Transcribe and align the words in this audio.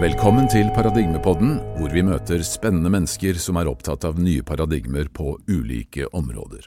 Velkommen 0.00 0.46
til 0.48 0.70
Paradigmepodden, 0.72 1.58
hvor 1.76 1.90
vi 1.92 2.00
møter 2.00 2.40
spennende 2.40 2.88
mennesker 2.88 3.36
som 3.36 3.58
er 3.60 3.68
opptatt 3.68 4.06
av 4.08 4.16
nye 4.16 4.40
paradigmer 4.40 5.10
på 5.12 5.34
ulike 5.44 6.06
områder. 6.16 6.62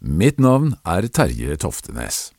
Mitt 0.00 0.40
navn 0.40 0.70
er 0.88 1.04
Terje 1.12 1.58
Toftenes. 1.60 2.30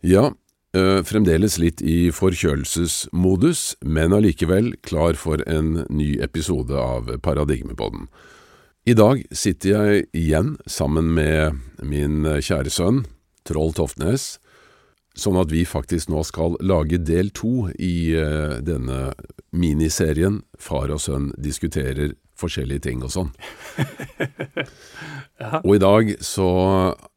Ja, 0.00 0.30
øh, 0.72 1.02
fremdeles 1.04 1.58
litt 1.60 1.82
i 1.84 2.08
forkjølelsesmodus, 2.08 3.74
men 3.84 4.16
allikevel 4.16 4.78
klar 4.80 5.20
for 5.20 5.44
en 5.44 5.84
ny 5.92 6.14
episode 6.24 6.72
av 6.80 7.12
Paradigmepodden. 7.20 8.08
I 8.88 8.96
dag 8.96 9.26
sitter 9.28 9.74
jeg 9.76 10.06
igjen 10.16 10.54
sammen 10.64 11.12
med 11.12 11.60
min 11.84 12.24
kjære 12.24 12.72
sønn, 12.72 13.04
Troll 13.44 13.76
Toftnes, 13.76 14.38
sånn 15.14 15.38
at 15.40 15.52
vi 15.54 15.62
faktisk 15.68 16.10
nå 16.10 16.22
skal 16.26 16.56
lage 16.60 16.98
del 17.06 17.30
to 17.34 17.68
i 17.78 18.14
uh, 18.18 18.58
denne 18.64 19.12
miniserien 19.54 20.40
Far 20.58 20.90
og 20.90 21.00
sønn 21.04 21.30
diskuterer 21.38 22.16
forskjellige 22.38 22.82
ting 22.90 23.04
og 23.06 23.12
sånn. 23.14 23.30
Ja. 25.40 25.58
Og 25.64 25.72
i 25.74 25.80
dag 25.82 26.10
så 26.22 26.44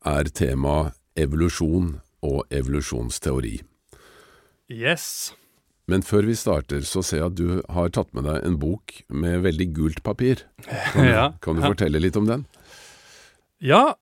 er 0.09 0.29
tema 0.33 0.91
evolusjon 1.21 1.99
og 2.25 2.39
evolusjonsteori. 2.49 3.59
Yes. 4.73 5.35
Men 5.87 6.01
før 6.03 6.25
vi 6.27 6.33
starter, 6.35 6.81
så 6.81 7.03
ser 7.05 7.21
jeg 7.21 7.27
at 7.29 7.37
du 7.37 7.61
har 7.71 7.91
tatt 7.93 8.09
med 8.17 8.25
deg 8.27 8.41
en 8.47 8.57
bok 8.59 8.95
med 9.13 9.45
veldig 9.45 9.67
gult 9.77 10.01
papir. 10.03 10.41
Kan 10.65 11.05
du, 11.05 11.11
Ja. 11.13 11.27
kan 11.45 11.59
du 11.59 11.63
fortelle 11.67 12.01
litt 12.01 12.17
om 12.19 12.25
den? 12.27 12.47
Ja, 13.63 13.93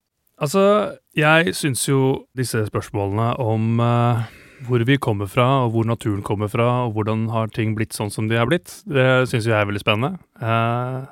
altså 0.41 0.95
Jeg 1.16 1.55
syns 1.55 1.85
jo 1.88 2.25
disse 2.38 2.66
spørsmålene 2.67 3.35
om 3.41 3.80
uh, 3.80 4.25
hvor 4.66 4.84
vi 4.88 4.98
kommer 4.98 5.30
fra, 5.31 5.66
og 5.66 5.75
hvor 5.75 5.88
naturen 5.88 6.23
kommer 6.23 6.49
fra, 6.52 6.85
og 6.85 6.95
hvordan 6.95 7.27
har 7.34 7.52
ting 7.53 7.75
blitt 7.75 7.95
sånn 7.95 8.11
som 8.11 8.30
de 8.31 8.39
er 8.39 8.47
blitt, 8.50 8.72
det 8.88 9.27
syns 9.30 9.47
jeg 9.47 9.55
er 9.58 9.67
veldig 9.67 9.83
spennende. 9.83 10.17
Uh, 10.42 11.05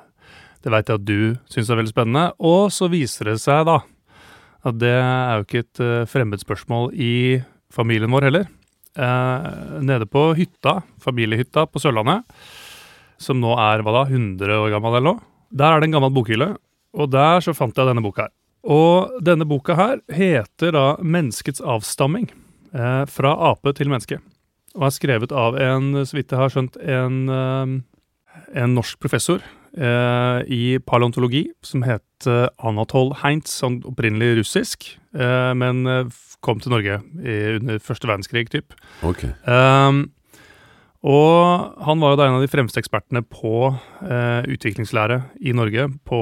det 0.64 0.72
veit 0.72 0.88
jeg 0.88 1.00
at 1.00 1.06
du 1.08 1.20
syns 1.52 1.70
er 1.70 1.80
veldig 1.80 1.92
spennende. 1.92 2.26
Og 2.40 2.72
så 2.72 2.88
viser 2.92 3.32
det 3.32 3.38
seg 3.44 3.66
da 3.68 3.82
at 4.64 4.76
det 4.80 4.96
er 4.96 5.38
jo 5.38 5.44
ikke 5.44 5.64
et 5.66 5.80
uh, 5.84 6.04
fremmedspørsmål 6.08 6.94
i 6.96 7.14
familien 7.74 8.12
vår 8.12 8.30
heller. 8.30 8.46
Eh, 8.94 9.46
nede 9.82 10.06
på 10.06 10.28
hytta, 10.38 10.78
familiehytta 11.02 11.66
på 11.66 11.80
Sørlandet, 11.82 12.22
som 13.18 13.40
nå 13.42 13.56
er 13.58 13.82
hva 13.82 13.94
da, 13.96 14.02
100 14.06 14.54
år 14.54 14.70
gammel 14.70 14.94
eller 14.94 15.08
noe, 15.08 15.24
der 15.50 15.74
er 15.74 15.82
det 15.82 15.88
en 15.88 15.96
gammel 15.96 16.12
bokhylle, 16.14 16.52
og 16.94 17.10
der 17.10 17.42
så 17.42 17.56
fant 17.58 17.74
jeg 17.74 17.90
denne 17.90 18.04
boka 18.04 18.28
her. 18.28 18.34
Og 18.64 19.20
denne 19.24 19.44
boka 19.44 19.74
her 19.76 20.00
heter 20.08 20.72
da 20.72 20.96
'Menneskets 20.96 21.60
avstamming'. 21.60 22.30
Eh, 22.74 23.04
fra 23.06 23.34
ape 23.52 23.70
til 23.78 23.90
menneske. 23.90 24.18
Og 24.74 24.88
er 24.88 24.94
skrevet 24.96 25.34
av 25.34 25.54
en, 25.62 25.92
så 26.02 26.16
vidt 26.16 26.32
jeg 26.32 26.40
har 26.40 26.50
skjønt, 26.50 26.78
en, 26.82 27.28
eh, 27.30 28.62
en 28.62 28.74
norsk 28.74 28.98
professor 28.98 29.38
eh, 29.78 30.40
i 30.50 30.78
paleontologi 30.82 31.44
som 31.62 31.84
het 31.86 32.26
eh, 32.26 32.48
Anatol 32.66 33.14
Heinz, 33.22 33.54
sånn 33.62 33.78
opprinnelig 33.86 34.40
russisk, 34.40 34.88
eh, 35.14 35.52
men 35.54 35.86
eh, 35.86 36.10
kom 36.42 36.58
til 36.58 36.74
Norge 36.74 36.98
i, 37.22 37.38
under 37.60 37.78
første 37.78 38.10
verdenskrig, 38.10 38.48
typ. 38.50 38.74
Ok. 39.06 39.22
Um, 39.46 40.08
og 41.04 41.78
han 41.84 42.00
var 42.02 42.14
jo 42.14 42.18
da 42.18 42.26
en 42.26 42.38
av 42.40 42.42
de 42.42 42.50
fremste 42.50 42.80
ekspertene 42.80 43.22
på 43.22 43.70
eh, 43.70 44.42
utviklingslære 44.50 45.20
i 45.46 45.54
Norge 45.54 45.86
på, 46.08 46.20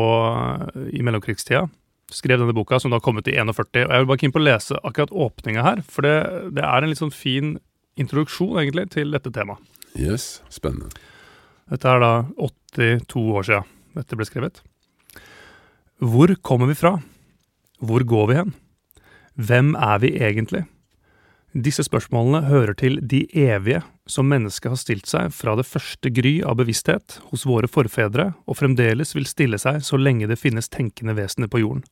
i 0.93 1.01
mellomkrigstida. 1.07 1.65
Skrev 2.13 2.43
denne 2.43 2.55
boka, 2.57 2.79
som 2.81 2.93
da 2.93 3.01
kom 3.01 3.19
ut 3.19 3.29
i 3.31 3.37
41. 3.39 3.87
Og 3.87 3.95
jeg 3.95 4.03
vil 4.03 4.09
bare 4.11 4.21
keen 4.21 4.35
på 4.35 4.41
å 4.43 4.45
lese 4.45 4.81
akkurat 4.85 5.15
åpninga 5.27 5.65
her, 5.65 5.85
for 5.89 6.07
det, 6.07 6.17
det 6.59 6.65
er 6.67 6.85
en 6.85 6.93
litt 6.93 7.01
sånn 7.01 7.15
fin 7.15 7.55
introduksjon 8.01 8.59
egentlig 8.61 8.91
til 8.93 9.15
dette 9.15 9.33
temaet. 9.33 9.63
Yes, 9.99 10.41
spennende. 10.53 10.93
Dette 11.73 11.89
er 11.89 12.03
da 12.03 12.13
82 12.37 13.25
år 13.33 13.49
siden 13.49 13.73
dette 13.97 14.17
ble 14.19 14.27
skrevet. 14.29 14.61
Hvor 16.03 16.33
kommer 16.45 16.69
vi 16.69 16.77
fra? 16.77 16.97
Hvor 17.83 18.05
går 18.09 18.29
vi 18.29 18.39
hen? 18.41 18.55
Hvem 19.37 19.75
er 19.77 20.01
vi 20.03 20.13
egentlig? 20.19 20.65
Disse 21.53 21.85
spørsmålene 21.85 22.47
hører 22.49 22.73
til 22.81 22.97
de 23.05 23.27
evige 23.37 23.83
som 24.09 24.29
mennesket 24.29 24.73
har 24.73 24.81
stilt 24.81 25.09
seg 25.11 25.35
fra 25.37 25.53
det 25.59 25.67
første 25.69 26.09
gry 26.13 26.39
av 26.49 26.57
bevissthet 26.61 27.19
hos 27.29 27.45
våre 27.49 27.69
forfedre, 27.69 28.31
og 28.49 28.57
fremdeles 28.57 29.13
vil 29.17 29.29
stille 29.29 29.61
seg 29.61 29.83
så 29.85 30.01
lenge 30.01 30.31
det 30.31 30.41
finnes 30.41 30.73
tenkende 30.73 31.15
vesener 31.19 31.53
på 31.53 31.61
jorden. 31.61 31.85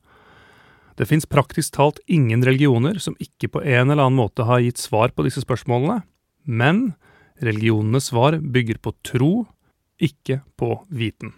Det 1.01 1.07
fins 1.09 1.25
praktisk 1.25 1.73
talt 1.73 1.97
ingen 2.05 2.43
religioner 2.45 2.99
som 3.01 3.15
ikke 3.17 3.47
på 3.55 3.63
en 3.65 3.89
eller 3.89 4.03
annen 4.05 4.19
måte 4.19 4.45
har 4.45 4.61
gitt 4.61 4.77
svar 4.77 5.09
på 5.15 5.25
disse 5.25 5.41
spørsmålene, 5.41 6.03
men 6.45 6.91
religionenes 7.41 8.11
svar 8.11 8.37
bygger 8.37 8.77
på 8.85 8.93
tro, 9.07 9.31
ikke 9.97 10.43
på 10.61 10.75
viten. 10.93 11.33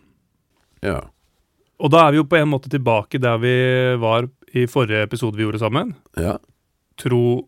Ja. 0.84 0.98
Og 1.80 1.92
da 1.96 2.02
er 2.06 2.12
vi 2.12 2.20
jo 2.20 2.28
på 2.28 2.42
en 2.42 2.52
måte 2.52 2.72
tilbake 2.72 3.22
der 3.24 3.40
vi 3.40 3.54
var 4.04 4.28
i 4.54 4.66
forrige 4.68 5.06
episode 5.08 5.40
vi 5.40 5.48
gjorde 5.48 5.64
sammen. 5.64 5.96
ja. 6.20 6.36
Tro 7.00 7.48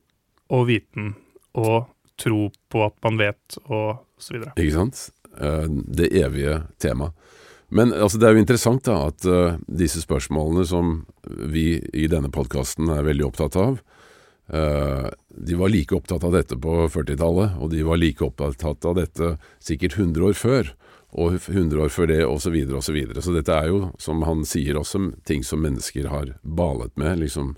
og 0.50 0.64
viten 0.66 1.12
og 1.54 1.86
tro 2.18 2.48
på 2.72 2.82
at 2.86 2.96
man 3.06 3.20
vet, 3.20 3.58
og 3.68 4.00
så 4.18 4.34
videre. 4.34 4.56
Ikke 4.58 4.74
sant? 4.74 5.04
Eh, 5.38 5.68
Det 6.00 6.10
evige 6.18 6.64
tema. 6.80 7.12
Men 7.76 7.92
altså, 7.92 8.20
det 8.20 8.30
er 8.30 8.38
jo 8.38 8.44
interessant 8.46 8.86
da, 8.88 9.10
at 9.10 9.28
uh, 9.28 9.58
disse 9.68 10.00
spørsmålene 10.06 10.64
som 10.70 10.96
vi 11.52 11.76
i 11.92 12.08
denne 12.12 12.32
podkasten 12.32 12.88
er 12.94 13.04
veldig 13.08 13.28
opptatt 13.28 13.58
av, 13.60 13.82
uh, 14.54 15.08
de 15.36 15.58
var 15.60 15.74
like 15.74 15.96
opptatt 15.98 16.24
av 16.24 16.38
dette 16.38 16.56
på 16.56 16.86
40-tallet, 16.94 17.58
og 17.60 17.74
de 17.74 17.84
var 17.84 18.00
like 18.00 18.24
opptatt 18.24 18.88
av 18.88 18.96
dette 19.02 19.34
sikkert 19.60 19.98
100 20.00 20.30
år 20.30 20.38
før, 20.40 20.72
og 21.16 21.36
100 21.36 21.82
år 21.84 21.92
før 21.92 22.12
det, 22.12 22.22
osv., 22.24 22.36
osv. 22.36 22.46
Så, 22.46 22.54
videre, 22.56 22.78
og 22.78 22.86
så, 22.88 22.96
videre. 22.96 23.24
så 23.26 23.34
dette 23.36 23.58
er 23.58 23.68
jo, 23.72 23.82
som 24.00 24.24
han 24.28 24.48
sier 24.48 24.80
også, 24.80 25.10
ting 25.28 25.44
som 25.48 25.64
mennesker 25.64 26.08
har 26.12 26.32
balet 26.44 26.96
med, 27.00 27.26
liksom, 27.26 27.58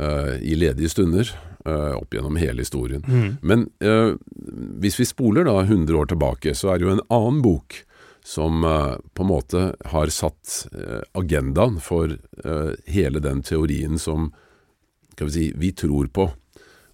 uh, 0.00 0.34
i 0.42 0.58
ledige 0.58 0.90
stunder, 0.90 1.30
opp 1.70 2.14
gjennom 2.16 2.38
hele 2.40 2.64
historien. 2.64 3.02
Men 3.44 3.66
eh, 3.84 4.14
hvis 4.80 4.94
vi 4.96 5.04
spoler 5.04 5.44
da 5.44 5.58
100 5.60 5.92
år 5.92 6.08
tilbake, 6.08 6.54
så 6.56 6.70
er 6.72 6.80
det 6.80 6.86
jo 6.86 6.94
en 6.94 7.02
annen 7.12 7.42
bok 7.44 7.82
som 8.22 8.64
eh, 8.64 8.96
på 9.14 9.22
en 9.22 9.28
måte 9.28 9.62
har 9.84 10.12
satt 10.12 10.66
eh, 10.72 11.00
agendaen 11.12 11.80
for 11.80 12.12
eh, 12.44 12.72
hele 12.86 13.22
den 13.22 13.42
teorien 13.42 13.98
som 13.98 14.30
skal 15.12 15.30
vi 15.30 15.32
si, 15.32 15.46
vi 15.56 15.72
tror 15.72 16.10
på. 16.12 16.30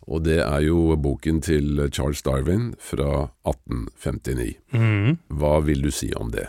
Og 0.06 0.22
det 0.22 0.38
er 0.44 0.62
jo 0.62 0.94
boken 1.03 1.41
til 1.42 1.88
Charles 1.91 2.22
Darwin 2.22 2.75
fra 2.78 3.26
1859. 3.47 4.54
Mm. 4.70 5.19
Hva 5.34 5.59
vil 5.66 5.82
du 5.82 5.91
si 5.91 6.12
om 6.14 6.31
det? 6.31 6.47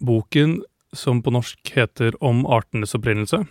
Boken 0.00 0.62
som 0.96 1.20
på 1.22 1.30
norsk 1.30 1.74
heter 1.76 2.16
Om 2.24 2.46
artenes 2.48 2.96
opprinnelse, 2.96 3.44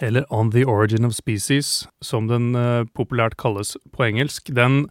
eller 0.00 0.24
On 0.32 0.48
the 0.50 0.64
Origin 0.64 1.04
of 1.04 1.14
Species, 1.14 1.86
som 2.00 2.26
den 2.26 2.56
populært 2.96 3.36
kalles 3.38 3.76
på 3.92 4.08
engelsk, 4.08 4.50
den 4.56 4.88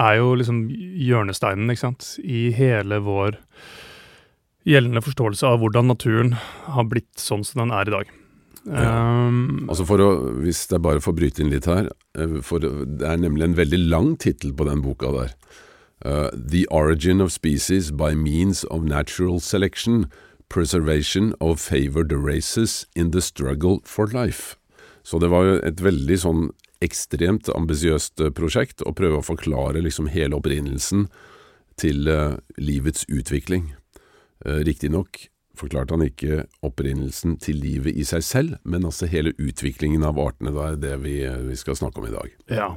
er 0.00 0.18
jo 0.20 0.34
liksom 0.38 0.64
hjørnesteinen, 0.70 1.70
ikke 1.72 1.84
sant, 1.86 2.14
i 2.24 2.50
hele 2.56 3.00
vår 3.04 3.38
gjeldende 4.68 5.02
forståelse 5.02 5.46
av 5.48 5.60
hvordan 5.62 5.90
naturen 5.90 6.34
har 6.70 6.86
blitt 6.88 7.12
sånn 7.18 7.42
som 7.44 7.64
den 7.64 7.74
er 7.74 7.90
i 7.90 7.96
dag. 7.96 8.12
Ja. 8.62 9.26
Um, 9.26 9.66
Altså 9.66 9.82
for 9.88 9.98
å, 9.98 10.08
Hvis 10.38 10.68
jeg 10.70 10.82
bare 10.84 11.02
får 11.02 11.16
bryte 11.18 11.42
inn 11.42 11.50
litt 11.50 11.66
her, 11.66 11.88
eh, 12.14 12.38
for 12.46 12.62
det 12.62 13.02
er 13.02 13.18
nemlig 13.18 13.48
en 13.48 13.58
veldig 13.58 13.80
lang 13.90 14.16
tittel 14.16 14.54
på 14.54 14.68
den 14.68 14.84
boka 14.84 15.10
der. 15.10 15.34
Uh, 16.04 16.30
The 16.34 16.66
Origin 16.70 17.20
of 17.20 17.32
Species 17.32 17.90
by 17.90 18.14
Means 18.14 18.64
of 18.64 18.82
Natural 18.82 19.40
Selection, 19.40 20.06
Preservation 20.48 21.34
of 21.40 21.60
Favored 21.60 22.12
Races 22.12 22.86
in 22.94 23.10
the 23.10 23.20
Struggle 23.20 23.80
for 23.84 24.06
Life. 24.06 24.56
Så 25.02 25.18
det 25.18 25.30
var 25.30 25.44
jo 25.44 25.60
et 25.62 25.82
veldig 25.82 26.18
sånn 26.22 26.50
ekstremt 26.84 27.50
ambisiøst 27.52 28.20
eh, 28.20 28.32
prosjekt 28.34 28.84
å 28.86 28.94
prøve 28.96 29.20
å 29.20 29.26
forklare 29.26 29.82
liksom 29.84 30.10
hele 30.12 30.38
opprinnelsen 30.38 31.06
til 31.80 32.08
eh, 32.10 32.38
livets 32.60 33.06
utvikling. 33.08 33.72
Uh, 34.42 34.58
Riktignok 34.66 35.28
forklarte 35.58 35.94
han 35.94 36.04
ikke 36.06 36.44
opprinnelsen 36.64 37.36
til 37.42 37.60
livet 37.62 37.96
i 37.96 38.04
seg 38.08 38.24
selv, 38.26 38.54
men 38.64 38.86
altså 38.88 39.08
hele 39.10 39.34
utviklingen 39.40 40.04
av 40.06 40.20
artene. 40.20 40.52
Det 40.54 40.64
er 40.64 40.80
det 40.82 40.94
vi, 41.04 41.56
skal 41.58 41.78
snakke 41.78 42.02
om 42.02 42.08
i 42.08 42.14
dag. 42.14 42.32
Ja. 42.50 42.70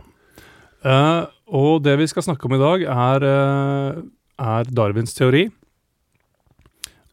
Eh, 0.85 1.21
og 1.55 1.85
det 1.85 1.95
vi 2.01 2.09
skal 2.11 2.25
snakke 2.27 2.47
om 2.47 2.57
i 2.57 2.61
dag, 2.61 2.83
er, 2.83 3.27
eh, 3.29 4.01
er 4.39 4.73
Darwins 4.75 5.15
teori. 5.17 5.47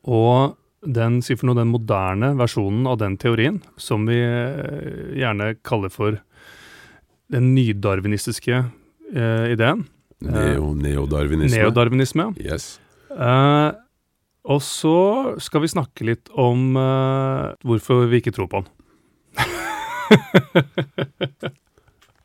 Og 0.02 0.56
den, 0.82 1.20
si 1.22 1.36
for 1.38 1.46
noe, 1.46 1.60
den 1.60 1.70
moderne 1.70 2.32
versjonen 2.34 2.88
av 2.90 2.98
den 2.98 3.16
teorien, 3.16 3.62
som 3.78 4.06
vi 4.06 4.18
eh, 4.18 5.14
gjerne 5.20 5.54
kaller 5.62 5.92
for 5.94 6.18
den 7.32 7.54
nydarwinistiske 7.56 8.64
eh, 9.14 9.52
ideen. 9.52 9.86
Neo, 10.22 10.74
neodarwinisme. 10.78 11.56
Neodarwinisme. 11.56 12.28
Yes. 12.40 12.76
Eh, 13.10 13.70
og 14.52 14.60
så 14.66 14.96
skal 15.42 15.60
vi 15.64 15.70
snakke 15.70 16.06
litt 16.06 16.30
om 16.38 16.76
eh, 16.78 17.52
hvorfor 17.66 18.06
vi 18.10 18.16
ikke 18.22 18.34
tror 18.36 18.48
på 18.52 18.58
den. 18.62 18.70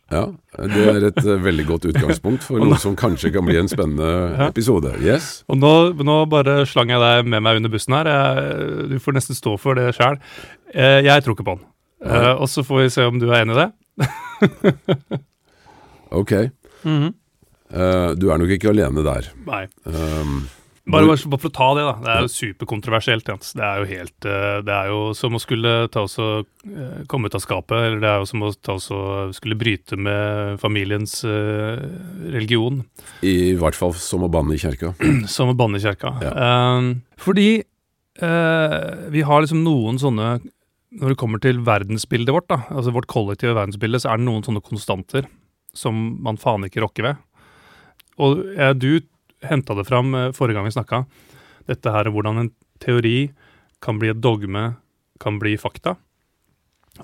Ja, 0.08 0.22
det 0.56 0.84
er 0.88 1.04
et 1.10 1.18
eh, 1.20 1.42
veldig 1.44 1.66
godt 1.68 1.86
utgangspunkt 1.90 2.46
for 2.48 2.56
noe 2.64 2.78
som 2.80 2.94
kanskje 2.96 3.28
kan 3.36 3.44
bli 3.44 3.58
en 3.60 3.68
spennende 3.68 4.38
episode. 4.46 4.94
Yes. 5.04 5.42
Og 5.52 5.60
nå, 5.60 5.72
nå 6.00 6.16
bare 6.32 6.62
slang 6.70 6.94
jeg 6.94 7.02
deg 7.04 7.28
med 7.28 7.44
meg 7.44 7.60
under 7.60 7.74
bussen 7.74 7.92
her. 7.98 8.08
Jeg, 8.08 8.46
du 8.94 8.96
får 9.04 9.14
nesten 9.18 9.36
stå 9.36 9.58
for 9.60 9.76
det 9.76 9.90
sjøl. 9.98 10.16
Jeg 10.72 11.26
tror 11.26 11.36
ikke 11.36 11.48
på 11.50 11.58
den. 11.58 11.66
Eh, 12.08 12.34
og 12.38 12.48
så 12.52 12.64
får 12.64 12.86
vi 12.86 12.94
se 12.94 13.04
om 13.10 13.20
du 13.20 13.28
er 13.32 13.42
enig 13.42 13.58
i 13.58 13.60
det. 13.66 13.68
Ok. 16.18 16.32
Eh, 17.68 18.10
du 18.16 18.30
er 18.32 18.40
nok 18.40 18.54
ikke 18.56 18.72
alene 18.72 19.04
der. 19.06 19.34
Nei. 19.48 19.66
Um, 19.88 20.46
Bare, 20.88 21.04
bare 21.04 21.20
for 21.20 21.50
å 21.50 21.52
ta 21.52 21.66
det, 21.76 21.82
da. 21.84 21.94
Det 22.00 22.12
er 22.14 22.22
jo 22.24 22.30
superkontroversielt. 22.32 23.28
Jens. 23.28 23.50
Det 23.60 23.64
er 23.68 23.82
jo 23.82 23.88
helt 23.90 24.28
eh, 24.32 24.60
Det 24.64 24.72
er 24.72 24.88
jo 24.88 25.00
som 25.20 25.36
å 25.36 25.42
skulle 25.44 25.74
ta 25.92 26.06
oss 26.08 26.16
og 26.24 26.48
eh, 26.64 27.02
komme 27.12 27.28
ut 27.28 27.36
av 27.36 27.44
skapet, 27.44 27.76
eller 27.76 28.00
det 28.00 28.08
er 28.08 28.22
jo 28.24 28.30
som 28.30 28.46
å 28.48 28.54
ta 28.56 28.78
oss 28.80 28.88
og 28.96 29.34
skulle 29.36 29.60
bryte 29.60 30.00
med 30.00 30.56
familiens 30.64 31.18
religion. 31.28 32.86
I 33.20 33.52
hvert 33.60 33.76
fall 33.76 33.92
som 34.00 34.24
å 34.24 34.32
banne 34.32 34.56
i 34.56 34.62
kjerka. 34.64 34.94
Som 35.36 35.52
å 35.52 35.58
banne 35.60 35.76
i 35.76 35.84
kjerka. 35.84 36.14
Ja. 36.24 36.32
Fordi 37.20 37.50
vi 38.18 39.22
har 39.28 39.44
liksom 39.44 39.60
noen 39.68 40.00
sånne 40.02 40.38
Når 40.98 41.14
det 41.14 41.20
kommer 41.22 41.42
til 41.42 41.60
verdensbildet 41.66 42.34
vårt, 42.34 42.48
da, 42.50 42.64
altså 42.74 42.94
vårt 42.96 43.10
kollektive 43.12 43.54
verdensbilde, 43.58 44.00
så 44.02 44.12
er 44.12 44.20
det 44.20 44.26
noen 44.26 44.46
sånne 44.46 44.64
konstanter 44.66 45.28
som 45.78 45.98
man 46.26 46.40
faen 46.42 46.66
ikke 46.66 46.82
rokker 46.82 47.06
ved. 47.06 47.20
Og 48.24 48.42
eh, 48.56 48.74
du 48.74 49.04
henta 49.46 49.76
det 49.78 49.86
fram 49.88 50.16
eh, 50.18 50.32
forrige 50.34 50.58
gang 50.58 50.66
vi 50.66 50.74
snakka. 50.74 51.04
Dette 51.70 51.94
her 51.94 52.10
hvordan 52.14 52.42
en 52.42 52.52
teori 52.82 53.30
kan 53.84 54.00
bli 54.02 54.10
et 54.10 54.22
dogme, 54.24 54.72
kan 55.22 55.38
bli 55.42 55.54
fakta. 55.62 55.96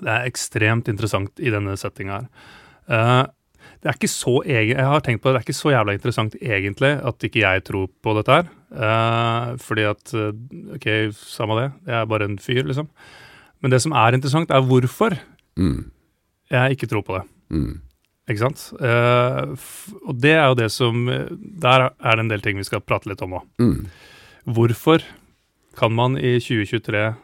Det 0.00 0.10
er 0.10 0.26
ekstremt 0.26 0.90
interessant 0.90 1.38
i 1.38 1.52
denne 1.54 1.76
settinga 1.78 2.16
her. 2.18 2.28
Uh, 2.90 3.24
det 3.80 3.90
er 3.90 3.96
ikke 3.96 4.10
så 4.10 4.32
egen, 4.42 4.74
jeg 4.74 4.88
har 4.90 5.02
tenkt 5.04 5.22
på 5.22 5.28
det, 5.28 5.36
det 5.36 5.40
er 5.40 5.46
ikke 5.46 5.56
så 5.56 5.70
jævla 5.70 5.94
interessant 5.94 6.34
egentlig 6.40 6.90
at 7.06 7.26
ikke 7.26 7.42
jeg 7.44 7.62
tror 7.68 7.86
på 8.02 8.14
dette 8.18 8.38
her. 8.38 8.50
Uh, 8.74 9.54
fordi 9.62 9.86
at 9.86 10.14
Ok, 10.74 10.88
samme 11.14 11.60
det, 11.60 11.68
jeg 11.86 11.96
er 12.00 12.10
bare 12.10 12.26
en 12.26 12.40
fyr, 12.42 12.64
liksom. 12.66 12.90
Men 13.64 13.72
det 13.72 13.80
som 13.80 13.94
er 13.96 14.12
interessant, 14.12 14.52
er 14.52 14.60
hvorfor 14.68 15.16
Mm. 15.56 15.90
jeg 16.50 16.74
ikke 16.76 16.88
tror 16.90 17.02
på 17.06 17.14
det. 17.16 17.24
Mm. 17.54 17.80
Ikke 18.28 18.40
sant? 18.42 18.62
Uh, 18.76 19.54
og 20.08 20.16
det 20.20 20.32
er 20.32 20.46
jo 20.48 20.56
det 20.56 20.70
som 20.72 21.08
eh, 21.12 21.28
Der 21.60 21.90
er 21.92 22.16
det 22.16 22.22
en 22.24 22.30
del 22.32 22.40
ting 22.40 22.56
vi 22.56 22.64
skal 22.64 22.80
prate 22.80 23.08
litt 23.08 23.22
om 23.22 23.36
òg. 23.38 23.44
Mm. 23.60 23.86
Hvorfor 24.44 25.04
kan 25.76 25.92
man 25.92 26.16
i 26.16 26.38
2023 26.40 27.02
eh, 27.04 27.14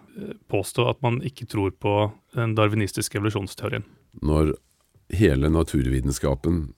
påstå 0.53 0.89
at 0.91 1.01
man 1.03 1.21
ikke 1.25 1.49
tror 1.49 1.73
på 1.73 2.13
den 2.37 2.55
darwinistiske 2.55 3.17
evolusjonsteorien? 3.19 3.85
Når 4.23 4.55
hele 5.17 5.51
naturvitenskapen 5.51 6.73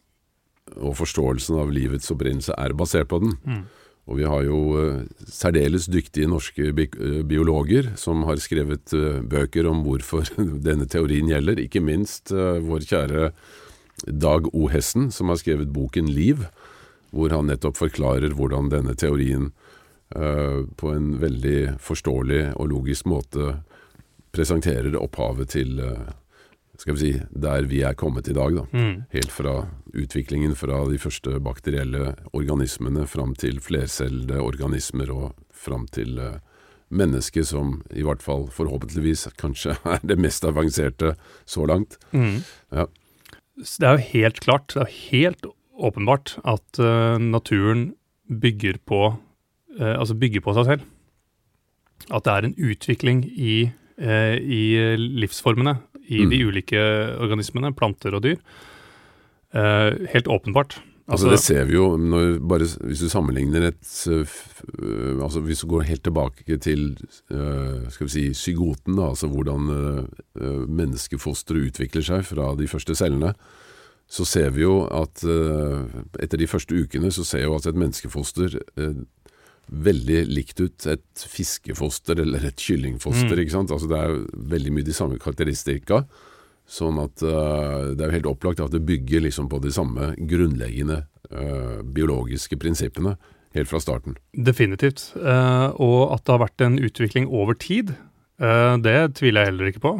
og 0.79 0.97
forståelsen 0.97 1.59
av 1.59 1.73
livets 1.75 2.11
opprinnelse 2.15 2.55
er 2.57 2.75
basert 2.79 3.11
på 3.11 3.19
den. 3.23 3.37
Mm. 3.45 3.65
Og 4.11 4.19
vi 4.19 4.27
har 4.27 4.43
jo 4.43 4.59
eh, 4.81 5.03
særdeles 5.31 5.87
dyktige 5.91 6.31
norske 6.31 6.73
eh, 6.73 7.21
biologer 7.23 7.93
som 8.01 8.25
har 8.27 8.41
skrevet 8.43 8.95
eh, 8.99 9.21
bøker 9.23 9.69
om 9.71 9.85
hvorfor 9.87 10.27
denne 10.69 10.89
teorien 10.91 11.31
gjelder. 11.31 11.63
Ikke 11.63 11.83
minst 11.85 12.33
vår 12.33 12.89
kjære 12.89 13.31
Dag 14.03 14.49
O. 14.51 14.67
Hessen, 14.73 15.11
som 15.15 15.31
har 15.31 15.39
skrevet 15.39 15.71
boken 15.71 16.09
Liv, 16.11 16.43
hvor 17.15 17.31
han 17.31 17.47
nettopp 17.47 17.77
forklarer 17.79 18.33
hvordan 18.35 18.73
denne 18.73 18.97
teorien 18.99 19.53
på 20.13 20.91
en 20.93 21.13
veldig 21.23 21.77
forståelig 21.81 22.41
og 22.61 22.67
logisk 22.73 23.07
måte 23.09 23.53
presenterer 24.35 24.97
opphavet 24.99 25.53
til 25.55 25.79
skal 26.83 26.97
vi 26.97 27.01
si, 27.01 27.11
der 27.31 27.67
vi 27.71 27.83
er 27.87 27.95
kommet 27.95 28.27
i 28.29 28.35
dag. 28.35 28.57
da. 28.57 28.65
Mm. 28.75 29.05
Helt 29.15 29.31
fra 29.31 29.55
utviklingen 29.95 30.57
fra 30.59 30.81
de 30.91 30.99
første 30.99 31.39
bakterielle 31.39 32.17
organismene 32.35 33.07
fram 33.07 33.37
til 33.39 33.61
flercellede 33.63 34.41
organismer 34.43 35.13
og 35.15 35.37
fram 35.55 35.87
til 35.95 36.19
eh, 36.19 36.41
mennesket, 36.91 37.47
som 37.53 37.77
i 37.95 38.03
hvert 38.03 38.25
fall 38.25 38.49
forhåpentligvis 38.51 39.29
kanskje 39.39 39.77
er 39.95 40.03
det 40.03 40.19
mest 40.19 40.45
avanserte 40.49 41.15
så 41.47 41.69
langt. 41.71 42.01
Mm. 42.11 42.43
Ja. 42.75 42.89
Det 43.63 43.87
er 43.87 43.95
jo 43.95 44.09
helt 44.09 44.43
klart, 44.43 44.75
det 44.75 44.83
er 44.83 44.97
helt 45.13 45.47
åpenbart 45.79 46.35
at 46.43 46.83
eh, 46.83 47.23
naturen 47.23 47.93
bygger 48.27 48.81
på 48.89 49.05
eh, 49.79 49.95
Altså 49.95 50.19
bygger 50.19 50.43
på 50.43 50.57
seg 50.59 50.67
selv. 50.67 50.91
At 52.11 52.27
det 52.27 52.35
er 52.35 52.49
en 52.49 52.59
utvikling 52.59 53.23
i, 53.31 53.71
i 54.03 54.63
livsformene 54.99 55.77
i 56.09 56.25
Mm. 56.25 56.31
de 56.31 56.47
ulike 56.47 56.81
organismene, 57.21 57.75
planter 57.75 58.15
og 58.15 58.23
dyr. 58.23 58.37
Eh, 59.55 60.09
helt 60.15 60.29
åpenbart. 60.29 60.81
Altså, 61.09 61.29
det 61.31 61.41
ser 61.43 61.65
vi 61.67 61.75
jo 61.75 61.97
når, 61.99 62.39
bare, 62.49 62.65
hvis 62.87 63.01
du 63.03 63.09
sammenligner 63.11 63.67
et 63.69 64.07
øh, 64.09 65.19
altså 65.23 65.41
Hvis 65.41 65.61
du 65.61 65.67
går 65.67 65.83
helt 65.83 66.05
tilbake 66.05 66.57
til 66.59 66.97
øh, 67.31 67.91
skal 67.91 68.07
vi 68.07 68.11
si, 68.11 68.35
zygoten, 68.35 68.97
da, 68.97 69.09
altså 69.09 69.27
hvordan 69.29 69.69
øh, 70.41 70.69
menneskefosteret 70.71 71.67
utvikler 71.69 72.03
seg 72.03 72.25
fra 72.25 72.55
de 72.55 72.69
første 72.69 72.95
cellene, 72.95 73.35
så 74.09 74.25
ser 74.25 74.51
vi 74.51 74.63
jo 74.63 74.85
at 74.87 75.25
etter 76.23 76.39
de 76.39 76.47
første 76.47 76.75
ukene 76.83 77.11
så 77.13 77.25
ser 77.25 77.45
jo 77.45 77.55
at 77.55 77.67
et 77.67 77.75
menneskefoster 77.75 78.59
veldig 79.73 80.21
likt 80.29 80.61
ut 80.61 80.87
et 80.91 81.25
fiskefoster 81.29 82.21
eller 82.23 82.45
et 82.49 82.61
kyllingfoster. 82.61 83.33
Mm. 83.33 83.43
ikke 83.43 83.55
sant? 83.55 83.73
Altså 83.75 83.89
Det 83.91 83.99
er 83.99 84.21
veldig 84.53 84.75
mye 84.77 84.87
de 84.87 84.97
samme 84.97 85.19
karakteristika. 85.23 86.03
Sånn 86.69 87.01
at 87.03 87.25
uh, 87.27 87.93
det 87.93 88.01
er 88.01 88.09
jo 88.09 88.17
helt 88.19 88.31
opplagt 88.31 88.63
at 88.63 88.73
det 88.75 88.85
bygger 88.87 89.25
liksom 89.27 89.49
på 89.51 89.61
de 89.65 89.73
samme 89.75 90.13
grunnleggende 90.17 91.03
uh, 91.33 91.81
biologiske 91.85 92.57
prinsippene 92.61 93.17
helt 93.57 93.69
fra 93.69 93.81
starten. 93.83 94.17
Definitivt. 94.33 95.11
Uh, 95.19 95.75
og 95.77 96.15
at 96.15 96.25
det 96.25 96.37
har 96.37 96.45
vært 96.47 96.65
en 96.65 96.79
utvikling 96.81 97.29
over 97.29 97.59
tid, 97.59 97.95
det 98.83 98.95
tviler 99.15 99.45
jeg 99.45 99.49
heller 99.53 99.69
ikke 99.69 99.83
på. 99.85 99.91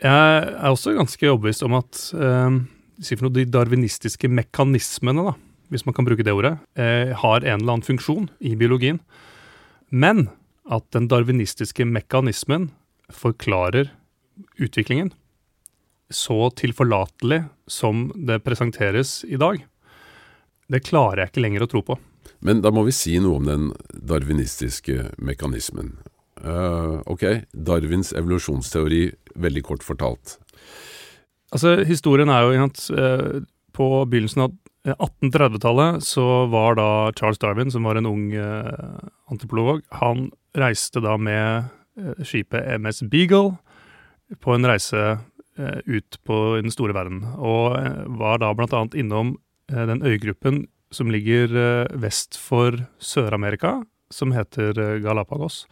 Jeg 0.00 0.44
er 0.46 0.70
også 0.70 0.94
ganske 0.96 1.26
overbevist 1.28 1.66
om 1.66 1.74
at 1.76 1.98
si 3.04 3.18
for 3.18 3.26
noe, 3.26 3.34
de 3.34 3.44
darwinistiske 3.44 4.30
mekanismene, 4.32 5.26
da, 5.26 5.34
hvis 5.70 5.86
man 5.86 5.94
kan 5.96 6.06
bruke 6.06 6.26
det 6.26 6.34
ordet, 6.34 6.58
eh, 6.74 7.14
har 7.16 7.40
en 7.40 7.60
eller 7.60 7.76
annen 7.76 7.86
funksjon 7.86 8.28
i 8.40 8.56
biologien. 8.58 9.00
Men 9.90 10.28
at 10.70 10.86
den 10.94 11.08
darwinistiske 11.10 11.86
mekanismen 11.86 12.70
forklarer 13.10 13.90
utviklingen 14.58 15.10
så 16.10 16.50
tilforlatelig 16.50 17.44
som 17.70 18.10
det 18.14 18.40
presenteres 18.42 19.24
i 19.24 19.38
dag, 19.38 19.62
det 20.70 20.84
klarer 20.86 21.24
jeg 21.24 21.32
ikke 21.32 21.44
lenger 21.44 21.66
å 21.66 21.70
tro 21.70 21.82
på. 21.86 21.98
Men 22.40 22.62
da 22.64 22.72
må 22.74 22.84
vi 22.86 22.94
si 22.94 23.16
noe 23.22 23.38
om 23.38 23.46
den 23.46 23.68
darwinistiske 23.94 25.10
mekanismen. 25.18 25.96
Uh, 26.40 27.02
ok, 27.10 27.44
Darwins 27.52 28.14
evolusjonsteori, 28.16 29.10
veldig 29.36 29.62
kort 29.66 29.84
fortalt. 29.84 30.38
Altså, 31.52 31.80
historien 31.84 32.30
er 32.32 32.46
jo 32.46 32.64
at 32.64 32.82
uh, 32.94 33.42
på 33.76 33.88
begynnelsen 34.08 34.46
av 34.46 34.56
1830-tallet 34.86 36.04
så 36.04 36.46
var 36.46 36.78
da 36.78 36.88
Charles 37.18 37.38
Darwin, 37.38 37.70
som 37.70 37.84
var 37.84 37.98
en 38.00 38.08
ung 38.08 38.32
eh, 38.32 39.00
antipolog, 39.30 39.82
han 40.00 40.30
reiste 40.56 41.02
da 41.04 41.18
med 41.20 41.68
eh, 42.00 42.22
skipet 42.24 42.64
MS 42.80 43.02
Beagle 43.12 43.58
på 44.40 44.54
en 44.54 44.66
reise 44.66 45.02
eh, 45.58 45.78
ut 45.84 46.18
på 46.24 46.38
den 46.62 46.72
store 46.72 46.96
verden, 46.96 47.22
og 47.36 47.76
eh, 47.76 48.04
var 48.20 48.40
da 48.40 48.54
annet 48.54 48.96
innom 48.96 49.34
eh, 49.72 49.84
den 49.90 50.04
øygruppen 50.06 50.64
som 50.94 51.10
ligger 51.12 51.52
eh, 51.54 51.96
vest 52.00 52.38
for 52.40 52.80
Sør-Amerika, 52.98 53.82
som 54.10 54.32
heter 54.32 54.78
eh, 54.80 54.96
Galapagos. 55.04 55.66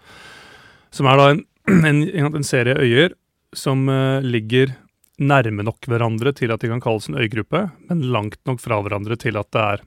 Som 0.94 1.08
er 1.10 1.18
da 1.18 1.30
en, 1.32 1.42
en, 1.88 2.36
en 2.36 2.46
serie 2.46 2.76
øyer 2.76 3.16
som 3.56 3.88
eh, 3.88 4.20
ligger 4.22 4.76
nærme 5.18 5.64
nok 5.66 5.88
hverandre 5.90 6.32
til 6.37 6.52
at 6.54 6.62
de 6.62 6.70
kan 6.70 6.82
kalles 6.82 7.08
en 7.10 7.18
øygruppe, 7.18 7.64
men 7.90 8.04
langt 8.14 8.40
nok 8.46 8.62
fra 8.62 8.80
hverandre 8.82 9.18
til 9.18 9.38
at 9.40 9.50
det 9.54 9.64
er, 9.64 9.87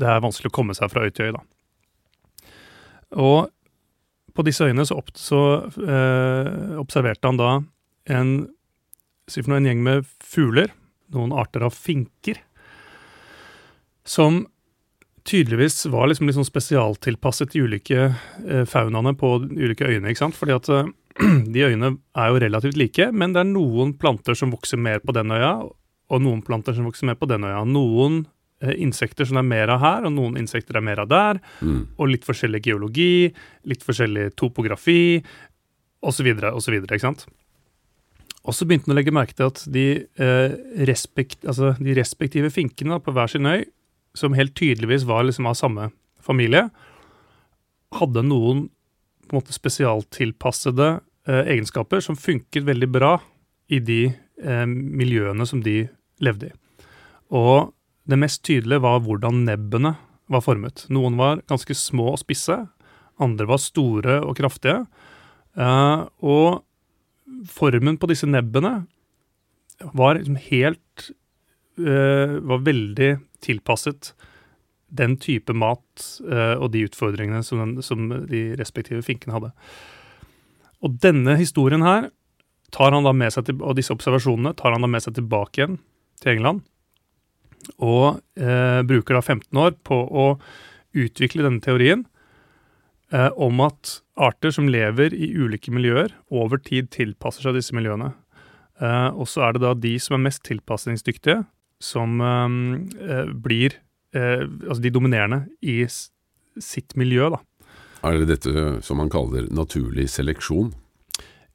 det 0.00 0.08
er 0.08 0.22
vanskelig 0.24 0.52
å 0.52 0.56
komme 0.56 0.76
seg 0.76 0.92
fra 0.92 1.04
øy 1.04 1.12
til 1.12 1.28
øy. 1.28 1.34
Da. 1.36 1.42
Og 3.20 3.50
på 4.32 4.44
disse 4.46 4.64
øyene 4.64 4.86
så, 4.88 4.96
opp, 5.02 5.12
så 5.18 5.42
eh, 5.68 6.78
observerte 6.80 7.28
han 7.28 7.40
da 7.40 7.50
en, 8.12 8.32
si 9.28 9.44
en 9.44 9.68
gjeng 9.68 9.84
med 9.84 10.08
fugler, 10.24 10.72
noen 11.12 11.34
arter 11.36 11.66
av 11.66 11.76
finker, 11.76 12.40
som 14.08 14.46
tydeligvis 15.28 15.84
var 15.92 16.08
liksom 16.08 16.30
sånn 16.34 16.48
spesialtilpasset 16.48 17.52
de 17.52 17.62
ulike 17.62 18.08
eh, 18.08 18.64
faunaene 18.66 19.12
på 19.18 19.36
de 19.44 19.52
ulike 19.60 19.86
øyene. 19.86 20.10
ikke 20.10 20.24
sant? 20.24 20.38
Fordi 20.38 20.56
at 20.56 20.70
eh, 20.72 20.88
de 21.54 21.64
øyene 21.66 21.94
er 22.16 22.30
jo 22.30 22.42
relativt 22.42 22.78
like, 22.80 23.08
men 23.12 23.34
det 23.34 23.42
er 23.42 23.50
noen 23.50 23.94
planter 24.00 24.36
som 24.38 24.52
vokser 24.54 24.80
mer 24.80 25.02
på 25.04 25.14
den 25.16 25.34
øya, 25.34 25.54
og 26.12 26.22
noen 26.24 26.42
planter 26.44 26.76
som 26.76 26.88
vokser 26.88 27.08
mer 27.08 27.18
på 27.20 27.28
den 27.30 27.44
øya. 27.48 27.62
Noen 27.68 28.22
eh, 28.62 28.74
insekter 28.84 29.28
som 29.28 29.38
det 29.38 29.44
er 29.44 29.50
mer 29.52 29.74
av 29.74 29.82
her, 29.84 30.08
og 30.08 30.14
noen 30.16 30.40
insekter 30.40 30.78
er 30.78 30.84
mer 30.84 31.02
av 31.04 31.10
der. 31.12 31.40
Mm. 31.60 31.84
Og 31.96 32.12
litt 32.12 32.26
forskjellig 32.28 32.62
geologi, 32.66 33.30
litt 33.68 33.84
forskjellig 33.86 34.32
topografi, 34.40 35.22
osv., 36.02 36.28
osv., 36.52 36.78
ikke 36.82 37.04
sant? 37.04 37.26
Og 38.42 38.56
så 38.56 38.66
begynte 38.66 38.90
han 38.90 38.96
å 38.96 38.98
legge 38.98 39.14
merke 39.14 39.36
til 39.38 39.52
at 39.52 39.62
de, 39.70 39.86
eh, 40.18 40.54
respekt, 40.88 41.44
altså 41.46 41.76
de 41.78 41.94
respektive 41.94 42.50
finkene 42.50 42.96
da, 42.96 43.02
på 43.02 43.14
hver 43.14 43.30
sin 43.30 43.46
øy, 43.46 43.62
som 44.18 44.34
helt 44.36 44.54
tydeligvis 44.58 45.06
var 45.08 45.24
liksom 45.24 45.46
av 45.48 45.54
samme 45.56 45.90
familie, 46.20 46.66
hadde 47.96 48.24
noen 48.26 48.66
på 49.32 49.38
en 49.38 49.40
måte 49.40 49.54
spesialtilpassede 49.56 50.88
eh, 51.26 51.46
egenskaper 51.54 52.02
som 52.04 52.18
funket 52.20 52.66
veldig 52.66 52.88
bra 52.92 53.14
i 53.72 53.78
de 53.80 54.02
eh, 54.12 54.66
miljøene 54.68 55.46
som 55.48 55.62
de 55.64 55.86
levde 56.20 56.50
i. 56.50 56.52
Og 57.32 57.72
det 58.04 58.18
mest 58.20 58.42
tydelige 58.44 58.82
var 58.84 59.00
hvordan 59.00 59.46
nebbene 59.46 59.94
var 60.28 60.44
formet. 60.44 60.84
Noen 60.92 61.16
var 61.16 61.40
ganske 61.48 61.72
små 61.72 62.10
og 62.12 62.20
spisse, 62.20 62.58
andre 63.22 63.48
var 63.48 63.62
store 63.62 64.18
og 64.20 64.36
kraftige. 64.36 64.82
Eh, 65.56 66.04
og 66.20 67.48
formen 67.48 67.96
på 67.96 68.12
disse 68.12 68.28
nebbene 68.28 68.82
var 69.96 70.18
liksom 70.18 70.36
helt 70.50 71.08
uh, 71.80 72.36
Var 72.38 72.60
veldig 72.62 73.08
tilpasset 73.42 74.12
den 74.92 75.16
type 75.20 75.54
mat 75.56 76.04
uh, 76.28 76.58
og 76.58 76.72
de 76.74 76.84
utfordringene 76.86 77.42
som, 77.46 77.62
den, 77.62 77.84
som, 77.84 78.10
de 78.28 78.50
respektive 78.60 79.04
finkene 79.04 79.36
hadde. 79.36 79.52
Og 80.84 80.98
denne 81.02 81.38
historien 81.40 81.84
her 81.86 82.10
tar 82.74 82.92
han 82.94 83.06
da 83.06 83.14
med 83.16 83.32
seg 83.32 83.48
til, 83.48 83.60
og 83.60 83.76
disse 83.78 83.94
observasjonene 83.94 84.54
tar 84.58 84.74
han 84.74 84.84
da 84.84 84.90
med 84.90 85.04
seg 85.04 85.16
tilbake 85.16 85.60
igjen 85.60 85.78
til 86.22 86.36
England. 86.36 86.62
Og 87.78 88.20
uh, 88.20 88.80
bruker 88.88 89.18
da 89.18 89.22
15 89.22 89.62
år 89.64 89.76
på 89.86 90.02
å 90.08 90.26
utvikle 90.92 91.46
denne 91.46 91.62
teorien 91.64 92.04
uh, 93.14 93.30
om 93.40 93.62
at 93.64 94.00
arter 94.20 94.52
som 94.52 94.68
lever 94.68 95.14
i 95.16 95.30
ulike 95.32 95.72
miljøer, 95.72 96.12
over 96.28 96.60
tid 96.60 96.90
tilpasser 96.92 97.46
seg 97.46 97.56
disse 97.56 97.76
miljøene. 97.76 98.12
Og 98.82 99.28
så 99.30 99.44
er 99.46 99.54
det 99.54 99.60
da 99.62 99.70
de 99.78 99.92
som 100.02 100.16
er 100.16 100.22
mest 100.24 100.40
tilpasningsdyktige, 100.48 101.44
som 101.78 102.16
blir 103.44 103.76
eh, 104.16 104.44
altså 104.44 104.80
de 104.84 104.92
dominerende 104.94 105.44
i 105.60 105.82
sitt 105.88 106.96
miljø, 106.98 107.30
da. 107.32 107.40
Er 108.02 108.18
det 108.18 108.32
dette 108.32 108.64
som 108.82 108.98
man 108.98 109.10
kaller 109.12 109.46
naturlig 109.54 110.08
seleksjon? 110.10 110.72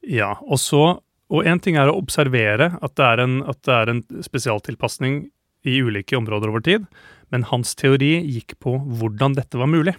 Ja. 0.07 0.37
Og 0.47 0.61
så 0.63 0.85
og 1.27 1.43
én 1.43 1.59
ting 1.59 1.75
er 1.75 1.89
å 1.91 1.97
observere 1.99 2.71
at 2.79 2.95
det 2.95 3.03
er 3.03 3.21
en, 3.23 3.39
at 3.43 3.59
det 3.67 3.73
er 3.75 3.91
en 3.91 4.03
spesialtilpasning 4.23 5.25
i 5.67 5.79
ulike 5.83 6.15
områder 6.15 6.51
over 6.53 6.63
tid, 6.63 6.85
men 7.33 7.43
hans 7.49 7.73
teori 7.75 8.13
gikk 8.23 8.55
på 8.63 8.77
hvordan 8.79 9.35
dette 9.35 9.59
var 9.59 9.67
mulig. 9.67 9.97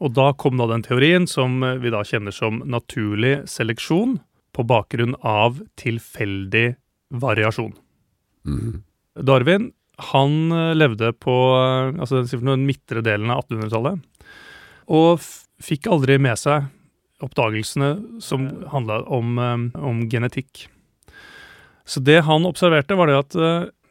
Og 0.00 0.14
da 0.14 0.30
kom 0.38 0.60
da 0.60 0.68
den 0.70 0.84
teorien 0.86 1.26
som 1.28 1.58
vi 1.82 1.90
da 1.92 2.04
kjenner 2.06 2.34
som 2.34 2.62
naturlig 2.64 3.40
seleksjon, 3.50 4.20
på 4.50 4.64
bakgrunn 4.66 5.12
av 5.22 5.60
tilfeldig 5.78 6.72
variasjon. 7.22 7.70
Mm. 8.42 8.80
Darwin 9.22 9.68
han 10.10 10.52
eh, 10.52 10.74
levde 10.76 11.12
på 11.16 11.36
eh, 11.56 12.00
altså 12.00 12.22
den 12.24 12.66
midtre 12.66 13.02
delen 13.04 13.32
av 13.32 13.44
1800-tallet, 13.44 14.02
og 14.90 15.24
fikk 15.60 15.90
aldri 15.92 16.18
med 16.22 16.40
seg 16.40 16.68
oppdagelsene 17.20 18.20
som 18.24 18.48
handla 18.72 19.02
om, 19.12 19.38
eh, 19.38 19.66
om, 19.80 20.04
genetikk. 20.10 20.66
Så 21.84 22.02
det 22.04 22.22
han 22.26 22.46
observerte, 22.48 22.96
var 22.96 23.10
det 23.10 23.18
at 23.18 23.34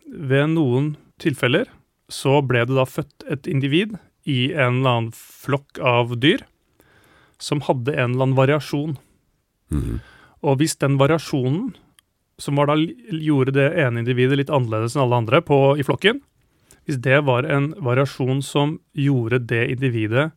ved 0.10 0.54
noen 0.54 0.94
tilfeller 1.20 1.68
så 2.10 2.39
ble 2.42 2.63
det 2.66 2.78
da 2.78 2.86
født 2.88 3.25
et 3.30 3.50
individ 3.51 3.98
i 4.30 4.54
en 4.54 4.80
eller 4.80 4.94
annen 4.94 5.12
flokk 5.16 5.82
av 5.84 6.16
dyr 6.22 6.46
som 7.44 7.62
hadde 7.68 7.94
en 7.96 8.13
eller 8.13 8.30
annen 8.30 8.38
variasjon. 8.39 8.96
Mm. 9.70 10.00
Og 10.48 10.60
hvis 10.62 10.78
den 10.80 10.96
variasjonen, 11.00 11.74
som 12.39 12.60
da 12.60 12.75
gjorde 12.75 13.53
det 13.58 13.69
ene 13.84 14.01
individet 14.01 14.39
litt 14.39 14.51
annerledes 14.53 14.96
enn 14.96 15.03
alle 15.05 15.19
andre 15.22 15.41
på, 15.46 15.77
i 15.79 15.86
flokken, 15.86 16.22
hvis 16.88 17.01
det 17.05 17.19
var 17.27 17.46
en 17.46 17.74
variasjon 17.86 18.41
som 18.46 18.77
gjorde 18.98 19.41
det 19.51 19.65
individet 19.75 20.31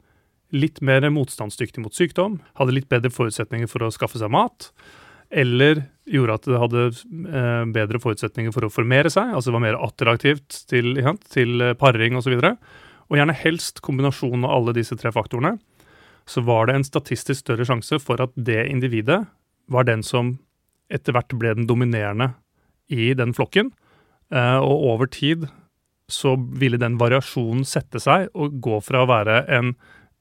litt 0.53 0.83
mer 0.85 1.07
motstandsdyktig 1.09 1.81
mot 1.81 1.95
sykdom, 1.97 2.41
hadde 2.59 2.75
litt 2.77 2.91
bedre 2.93 3.09
forutsetninger 3.13 3.71
for 3.71 3.87
å 3.87 3.93
skaffe 3.95 4.21
seg 4.21 4.33
mat, 4.35 4.69
eller 5.33 5.87
gjorde 6.13 6.37
at 6.37 6.49
det 6.51 6.61
hadde 6.61 6.83
eh, 6.91 7.65
bedre 7.73 8.01
forutsetninger 8.03 8.53
for 8.53 8.67
å 8.67 8.73
formere 8.73 9.09
seg, 9.13 9.33
altså 9.33 9.55
var 9.55 9.65
mer 9.65 9.79
attraktivt 9.81 10.67
til, 10.69 10.99
ja, 11.01 11.15
til 11.33 11.73
paring 11.81 12.19
osv., 12.21 12.37
og, 12.37 12.51
og 13.09 13.19
gjerne 13.19 13.37
helst 13.37 13.81
kombinasjonen 13.85 14.45
av 14.45 14.59
alle 14.59 14.77
disse 14.77 14.97
tre 15.01 15.13
faktorene, 15.15 15.57
så 16.29 16.45
var 16.45 16.69
det 16.69 16.77
en 16.77 16.87
statistisk 16.87 17.47
større 17.47 17.65
sjanse 17.67 17.97
for 18.03 18.21
at 18.23 18.37
det 18.37 18.67
individet 18.69 19.23
var 19.73 19.89
den 19.89 20.05
som 20.07 20.37
etter 20.93 21.17
hvert 21.17 21.35
ble 21.39 21.55
den 21.57 21.69
dominerende 21.69 22.33
i 22.93 23.13
den 23.17 23.35
flokken. 23.37 23.73
Eh, 24.33 24.59
og 24.61 24.87
over 24.93 25.11
tid 25.13 25.49
så 26.13 26.35
ville 26.37 26.81
den 26.81 26.99
variasjonen 27.01 27.65
sette 27.69 28.01
seg 28.03 28.29
og 28.37 28.59
gå 28.65 28.81
fra 28.85 29.05
å 29.05 29.11
være 29.11 29.43
en, 29.57 29.75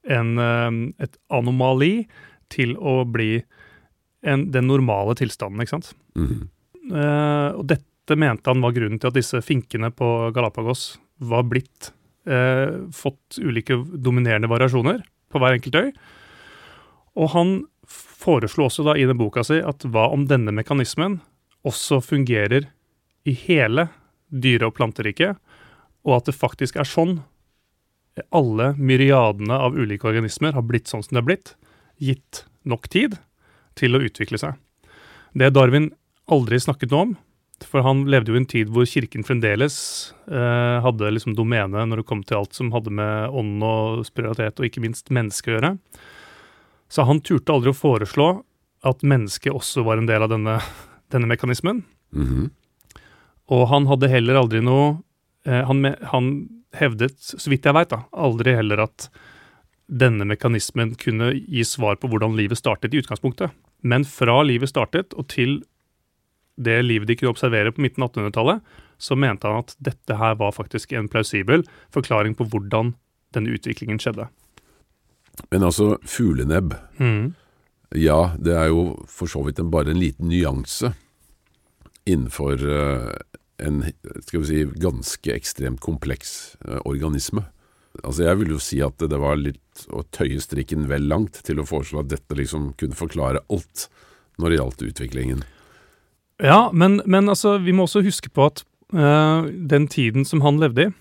en, 0.08 0.34
eh, 0.40 0.70
et 1.04 1.18
anomali 1.32 2.06
til 2.52 2.76
å 2.76 3.02
bli 3.08 3.42
en, 4.22 4.46
den 4.54 4.68
normale 4.68 5.16
tilstanden, 5.18 5.64
ikke 5.64 5.78
sant. 5.78 5.94
Mm. 6.12 6.50
og 7.56 7.62
dette 7.70 8.16
mente 8.20 8.50
han 8.50 8.60
var 8.60 8.74
grunnen 8.76 9.00
til 9.00 9.08
at 9.08 9.16
disse 9.16 9.38
finkene 9.40 9.88
på 9.96 10.06
Galapagos 10.36 10.98
var 11.24 11.46
blitt 11.48 11.88
eh, 12.28 12.74
fått 12.92 13.38
ulike 13.40 13.78
dominerende 13.94 14.50
variasjoner 14.50 15.00
på 15.32 15.40
hver 15.40 15.56
enkelt 15.56 15.78
øy. 15.78 15.88
Og 17.22 17.32
han 17.34 17.54
foreslo 18.22 18.68
også 18.68 18.86
da 18.86 18.96
i 18.98 19.06
den 19.08 19.18
boka 19.20 19.44
si 19.46 19.58
at 19.62 19.84
hva 19.84 20.08
om 20.14 20.26
denne 20.30 20.54
mekanismen 20.54 21.20
også 21.66 22.00
fungerer 22.02 22.68
i 23.28 23.34
hele 23.44 23.88
dyre- 24.32 24.70
og 24.70 24.76
planteriket, 24.78 25.36
og 26.02 26.16
at 26.16 26.30
det 26.30 26.38
faktisk 26.38 26.78
er 26.80 26.88
sånn 26.88 27.20
alle 28.34 28.72
myriadene 28.76 29.56
av 29.56 29.76
ulike 29.78 30.08
organismer 30.08 30.52
har 30.56 30.64
blitt 30.68 30.90
sånn 30.90 31.04
som 31.04 31.14
det 31.14 31.22
har 31.22 31.28
blitt, 31.28 31.54
gitt 32.02 32.44
nok 32.68 32.88
tid 32.92 33.16
til 33.78 33.96
å 33.96 34.02
utvikle 34.04 34.40
seg. 34.40 34.58
Det 35.32 35.52
Darwin 35.54 35.92
aldri 36.32 36.58
snakket 36.60 36.92
noe 36.92 37.06
om, 37.06 37.14
for 37.62 37.84
han 37.86 38.04
levde 38.10 38.32
jo 38.32 38.36
i 38.36 38.42
en 38.42 38.48
tid 38.50 38.72
hvor 38.74 38.88
kirken 38.90 39.24
fremdeles 39.24 39.76
eh, 40.26 40.78
hadde 40.82 41.12
liksom 41.14 41.36
domene 41.38 41.84
når 41.86 42.02
det 42.02 42.08
kom 42.08 42.24
til 42.26 42.40
alt 42.40 42.58
som 42.58 42.72
hadde 42.74 42.90
med 42.90 43.30
ånd 43.38 43.62
og 43.62 44.02
spiritualitet 44.08 44.58
og 44.58 44.66
ikke 44.66 44.82
minst 44.82 45.12
menneske 45.14 45.52
å 45.52 45.56
gjøre. 45.56 45.72
Så 46.92 47.06
han 47.08 47.22
turte 47.24 47.54
aldri 47.54 47.72
å 47.72 47.76
foreslå 47.76 48.26
at 48.84 49.04
mennesket 49.06 49.54
også 49.54 49.84
var 49.86 50.00
en 50.00 50.08
del 50.10 50.26
av 50.26 50.32
denne, 50.32 50.58
denne 51.14 51.30
mekanismen. 51.30 51.84
Mm 52.12 52.26
-hmm. 52.28 52.50
Og 53.48 53.68
han 53.68 53.86
hadde 53.86 54.08
heller 54.08 54.34
aldri 54.34 54.60
noe 54.60 54.98
eh, 55.46 55.64
han, 55.64 55.96
han, 56.12 56.48
hevdet, 56.72 57.18
så 57.18 57.50
vidt 57.50 57.64
jeg 57.64 57.74
veit, 57.74 57.92
aldri 58.12 58.54
heller 58.54 58.80
at 58.80 59.10
denne 59.86 60.24
mekanismen 60.24 60.94
kunne 60.94 61.32
gi 61.34 61.64
svar 61.64 61.96
på 61.96 62.08
hvordan 62.08 62.36
livet 62.36 62.58
startet 62.58 62.94
i 62.94 63.00
utgangspunktet. 63.02 63.50
Men 63.82 64.04
fra 64.04 64.42
livet 64.42 64.68
startet 64.68 65.14
og 65.14 65.28
til 65.28 65.64
det 66.56 66.82
livet 66.84 67.08
de 67.08 67.16
kunne 67.16 67.32
observere 67.32 67.72
på 67.72 67.80
midten 67.80 68.02
av 68.02 68.12
1800-tallet, 68.12 68.60
så 68.98 69.16
mente 69.16 69.48
han 69.48 69.64
at 69.64 69.76
dette 69.78 70.16
her 70.16 70.34
var 70.34 70.52
faktisk 70.52 70.92
en 70.92 71.08
plausibel 71.08 71.64
forklaring 71.90 72.34
på 72.34 72.44
hvordan 72.44 72.94
denne 73.34 73.52
utviklingen 73.56 73.98
skjedde. 73.98 74.28
Men 75.50 75.64
altså, 75.64 75.96
fuglenebb 76.04 76.74
mm. 76.98 77.32
Ja, 77.96 78.32
det 78.40 78.54
er 78.56 78.70
jo 78.72 78.84
for 79.10 79.28
så 79.28 79.42
vidt 79.44 79.60
en, 79.60 79.70
bare 79.72 79.92
en 79.92 80.00
liten 80.00 80.30
nyanse 80.30 80.94
innenfor 82.08 82.62
uh, 82.64 83.10
en 83.62 83.82
skal 84.24 84.40
vi 84.40 84.46
si, 84.48 84.62
ganske 84.80 85.34
ekstremt 85.34 85.82
kompleks 85.84 86.56
uh, 86.64 86.80
organisme. 86.88 87.44
Altså 88.00 88.24
Jeg 88.24 88.38
vil 88.40 88.54
jo 88.54 88.60
si 88.62 88.80
at 88.82 88.96
det 88.98 89.20
var 89.20 89.36
litt 89.36 89.84
å 89.92 90.02
tøye 90.14 90.40
strikken 90.40 90.88
vel 90.90 91.04
langt 91.10 91.42
til 91.44 91.60
å 91.60 91.68
foreslå 91.68 92.00
at 92.02 92.10
dette 92.14 92.38
liksom 92.38 92.72
kunne 92.80 92.96
forklare 92.96 93.44
alt 93.52 93.86
når 94.40 94.48
det 94.48 94.58
gjaldt 94.58 94.86
utviklingen. 94.88 95.44
Ja, 96.42 96.70
men, 96.72 97.02
men 97.04 97.28
altså, 97.28 97.58
vi 97.62 97.74
må 97.76 97.84
også 97.86 98.02
huske 98.02 98.32
på 98.32 98.48
at 98.48 98.64
uh, 98.96 99.44
den 99.46 99.86
tiden 99.92 100.26
som 100.28 100.42
han 100.46 100.58
levde 100.62 100.88
i, 100.88 100.92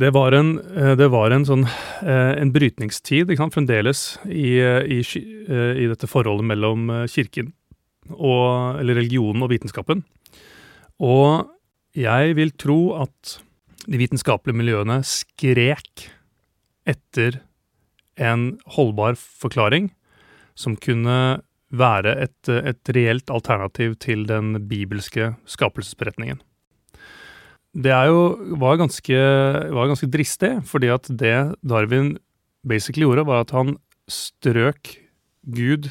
det 0.00 0.10
var 0.14 0.34
en, 0.34 0.56
uh, 0.58 0.94
det 0.98 1.08
var 1.12 1.34
en 1.34 1.46
sånn 1.46 1.66
uh, 1.66 2.32
en 2.34 2.52
brytningstid, 2.54 3.30
fremdeles, 3.54 4.18
i, 4.26 4.58
i, 4.58 5.00
i 5.04 5.88
dette 5.90 6.10
forholdet 6.10 6.48
mellom 6.50 6.90
kirken 7.10 7.52
og 8.12 8.80
Eller 8.82 8.98
religionen 8.98 9.40
og 9.46 9.48
vitenskapen. 9.48 10.02
Og 11.00 11.48
jeg 11.96 12.34
vil 12.36 12.50
tro 12.60 12.92
at 13.00 13.38
de 13.88 14.00
vitenskapelige 14.00 14.58
miljøene 14.58 14.98
skrek 15.08 16.08
etter 16.84 17.40
en 18.20 18.58
holdbar 18.76 19.16
forklaring 19.16 19.88
som 20.54 20.76
kunne 20.76 21.40
være 21.74 22.14
et, 22.26 22.48
et 22.48 22.92
reelt 22.94 23.30
alternativ 23.32 23.96
til 24.02 24.26
den 24.28 24.54
bibelske 24.68 25.32
skapelsesberetningen. 25.50 26.40
Det 27.74 27.90
er 27.90 28.06
jo, 28.06 28.20
var, 28.60 28.78
ganske, 28.78 29.18
var 29.74 29.90
ganske 29.90 30.08
dristig, 30.10 30.52
fordi 30.68 30.92
at 30.94 31.08
det 31.10 31.34
Darwin 31.66 32.14
basically 32.66 33.06
gjorde, 33.06 33.26
var 33.26 33.42
at 33.42 33.54
han 33.54 33.74
strøk 34.10 34.94
Gud 35.54 35.90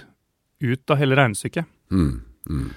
ut 0.63 0.93
av 0.93 1.01
hele 1.01 1.17
regnestykket. 1.19 1.67
Mm, 1.91 2.21
mm. 2.49 2.69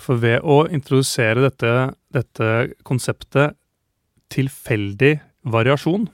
For 0.00 0.20
ved 0.22 0.40
å 0.40 0.62
introdusere 0.72 1.44
dette, 1.44 1.92
dette 2.14 2.48
konseptet 2.88 3.58
tilfeldig 4.32 5.18
variasjon 5.50 6.08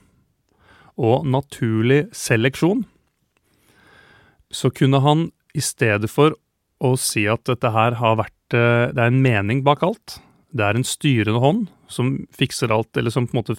og 0.97 1.27
naturlig 1.29 2.07
seleksjon, 2.15 2.83
så 4.51 4.71
kunne 4.73 5.01
han 5.03 5.27
i 5.57 5.63
stedet 5.63 6.09
for 6.11 6.35
å 6.83 6.93
si 6.99 7.25
at 7.29 7.45
dette 7.49 7.71
her 7.73 7.97
har 7.99 8.17
vært 8.19 8.55
eh, 8.55 8.93
Det 8.93 9.01
er 9.01 9.09
en 9.11 9.21
mening 9.23 9.63
bak 9.65 9.81
alt. 9.83 10.19
Det 10.57 10.65
er 10.65 10.79
en 10.79 10.87
styrende 10.87 11.41
hånd 11.43 11.67
som 11.91 12.15
fikser 12.35 12.73
alt, 12.73 12.91
eller 12.97 13.13
som 13.13 13.27
på 13.27 13.35
en 13.35 13.41
måte 13.43 13.57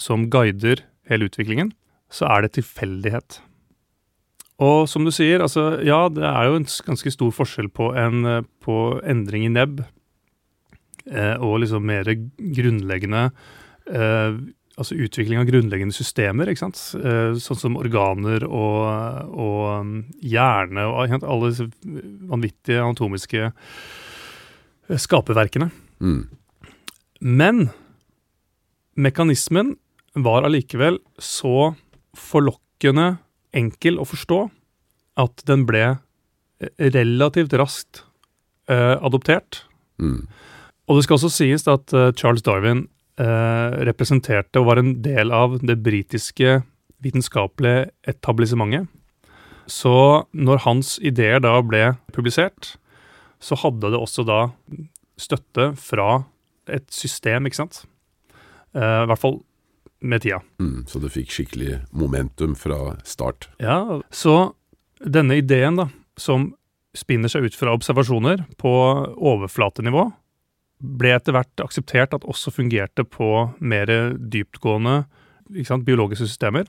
som 0.00 0.28
guider 0.32 0.84
hele 1.10 1.28
utviklingen. 1.28 1.74
Så 2.12 2.28
er 2.30 2.44
det 2.44 2.56
tilfeldighet. 2.56 3.40
Og 4.64 4.88
som 4.90 5.04
du 5.06 5.12
sier, 5.14 5.42
altså 5.44 5.76
ja, 5.86 6.06
det 6.10 6.24
er 6.26 6.48
jo 6.48 6.58
en 6.58 6.66
ganske 6.88 7.12
stor 7.14 7.34
forskjell 7.34 7.68
på, 7.70 7.92
en, 7.98 8.46
på 8.64 8.76
endring 9.06 9.44
i 9.46 9.52
nebb 9.54 9.84
eh, 11.06 11.36
og 11.36 11.60
liksom 11.62 11.84
mer 11.86 12.08
grunnleggende 12.10 13.28
eh, 13.86 14.40
altså 14.78 14.96
utvikling 14.98 15.40
av 15.40 15.48
grunnleggende 15.48 15.94
systemer, 15.94 16.50
ikke 16.50 16.62
sant? 16.66 16.80
Eh, 16.98 17.34
sånn 17.42 17.58
som 17.58 17.78
organer 17.80 18.46
og, 18.46 18.82
og 19.34 19.62
um, 19.82 19.94
hjerne 20.22 20.86
og 20.86 21.16
alle 21.18 21.50
disse 21.50 21.66
vanvittige 22.30 22.82
anatomiske 22.84 23.48
eh, 23.48 25.00
skaperverkene. 25.06 25.70
Mm. 25.98 26.20
Men 27.18 27.68
mekanismen 28.98 29.76
var 30.18 30.46
allikevel 30.46 30.98
så 31.22 31.72
forlokkende 32.18 33.18
enkel 33.56 33.98
å 33.98 34.06
forstå 34.08 34.42
at 35.18 35.42
den 35.50 35.64
ble 35.68 35.84
eh, 35.88 36.90
relativt 36.94 37.54
raskt 37.58 38.04
eh, 38.70 38.96
adoptert. 39.02 39.64
Mm. 39.98 40.26
Og 40.88 40.98
det 40.98 41.04
skal 41.04 41.18
også 41.18 41.32
sies 41.32 41.66
at 41.68 41.92
uh, 41.92 42.08
Charles 42.16 42.44
Darwin 42.46 42.86
eh, 43.20 43.70
representerte 43.84 44.60
og 44.60 44.70
var 44.70 44.80
en 44.80 44.94
del 45.04 45.34
av 45.34 45.58
det 45.60 45.76
britiske 45.84 46.62
vitenskapelige 47.04 47.90
etablissementet. 48.08 48.88
Så 49.68 50.24
når 50.32 50.62
hans 50.64 50.94
ideer 51.04 51.42
da 51.44 51.58
ble 51.60 51.92
publisert, 52.16 52.78
så 53.38 53.58
hadde 53.60 53.92
det 53.92 54.00
også 54.00 54.24
da 54.26 54.46
støtte 55.20 55.74
fra 55.76 56.22
et 56.72 56.86
system, 56.92 57.48
ikke 57.48 57.62
sant. 57.62 57.82
Uh, 58.76 59.04
I 59.04 59.08
hvert 59.10 59.22
fall 59.22 59.40
med 60.00 60.22
tida. 60.22 60.40
Mm, 60.62 60.84
så 60.86 61.00
det 61.02 61.10
fikk 61.14 61.32
skikkelig 61.34 61.80
momentum 61.90 62.54
fra 62.58 62.94
start. 63.08 63.48
Ja, 63.62 64.00
så 64.14 64.52
denne 65.02 65.40
ideen, 65.40 65.78
da, 65.80 65.88
som 66.18 66.52
spinner 66.96 67.30
seg 67.30 67.48
ut 67.48 67.58
fra 67.58 67.74
observasjoner 67.74 68.44
på 68.60 68.72
overflatenivå, 69.16 70.08
ble 70.78 71.14
etter 71.16 71.34
hvert 71.34 71.62
akseptert 71.62 72.14
at 72.14 72.26
også 72.28 72.52
fungerte 72.54 73.04
på 73.06 73.48
mer 73.58 73.90
dyptgående 74.14 75.02
sant, 75.66 75.86
biologiske 75.86 76.28
systemer. 76.28 76.68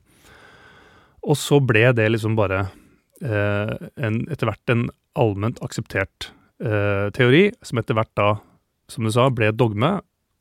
Og 1.26 1.38
så 1.38 1.60
ble 1.62 1.90
det 1.96 2.08
liksom 2.14 2.38
bare 2.40 2.64
eh, 3.22 3.74
en, 4.00 4.22
etter 4.32 4.50
hvert 4.50 4.74
en 4.74 4.88
allment 5.20 5.60
akseptert 5.66 6.32
eh, 6.64 7.10
teori, 7.16 7.50
som 7.66 7.82
etter 7.82 7.98
hvert 7.98 8.14
da, 8.18 8.30
som 8.90 9.06
du 9.06 9.14
sa, 9.14 9.30
ble 9.34 9.52
et 9.52 9.60
dogme. 9.60 10.00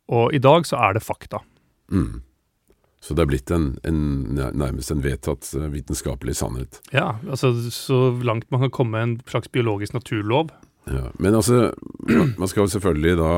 Og 0.08 0.32
i 0.34 0.40
dag 0.40 0.66
så 0.68 0.78
er 0.80 0.96
det 0.96 1.04
fakta. 1.04 1.42
Mm. 1.92 2.22
Så 3.04 3.14
det 3.14 3.22
er 3.22 3.30
blitt 3.30 3.52
en, 3.54 3.68
en, 3.86 4.00
nærmest 4.34 4.90
en 4.90 5.04
vedtatt 5.04 5.52
eh, 5.54 5.68
vitenskapelig 5.70 6.34
sannhet? 6.40 6.80
Ja, 6.90 7.14
altså 7.30 7.52
så 7.72 8.10
langt 8.26 8.48
man 8.50 8.64
kan 8.66 8.74
komme 8.74 9.02
en 9.04 9.14
slags 9.30 9.50
biologisk 9.54 9.94
naturlov. 9.94 10.50
Ja, 10.90 11.12
men 11.20 11.36
altså, 11.38 11.70
man 12.40 12.50
skal 12.50 12.64
jo 12.64 12.72
selvfølgelig 12.74 13.14
da 13.20 13.32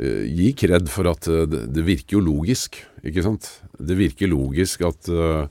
uh, 0.00 0.24
gi 0.26 0.50
kred 0.58 0.90
for 0.90 1.10
at 1.12 1.28
uh, 1.30 1.44
det, 1.46 1.68
det, 1.76 1.86
virker 1.86 2.18
jo 2.18 2.24
logisk, 2.32 2.80
ikke 3.06 3.24
sant? 3.26 3.50
Det 3.78 3.98
virker 4.00 4.32
logisk 4.32 4.82
at 4.88 5.10
uh, 5.12 5.46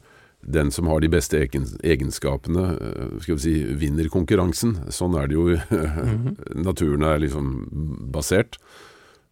den 0.48 0.72
som 0.72 0.88
har 0.88 1.04
de 1.04 1.10
beste 1.12 1.40
egenskapene, 1.44 2.66
skal 3.20 3.36
vi 3.36 3.44
si, 3.44 3.56
vinner 3.78 4.08
konkurransen. 4.12 4.78
Sånn 4.94 5.18
er 5.20 5.28
det 5.28 5.36
jo. 5.36 5.48
mm 5.52 5.60
-hmm. 5.70 6.64
Naturen 6.64 7.04
er 7.04 7.20
liksom 7.20 7.68
basert. 8.12 8.58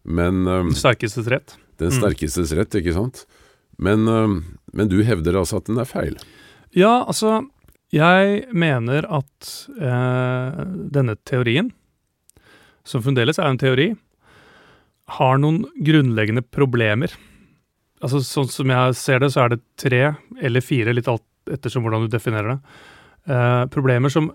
Men 0.04 0.44
Den 0.44 0.74
sterkestes 0.74 1.26
rett. 1.26 1.56
Den 1.78 1.88
mm. 1.88 1.98
sterkestes 1.98 2.52
rett, 2.52 2.74
ikke 2.74 2.92
sant. 2.92 3.26
Men, 3.78 4.04
men 4.72 4.88
du 4.88 5.02
hevder 5.02 5.36
altså 5.36 5.56
at 5.56 5.66
den 5.66 5.78
er 5.78 5.84
feil? 5.84 6.16
Ja, 6.72 7.04
altså 7.08 7.46
jeg 7.94 8.46
mener 8.50 9.06
at 9.06 9.50
eh, 9.78 10.58
denne 10.90 11.14
teorien, 11.28 11.70
som 12.86 13.04
fremdeles 13.04 13.38
er 13.38 13.50
en 13.50 13.60
teori, 13.60 13.86
har 15.16 15.38
noen 15.38 15.62
grunnleggende 15.86 16.42
problemer. 16.42 17.12
Altså 18.04 18.20
Sånn 18.24 18.50
som 18.52 18.72
jeg 18.72 18.96
ser 18.98 19.22
det, 19.22 19.30
så 19.32 19.44
er 19.44 19.54
det 19.54 19.62
tre 19.80 20.02
eller 20.44 20.64
fire, 20.64 20.94
litt 20.96 21.08
alt 21.08 21.24
ettersom 21.52 21.84
hvordan 21.86 22.04
du 22.04 22.12
definerer 22.12 22.54
det. 22.54 22.58
Eh, 23.32 23.62
problemer 23.72 24.12
som 24.12 24.30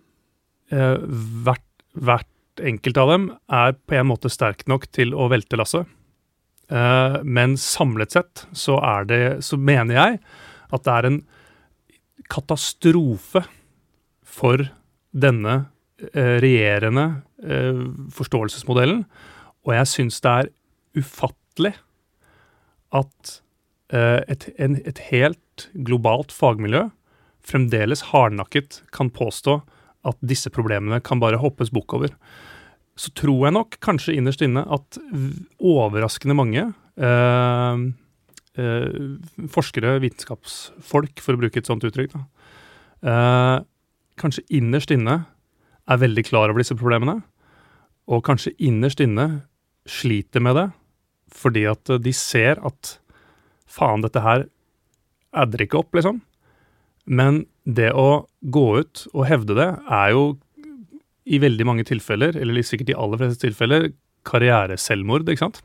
eh, 0.71 0.97
hvert, 1.45 1.67
hvert, 1.93 2.28
enkelt 2.62 2.97
av 3.00 3.10
dem 3.10 3.26
er 3.47 3.74
på 3.88 3.95
en 3.95 4.10
måte 4.10 4.30
sterk 4.30 4.65
nok 4.69 4.89
til 4.93 5.13
å 5.15 5.30
velte 5.32 5.58
lasset. 5.60 5.88
Eh, 6.71 7.17
men 7.24 7.56
samlet 7.60 8.17
sett 8.17 8.45
så 8.58 8.78
er 8.84 9.08
det, 9.08 9.21
så 9.47 9.60
mener 9.60 9.97
jeg 9.97 10.19
at 10.71 10.88
det 10.88 10.95
er 10.95 11.08
en 11.10 11.21
katastrofe 12.32 13.43
for 14.24 14.63
denne 15.12 15.58
eh, 16.13 16.38
regjerende 16.43 17.06
eh, 17.43 17.82
forståelsesmodellen. 18.15 19.04
Og 19.67 19.76
jeg 19.76 19.91
syns 19.91 20.21
det 20.24 20.36
er 20.43 20.52
ufattelig 21.02 21.76
at 22.95 23.38
et, 23.91 24.45
en, 24.63 24.77
et, 24.88 24.99
helt 25.12 25.65
globalt 25.88 26.32
fagmiljø 26.32 26.86
fremdeles 27.43 28.06
hardnakket 28.12 28.82
kan 28.93 29.10
påstå 29.13 29.58
at 30.08 30.17
disse 30.25 30.49
problemene 30.54 31.01
kan 31.04 31.21
bare 31.21 31.39
hoppes 31.41 31.71
bukk 31.73 31.95
over. 31.97 32.13
Så 32.97 33.13
tror 33.17 33.47
jeg 33.47 33.56
nok 33.56 33.77
kanskje 33.84 34.15
innerst 34.17 34.43
inne 34.45 34.63
at 34.73 34.97
overraskende 35.58 36.38
mange 36.38 36.63
eh, 36.67 37.84
eh, 38.62 39.01
forskere, 39.54 39.97
vitenskapsfolk, 40.04 41.21
for 41.23 41.38
å 41.38 41.41
bruke 41.41 41.62
et 41.62 41.69
sånt 41.69 41.86
uttrykk, 41.88 42.17
da, 42.17 42.25
eh, 43.12 43.58
kanskje 44.21 44.45
innerst 44.60 44.93
inne 44.93 45.23
er 45.89 46.01
veldig 46.01 46.25
klar 46.27 46.51
over 46.51 46.62
disse 46.62 46.77
problemene, 46.77 47.21
og 48.12 48.25
kanskje 48.27 48.56
innerst 48.62 49.01
inne 49.04 49.45
sliter 49.89 50.43
med 50.43 50.58
det 50.58 50.69
fordi 51.32 51.62
at 51.69 51.88
de 52.04 52.12
ser 52.12 52.60
at 52.67 52.97
faen, 53.71 54.03
dette 54.05 54.23
her 54.23 54.45
adder 55.31 55.63
ikke 55.65 55.79
opp, 55.79 55.95
liksom. 55.95 56.21
Men 57.07 57.45
det 57.63 57.91
å 57.97 58.25
gå 58.53 58.67
ut 58.81 59.05
og 59.13 59.27
hevde 59.29 59.57
det 59.57 59.69
er 59.71 60.13
jo 60.13 60.23
i 61.31 61.39
veldig 61.41 61.67
mange 61.69 61.86
tilfeller, 61.88 62.36
eller 62.38 62.65
sikkert 62.65 62.91
i 62.91 62.97
aller 62.97 63.21
fleste 63.21 63.45
tilfeller, 63.45 63.91
karriereselvmord, 64.27 65.29
ikke 65.29 65.45
sant. 65.45 65.62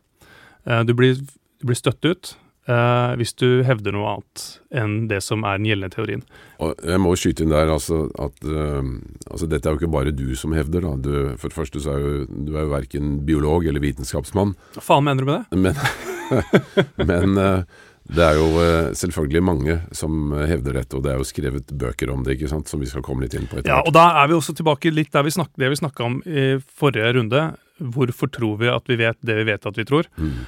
Eh, 0.69 0.83
du 0.87 0.93
blir, 0.97 1.19
du 1.61 1.71
blir 1.71 1.79
støtt 1.79 2.05
ut, 2.07 2.37
Uh, 2.67 3.13
hvis 3.15 3.31
du 3.39 3.63
hevder 3.63 3.95
noe 3.95 4.09
annet 4.11 4.45
enn 4.75 4.95
det 5.07 5.21
som 5.23 5.45
er 5.47 5.61
den 5.61 5.69
gjeldende 5.69 5.95
teorien. 5.95 6.23
Og 6.59 6.73
jeg 6.83 6.99
må 6.99 7.13
skyte 7.15 7.45
inn 7.45 7.53
der 7.55 7.71
altså, 7.71 8.09
at 8.19 8.43
uh, 8.43 8.83
altså, 9.31 9.47
dette 9.47 9.71
er 9.71 9.77
jo 9.77 9.79
ikke 9.79 9.93
bare 9.93 10.11
du 10.11 10.33
som 10.35 10.51
hevder. 10.57 10.83
Da. 10.83 10.97
Du, 10.99 11.13
for 11.39 11.53
det 11.53 11.55
første 11.61 11.83
så 11.85 11.93
er 11.95 12.03
jo, 12.03 12.25
du 12.27 12.57
er 12.57 12.67
jo 12.67 12.73
verken 12.73 13.13
biolog 13.29 13.69
eller 13.71 13.85
vitenskapsmann. 13.85 14.57
Hva 14.75 14.83
faen 14.83 15.07
mener 15.07 15.23
du 15.23 15.31
med 15.31 15.47
det? 15.47 15.63
Men, 15.63 17.07
men 17.13 17.39
uh, 17.39 17.87
det 18.07 18.23
er 18.23 18.39
jo 18.39 18.49
selvfølgelig 18.97 19.43
mange 19.43 19.79
som 19.97 20.31
hevder 20.47 20.81
dette, 20.81 20.99
og 20.99 21.03
det 21.05 21.13
er 21.13 21.21
jo 21.21 21.27
skrevet 21.27 21.73
bøker 21.75 22.13
om 22.13 22.23
det, 22.27 22.37
ikke 22.37 22.51
sant, 22.53 22.71
som 22.71 22.83
vi 22.83 22.89
skal 22.91 23.05
komme 23.07 23.27
litt 23.27 23.35
inn 23.35 23.49
på 23.51 23.59
etter 23.59 23.71
hvert. 23.71 23.83
Ja, 23.83 23.83
og 23.83 23.97
da 23.97 24.23
er 24.23 24.31
vi 24.31 24.37
også 24.39 24.55
tilbake 24.57 24.93
litt 24.95 25.11
der 25.15 25.27
vi 25.27 25.35
snak, 25.35 25.51
det 25.59 25.73
vi 25.73 25.81
snakka 25.81 26.07
om 26.07 26.21
i 26.23 26.47
forrige 26.79 27.17
runde. 27.19 27.43
Hvorfor 27.83 28.31
tror 28.33 28.61
vi 28.63 28.71
at 28.73 28.87
vi 28.89 29.01
vet 29.03 29.19
det 29.27 29.41
vi 29.41 29.49
vet 29.51 29.69
at 29.69 29.79
vi 29.81 29.85
tror? 29.89 30.09
Mm. 30.17 30.39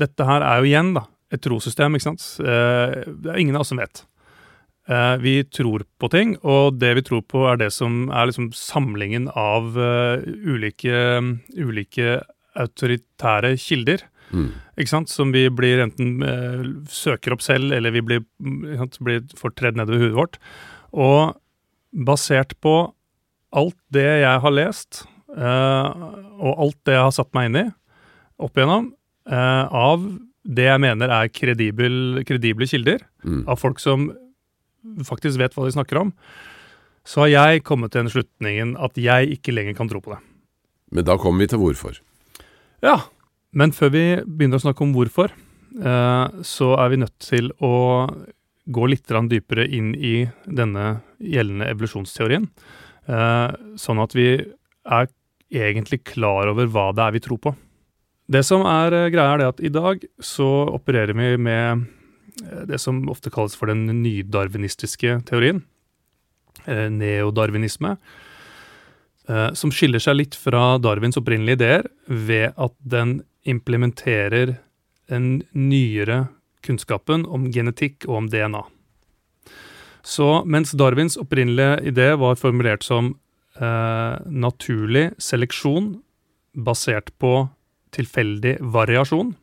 dette 0.00 0.26
her 0.26 0.42
er 0.42 0.62
jo 0.62 0.70
igjen, 0.72 0.96
da 0.96 1.04
et 1.34 1.42
trossystem, 1.44 1.96
ikke 1.96 2.08
sant. 2.10 2.24
Uh, 2.40 3.04
det 3.20 3.32
er 3.32 3.42
ingen 3.42 3.58
av 3.58 3.64
oss 3.64 3.72
som 3.72 3.80
vet. 3.80 4.04
Uh, 4.88 5.16
vi 5.20 5.34
tror 5.52 5.84
på 6.00 6.08
ting, 6.12 6.34
og 6.40 6.78
det 6.80 6.94
vi 6.96 7.04
tror 7.04 7.24
på, 7.28 7.44
er 7.50 7.60
det 7.60 7.70
som 7.76 8.06
er 8.08 8.30
liksom 8.30 8.50
samlingen 8.56 9.28
av 9.36 9.76
uh, 9.76 10.24
ulike, 10.24 11.20
ulike, 11.58 12.20
autoritære 12.58 13.54
kilder. 13.60 14.06
Mm. 14.30 14.50
Ikke 14.80 14.92
sant? 14.92 15.12
Som 15.12 15.32
vi 15.34 15.46
blir 15.52 15.82
enten 15.84 16.22
eh, 16.24 16.68
søker 16.92 17.34
opp 17.36 17.44
selv, 17.44 17.72
eller 17.74 17.94
vi 17.94 18.04
blir, 18.04 18.24
blir 18.38 19.24
får 19.38 19.54
tredd 19.58 19.80
nedover 19.80 20.04
huet 20.04 20.16
vårt. 20.18 20.38
Og 20.92 21.36
basert 22.06 22.54
på 22.64 22.76
alt 23.56 23.78
det 23.94 24.08
jeg 24.22 24.44
har 24.44 24.54
lest, 24.54 25.04
eh, 25.34 26.06
og 26.38 26.64
alt 26.66 26.80
det 26.88 26.96
jeg 26.98 27.06
har 27.06 27.16
satt 27.16 27.32
meg 27.36 27.50
inn 27.50 27.60
i 27.64 27.68
opp 28.38 28.54
igjennom, 28.54 28.92
av 29.28 30.04
det 30.48 30.64
jeg 30.68 30.80
mener 30.80 31.10
er 31.12 31.28
kredible, 31.28 32.22
kredible 32.24 32.68
kilder, 32.70 33.02
mm. 33.26 33.42
av 33.50 33.58
folk 33.60 33.82
som 33.82 34.06
faktisk 35.04 35.40
vet 35.40 35.56
hva 35.56 35.66
de 35.66 35.74
snakker 35.74 36.00
om, 36.00 36.12
så 37.08 37.24
har 37.24 37.32
jeg 37.32 37.64
kommet 37.66 37.92
til 37.92 38.04
den 38.04 38.12
slutningen 38.12 38.74
at 38.80 38.98
jeg 39.00 39.32
ikke 39.38 39.54
lenger 39.56 39.76
kan 39.76 39.90
tro 39.90 40.00
på 40.04 40.14
det. 40.14 40.20
Men 40.92 41.04
da 41.08 41.18
kommer 41.20 41.44
vi 41.44 41.50
til 41.52 41.60
hvorfor. 41.60 41.98
Ja, 42.84 43.00
men 43.56 43.72
før 43.72 43.92
vi 43.94 44.04
begynner 44.26 44.60
å 44.60 44.64
snakke 44.66 44.84
om 44.84 44.92
hvorfor, 44.96 45.32
eh, 45.32 46.40
så 46.44 46.72
er 46.76 46.90
vi 46.92 47.00
nødt 47.00 47.16
til 47.24 47.50
å 47.64 48.08
gå 48.68 48.88
litt 48.88 49.08
dypere 49.08 49.64
inn 49.64 49.94
i 49.94 50.28
denne 50.44 51.00
gjeldende 51.18 51.70
evolusjonsteorien. 51.72 52.48
Eh, 53.08 53.50
sånn 53.76 54.02
at 54.02 54.12
vi 54.12 54.44
er 54.84 55.08
egentlig 55.48 56.04
klar 56.04 56.48
over 56.48 56.66
hva 56.66 56.92
det 56.92 57.02
er 57.06 57.12
vi 57.12 57.24
tror 57.24 57.38
på. 57.38 57.54
Det 58.28 58.44
som 58.44 58.66
er 58.68 58.92
eh, 58.92 59.08
greia, 59.08 59.38
er 59.38 59.48
at 59.48 59.60
i 59.60 59.72
dag 59.72 60.04
så 60.20 60.68
opererer 60.68 61.16
vi 61.16 61.36
med 61.40 61.86
det 62.68 62.78
som 62.78 63.00
ofte 63.08 63.32
kalles 63.34 63.56
for 63.56 63.66
den 63.66 63.88
nydarwinistiske 64.02 65.24
teorien. 65.26 65.64
Neodarwinisme. 66.68 67.96
Som 69.58 69.72
skiller 69.74 69.98
seg 69.98 70.20
litt 70.20 70.36
fra 70.38 70.76
Darwins 70.78 71.18
opprinnelige 71.18 71.58
ideer 71.58 71.88
ved 72.06 72.52
at 72.54 72.76
den 72.78 73.16
implementerer 73.46 74.56
den 75.08 75.42
nyere 75.52 76.26
kunnskapen 76.64 77.24
om 77.26 77.48
genetikk 77.52 78.06
og 78.08 78.22
om 78.22 78.28
DNA. 78.32 78.64
Så 80.02 80.42
mens 80.48 80.72
Darwins 80.72 81.18
opprinnelige 81.20 81.92
idé 81.92 82.08
var 82.20 82.38
formulert 82.40 82.84
som 82.86 83.12
eh, 83.60 84.14
naturlig 84.24 85.10
seleksjon 85.20 85.98
basert 86.58 87.12
på 87.20 87.48
tilfeldig 87.94 88.58
variasjon, 88.74 89.34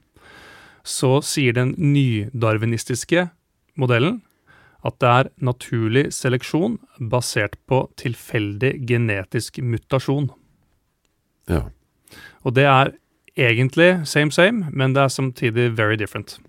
så 0.85 1.17
sier 1.25 1.55
den 1.57 1.73
nydarwinistiske 1.81 3.27
modellen 3.79 4.21
at 4.85 4.99
det 5.01 5.11
er 5.11 5.29
naturlig 5.41 6.03
seleksjon 6.13 6.77
basert 7.11 7.57
på 7.69 7.85
tilfeldig 7.97 8.75
genetisk 8.85 9.57
mutasjon. 9.65 10.29
Ja. 11.49 11.63
Og 12.45 12.53
det 12.57 12.67
er 12.69 12.93
egentlig 13.35 14.07
same 14.07 14.31
same, 14.31 14.69
men 14.71 14.95
det 14.95 15.03
er 15.03 15.11
samtidig 15.11 15.71
very 15.77 15.95
different. 15.95 16.39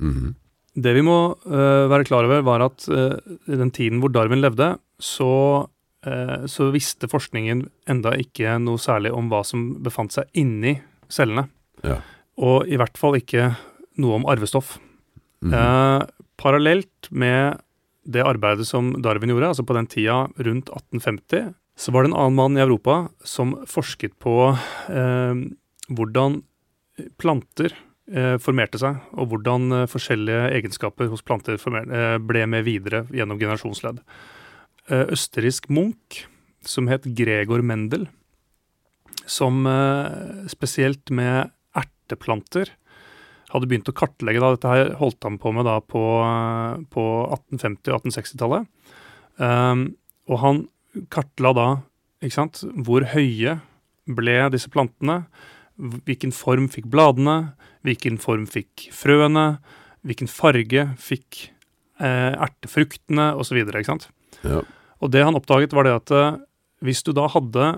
Mm 0.00 0.12
-hmm. 0.12 0.34
Det 0.74 0.94
vi 0.94 1.02
må 1.04 1.36
uh, 1.46 1.90
være 1.90 2.04
klar 2.08 2.24
over, 2.24 2.40
var 2.40 2.64
at 2.64 2.86
uh, 2.88 3.18
i 3.48 3.58
den 3.60 3.70
tiden 3.70 4.00
hvor 4.00 4.08
Darwin 4.08 4.40
levde, 4.40 4.78
så, 4.98 5.66
uh, 6.06 6.46
så, 6.46 6.70
visste 6.72 7.08
forskningen 7.08 7.66
enda 7.88 8.14
ikke 8.16 8.58
noe 8.58 8.80
særlig 8.80 9.12
om 9.12 9.28
hva 9.28 9.42
som 9.44 9.82
befant 9.84 10.12
seg 10.12 10.24
inni 10.32 10.78
cellene. 11.12 11.48
Ja. 11.84 12.00
Og 12.40 12.66
i 12.66 12.76
hvert 12.76 12.96
fall 12.96 13.18
ikke 13.20 13.52
noe 14.00 14.14
om 14.14 14.26
arvestoff. 14.26 14.78
Mm 15.42 15.52
-hmm. 15.52 16.06
parallelt 16.36 17.10
med 17.10 17.58
det 18.06 18.22
arbeidet 18.22 18.66
som 18.66 19.02
Darwin 19.02 19.28
gjorde, 19.28 19.48
altså 19.48 19.62
på 19.62 19.74
den 19.74 19.86
tida 19.86 20.28
rundt 20.38 20.70
1850, 20.70 21.54
så 21.76 21.92
var 21.92 22.02
det 22.02 22.10
en 22.10 22.16
annen 22.16 22.34
mann 22.34 22.56
i 22.56 22.60
Europa 22.60 23.08
som 23.24 23.56
forsket 23.66 24.18
på 24.18 24.54
hvordan 25.96 26.40
planter 27.20 27.74
eh, 28.12 28.36
formerte 28.42 28.80
seg, 28.80 29.00
og 29.16 29.30
hvordan 29.32 29.72
eh, 29.76 29.88
forskjellige 29.90 30.50
egenskaper 30.58 31.10
hos 31.12 31.24
planter 31.26 31.56
eh, 31.56 32.18
ble 32.22 32.44
med 32.50 32.66
videre 32.68 33.04
gjennom 33.12 33.40
generasjonsledd. 33.40 34.02
Østerriksk 34.92 35.68
munk, 35.70 36.24
som 36.66 36.88
het 36.90 37.04
Gregor 37.16 37.62
Mendel, 37.62 38.08
som 39.30 39.62
spesielt 40.50 41.12
med 41.14 41.52
erteplanter 41.78 42.72
hadde 43.52 43.68
begynt 43.68 43.90
å 43.90 43.96
kartlegge 43.96 44.40
da, 44.42 44.50
Dette 44.54 44.72
her 44.72 44.92
holdt 45.00 45.22
han 45.26 45.38
på 45.40 45.52
med 45.54 45.66
da 45.68 45.78
på, 45.84 46.02
på 46.92 47.06
1850- 47.36 47.92
og 47.92 48.08
1860-tallet. 48.08 48.68
Um, 49.38 49.84
og 50.30 50.40
han 50.42 50.62
kartla 51.12 51.52
da 51.56 51.68
sant, 52.32 52.62
hvor 52.86 53.04
høye 53.12 53.58
ble 54.06 54.36
disse 54.54 54.70
plantene, 54.72 55.22
Hvilken 55.76 56.34
form 56.36 56.68
fikk 56.72 56.88
bladene? 56.92 57.54
Hvilken 57.86 58.18
form 58.22 58.44
fikk 58.50 58.88
frøene? 58.94 59.56
Hvilken 60.06 60.30
farge 60.30 60.88
fikk 61.00 61.46
eh, 62.02 62.32
ertefruktene, 62.34 63.32
osv. 63.38 63.62
Ja. 64.42 64.60
Og 65.02 65.14
det 65.14 65.24
han 65.24 65.38
oppdaget, 65.38 65.74
var 65.76 65.88
det 65.88 65.96
at 65.96 66.14
eh, 66.14 66.42
hvis 66.82 67.02
du 67.06 67.12
da 67.16 67.28
hadde 67.30 67.68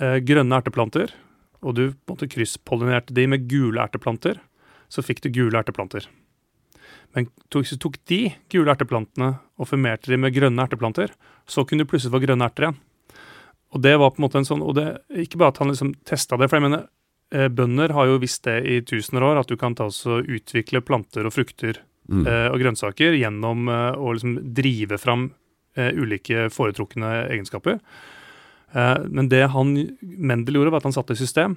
eh, 0.00 0.20
grønne 0.24 0.60
erteplanter, 0.60 1.12
og 1.60 1.76
du 1.76 1.84
på 1.92 2.12
en 2.12 2.14
måte 2.14 2.30
krysspollinerte 2.30 3.16
de 3.16 3.26
med 3.28 3.48
gule 3.50 3.82
erteplanter, 3.82 4.40
så 4.90 5.04
fikk 5.04 5.22
du 5.24 5.30
gule 5.32 5.58
erteplanter. 5.60 6.06
Men 7.16 7.26
hvis 7.52 7.74
du 7.74 7.80
tok 7.82 7.98
de 8.10 8.20
gule 8.52 8.70
erteplantene 8.70 9.34
og 9.58 9.68
formerte 9.68 10.12
de 10.12 10.18
med 10.20 10.34
grønne 10.34 10.62
erteplanter, 10.62 11.12
så 11.50 11.64
kunne 11.66 11.84
du 11.84 11.90
plutselig 11.90 12.14
få 12.14 12.22
grønne 12.22 12.46
erter 12.46 12.68
igjen. 12.68 12.78
Og 13.70 13.82
det 13.82 13.92
var 13.98 14.12
på 14.12 14.20
en 14.20 14.26
måte 14.26 14.40
en 14.40 14.46
sånn, 14.46 14.62
og 14.66 14.74
det, 14.78 14.86
Ikke 15.14 15.38
bare 15.38 15.54
at 15.54 15.60
han 15.62 15.70
liksom 15.70 15.92
testa 16.06 16.38
det, 16.38 16.48
for 16.50 16.58
jeg 16.58 16.66
mener, 16.68 16.86
bønder 17.30 17.94
har 17.94 18.10
jo 18.10 18.18
visst 18.22 18.42
det 18.48 18.58
i 18.66 18.80
tusener 18.82 19.22
år, 19.22 19.40
at 19.40 19.50
du 19.50 19.56
kan 19.58 19.76
ta 19.78 19.86
og 19.86 20.26
utvikle 20.26 20.82
planter 20.82 21.28
og 21.28 21.34
frukter 21.34 21.78
mm. 22.10 22.26
eh, 22.26 22.48
og 22.50 22.58
grønnsaker 22.62 23.12
gjennom 23.18 23.68
eh, 23.70 23.92
å 23.96 24.12
liksom 24.14 24.38
drive 24.56 24.98
fram 25.00 25.22
eh, 25.78 25.92
ulike 25.96 26.48
foretrukne 26.54 27.08
egenskaper. 27.28 27.74
Eh, 28.72 28.98
men 29.08 29.28
det 29.32 29.44
han 29.54 29.68
Mendel 30.00 30.54
gjorde, 30.58 30.72
var 30.74 30.80
at 30.82 30.88
han 30.90 30.96
satte 30.96 31.14
i 31.16 31.20
system, 31.20 31.52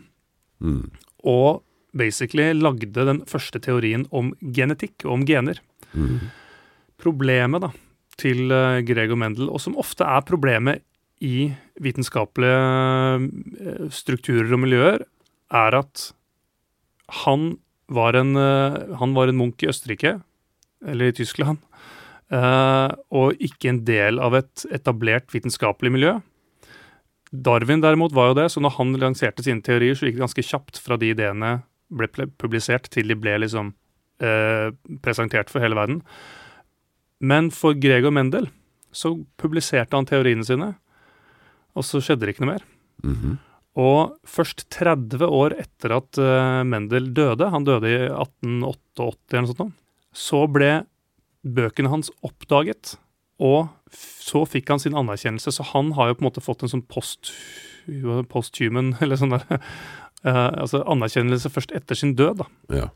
mm. 0.63 0.83
og 1.29 1.49
basically 1.93 2.53
lagde 2.57 3.05
den 3.05 3.21
første 3.29 3.59
teorien 3.61 4.07
om 4.11 4.33
genetikk 4.41 5.05
og 5.05 5.11
om 5.19 5.25
gener. 5.29 5.57
Mm. 5.93 6.19
Problemet 7.01 7.61
da, 7.65 7.69
til 8.17 8.39
Gregor 8.87 9.17
Mendel, 9.19 9.49
og 9.49 9.61
som 9.61 9.77
ofte 9.81 10.03
er 10.05 10.21
problemet 10.25 10.81
i 11.23 11.53
vitenskapelige 11.81 12.59
strukturer 13.93 14.53
og 14.53 14.59
miljøer, 14.65 14.99
er 15.53 15.77
at 15.77 16.09
han 17.23 17.53
var 17.93 18.17
en, 18.17 18.35
eh, 18.35 18.95
han 18.99 19.13
var 19.13 19.29
en 19.29 19.37
munk 19.37 19.63
i 19.63 19.69
Østerrike, 19.69 20.21
eller 20.85 21.11
i 21.11 21.15
Tyskland, 21.15 21.59
eh, 22.31 22.89
og 23.11 23.39
ikke 23.39 23.69
en 23.69 23.83
del 23.85 24.19
av 24.19 24.35
et 24.35 24.65
etablert 24.71 25.31
vitenskapelig 25.33 25.91
miljø. 25.93 26.15
Darwin 27.33 27.81
derimot 27.81 28.13
var 28.13 28.31
jo 28.31 28.39
det, 28.41 28.51
så 28.51 28.61
når 28.61 28.77
han 28.77 28.93
lanserte 29.01 29.43
sine 29.43 29.63
teorier, 29.65 29.95
så 29.97 30.05
gikk 30.05 30.19
det 30.19 30.25
ganske 30.25 30.45
kjapt 30.45 30.77
fra 30.81 30.97
de 30.97 31.13
ideene 31.13 31.63
ble 31.93 32.27
publisert 32.41 32.89
til 32.93 33.09
de 33.09 33.17
ble 33.17 33.37
liksom 33.41 33.73
eh, 34.21 34.69
presentert 35.05 35.49
for 35.49 35.63
hele 35.63 35.77
verden. 35.77 36.01
Men 37.23 37.49
for 37.53 37.77
Gregor 37.77 38.13
Mendel 38.13 38.49
så 38.93 39.15
publiserte 39.41 39.97
han 39.97 40.05
teoriene 40.05 40.45
sine, 40.45 40.73
og 41.73 41.85
så 41.87 42.01
skjedde 42.03 42.27
det 42.27 42.35
ikke 42.35 42.45
noe 42.45 42.53
mer. 42.53 42.65
Mm 43.03 43.15
-hmm. 43.15 43.37
Og 43.79 44.13
først 44.29 44.67
30 44.73 45.25
år 45.25 45.55
etter 45.57 45.95
at 45.95 46.19
uh, 46.21 46.61
Mendel 46.67 47.09
døde, 47.15 47.49
han 47.49 47.65
døde 47.65 47.89
i 47.89 48.01
1888 48.05 49.33
eller 49.33 49.47
noe 49.47 49.55
sånt, 49.55 49.79
så 50.13 50.43
ble 50.45 50.83
bøkene 51.41 51.89
hans 51.89 52.11
oppdaget, 52.23 52.93
og 53.41 53.73
så 54.21 54.43
fikk 54.45 54.69
han 54.69 54.81
sin 54.81 54.97
anerkjennelse. 54.97 55.55
Så 55.55 55.65
han 55.73 55.91
har 55.97 56.11
jo 56.11 56.19
på 56.19 56.23
en 56.23 56.29
måte 56.29 56.45
fått 56.45 56.61
en 56.63 56.71
sånn 56.75 56.85
post, 56.85 57.33
posthuman, 58.29 58.93
eller 59.03 59.19
sånn 59.19 59.33
der 59.33 59.47
uh, 59.57 59.57
Altså 60.61 60.85
anerkjennelse 60.85 61.49
først 61.51 61.73
etter 61.73 61.97
sin 61.97 62.13
død, 62.19 62.45
da. 62.45 62.77
Ja. 62.77 62.91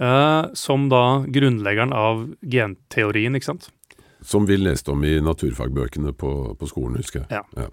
Uh, 0.00 0.50
som 0.58 0.88
da 0.90 1.22
grunnleggeren 1.30 1.94
av 1.94 2.26
genteorien, 2.42 3.38
ikke 3.38 3.52
sant. 3.52 3.70
Som 4.26 4.50
vi 4.50 4.58
leste 4.58 4.90
om 4.92 5.04
i 5.06 5.20
naturfagbøkene 5.22 6.12
på, 6.18 6.30
på 6.58 6.68
skolen, 6.68 6.98
husker 6.98 7.22
jeg. 7.22 7.38
Ja. 7.38 7.68
ja 7.68 7.70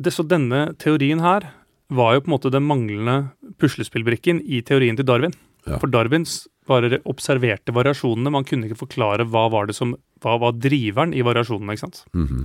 det, 0.00 0.14
så 0.14 0.24
denne 0.26 0.70
teorien 0.80 1.20
her 1.22 1.50
var 1.90 2.14
jo 2.14 2.22
på 2.24 2.30
en 2.30 2.36
måte 2.36 2.52
den 2.54 2.66
manglende 2.66 3.16
puslespillbrikken 3.60 4.40
i 4.46 4.62
teorien 4.66 4.98
til 4.98 5.08
Darwin. 5.08 5.34
Ja. 5.66 5.76
For 5.80 5.90
Darwins 5.92 6.44
bare 6.70 7.00
observerte 7.10 7.74
variasjonene. 7.74 8.32
Man 8.32 8.46
kunne 8.48 8.68
ikke 8.68 8.84
forklare 8.84 9.26
hva 9.28 9.48
var 9.52 9.68
det 9.68 9.76
som 9.76 9.96
hva 10.22 10.36
var 10.40 10.56
driveren 10.56 11.12
i 11.16 11.24
variasjonene. 11.26 11.74
ikke 11.74 11.86
sant? 11.86 12.04
Mm 12.14 12.26
-hmm. 12.26 12.44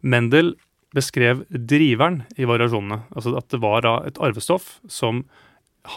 Mendel 0.00 0.54
beskrev 0.94 1.44
driveren 1.50 2.22
i 2.36 2.44
variasjonene. 2.44 3.02
Altså 3.16 3.36
at 3.36 3.48
det 3.48 3.60
var 3.60 3.82
da 3.82 4.06
et 4.06 4.18
arvestoff 4.18 4.80
som 4.88 5.24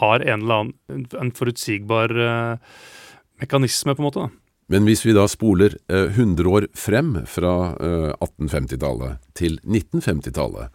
har 0.00 0.20
en 0.20 0.42
eller 0.42 0.54
annen 0.54 1.06
en 1.20 1.32
forutsigbar 1.32 2.10
uh, 2.10 2.58
mekanisme, 3.40 3.94
på 3.94 4.02
en 4.02 4.04
måte. 4.04 4.20
da. 4.20 4.28
Men 4.68 4.84
hvis 4.84 5.06
vi 5.06 5.14
da 5.16 5.24
spoler 5.28 5.78
eh, 5.88 6.12
100 6.12 6.48
år 6.48 6.66
frem 6.76 7.14
fra 7.26 7.74
eh, 7.80 8.10
1850-tallet 8.20 9.16
til 9.38 9.56
1950-tallet, 9.64 10.68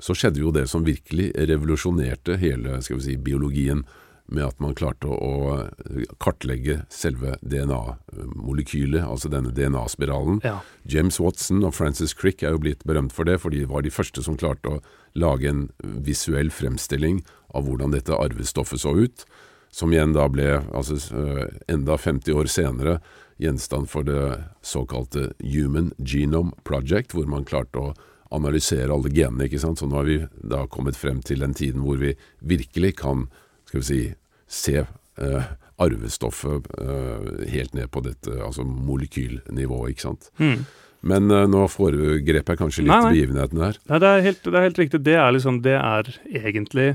så 0.00 0.16
skjedde 0.16 0.42
jo 0.42 0.52
det 0.54 0.66
som 0.70 0.86
virkelig 0.86 1.30
revolusjonerte 1.36 2.38
hele 2.40 2.80
skal 2.84 3.00
vi 3.00 3.08
si, 3.10 3.18
biologien, 3.20 3.84
med 4.30 4.46
at 4.46 4.60
man 4.62 4.76
klarte 4.78 5.10
å, 5.10 5.16
å 5.18 6.16
kartlegge 6.22 6.84
selve 6.92 7.34
DNA-molekylet, 7.42 9.02
altså 9.02 9.30
denne 9.32 9.50
DNA-spiralen. 9.50 10.38
Ja. 10.46 10.60
James 10.86 11.18
Watson 11.18 11.64
og 11.66 11.74
Francis 11.74 12.14
Crick 12.14 12.44
er 12.46 12.54
jo 12.54 12.62
blitt 12.62 12.86
berømt 12.86 13.14
for 13.16 13.26
det, 13.26 13.40
for 13.42 13.50
de 13.50 13.64
var 13.66 13.82
de 13.82 13.90
første 13.90 14.22
som 14.22 14.38
klarte 14.38 14.76
å 14.76 14.80
lage 15.18 15.50
en 15.50 15.64
visuell 16.06 16.52
fremstilling 16.54 17.24
av 17.58 17.66
hvordan 17.66 17.96
dette 17.96 18.14
arvestoffet 18.14 18.84
så 18.84 18.94
ut 18.94 19.26
som 19.70 19.92
igjen 19.92 20.14
da 20.14 20.26
ble, 20.30 20.60
altså 20.74 20.98
eh, 21.14 21.58
enda 21.70 21.96
50 21.98 22.34
år 22.34 22.50
senere, 22.50 22.98
gjenstand 23.40 23.88
for 23.88 24.04
det 24.04 24.20
såkalte 24.66 25.30
Human 25.40 25.92
Genome 25.98 26.52
Project, 26.66 27.14
hvor 27.14 27.28
man 27.30 27.46
klarte 27.48 27.80
å 27.80 27.92
analysere 28.30 28.92
alle 28.94 29.10
genene. 29.12 29.46
ikke 29.46 29.62
sant? 29.62 29.80
Så 29.80 29.88
nå 29.88 29.98
har 29.98 30.08
vi 30.08 30.18
da 30.42 30.64
kommet 30.70 30.98
frem 30.98 31.22
til 31.26 31.42
den 31.44 31.54
tiden 31.56 31.82
hvor 31.86 31.98
vi 32.00 32.14
virkelig 32.40 32.96
kan 33.02 33.28
skal 33.70 33.82
vi 33.82 33.86
si, 33.86 34.02
se 34.46 34.76
eh, 34.82 35.50
arvestoffet 35.80 36.66
eh, 36.82 37.48
helt 37.54 37.74
ned 37.74 37.90
på 37.90 38.02
dette 38.04 38.36
altså 38.42 38.66
molekylnivået. 38.66 39.94
ikke 39.94 40.08
sant? 40.08 40.30
Mm. 40.42 40.64
Men 41.00 41.32
uh, 41.32 41.46
nå 41.48 41.64
foregrep 41.72 42.52
jeg 42.52 42.60
kanskje 42.60 42.84
litt 42.84 42.92
Nei, 42.92 43.00
nei. 43.00 43.12
begivenheten 43.14 43.62
her. 43.64 43.78
Nei, 43.88 44.00
det 44.02 44.10
er, 44.10 44.24
helt, 44.26 44.42
det 44.44 44.58
er 44.58 44.66
helt 44.66 44.80
riktig. 44.82 45.02
Det 45.06 45.16
er, 45.16 45.30
liksom, 45.36 45.60
det 45.64 45.76
er 45.78 46.10
egentlig 46.28 46.88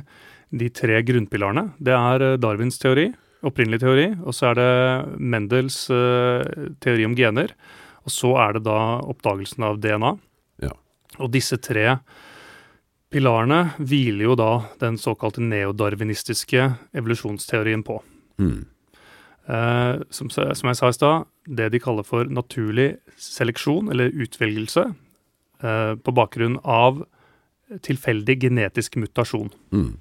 de 0.55 0.69
tre 0.69 0.99
grunnpilarene. 1.07 1.65
Det 1.81 1.95
er 1.97 2.23
eh, 2.23 2.35
Darwins 2.39 2.77
teori, 2.79 3.07
opprinnelig 3.45 3.81
teori, 3.81 4.05
og 4.21 4.35
så 4.37 4.51
er 4.51 4.59
det 4.59 4.69
Mendels 5.17 5.79
uh, 5.89 6.45
teori 6.85 7.07
om 7.09 7.17
gener. 7.17 7.55
Og 8.05 8.13
så 8.13 8.35
er 8.43 8.57
det 8.57 8.67
da 8.67 8.79
oppdagelsen 9.01 9.65
av 9.65 9.81
DNA. 9.81 10.13
Og 11.19 11.31
disse 11.33 11.57
tre 11.61 11.97
pilarene 13.13 13.61
hviler 13.79 14.25
jo 14.27 14.37
da 14.39 14.51
den 14.81 14.97
såkalte 14.99 15.43
neodarwinistiske 15.43 16.67
evolusjonsteorien 16.97 17.83
på. 17.85 17.99
Mm. 18.41 18.65
Eh, 19.45 19.95
som, 20.09 20.29
som 20.31 20.71
jeg 20.71 20.79
sa 20.79 20.89
i 20.89 20.97
stad, 20.97 21.27
det 21.45 21.69
de 21.73 21.81
kaller 21.81 22.07
for 22.07 22.27
naturlig 22.27 22.95
seleksjon, 23.21 23.91
eller 23.93 24.15
utvelgelse, 24.25 24.87
eh, 25.61 25.93
på 25.95 26.15
bakgrunn 26.17 26.57
av 26.63 27.05
tilfeldig 27.85 28.39
genetisk 28.41 28.97
mutasjon. 29.01 29.53
Mm. 29.73 29.93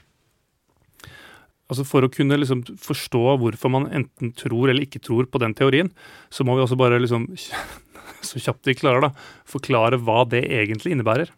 Altså 1.73 1.85
For 1.89 2.05
å 2.05 2.13
kunne 2.13 2.37
liksom 2.37 2.61
forstå 2.81 3.23
hvorfor 3.41 3.73
man 3.73 3.87
enten 3.89 4.35
tror 4.37 4.69
eller 4.69 4.85
ikke 4.85 5.01
tror 5.05 5.29
på 5.31 5.41
den 5.41 5.55
teorien, 5.57 5.91
så 6.29 6.45
må 6.45 6.59
vi 6.59 6.65
også 6.65 6.77
bare 6.81 7.01
liksom, 7.01 7.31
så 8.27 8.41
kjapt 8.43 8.67
vi 8.67 8.75
klarer, 8.79 9.01
da, 9.09 9.11
forklare 9.49 10.01
hva 10.03 10.25
det 10.29 10.45
egentlig 10.49 10.95
innebærer. 10.95 11.31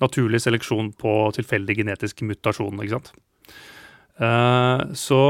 Naturlig 0.00 0.40
seleksjon 0.40 0.92
på 0.96 1.12
tilfeldig 1.36 1.76
genetisk 1.82 2.22
mutasjon, 2.24 2.78
ikke 2.80 2.96
sant. 2.98 3.12
Eh, 4.20 4.84
så 4.96 5.22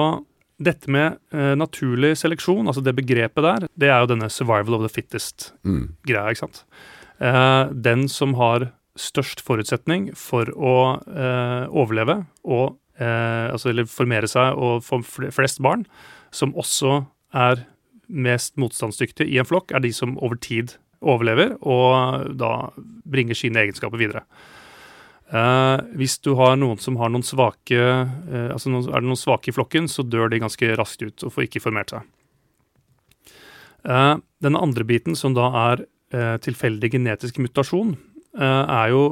dette 0.60 0.90
med 0.92 1.18
eh, 1.32 1.54
naturlig 1.58 2.16
seleksjon, 2.20 2.66
altså 2.68 2.82
det 2.84 2.96
begrepet 2.98 3.46
der, 3.46 3.68
det 3.80 3.88
er 3.88 4.02
jo 4.02 4.10
denne 4.12 4.28
'survival 4.30 4.76
of 4.76 4.82
the 4.84 4.92
fittest'-greia, 4.92 5.54
Mm. 5.64 5.94
ikke 6.06 6.36
sant. 6.36 6.64
Eh, 7.20 7.64
den 7.72 8.08
som 8.08 8.34
har 8.34 8.72
størst 8.96 9.40
forutsetning 9.40 10.10
for 10.16 10.44
å 10.44 11.00
overleve 11.70 12.26
og 12.44 12.76
altså, 12.98 13.70
eller 13.70 13.84
formere 13.86 14.28
seg 14.28 14.58
og 14.58 14.82
få 14.82 15.00
flest 15.32 15.62
barn, 15.62 15.86
som 16.30 16.52
også 16.52 17.06
er 17.32 17.64
mest 18.08 18.56
motstandsdyktige 18.56 19.30
i 19.30 19.38
en 19.38 19.46
flokk, 19.46 19.72
er 19.72 19.80
de 19.80 19.92
som 19.92 20.18
over 20.18 20.36
tid 20.36 20.74
overlever 21.00 21.54
og 21.60 22.30
da 22.38 22.70
bringer 23.08 23.38
sine 23.38 23.62
egenskaper 23.64 24.00
videre. 24.00 24.24
Eh, 25.30 25.82
hvis 25.98 26.18
du 26.24 26.32
har 26.38 26.56
noen 26.58 26.80
som 26.82 26.96
har 26.98 27.12
noen 27.12 27.24
svake 27.24 27.78
eh, 27.78 28.48
altså 28.50 28.72
noen, 28.72 28.88
Er 28.90 28.98
det 28.98 29.06
noen 29.06 29.20
svake 29.20 29.52
i 29.52 29.54
flokken, 29.54 29.86
så 29.86 30.02
dør 30.02 30.30
de 30.32 30.40
ganske 30.42 30.72
raskt 30.74 31.04
ut 31.06 31.22
og 31.22 31.34
får 31.36 31.46
ikke 31.46 31.62
formert 31.62 31.94
seg. 31.94 32.08
Eh, 33.86 34.16
denne 34.42 34.62
andre 34.62 34.84
biten, 34.84 35.14
som 35.14 35.36
da 35.36 35.46
er 35.70 35.84
eh, 36.10 36.36
tilfeldig 36.42 36.90
genetisk 36.96 37.38
mutasjon, 37.38 37.94
eh, 38.34 38.64
er 38.64 38.90
jo, 38.90 39.04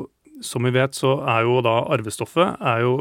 som 0.42 0.66
vi 0.66 0.74
vet, 0.74 0.98
så 0.98 1.20
er 1.22 1.46
jo 1.46 1.62
da 1.62 1.79
arvestoffet 1.94 2.59
er 2.59 2.83
jo 2.83 2.98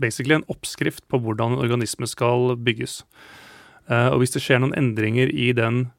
basically 0.00 0.38
en 0.38 0.48
oppskrift 0.48 1.04
på 1.08 1.20
hvordan 1.20 1.54
en 1.54 1.64
organisme 1.66 2.08
skal 2.08 2.56
bygges. 2.56 3.02
Eh, 3.90 4.08
og 4.08 4.22
hvis 4.22 4.34
det 4.34 4.42
skjer 4.44 4.62
noen 4.62 4.76
endringer 4.78 5.28
i 5.28 5.52
den 5.56 5.90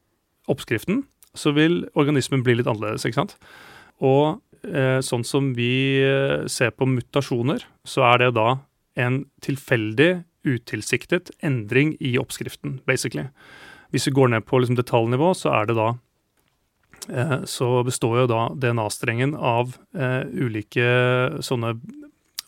oppskriften, 0.50 1.04
så 1.38 1.54
vil 1.56 1.84
organismen 2.00 2.44
bli 2.46 2.58
litt 2.60 2.70
annerledes, 2.70 3.06
ikke 3.08 3.22
sant? 3.22 3.36
Og 4.04 4.40
eh, 4.68 5.00
sånn 5.06 5.26
som 5.28 5.54
vi 5.58 6.02
eh, 6.04 6.46
ser 6.52 6.74
på 6.76 6.88
mutasjoner, 6.90 7.66
så 7.88 8.08
er 8.12 8.26
det 8.26 8.32
da 8.40 8.50
en 9.00 9.26
tilfeldig, 9.44 10.26
utilsiktet 10.46 11.32
endring 11.42 11.96
i 11.98 12.12
oppskriften, 12.22 12.78
basically. 12.86 13.26
Hvis 13.90 14.06
vi 14.06 14.14
går 14.14 14.30
ned 14.30 14.46
på 14.46 14.60
liksom, 14.62 14.78
detaljnivå, 14.78 15.32
så 15.34 15.50
er 15.58 15.70
det 15.70 15.78
da 15.78 15.88
eh, 17.10 17.38
Så 17.50 17.70
består 17.88 18.20
jo 18.20 18.28
da 18.30 18.42
DNA-strengen 18.54 19.36
av 19.36 19.74
eh, 19.98 20.22
ulike 20.30 20.86
sånne 21.42 21.74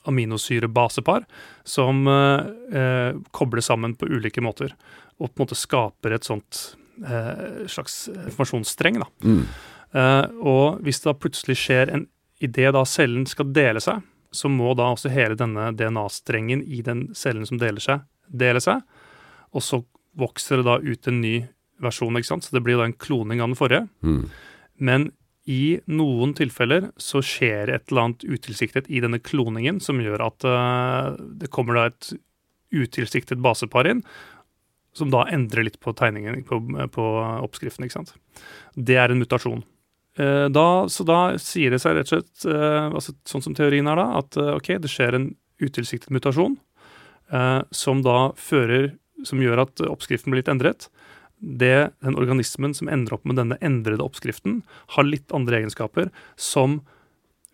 aminosyrebasepar 0.08 1.26
som 1.68 2.06
eh, 2.08 3.18
kobler 3.36 3.66
sammen 3.66 3.96
på 3.98 4.08
ulike 4.08 4.44
måter, 4.46 4.72
og 5.18 5.32
på 5.32 5.42
en 5.42 5.48
måte 5.48 5.58
skaper 5.58 6.16
et 6.16 6.28
sånt 6.28 6.78
slags 7.70 8.08
informasjonsstreng. 8.10 9.02
da. 9.04 9.10
Mm. 9.24 9.44
Eh, 9.96 10.26
og 10.44 10.82
hvis 10.84 11.02
det 11.02 11.12
da 11.12 11.18
plutselig 11.18 11.60
skjer 11.64 11.94
en 11.94 12.08
Idet 12.38 12.70
da 12.76 12.84
cellen 12.86 13.24
skal 13.26 13.48
dele 13.50 13.82
seg, 13.82 14.04
så 14.30 14.46
må 14.46 14.76
da 14.78 14.92
også 14.94 15.10
hele 15.10 15.34
denne 15.34 15.72
DNA-strengen 15.74 16.60
i 16.62 16.84
den 16.86 17.08
cellen 17.18 17.48
som 17.50 17.58
deler 17.58 17.82
seg, 17.82 18.04
dele 18.30 18.62
seg. 18.62 18.84
Og 19.58 19.66
så 19.66 19.80
vokser 20.22 20.62
det 20.62 20.68
da 20.68 20.76
ut 20.78 21.10
en 21.10 21.18
ny 21.24 21.32
versjon, 21.82 22.14
ikke 22.14 22.30
sant. 22.30 22.46
Så 22.46 22.54
det 22.54 22.62
blir 22.62 22.78
da 22.78 22.86
en 22.86 22.94
kloning 22.94 23.42
av 23.42 23.50
den 23.50 23.58
forrige. 23.58 23.88
Mm. 24.06 24.30
Men 24.78 25.08
i 25.50 25.80
noen 25.90 26.36
tilfeller 26.38 26.92
så 27.02 27.24
skjer 27.26 27.74
et 27.74 27.90
eller 27.90 28.04
annet 28.04 28.28
utilsiktet 28.30 28.94
i 28.94 29.02
denne 29.02 29.18
kloningen 29.18 29.82
som 29.82 29.98
gjør 30.04 30.28
at 30.28 30.46
uh, 30.46 31.18
det 31.42 31.50
kommer 31.50 31.80
da 31.80 31.90
et 31.90 32.12
utilsiktet 32.70 33.42
basepar 33.42 33.90
inn, 33.90 34.06
som 34.98 35.12
da 35.14 35.26
endrer 35.32 35.68
litt 35.68 35.80
på 35.84 35.94
tegningen 35.98 36.44
på, 36.48 36.60
på 36.94 37.08
oppskriften. 37.46 37.86
ikke 37.86 38.00
sant? 38.00 38.16
Det 38.74 38.98
er 38.98 39.14
en 39.14 39.22
mutasjon. 39.22 39.64
Eh, 40.18 40.48
Da, 40.50 40.68
så 40.90 41.06
da 41.08 41.20
sier 41.42 41.74
det 41.74 41.82
seg 41.84 41.98
rett 41.98 42.12
og 42.12 42.18
slett, 42.18 42.46
eh, 42.50 42.88
altså 42.90 43.14
sånn 43.30 43.46
som 43.46 43.58
teorien 43.58 43.88
er 43.88 44.00
da, 44.00 44.08
at 44.22 44.38
eh, 44.38 44.56
ok, 44.58 44.74
det 44.82 44.92
skjer 44.92 45.18
en 45.18 45.36
utilsiktet 45.62 46.14
mutasjon 46.14 46.58
som 47.76 48.00
da 48.06 48.32
fører 48.40 48.94
Som 49.26 49.42
gjør 49.42 49.64
at 49.64 49.82
oppskriften 49.82 50.30
blir 50.30 50.44
litt 50.44 50.52
endret. 50.52 50.86
Det, 51.42 51.90
den 52.06 52.16
organismen 52.16 52.76
som 52.78 52.88
ender 52.88 53.16
opp 53.16 53.24
med 53.26 53.36
denne 53.36 53.58
endrede 53.66 54.06
oppskriften, 54.06 54.60
har 54.94 55.04
litt 55.04 55.34
andre 55.34 55.58
egenskaper 55.58 56.12
som 56.38 56.84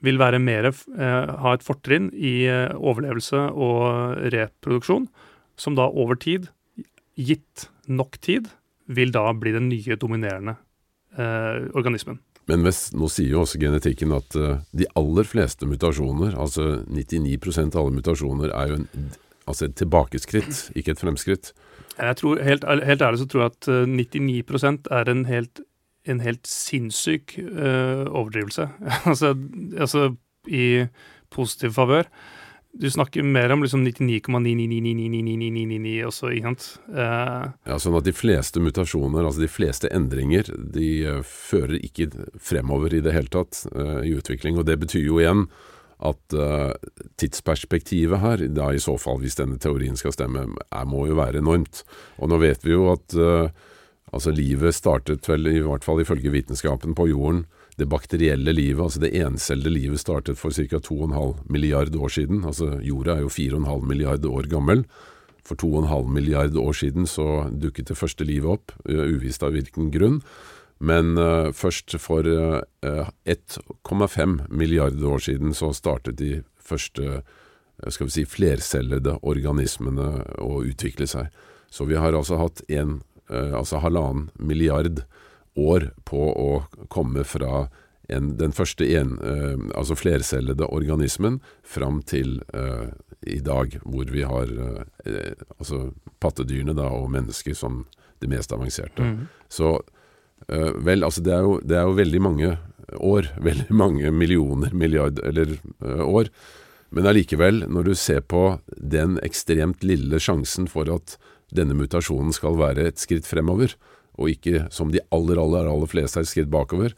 vil 0.03 0.19
være 0.19 0.41
mer, 0.43 0.67
eh, 0.67 1.31
ha 1.39 1.53
et 1.55 1.63
fortrinn 1.63 2.11
i 2.11 2.51
overlevelse 2.75 3.45
og 3.55 4.19
reproduksjon, 4.35 5.07
som 5.55 5.79
da 5.79 5.87
over 5.87 6.19
tid, 6.19 6.49
gitt 7.19 7.67
nok 7.87 8.17
tid, 8.23 8.49
vil 8.85 9.13
da 9.13 9.29
bli 9.37 9.53
den 9.55 9.69
nye 9.71 9.97
dominerende 9.99 10.57
eh, 11.17 11.67
organismen. 11.73 12.19
Men 12.49 12.65
hvis, 12.65 12.89
nå 12.95 13.07
sier 13.11 13.31
jo 13.31 13.43
også 13.45 13.59
genetikken 13.61 14.11
at 14.15 14.35
uh, 14.35 14.57
de 14.75 14.87
aller 14.99 15.27
fleste 15.27 15.67
mutasjoner, 15.69 16.35
altså 16.35 16.81
99% 16.91 17.77
av 17.77 17.85
alle 17.85 17.95
mutasjoner, 18.01 18.51
er 18.51 18.73
jo 18.73 18.79
en, 18.81 19.13
altså 19.47 19.69
et 19.69 19.77
tilbakeskritt, 19.79 20.65
ikke 20.75 20.91
et 20.91 21.03
fremskritt. 21.03 21.53
Jeg 21.95 22.17
tror, 22.19 22.41
helt, 22.43 22.65
helt 22.67 23.05
ærlig 23.05 23.21
så 23.21 23.29
tror 23.31 23.45
jeg 23.45 23.53
at 23.53 23.69
eh, 23.71 23.95
99% 24.43 24.91
er 24.97 25.13
en 25.13 25.23
helt, 25.29 25.63
en 26.09 26.19
helt 26.25 26.49
sinnssyk 26.49 27.37
uh, 27.39 28.09
overdrivelse. 28.11 28.67
altså, 29.11 29.35
altså 29.77 30.09
i 30.51 30.85
positiv 31.31 31.77
favør. 31.77 32.09
Du 32.73 32.89
snakker 32.89 33.23
mer 33.23 33.51
om 33.53 33.63
liksom 33.63 33.87
99,9999999 33.87 36.05
også, 36.07 36.31
ikke 36.33 36.49
sant. 36.49 36.63
Uh, 36.89 37.53
Ja, 37.69 37.77
sånn 37.77 37.99
at 37.99 38.07
de 38.07 38.13
fleste 38.17 38.63
mutasjoner, 38.63 39.21
altså 39.21 39.43
de 39.43 39.49
fleste 39.51 39.91
endringer, 39.93 40.49
de 40.73 40.87
eh, 41.05 41.19
fører 41.21 41.77
ikke 41.77 42.09
fremover 42.41 42.95
i 42.97 43.03
det 43.05 43.13
hele 43.13 43.29
tatt 43.29 43.67
uh, 43.75 44.01
i 44.01 44.15
utvikling. 44.17 44.57
Og 44.57 44.65
det 44.65 44.79
betyr 44.81 45.05
jo 45.05 45.21
igjen 45.21 45.45
at 46.03 46.33
uh, 46.33 46.73
tidsperspektivet 47.21 48.19
her, 48.25 48.41
da 48.49 48.73
i 48.73 48.81
så 48.81 48.97
fall 48.97 49.21
hvis 49.21 49.37
denne 49.37 49.61
teorien 49.61 49.97
skal 49.99 50.17
stemme, 50.17 50.47
er, 50.65 50.89
må 50.89 51.05
jo 51.11 51.19
være 51.21 51.45
enormt. 51.45 51.85
Og 52.17 52.33
nå 52.33 52.41
vet 52.41 52.65
vi 52.65 52.73
jo 52.73 52.89
at 52.95 53.13
altså 54.13 54.33
livet 54.33 54.75
startet 54.75 55.29
vel, 55.29 55.45
i 55.49 55.61
hvert 55.61 55.85
fall 55.85 56.01
ifølge 56.01 56.33
vitenskapen, 56.33 56.97
på 56.97 57.07
jorden. 57.13 57.45
Det 57.77 57.87
bakterielle 57.89 58.53
livet, 58.53 58.83
altså 58.83 59.01
det 59.01 59.15
encellede 59.17 59.71
livet, 59.73 60.01
startet 60.01 60.37
for 60.37 60.53
ca. 60.53 60.77
2,5 60.77 61.49
milliard 61.49 61.95
år 61.95 62.11
siden. 62.13 62.43
Altså 62.45 62.77
jorda 62.85 63.17
er 63.17 63.23
jo 63.25 63.33
4,5 63.33 63.87
milliard 63.89 64.25
år 64.25 64.49
gammel. 64.51 64.83
For 65.43 65.57
2,5 65.59 66.11
milliard 66.13 66.57
år 66.57 66.73
siden 66.77 67.07
så 67.09 67.49
dukket 67.49 67.89
det 67.89 67.97
første 67.97 68.23
livet 68.23 68.59
opp, 68.59 68.75
uvisst 68.85 69.43
av 69.43 69.57
hvilken 69.57 69.89
grunn. 69.91 70.21
Men 70.83 71.17
uh, 71.17 71.49
først 71.55 71.95
for 72.01 72.27
uh, 72.27 72.61
1,5 73.25 74.37
milliarder 74.49 75.07
år 75.09 75.25
siden 75.25 75.53
så 75.55 75.71
startet 75.73 76.19
de 76.19 76.43
første 76.59 77.23
skal 77.89 78.07
vi 78.07 78.13
si, 78.13 78.23
flercellede 78.29 79.17
organismene 79.25 80.23
å 80.39 80.61
utvikle 80.63 81.07
seg. 81.09 81.33
Så 81.73 81.87
vi 81.89 81.97
har 81.97 82.13
altså 82.13 82.37
hatt 82.37 82.61
en, 82.69 82.99
uh, 83.33 83.57
altså 83.57 83.81
halvannen 83.81 84.29
milliard 84.37 85.01
år 85.01 85.22
på 85.55 86.21
å 86.33 86.51
komme 86.89 87.23
fra 87.27 87.67
en, 88.11 88.33
den 88.37 88.51
første 88.51 88.85
en, 88.97 89.15
eh, 89.23 89.55
altså 89.77 89.95
flercellede 89.95 90.67
organismen 90.67 91.39
fram 91.63 92.01
til 92.07 92.41
eh, 92.53 92.91
i 93.31 93.39
dag, 93.39 93.77
hvor 93.83 94.09
vi 94.11 94.25
har 94.27 94.49
eh, 94.51 94.83
eh, 95.07 95.45
altså 95.57 95.93
pattedyrene 96.23 96.75
da, 96.77 96.89
og 96.91 97.11
mennesker 97.13 97.55
som 97.57 97.85
det 98.19 98.29
mest 98.31 98.51
avanserte. 98.55 99.03
mm. 99.03 99.27
Så 99.49 99.77
eh, 100.47 100.71
vel, 100.83 101.03
altså 101.03 101.23
det 101.23 101.33
er 101.35 101.47
jo, 101.47 101.55
det 101.63 101.79
er 101.79 101.87
jo 101.87 101.97
veldig 102.01 102.21
mange 102.21 102.57
år. 102.99 103.29
Veldig 103.47 103.73
mange 103.73 104.11
millioner, 104.11 104.73
milliard 104.75 105.19
eller 105.23 105.55
uh, 105.81 106.03
år. 106.03 106.27
Men 106.93 107.07
allikevel, 107.09 107.63
når 107.71 107.87
du 107.87 107.93
ser 107.97 108.19
på 108.21 108.59
den 108.77 109.15
ekstremt 109.25 109.81
lille 109.87 110.19
sjansen 110.21 110.67
for 110.69 110.91
at 110.93 111.15
denne 111.53 111.73
mutasjonen 111.77 112.35
skal 112.35 112.59
være 112.59 112.85
et 112.91 113.01
skritt 113.01 113.25
fremover, 113.25 113.73
og 114.19 114.29
ikke 114.29 114.67
som 114.73 114.91
de 114.93 115.01
aller, 115.13 115.39
aller, 115.41 115.67
aller 115.69 115.89
fleste 115.89 116.21
er 116.21 116.29
skritt 116.29 116.51
bakover, 116.53 116.93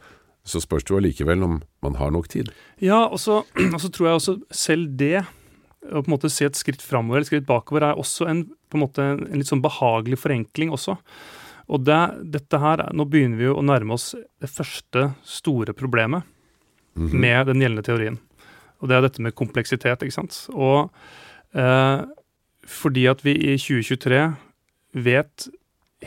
så 0.45 0.62
spørs 0.62 0.86
det 0.86 0.93
jo 0.93 0.99
allikevel 0.99 1.45
om 1.45 1.58
man 1.86 1.97
har 1.97 2.12
nok 2.13 2.28
tid. 2.30 2.51
Ja, 2.84 3.06
og 3.08 3.19
så, 3.21 3.41
og 3.73 3.80
så 3.82 3.89
tror 3.89 4.10
jeg 4.10 4.19
også 4.19 4.38
selv 4.54 4.91
det, 4.99 5.25
å 5.86 6.01
på 6.01 6.10
en 6.10 6.15
måte 6.15 6.32
se 6.34 6.47
et 6.47 6.58
skritt 6.58 6.82
framover 6.82 7.19
eller 7.19 7.28
et 7.28 7.32
skritt 7.32 7.49
bakover, 7.49 7.88
er 7.88 8.01
også 8.01 8.30
en, 8.30 8.45
på 8.69 8.78
en, 8.78 8.84
måte, 8.86 9.10
en 9.15 9.39
litt 9.39 9.49
sånn 9.49 9.63
behagelig 9.65 10.21
forenkling 10.21 10.73
også. 10.73 10.97
Og 11.65 11.82
det, 11.82 11.97
dette 12.36 12.62
her, 12.62 12.84
Nå 12.93 13.08
begynner 13.10 13.39
vi 13.39 13.47
jo 13.47 13.58
å 13.58 13.65
nærme 13.65 13.95
oss 13.97 14.12
det 14.13 14.51
første 14.51 15.08
store 15.25 15.73
problemet 15.73 16.23
mm 16.95 17.08
-hmm. 17.08 17.19
med 17.19 17.47
den 17.47 17.62
gjeldende 17.62 17.84
teorien. 17.84 18.19
Og 18.80 18.89
det 18.89 18.95
er 18.95 19.01
dette 19.01 19.21
med 19.21 19.36
kompleksitet, 19.36 20.04
ikke 20.04 20.12
sant. 20.12 20.47
Og 20.54 20.91
eh, 21.54 22.01
fordi 22.65 23.06
at 23.08 23.25
vi 23.25 23.32
i 23.32 23.58
2023 23.58 24.36
vet 24.93 25.47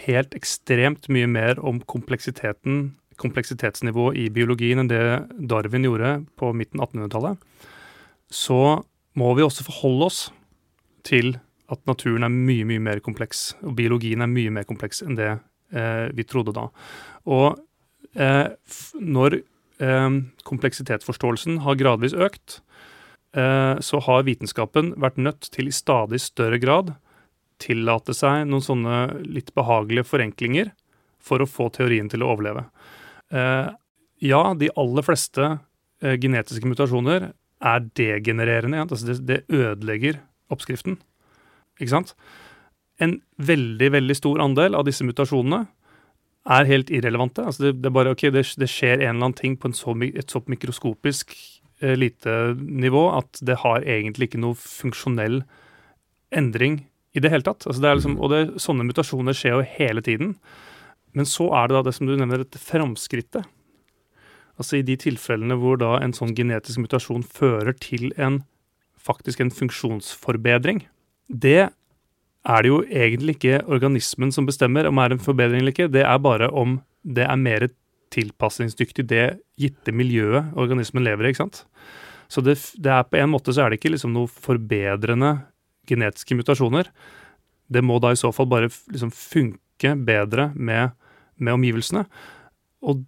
helt 0.07 0.35
ekstremt 0.37 1.09
mye 1.13 1.29
mer 1.31 1.61
om 1.65 1.81
kompleksiteten, 1.91 2.93
kompleksitetsnivået 3.19 4.19
i 4.23 4.29
biologien 4.33 4.83
enn 4.83 4.91
det 4.91 5.03
Darwin 5.51 5.87
gjorde 5.87 6.13
på 6.39 6.53
midten 6.57 6.83
av 6.83 6.93
1800-tallet, 6.93 7.45
så 8.31 8.61
må 9.19 9.33
vi 9.35 9.45
også 9.45 9.67
forholde 9.67 10.09
oss 10.11 10.21
til 11.07 11.37
at 11.73 11.81
naturen 11.89 12.25
er 12.25 12.33
mye, 12.33 12.67
mye 12.69 12.83
mer 12.83 13.03
kompleks, 13.05 13.53
og 13.65 13.75
biologien 13.79 14.25
er 14.25 14.31
mye 14.31 14.53
mer 14.55 14.67
kompleks 14.69 15.03
enn 15.05 15.19
det 15.19 15.31
eh, 15.35 16.07
vi 16.17 16.25
trodde 16.25 16.55
da. 16.57 16.69
Og 17.29 17.59
eh, 18.17 18.47
når 19.01 19.41
eh, 19.41 20.09
kompleksitetsforståelsen 20.49 21.61
har 21.67 21.81
gradvis 21.81 22.17
økt, 22.17 22.61
eh, 23.37 23.75
så 23.85 24.01
har 24.07 24.27
vitenskapen 24.29 24.95
vært 25.01 25.21
nødt 25.21 25.51
til 25.53 25.69
i 25.69 25.75
stadig 25.75 26.23
større 26.25 26.61
grad 26.63 26.95
tillate 27.63 28.15
seg 28.17 28.47
noen 28.49 28.65
sånne 28.65 28.99
litt 29.27 29.53
behagelige 29.59 30.09
forenklinger 30.09 30.73
for 31.23 31.43
å 31.43 31.51
få 31.51 31.69
teorien 31.75 32.09
til 32.11 32.25
å 32.25 32.33
overleve. 32.35 32.67
Eh, 33.35 33.69
ja, 34.25 34.43
de 34.59 34.71
aller 34.79 35.07
fleste 35.07 35.51
eh, 36.03 36.17
genetiske 36.21 36.69
mutasjoner 36.71 37.31
er 37.59 37.89
degenererende. 37.99 38.87
Altså 38.87 39.11
det, 39.11 39.19
det 39.27 39.41
ødelegger 39.51 40.23
oppskriften. 40.55 41.01
Ikke 41.79 41.95
sant? 41.95 42.15
en 42.99 43.19
veldig 43.39 43.91
veldig 43.95 44.17
stor 44.19 44.41
andel 44.43 44.77
av 44.79 44.87
disse 44.89 45.07
mutasjonene 45.07 45.65
er 46.49 46.69
helt 46.69 46.91
irrelevante. 46.95 47.45
Altså 47.45 47.69
det, 47.69 47.73
det, 47.85 47.93
bare, 47.95 48.15
ok, 48.15 48.29
det, 48.35 48.45
det, 48.59 48.71
skjer 48.71 48.99
en 48.99 49.17
eller 49.17 49.29
annen 49.29 49.39
ting 49.39 49.57
på 49.61 49.71
så, 49.77 49.95
et 50.09 50.33
så 50.33 50.43
mikroskopisk 50.49 51.35
eh, 51.83 51.95
lite 51.99 52.39
nivå 52.59 53.09
at 53.19 53.43
det 53.45 53.61
har 53.63 53.87
egentlig 53.87 54.31
ikke 54.31 54.43
noe 54.43 54.59
funksjonell 54.59 55.43
endring 56.35 56.83
i 57.19 57.23
det 57.25 57.33
hele 57.33 57.47
tatt. 57.47 57.67
Altså 57.67 57.83
det 57.83 57.95
liksom, 57.99 58.19
og 58.23 58.33
det, 58.33 58.43
sånne 58.63 58.87
mutasjoner 58.89 59.37
skjer 59.37 59.59
jo 59.59 59.69
hele 59.77 60.05
tiden. 60.05 60.35
Men 61.17 61.29
så 61.29 61.49
er 61.57 61.69
det 61.69 61.79
da 61.79 61.87
det 61.89 61.95
som 61.97 62.09
du 62.09 62.15
nevner, 62.17 62.45
dette 62.45 62.61
framskrittet. 62.63 63.49
Altså 64.59 64.79
i 64.79 64.85
de 64.87 64.97
tilfellene 64.99 65.57
hvor 65.59 65.79
da 65.81 65.97
en 66.03 66.15
sånn 66.17 66.35
genetisk 66.37 66.83
mutasjon 66.83 67.25
fører 67.27 67.77
til 67.79 68.11
en 68.19 68.43
faktisk 68.99 69.41
en 69.41 69.53
funksjonsforbedring. 69.55 70.83
Det 71.29 71.69
er 72.49 72.65
det 72.65 72.71
jo 72.71 72.81
egentlig 72.87 73.37
ikke 73.39 73.61
organismen 73.71 74.33
som 74.35 74.47
bestemmer 74.49 74.89
om 74.89 74.99
det 74.99 75.07
er 75.07 75.17
en 75.17 75.23
forbedring 75.23 75.63
eller 75.63 75.75
ikke. 75.75 75.91
Det 75.93 76.05
er 76.05 76.19
bare 76.23 76.51
om 76.51 76.81
det 77.07 77.27
er 77.27 77.41
mer 77.41 77.69
tilpasningsdyktig 78.15 79.05
det 79.09 79.27
gitte 79.61 79.93
miljøet 79.93 80.55
organismen 80.59 81.05
lever 81.05 81.29
i. 81.29 81.33
ikke 81.33 81.45
sant? 81.45 81.65
Så 82.29 82.43
det, 82.45 82.59
det 82.77 82.93
er 82.93 83.07
på 83.09 83.21
en 83.21 83.31
måte 83.33 83.55
så 83.55 83.65
er 83.65 83.71
det 83.71 83.81
ikke 83.81 83.95
liksom 83.95 84.13
noe 84.17 84.29
forbedrende 84.29 85.39
genetiske 85.89 86.37
mutasjoner. 86.39 86.91
Det 87.69 87.83
må 87.85 87.99
da 88.01 88.13
i 88.13 88.21
så 88.21 88.33
fall 88.35 88.49
bare 88.51 88.71
liksom 88.93 89.13
funke 89.15 89.95
bedre 90.07 90.51
med, 90.55 90.95
med 91.37 91.59
omgivelsene. 91.59 92.05
Og 92.83 93.05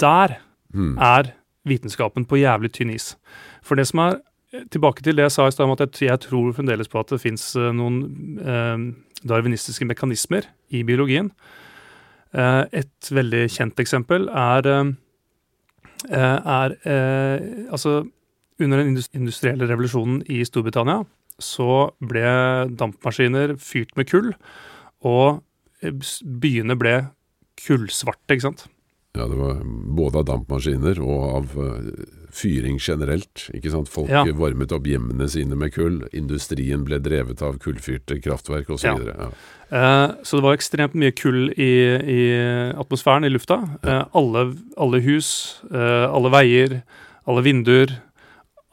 der 0.00 0.38
mm. 0.74 0.96
er 0.98 1.32
vitenskapen 1.68 2.24
på 2.28 2.40
jævlig 2.40 2.72
tynn 2.72 2.94
is. 2.94 3.12
For 3.62 3.78
det 3.78 3.88
som 3.90 4.00
er 4.04 4.20
tilbake 4.72 5.04
til 5.04 5.18
det 5.18 5.26
jeg 5.26 5.34
sa 5.34 5.48
i 5.48 5.52
stad 5.52 5.68
om 5.68 5.74
at 5.76 6.00
jeg, 6.00 6.20
tror 6.24 6.54
fremdeles 6.56 6.88
på 6.88 7.00
at 7.00 7.12
det 7.12 7.20
fins 7.20 7.50
eh, 7.56 7.72
noen 7.76 7.98
eh, 8.40 8.84
darwinistiske 9.28 9.84
mekanismer 9.88 10.48
i 10.72 10.84
biologien. 10.88 11.30
Eh, 12.32 12.64
et 12.82 13.10
veldig 13.12 13.44
kjent 13.52 13.80
eksempel 13.80 14.28
er, 14.28 14.68
eh, 16.10 16.38
er 16.38 16.76
eh, 16.84 17.72
Altså, 17.72 18.06
under 18.60 18.82
den 18.82 18.96
industrielle 19.14 19.68
revolusjonen 19.68 20.22
i 20.26 20.42
Storbritannia 20.44 21.04
så 21.38 21.90
ble 22.02 22.30
dampmaskiner 22.78 23.54
fyrt 23.62 23.94
med 23.98 24.10
kull, 24.10 24.32
og 25.06 25.40
eh, 25.82 25.94
byene 26.22 26.76
ble 26.78 26.96
kullsvarte, 27.58 28.34
ikke 28.34 28.48
sant. 28.50 28.66
Ja, 29.16 29.26
det 29.26 29.38
var 29.38 29.62
både 29.98 30.20
av 30.20 30.26
dampmaskiner 30.28 31.00
og 31.02 31.22
av 31.24 31.54
uh, 31.58 31.86
fyring 32.34 32.76
generelt. 32.78 33.48
ikke 33.56 33.72
sant? 33.72 33.90
Folk 33.90 34.12
ja. 34.12 34.22
varmet 34.36 34.72
opp 34.74 34.86
hjemmene 34.86 35.26
sine 35.32 35.56
med 35.58 35.72
kull. 35.74 36.02
Industrien 36.14 36.84
ble 36.86 37.00
drevet 37.02 37.42
av 37.42 37.56
kullfyrte 37.62 38.20
kraftverk 38.22 38.70
osv. 38.76 38.84
Så, 38.84 39.08
ja. 39.08 39.16
ja. 39.24 39.30
Eh, 39.68 40.04
så 40.22 40.38
det 40.38 40.44
var 40.44 40.58
ekstremt 40.58 40.94
mye 40.98 41.16
kull 41.16 41.48
i, 41.56 41.72
i 41.98 42.20
atmosfæren, 42.78 43.26
i 43.26 43.32
lufta. 43.32 43.62
Eh, 43.82 44.04
alle, 44.20 44.44
alle, 44.78 45.02
hus, 45.08 45.30
alle 45.72 46.30
veier, 46.36 46.78
alle 47.26 47.46
vinduer. 47.48 47.96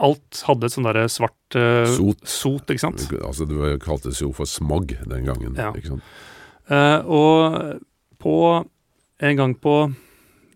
Alt 0.03 0.41
hadde 0.47 0.67
et 0.67 0.73
sånn 0.75 0.87
derre 0.87 1.05
svart 1.11 1.55
sot. 1.55 2.23
sot. 2.27 2.71
ikke 2.71 2.83
sant? 2.83 3.05
Altså 3.21 3.47
Det 3.47 3.77
kaltes 3.83 4.19
jo 4.19 4.33
for 4.35 4.49
smog 4.49 4.91
den 4.91 5.29
gangen. 5.29 5.55
Ja. 5.55 5.71
ikke 5.71 5.95
sant? 5.95 6.15
og 7.05 7.77
på 8.19 8.35
en 9.21 9.37
gang 9.37 9.53
på 9.61 9.75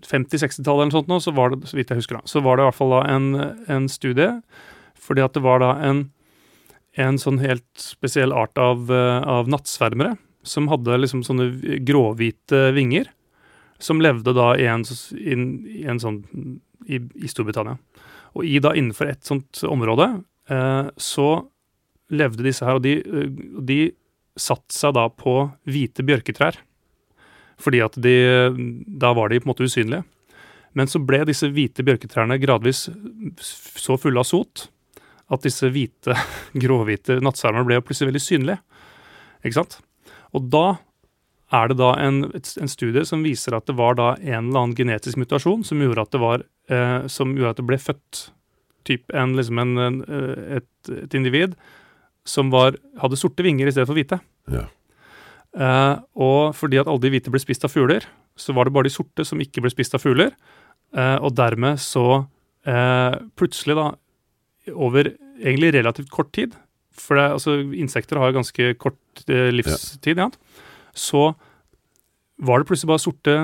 50-60-tallet 0.10 0.88
eller 0.88 0.96
sånt 0.96 1.12
nå, 1.12 1.20
så 1.22 1.34
var 1.36 1.54
det 1.54 1.70
så 1.70 1.78
vidt 1.78 1.92
jeg 1.94 2.02
husker 2.02 2.18
da, 2.18 2.24
så 2.28 2.42
var 2.44 2.58
det 2.58 2.64
i 2.64 2.70
hvert 2.70 2.80
fall 2.80 2.96
da 2.96 3.02
en, 3.14 3.28
en 3.70 3.90
studie. 3.92 4.32
Fordi 5.00 5.24
at 5.24 5.36
det 5.38 5.44
var 5.46 5.62
da 5.64 5.74
en, 5.86 6.08
en 7.00 7.20
sånn 7.22 7.40
helt 7.44 7.68
spesiell 7.80 8.34
art 8.36 8.58
av, 8.60 8.90
av 8.90 9.52
nattsvermere 9.52 10.18
som 10.44 10.70
hadde 10.72 10.98
liksom 11.02 11.24
sånne 11.26 11.80
gråhvite 11.88 12.70
vinger. 12.76 13.10
Som 13.80 14.02
levde 14.04 14.34
da 14.36 14.54
i 14.60 14.68
en, 14.68 14.84
i 15.16 15.86
en 15.88 16.02
sånn 16.02 16.24
i, 16.90 17.00
i, 17.00 17.30
Storbritannia. 17.32 17.78
Og 18.38 18.46
i 18.46 18.60
da 18.64 18.74
innenfor 18.78 19.10
et 19.10 19.26
sånt 19.26 19.62
område 19.68 20.10
eh, 20.52 20.92
så 21.00 21.30
levde 22.10 22.46
disse 22.46 22.66
her, 22.66 22.80
og 22.80 22.86
de, 22.86 23.00
de 23.66 23.80
satte 24.40 24.74
seg 24.74 24.96
da 24.98 25.08
på 25.14 25.44
hvite 25.70 26.06
bjørketrær. 26.06 26.58
Fordi 27.60 27.82
at 27.84 27.98
de, 28.00 28.16
da 28.88 29.12
var 29.18 29.30
de 29.30 29.42
på 29.42 29.50
en 29.50 29.52
måte 29.52 29.68
usynlige. 29.68 30.06
Men 30.78 30.90
så 30.90 31.02
ble 31.02 31.24
disse 31.28 31.50
hvite 31.52 31.84
bjørketrærne 31.86 32.38
gradvis 32.42 32.88
så 33.42 33.98
fulle 34.00 34.22
av 34.22 34.28
sot 34.30 34.68
at 35.30 35.46
disse 35.46 35.70
hvite, 35.74 36.16
gråhvite 36.64 37.20
nattsvermene 37.24 37.68
ble 37.68 37.82
plutselig 37.86 38.12
veldig 38.12 38.24
synlige. 38.24 38.62
Ikke 39.44 39.60
sant? 39.60 39.80
Og 40.36 40.46
da 40.52 40.66
er 41.50 41.72
det 41.72 41.80
da 41.80 41.94
en, 41.98 42.24
en, 42.30 42.70
studie 42.70 43.06
som 43.10 43.24
viser 43.26 43.56
at 43.58 43.66
det 43.70 43.76
var 43.78 43.98
da 43.98 44.12
en 44.20 44.50
eller 44.50 44.60
annen 44.62 44.76
genetisk 44.78 45.18
mutasjon 45.18 45.64
som 45.66 45.82
gjorde 45.82 46.04
at 46.06 46.12
det, 46.14 46.22
var, 46.22 46.44
eh, 46.70 47.00
som 47.10 47.34
gjorde 47.34 47.56
at 47.56 47.62
det 47.62 47.68
ble 47.72 47.80
født 47.82 48.22
typ 48.90 49.14
en, 49.18 49.36
liksom 49.38 49.62
en, 49.62 49.78
en, 49.82 50.02
et, 50.60 50.70
et, 50.94 51.16
individ 51.18 51.56
som 52.28 52.52
var, 52.54 52.78
hadde 53.02 53.18
sorte 53.18 53.46
vinger 53.46 53.70
i 53.70 53.74
stedet 53.74 53.90
for 53.90 53.98
hvite. 53.98 54.20
Ja. 54.54 54.68
Eh, 55.58 55.96
og 56.22 56.54
fordi 56.58 56.78
at 56.82 56.90
alle 56.90 57.02
de 57.02 57.14
hvite 57.16 57.34
ble 57.34 57.42
spist 57.42 57.66
av 57.66 57.74
fugler, 57.74 58.06
så 58.40 58.54
var 58.56 58.68
det 58.68 58.76
bare 58.76 58.88
de 58.88 58.94
sorte 58.94 59.26
som 59.26 59.42
ikke 59.42 59.64
ble 59.66 59.74
spist 59.74 59.98
av 59.98 60.04
fugler. 60.04 60.36
Eh, 60.96 61.18
og 61.18 61.36
dermed 61.38 61.78
så 61.82 62.06
uh, 62.66 63.16
plutselig, 63.38 63.76
da, 63.78 63.92
over 64.74 65.12
egentlig 65.38 65.70
relativt 65.76 66.10
kort 66.14 66.32
tid 66.34 66.56
For 66.98 67.18
det, 67.18 67.28
altså, 67.38 67.54
insekter 67.78 68.18
har 68.20 68.30
jo 68.32 68.40
ganske 68.40 68.74
kort 68.82 69.22
livstid, 69.30 70.18
ja. 70.20 70.28
ja. 70.28 70.66
Så 70.98 71.32
var 72.40 72.62
det 72.62 72.70
plutselig 72.70 72.92
bare 72.92 73.04
sorte 73.04 73.36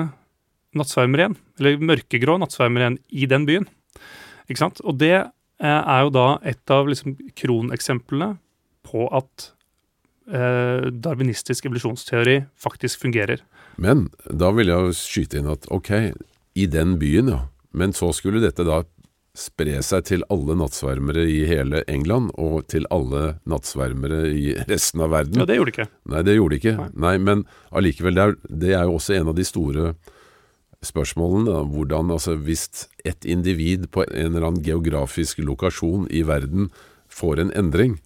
nattsvermer 0.76 1.22
igjen. 1.22 1.36
Eller 1.60 1.82
mørkegrå 1.92 2.36
nattsvermer 2.40 2.84
igjen 2.84 3.00
i 3.12 3.28
den 3.30 3.46
byen. 3.48 3.68
Ikke 4.48 4.62
sant? 4.62 4.80
Og 4.84 4.98
det 5.00 5.14
er 5.16 6.00
jo 6.04 6.12
da 6.12 6.26
et 6.44 6.72
av 6.72 6.88
liksom, 6.88 7.16
kroneksemplene 7.38 8.34
på 8.86 9.06
at 9.16 9.50
eh, 10.30 10.88
darwinistisk 10.92 11.68
evolusjonsteori 11.68 12.42
faktisk 12.60 13.06
fungerer. 13.06 13.42
Men 13.80 14.06
da 14.28 14.52
vil 14.56 14.72
jeg 14.72 14.96
skyte 14.98 15.40
inn 15.40 15.50
at 15.52 15.66
ok, 15.72 15.92
i 16.56 16.66
den 16.70 16.96
byen, 17.00 17.32
ja. 17.32 17.42
Men 17.76 17.92
så 17.92 18.08
skulle 18.16 18.40
dette 18.40 18.64
da 18.64 18.80
spre 19.36 19.80
seg 19.84 20.06
til 20.08 20.24
alle 20.32 20.56
nattsvermere 20.58 21.26
i 21.28 21.42
hele 21.48 21.82
England, 21.92 22.32
og 22.40 22.66
til 22.72 22.88
alle 22.94 23.36
nattsvermere 23.48 24.24
i 24.32 24.54
resten 24.68 25.04
av 25.04 25.12
verden. 25.12 25.40
Ja, 25.42 25.48
det 25.48 25.58
gjorde 25.58 25.72
det 25.72 25.76
ikke. 25.76 25.88
Nei, 26.12 26.22
det 26.26 26.36
gjorde 26.38 26.54
det 26.54 26.60
ikke. 26.62 26.76
Nei, 26.80 26.90
Nei 27.06 27.16
men 27.28 27.46
allikevel, 27.76 28.16
det 28.16 28.26
det 28.66 28.74
er, 28.74 28.86
jo 28.88 28.96
også 28.96 29.18
en 29.18 29.32
av 29.32 29.36
de 29.36 29.46
store 29.46 29.94
spørsmålene. 30.84 31.50
Da. 31.50 31.62
Hvordan, 31.68 32.12
altså 32.16 32.36
Hvis 32.40 32.86
et 33.04 33.24
individ 33.24 33.90
på 33.92 34.06
en 34.08 34.34
eller 34.34 34.48
annen 34.48 34.64
geografisk 34.64 35.42
lokasjon 35.44 36.08
i 36.10 36.24
verden 36.26 36.70
får 37.12 37.40
en 37.42 37.52
endring, 37.56 37.98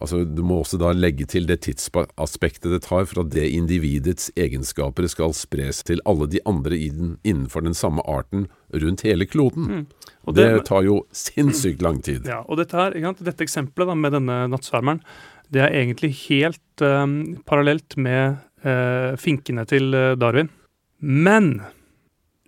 altså 0.00 0.22
Du 0.24 0.42
må 0.46 0.60
også 0.60 0.78
da 0.80 0.92
legge 0.96 1.26
til 1.28 1.46
det 1.48 1.60
tidsaspektet 1.66 2.70
det 2.72 2.82
tar 2.86 3.06
for 3.08 3.22
at 3.24 3.32
det 3.34 3.48
individets 3.52 4.30
egenskaper 4.38 5.08
skal 5.12 5.34
spres 5.36 5.82
til 5.86 6.02
alle 6.08 6.28
de 6.30 6.40
andre 6.48 6.78
innenfor 6.78 7.64
den 7.66 7.76
samme 7.76 8.04
arten 8.08 8.48
rundt 8.72 9.04
hele 9.06 9.26
kloden. 9.26 9.66
Mm. 9.66 9.84
Det, 10.30 10.46
det, 10.46 10.64
tar 10.68 10.86
jo 10.86 11.02
sinnssykt 11.12 11.82
lang 11.82 12.00
tid. 12.06 12.28
Ja, 12.28 12.42
og 12.46 12.60
dette, 12.60 12.76
her, 12.78 12.96
dette 12.96 13.44
eksempelet 13.44 13.90
da, 13.90 13.98
med 13.98 14.14
denne 14.16 14.38
nattsvermeren, 14.52 15.02
det 15.50 15.64
er 15.64 15.74
egentlig 15.74 16.12
helt 16.28 16.84
um, 16.84 17.40
parallelt 17.48 17.96
med 17.98 18.38
uh, 18.64 19.16
finkene 19.18 19.66
til 19.66 19.90
uh, 19.96 20.14
Darwin. 20.18 20.52
Men 21.00 21.56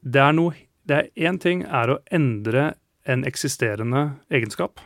det 0.03 0.23
er 0.23 0.37
noe 0.37 0.55
Det 0.83 0.97
er 0.99 1.29
én 1.31 1.37
ting 1.39 1.61
er 1.63 1.93
å 1.93 2.01
endre 2.11 2.73
en 3.07 3.23
eksisterende 3.27 4.17
egenskap. 4.35 4.81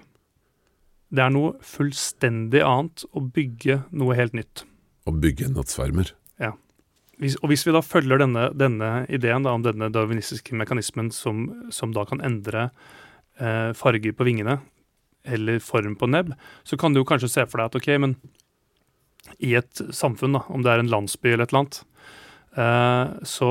Det 1.14 1.22
er 1.22 1.32
noe 1.32 1.54
fullstendig 1.64 2.62
annet 2.66 3.04
å 3.14 3.22
bygge 3.22 3.80
noe 3.94 4.16
helt 4.18 4.34
nytt. 4.36 4.64
Å 5.06 5.14
bygge 5.14 5.46
en 5.46 5.58
nattsvermer? 5.58 6.10
Ja. 6.42 6.54
Hvis, 7.22 7.38
og 7.40 7.52
hvis 7.52 7.62
vi 7.66 7.74
da 7.76 7.82
følger 7.84 8.20
denne, 8.20 8.48
denne 8.58 8.90
ideen 9.12 9.46
da, 9.46 9.54
om 9.54 9.64
denne 9.64 9.88
darwinistiske 9.94 10.56
mekanismen 10.58 11.12
som, 11.14 11.46
som 11.72 11.94
da 11.96 12.04
kan 12.08 12.24
endre 12.26 12.70
eh, 13.38 13.70
farger 13.78 14.16
på 14.16 14.26
vingene, 14.26 14.58
eller 15.26 15.62
form 15.62 15.96
på 15.98 16.08
nebb, 16.10 16.34
så 16.66 16.78
kan 16.78 16.94
du 16.94 17.00
jo 17.00 17.08
kanskje 17.08 17.30
se 17.32 17.46
for 17.50 17.58
deg 17.58 17.70
at 17.70 17.78
ok, 17.80 17.88
men 18.02 18.18
i 19.42 19.56
et 19.58 19.82
samfunn, 19.94 20.36
da, 20.38 20.44
om 20.52 20.62
det 20.62 20.70
er 20.70 20.82
en 20.82 20.92
landsby 20.92 21.32
eller 21.32 21.46
et 21.46 21.54
eller 21.54 21.64
annet, 21.64 21.80
eh, 22.62 23.26
så 23.26 23.50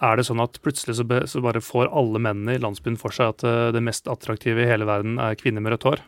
er 0.00 0.16
det 0.16 0.26
sånn 0.28 0.40
at 0.42 0.60
plutselig 0.64 0.96
så, 0.98 1.04
be, 1.04 1.22
så, 1.28 1.42
bare 1.44 1.62
får 1.64 1.90
alle 1.92 2.20
mennene 2.22 2.56
i 2.56 2.62
landsbyen 2.62 2.96
for 3.00 3.12
seg 3.14 3.34
at 3.34 3.44
uh, 3.44 3.68
det 3.74 3.82
mest 3.84 4.08
attraktive 4.08 4.62
i 4.64 4.68
hele 4.68 4.88
verden 4.88 5.18
er 5.20 5.36
kvinner 5.36 5.64
med 5.64 5.74
rødt 5.74 5.86
hår. 5.88 6.02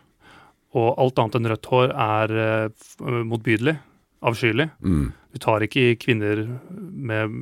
Og 0.79 0.93
alt 1.01 1.19
annet 1.21 1.39
enn 1.39 1.51
rødt 1.53 1.69
hår 1.69 1.91
er 1.93 2.37
uh, 2.67 3.23
motbydelig, 3.29 3.77
avskyelig. 4.25 4.69
Mm. 4.81 5.11
Du 5.33 5.41
tar 5.43 5.65
ikke 5.65 5.83
i 5.91 5.97
kvinner 6.01 6.47
med 6.71 7.35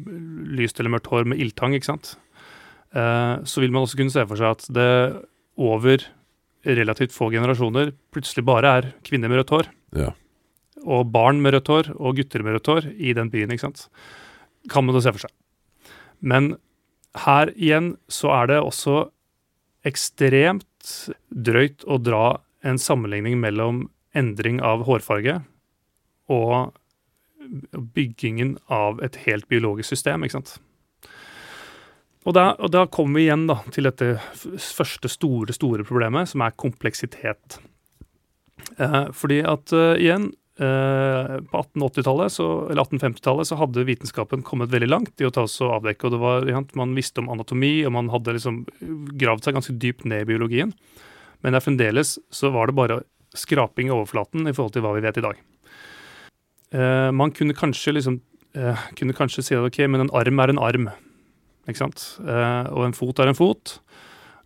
lyst 0.59 0.81
eller 0.81 0.97
mørkt 0.97 1.11
hår 1.13 1.29
med 1.31 1.43
ildtang, 1.43 1.77
ikke 1.77 1.93
sant. 1.93 2.15
Uh, 2.91 3.39
så 3.47 3.63
vil 3.63 3.71
man 3.75 3.87
også 3.87 4.01
kunne 4.01 4.15
se 4.15 4.25
for 4.27 4.41
seg 4.41 4.57
at 4.57 4.67
det 4.75 4.91
over 5.61 6.07
relativt 6.67 7.15
få 7.15 7.31
generasjoner 7.33 7.93
plutselig 8.13 8.45
bare 8.45 8.73
er 8.81 8.89
kvinner 9.07 9.31
med 9.31 9.41
rødt 9.41 9.55
hår. 9.55 9.71
Ja. 9.97 10.11
Og 10.85 11.07
barn 11.13 11.41
med 11.45 11.55
rødt 11.55 11.71
hår 11.71 11.93
og 11.97 12.19
gutter 12.19 12.45
med 12.45 12.59
rødt 12.59 12.73
hår 12.73 12.91
i 12.97 13.15
den 13.17 13.31
byen, 13.33 13.53
ikke 13.53 13.69
sant. 13.69 13.87
Kan 14.73 14.87
man 14.87 14.97
da 14.97 15.05
se 15.05 15.15
for 15.15 15.25
seg. 15.27 15.33
Men 16.21 16.55
her 17.25 17.51
igjen 17.57 17.95
så 18.13 18.31
er 18.35 18.53
det 18.53 18.61
også 18.63 19.09
ekstremt 19.89 20.93
drøyt 21.31 21.87
å 21.89 21.97
dra 22.03 22.25
en 22.67 22.79
sammenligning 22.79 23.39
mellom 23.41 23.89
endring 24.17 24.61
av 24.65 24.85
hårfarge 24.89 25.41
og 26.31 26.75
byggingen 27.95 28.57
av 28.71 29.01
et 29.05 29.17
helt 29.25 29.49
biologisk 29.51 29.95
system, 29.95 30.25
ikke 30.25 30.39
sant. 30.39 30.59
Og 32.29 32.37
da, 32.37 32.51
og 32.61 32.69
da 32.75 32.85
kommer 32.93 33.19
vi 33.19 33.27
igjen 33.29 33.47
da, 33.49 33.63
til 33.73 33.89
dette 33.89 34.13
første 34.61 35.09
store, 35.09 35.55
store 35.57 35.87
problemet, 35.89 36.29
som 36.31 36.45
er 36.45 36.57
kompleksitet. 36.61 37.57
Eh, 38.77 39.07
fordi 39.17 39.41
at 39.49 39.73
uh, 39.73 39.97
igjen, 39.97 40.29
Eh, 40.61 41.37
på 41.51 41.57
1880-tallet, 41.57 42.39
eller 42.71 42.83
1850-tallet, 42.83 43.49
så 43.49 43.57
hadde 43.57 43.85
vitenskapen 43.89 44.43
kommet 44.45 44.69
veldig 44.69 44.91
langt 44.91 45.23
i 45.23 45.25
å 45.25 45.31
ta 45.33 45.47
oss 45.47 45.55
og 45.65 45.73
avdekke. 45.79 46.05
og 46.05 46.13
det 46.13 46.19
var, 46.21 46.49
Man 46.77 46.93
visste 46.95 47.23
om 47.23 47.31
anatomi, 47.33 47.87
og 47.87 47.93
man 47.93 48.11
hadde 48.13 48.35
liksom 48.37 48.67
gravd 49.17 49.45
seg 49.45 49.57
ganske 49.57 49.77
dypt 49.81 50.05
ned 50.05 50.27
i 50.27 50.29
biologien. 50.29 50.75
Men 51.45 51.57
der 51.57 51.65
fremdeles 51.65 52.19
så 52.35 52.51
var 52.55 52.69
det 52.69 52.79
bare 52.79 53.01
skraping 53.37 53.89
i 53.89 53.95
overflaten 53.95 54.49
i 54.49 54.55
forhold 54.57 54.75
til 54.75 54.85
hva 54.85 54.95
vi 54.97 55.05
vet 55.05 55.21
i 55.21 55.25
dag. 55.25 55.39
Eh, 56.75 57.11
man 57.17 57.33
kunne 57.35 57.57
kanskje 57.57 57.95
liksom 57.97 58.21
eh, 58.59 58.87
kunne 58.99 59.17
kanskje 59.17 59.45
si 59.47 59.57
at 59.59 59.67
ok, 59.67 59.85
men 59.89 60.07
en 60.07 60.15
arm 60.17 60.43
er 60.43 60.53
en 60.53 60.63
arm. 60.63 60.91
Ikke 61.69 61.83
sant? 61.85 62.05
Eh, 62.25 62.71
og 62.71 62.89
en 62.89 62.97
fot 62.97 63.23
er 63.23 63.31
en 63.31 63.39
fot. 63.39 63.79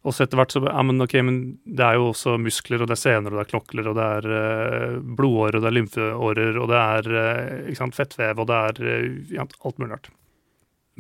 Og 0.05 0.13
så 0.13 0.27
etter 0.27 0.37
hvert 0.37 0.53
så 0.53 0.61
ja, 0.67 0.81
men 0.85 1.01
ok, 1.01 1.15
men 1.25 1.37
det 1.65 1.85
er 1.85 1.97
jo 1.97 2.11
også 2.11 2.37
muskler, 2.41 2.83
og 2.83 2.91
det 2.91 2.99
er 2.99 3.01
sener, 3.01 3.33
og 3.33 3.39
det 3.39 3.45
er 3.47 3.53
knokler, 3.55 3.87
og 3.89 3.95
det 3.97 4.09
er 4.19 4.27
uh, 4.29 4.99
blodårer, 5.01 5.57
og 5.57 5.65
det 5.65 5.71
er 5.71 5.77
lymfeårer, 5.79 6.59
og 6.61 6.69
det 6.69 6.81
er 6.81 7.09
uh, 7.09 7.71
ikke 7.71 7.79
sant, 7.79 7.97
fettvev, 7.97 8.43
og 8.43 8.51
det 8.51 8.59
er 8.69 8.83
uh, 8.85 9.33
ja, 9.33 9.47
alt 9.65 9.81
mulig 9.81 9.95
rart. 9.95 10.11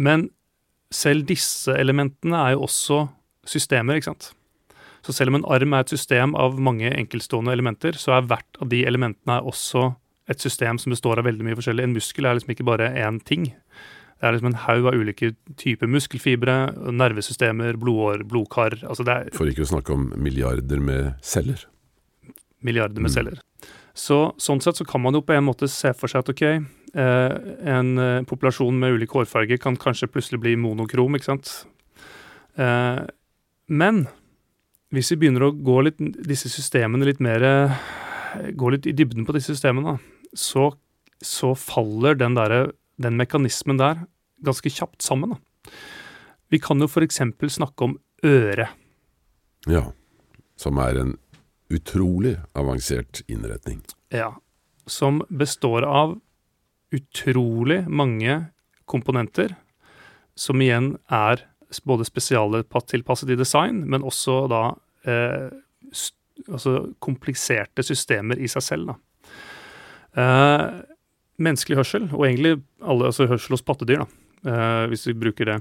Men 0.00 0.24
selv 0.88 1.28
disse 1.28 1.76
elementene 1.76 2.40
er 2.46 2.54
jo 2.56 2.64
også 2.64 3.02
systemer, 3.44 4.00
ikke 4.00 4.08
sant. 4.08 4.30
Så 5.04 5.12
selv 5.12 5.32
om 5.32 5.40
en 5.40 5.48
arm 5.52 5.74
er 5.76 5.84
et 5.84 5.92
system 5.92 6.32
av 6.40 6.56
mange 6.60 6.88
enkeltstående 6.88 7.52
elementer, 7.52 7.98
så 8.00 8.16
er 8.16 8.28
hvert 8.30 8.60
av 8.62 8.70
de 8.72 8.84
elementene 8.88 9.42
også 9.44 9.90
et 10.32 10.40
system 10.40 10.78
som 10.80 10.94
består 10.94 11.20
av 11.20 11.28
veldig 11.28 11.44
mye 11.44 11.58
forskjellig. 11.58 11.84
En 11.84 11.96
muskel 11.96 12.24
er 12.24 12.38
liksom 12.38 12.54
ikke 12.54 12.66
bare 12.66 12.88
én 12.96 13.20
ting. 13.28 13.50
Det 13.52 14.28
er 14.28 14.36
liksom 14.36 14.52
en 14.52 14.62
haug 14.62 14.88
av 14.88 14.96
ulike 14.96 15.34
typer 15.60 15.90
muskelfibre, 15.90 16.54
nervesystemer, 16.96 17.76
blodår, 17.80 18.24
blodkar 18.28 18.78
altså 18.80 19.04
det 19.04 19.16
er, 19.18 19.32
For 19.36 19.50
ikke 19.50 19.66
å 19.66 19.72
snakke 19.74 19.92
om 19.92 20.06
milliarder 20.16 20.80
med 20.80 21.10
celler. 21.20 21.66
Milliarder 22.64 23.04
med 23.04 23.12
mm. 23.12 23.16
celler. 23.18 23.42
Så, 23.94 24.18
sånn 24.40 24.62
sett 24.64 24.80
så 24.80 24.86
kan 24.88 25.02
man 25.04 25.14
jo 25.14 25.22
på 25.22 25.36
en 25.36 25.44
måte 25.46 25.68
se 25.70 25.92
for 25.94 26.10
seg 26.10 26.24
at 26.24 26.32
ok, 26.32 26.42
eh, 26.48 27.36
en 27.76 27.92
eh, 28.00 28.24
populasjon 28.26 28.80
med 28.80 28.96
ulik 28.96 29.12
hårfarge 29.14 29.60
kan 29.62 29.76
kanskje 29.78 30.08
plutselig 30.10 30.40
bli 30.42 30.56
monokrom, 30.58 31.14
ikke 31.14 31.34
sant. 31.34 31.52
Eh, 32.56 33.04
men 33.68 34.06
hvis 34.94 35.12
vi 35.12 35.20
begynner 35.24 35.48
å 35.48 35.54
gå 35.54 35.80
litt 35.86 36.00
disse 36.26 36.50
systemene 36.52 37.06
litt 37.08 37.22
mer 37.24 37.44
Gå 38.34 38.70
litt 38.74 38.86
i 38.90 38.94
dybden 38.96 39.22
på 39.22 39.30
disse 39.36 39.54
systemene, 39.54 39.92
så, 40.34 40.72
så 41.22 41.52
faller 41.54 42.16
den 42.18 42.34
der, 42.34 42.72
den 42.98 43.14
mekanismen 43.14 43.78
der 43.78 44.00
ganske 44.42 44.72
kjapt 44.74 45.04
sammen. 45.06 45.36
Da. 45.36 45.70
Vi 46.50 46.58
kan 46.58 46.82
jo 46.82 46.88
f.eks. 46.90 47.20
snakke 47.54 47.86
om 47.86 47.94
øre. 48.26 48.66
Ja, 49.70 49.84
som 50.58 50.82
er 50.82 50.98
en 50.98 51.14
utrolig 51.70 52.36
avansert 52.58 53.22
innretning. 53.30 53.84
Ja, 54.10 54.34
som 54.86 55.22
består 55.28 55.86
av 55.86 56.18
utrolig 56.94 57.84
mange 57.88 58.48
komponenter, 58.90 59.56
som 60.34 60.60
igjen 60.62 60.96
er 61.06 61.46
både 61.86 62.06
spesialtilpasset 62.06 63.32
i 63.32 63.38
design, 63.38 63.82
men 63.90 64.04
også 64.06 64.44
da 64.50 64.62
eh, 65.06 65.48
altså 66.48 66.74
kompliserte 67.04 67.84
systemer 67.86 68.40
i 68.40 68.50
seg 68.50 68.64
selv. 68.64 68.94
Eh, 70.18 70.66
menneskelig 71.42 71.80
hørsel, 71.80 72.08
og 72.12 72.26
egentlig 72.26 72.58
alle, 72.82 73.10
altså 73.10 73.28
hørsel 73.30 73.56
hos 73.56 73.64
pattedyr, 73.66 74.04
eh, 74.46 74.84
hvis 74.90 75.08
vi 75.10 75.16
bruker 75.18 75.50
det, 75.50 75.58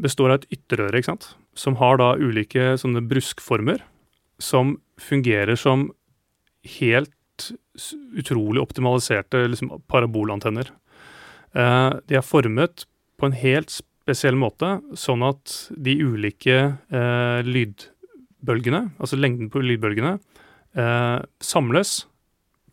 består 0.00 0.32
av 0.32 0.40
et 0.40 0.50
ytterøre, 0.58 0.98
ikke 0.98 1.14
sant, 1.14 1.30
som 1.56 1.78
har 1.80 2.00
da 2.00 2.14
ulike 2.20 2.74
sånne 2.80 3.04
bruskformer 3.08 3.80
som 4.42 4.76
fungerer 5.00 5.56
som 5.56 5.88
helt 6.80 7.12
utrolig 8.16 8.60
optimaliserte 8.60 9.42
liksom, 9.48 9.72
parabolantenner. 9.88 10.70
Eh, 11.56 11.90
de 12.08 12.18
er 12.18 12.24
formet 12.24 12.86
på 13.16 13.28
en 13.28 13.36
helt 13.36 13.72
spesiell 13.72 14.36
måte, 14.38 14.76
sånn 14.96 15.24
at 15.26 15.54
de 15.72 15.96
ulike 16.04 16.58
eh, 16.88 17.40
lydbølgene, 18.46 18.92
altså 19.00 19.18
lengden 19.18 19.50
på 19.50 19.60
lydbølgene, 19.60 20.18
eh, 20.76 21.18
samles 21.40 22.06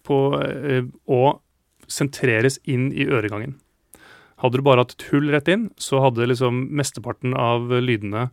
på, 0.03 0.39
eh, 0.41 0.83
og 1.07 1.41
sentreres 1.87 2.59
inn 2.65 2.91
i 2.93 3.05
øregangen. 3.05 3.57
Hadde 4.37 4.57
du 4.57 4.63
bare 4.63 4.83
hatt 4.83 4.93
et 4.93 5.07
hull 5.11 5.29
rett 5.31 5.47
inn, 5.47 5.71
så 5.77 6.01
hadde 6.03 6.27
liksom 6.27 6.69
mesteparten 6.75 7.33
av 7.33 7.69
lydene 7.69 8.29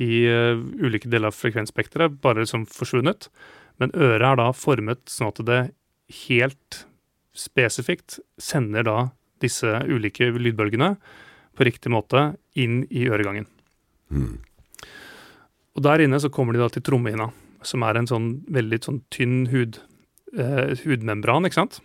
i 0.00 0.24
uh, 0.24 0.56
ulike 0.56 1.10
deler 1.10 1.28
av 1.28 1.36
frekvensspekteret 1.36 2.20
bare 2.22 2.40
liksom 2.40 2.64
forsvunnet. 2.64 3.28
Men 3.78 3.92
øret 3.92 4.24
er 4.24 4.38
da 4.40 4.52
formet 4.56 5.04
sånn 5.10 5.28
at 5.28 5.42
det 5.44 5.60
helt 6.28 6.86
spesifikt 7.36 8.18
sender 8.40 8.86
da 8.88 8.96
disse 9.44 9.68
ulike 9.84 10.30
lydbølgene 10.32 10.94
på 11.52 11.66
riktig 11.68 11.92
måte 11.92 12.30
inn 12.56 12.86
i 12.88 13.04
øregangen. 13.10 13.44
Mm. 14.08 14.38
Og 15.76 15.86
der 15.86 16.04
inne 16.04 16.20
så 16.20 16.30
kommer 16.32 16.52
de 16.52 16.60
da 16.60 16.68
til 16.72 16.84
trommehinna, 16.84 17.30
som 17.64 17.84
er 17.86 17.96
en 17.96 18.10
sånn 18.10 18.28
veldig 18.52 18.82
sånn 18.84 19.00
tynn 19.14 19.46
hud, 19.52 19.78
eh, 20.36 20.74
hudmembran, 20.84 21.48
ikke 21.48 21.62
sant 21.62 21.80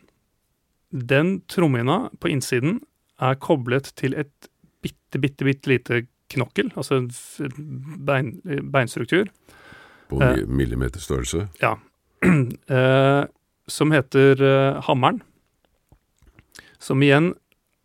den 0.89 1.41
trommehinna 1.51 2.09
på 2.19 2.31
innsiden 2.31 2.79
er 3.19 3.39
koblet 3.43 3.91
til 3.99 4.15
et 4.17 4.49
bitte, 4.83 5.19
bitte, 5.19 5.45
bitte 5.45 5.71
lite 5.71 6.01
knokkel, 6.31 6.71
altså 6.75 7.01
en 7.01 7.09
bein, 8.05 8.37
beinstruktur. 8.71 9.27
På 10.11 10.21
eh, 10.23 10.45
millimeterstørrelse? 10.47 11.47
Ja. 11.63 11.77
Eh, 12.67 13.23
som 13.67 13.91
heter 13.91 14.41
eh, 14.41 14.77
hammeren. 14.87 15.19
Som 16.79 17.03
igjen 17.03 17.33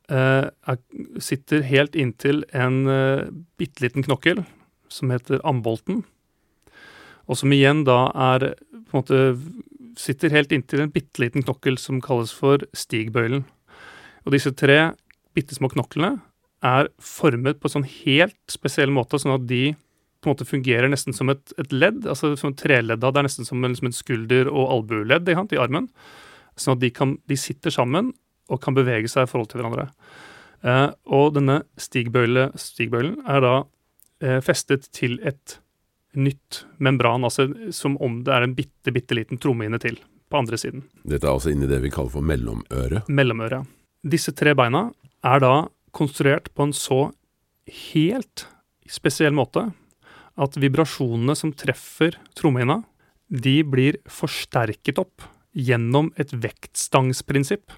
eh, 0.09 0.47
er, 0.47 0.79
sitter 1.19 1.65
helt 1.67 1.99
inntil 1.99 2.45
en 2.55 2.87
eh, 2.91 3.27
bitte 3.59 3.83
liten 3.85 4.07
knokkel 4.07 4.45
som 4.93 5.13
heter 5.13 5.43
ambolten. 5.49 6.03
Og 7.31 7.39
som 7.39 7.53
igjen 7.55 7.85
da 7.89 8.07
er 8.33 8.53
på 8.91 8.93
en 8.93 9.01
måte 9.01 9.23
sitter 9.99 10.33
helt 10.33 10.53
inntil 10.55 10.85
en 10.85 10.93
bitte 10.93 11.21
liten 11.23 11.45
knokkel 11.45 11.79
som 11.81 12.01
kalles 12.05 12.33
for 12.35 12.65
stigbøylen. 12.77 13.45
Og 14.25 14.35
disse 14.35 14.53
tre 14.57 14.93
bitte 15.37 15.57
små 15.57 15.71
knoklene 15.73 16.17
er 16.63 16.89
formet 17.03 17.59
på 17.59 17.69
en 17.69 17.77
sånn 17.77 17.89
helt 17.89 18.39
spesiell 18.51 18.93
måte, 18.95 19.19
sånn 19.19 19.35
at 19.35 19.49
de 19.51 19.73
på 20.23 20.29
en 20.29 20.37
måte 20.37 20.47
fungerer 20.47 20.91
nesten 20.91 21.15
som 21.17 21.33
et, 21.33 21.55
et 21.59 21.73
ledd, 21.75 22.05
altså 22.07 22.37
som 22.39 22.53
et 22.53 22.61
treledd. 22.61 23.01
Det 23.03 23.11
er 23.11 23.27
nesten 23.27 23.49
som 23.49 23.65
en, 23.67 23.75
som 23.75 23.89
en 23.89 23.97
skulder- 23.97 24.51
og 24.51 24.69
albueledd 24.77 25.33
i, 25.33 25.35
armen. 25.59 25.89
Sånn 26.55 26.77
at 26.77 26.85
de, 26.85 26.93
kan, 26.95 27.17
de, 27.27 27.39
sitter 27.41 27.75
sammen 27.75 28.13
og 28.53 28.61
kan 28.63 28.77
bevege 28.77 29.11
seg 29.11 29.27
i 29.27 29.31
forhold 29.31 29.51
til 29.51 29.59
hverandre. 29.59 29.89
Eh, 30.63 30.89
og 31.11 31.35
denne 31.35 31.63
stigbøyle, 31.81 32.53
stigbøylen 32.55 33.19
er 33.27 33.43
da 33.43 33.55
festet 34.45 34.87
til 34.95 35.19
et 35.27 35.59
nytt 36.15 36.63
membran, 36.79 37.25
altså 37.25 37.49
som 37.75 37.97
om 38.05 38.21
det 38.27 38.33
er 38.35 38.47
en 38.47 38.55
bitte, 38.57 38.93
bitte 38.95 39.17
liten 39.17 39.41
trommehinne 39.41 39.81
til 39.83 39.97
på 40.33 40.41
andre 40.41 40.59
siden. 40.61 40.85
Dette 41.09 41.27
er 41.27 41.35
altså 41.35 41.53
inni 41.53 41.69
det 41.69 41.81
vi 41.83 41.91
kaller 41.93 42.13
for 42.15 42.25
mellomøret? 42.25 43.09
Mellomøret. 43.13 43.69
Disse 44.03 44.35
tre 44.37 44.55
beina 44.59 44.87
er 45.25 45.43
da 45.45 45.53
konstruert 45.97 46.49
på 46.57 46.69
en 46.69 46.75
så 46.77 47.03
helt 47.93 48.47
spesiell 48.91 49.35
måte 49.37 49.69
at 50.41 50.57
vibrasjonene 50.61 51.37
som 51.37 51.53
treffer 51.57 52.17
trommehinna, 52.39 52.81
de 53.29 53.61
blir 53.65 53.99
forsterket 54.11 55.01
opp 55.01 55.25
gjennom 55.53 56.11
et 56.21 56.33
vektstangsprinsipp. 56.33 57.73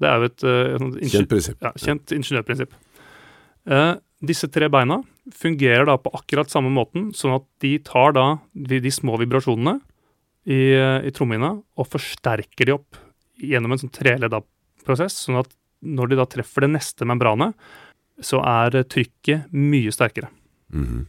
Det 0.00 0.08
er 0.08 0.18
jo 0.18 0.30
et 0.30 0.44
uh, 0.46 1.00
kjent 1.12 1.30
prinsipp. 1.30 1.58
Ja, 1.62 1.72
kjent 1.78 2.14
ingeniørprinsipp. 2.14 2.74
Uh, 3.70 3.98
disse 4.20 4.48
tre 4.52 4.68
beina 4.72 5.00
fungerer 5.36 5.86
da 5.88 5.96
på 6.00 6.12
akkurat 6.16 6.50
samme 6.52 6.72
måten, 6.74 7.10
sånn 7.16 7.38
at 7.38 7.46
de 7.64 7.76
tar 7.84 8.14
da 8.16 8.26
de, 8.52 8.80
de 8.82 8.92
små 8.92 9.16
vibrasjonene 9.20 9.78
i, 10.44 10.60
uh, 10.76 10.98
i 11.04 11.12
trommehinna 11.14 11.54
og 11.60 11.88
forsterker 11.88 12.68
de 12.68 12.76
opp 12.76 12.98
gjennom 13.40 13.72
en 13.72 13.80
sånn 13.80 13.94
treledda 13.94 14.42
prosess, 14.84 15.16
sånn 15.24 15.40
at 15.40 15.48
når 15.80 16.10
de 16.10 16.20
da 16.20 16.26
treffer 16.28 16.66
det 16.66 16.74
neste 16.74 17.06
membranet, 17.08 17.56
så 18.20 18.42
er 18.44 18.82
trykket 18.84 19.48
mye 19.56 19.92
sterkere. 19.92 20.28
Mm 20.72 20.86
-hmm. 20.86 21.06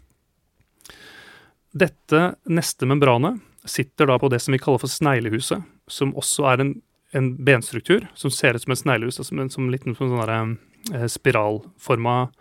Dette 1.72 2.36
neste 2.52 2.86
membranet 2.86 3.40
sitter 3.66 4.08
da 4.08 4.18
på 4.20 4.30
det 4.30 4.40
som 4.42 4.52
vi 4.52 4.60
kaller 4.60 4.80
for 4.80 4.92
sneglehuset, 4.92 5.64
som 5.88 6.16
også 6.16 6.48
er 6.52 6.64
en, 6.64 6.82
en 7.14 7.36
benstruktur 7.46 8.08
som 8.16 8.32
ser 8.32 8.56
ut 8.56 8.62
som 8.62 8.72
et 8.72 8.80
sneglehus, 8.80 9.20
altså 9.20 9.30
som 9.30 9.40
en 9.40 9.50
som 9.50 9.70
liten 9.70 9.96
sånn 9.96 10.58
eh, 10.94 11.08
spiralforma 11.08 12.32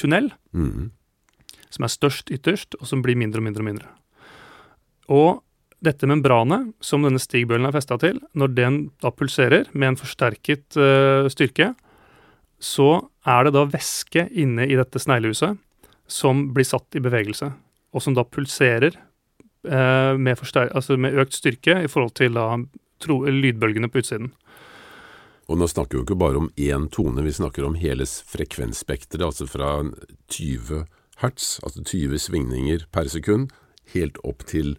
tunnel. 0.00 0.30
Mm. 0.52 0.90
Som 1.72 1.86
er 1.86 1.92
størst 1.92 2.30
ytterst, 2.32 2.76
og 2.80 2.88
som 2.88 3.02
blir 3.04 3.18
mindre 3.18 3.42
og 3.42 3.48
mindre 3.48 3.64
og 3.64 3.68
mindre. 3.70 3.90
Og 5.12 5.42
dette 5.84 6.08
membranet 6.08 6.72
som 6.84 7.04
denne 7.04 7.20
stigbøylen 7.20 7.68
er 7.68 7.74
festa 7.76 7.98
til, 8.00 8.18
når 8.38 8.54
den 8.56 8.78
da 9.04 9.12
pulserer 9.12 9.68
med 9.74 9.92
en 9.92 10.00
forsterket 10.00 10.78
uh, 10.80 11.28
styrke, 11.32 11.74
så 12.62 13.04
er 13.28 13.46
det 13.46 13.52
da 13.56 13.66
væske 13.68 14.26
inne 14.40 14.64
i 14.64 14.78
dette 14.78 15.00
sneglehuset 15.02 15.58
som 16.08 16.46
blir 16.54 16.66
satt 16.66 16.96
i 16.96 17.02
bevegelse, 17.02 17.50
og 17.92 18.02
som 18.02 18.16
da 18.16 18.24
pulserer 18.24 18.96
uh, 19.68 20.16
med, 20.16 20.40
altså 20.40 20.96
med, 20.96 21.18
økt 21.20 21.36
styrke 21.36 21.82
i 21.84 21.90
forhold 21.90 22.14
til 22.16 22.38
da, 22.38 22.48
tro, 23.02 23.20
lydbølgene 23.28 23.90
på 23.92 24.00
utsiden. 24.00 24.32
Og 25.46 25.60
nå 25.60 25.68
snakker 25.70 25.94
vi 25.94 26.00
jo 26.00 26.06
ikke 26.06 26.18
bare 26.18 26.40
om 26.40 26.48
én 26.58 26.88
tone, 26.90 27.22
vi 27.22 27.34
snakker 27.34 27.66
om 27.66 27.76
hele 27.78 28.06
frekvensspekteret, 28.06 29.22
altså 29.22 29.46
fra 29.46 29.78
20 30.34 30.82
hertz, 31.22 31.60
altså 31.62 31.84
20 31.86 32.18
svingninger 32.18 32.88
per 32.92 33.08
sekund, 33.12 33.52
helt 33.94 34.18
opp 34.26 34.42
til 34.50 34.74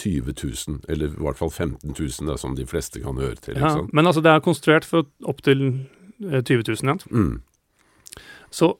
20 0.00 0.32
000, 0.32 0.80
eller 0.88 1.12
i 1.12 1.24
hvert 1.24 1.38
fall 1.38 1.52
15 1.52 1.92
000, 1.92 2.28
da, 2.28 2.36
som 2.40 2.56
de 2.56 2.66
fleste 2.68 3.00
kan 3.04 3.20
høre 3.20 3.36
til. 3.40 3.60
Ja, 3.60 3.80
men 3.92 4.08
altså 4.08 4.24
det 4.24 4.32
er 4.32 4.44
konstruert 4.44 4.88
for 4.88 5.08
opp 5.24 5.42
til 5.44 5.86
20 6.20 6.64
000 6.64 6.80
igjen. 6.84 7.00
Mm. 7.10 8.24
Så 8.52 8.72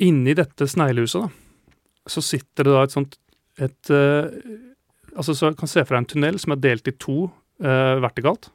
inni 0.00 0.36
dette 0.36 0.68
sneglehuset, 0.68 1.28
da, 1.28 1.78
så 2.08 2.24
sitter 2.24 2.64
det 2.64 2.76
da 2.76 2.84
et 2.86 2.96
sånt 2.96 3.18
et 3.58 3.90
uh, 3.90 4.30
Altså 5.18 5.32
så 5.34 5.48
kan 5.56 5.66
se 5.66 5.82
for 5.82 5.96
deg 5.96 6.02
en 6.04 6.06
tunnel 6.06 6.36
som 6.38 6.52
er 6.54 6.60
delt 6.62 6.86
i 6.86 6.92
to 6.94 7.24
uh, 7.26 7.96
vertikalt. 8.04 8.52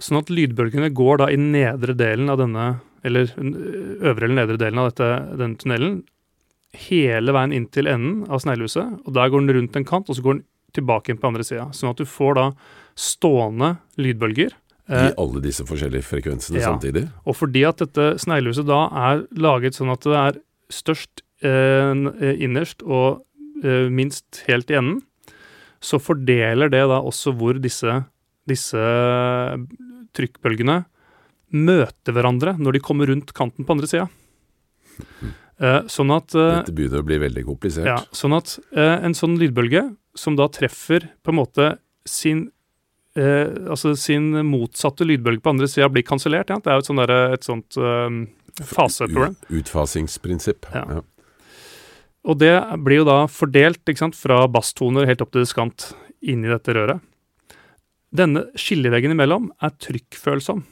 Sånn 0.00 0.20
at 0.22 0.30
lydbølgene 0.32 0.88
går 0.96 1.20
da 1.20 1.28
i 1.32 1.36
nedre 1.40 1.94
delen 1.98 2.32
av 2.32 2.40
denne, 2.40 2.70
eller 3.04 3.28
øvre 3.36 4.26
eller 4.26 4.38
nedre 4.38 4.60
delen 4.60 4.80
av 4.80 4.90
dette, 4.90 5.10
denne 5.40 5.60
tunnelen, 5.60 6.00
hele 6.86 7.34
veien 7.34 7.52
inn 7.54 7.66
til 7.72 7.90
enden 7.90 8.24
av 8.30 8.42
sneglehuset. 8.44 9.02
Og 9.04 9.14
der 9.16 9.30
går 9.30 9.44
den 9.44 9.56
rundt 9.58 9.76
en 9.76 9.86
kant, 9.88 10.08
og 10.08 10.16
så 10.16 10.24
går 10.24 10.38
den 10.38 10.46
tilbake 10.76 11.12
inn 11.12 11.20
på 11.20 11.30
andre 11.30 11.44
sida. 11.46 11.68
Sånn 11.76 11.92
at 11.92 12.00
du 12.00 12.08
får 12.08 12.36
da 12.38 12.46
stående 12.98 13.74
lydbølger. 14.00 14.54
I 14.90 15.10
alle 15.22 15.42
disse 15.44 15.62
forskjellige 15.68 16.02
frekvensene 16.08 16.58
ja. 16.58 16.72
samtidig? 16.72 17.04
Og 17.28 17.36
fordi 17.38 17.62
at 17.68 17.82
dette 17.82 18.14
sneglehuset 18.22 18.66
da 18.66 18.84
er 19.10 19.26
laget 19.38 19.76
sånn 19.78 19.92
at 19.92 20.06
det 20.06 20.16
er 20.18 20.40
størst 20.74 21.22
eh, 21.46 21.92
innerst 22.42 22.82
og 22.86 23.22
eh, 23.62 23.86
minst 23.92 24.42
helt 24.48 24.70
i 24.72 24.78
enden, 24.80 24.98
så 25.80 26.00
fordeler 26.02 26.72
det 26.72 26.82
da 26.90 26.98
også 27.06 27.32
hvor 27.38 27.60
disse, 27.62 28.00
disse 28.50 28.82
trykkbølgene 30.16 30.82
møter 31.50 32.14
hverandre 32.14 32.54
når 32.58 32.76
de 32.76 32.82
kommer 32.84 33.10
rundt 33.10 33.32
kanten 33.36 33.66
på 33.66 33.74
andre 33.76 33.90
sida. 33.90 34.08
Eh, 35.60 35.80
sånn 35.92 36.12
at 36.14 36.34
eh, 36.38 36.60
Dette 36.62 36.76
begynner 36.76 37.02
å 37.02 37.06
bli 37.06 37.18
veldig 37.20 37.44
komplisert. 37.48 37.88
Ja, 37.88 37.98
sånn 38.16 38.36
at 38.38 38.56
eh, 38.72 38.96
en 39.04 39.16
sånn 39.16 39.36
lydbølge 39.40 39.90
som 40.18 40.38
da 40.38 40.48
treffer 40.52 41.10
på 41.20 41.34
en 41.34 41.38
måte 41.38 41.66
sin 42.08 42.46
eh, 43.18 43.50
altså 43.68 43.92
sin 43.98 44.32
motsatte 44.48 45.04
lydbølge 45.06 45.44
på 45.44 45.52
andre 45.52 45.68
sida 45.70 45.90
blir 45.92 46.06
kansellert. 46.06 46.52
Ja. 46.52 46.60
Det 46.62 46.72
er 46.72 46.80
jo 46.80 46.84
et, 46.84 46.90
sånt, 46.90 47.02
der, 47.02 47.36
et 47.36 47.48
sånt 47.48 48.70
faseproblem. 48.72 49.36
Utfasingsprinsipp. 49.60 50.70
Ja. 50.74 50.86
ja. 50.98 51.04
Og 52.28 52.40
det 52.40 52.54
blir 52.84 53.02
jo 53.02 53.08
da 53.08 53.22
fordelt 53.32 53.80
ikke 53.88 54.04
sant, 54.06 54.18
fra 54.18 54.42
basstoner 54.52 55.08
helt 55.08 55.22
opp 55.24 55.32
til 55.32 55.44
diskant 55.44 55.90
inni 56.20 56.50
dette 56.50 56.74
røret. 56.76 57.04
Denne 58.10 58.48
skilleveggen 58.58 59.14
imellom 59.14 59.50
er 59.62 59.74
trykkfølsom. 59.78 60.64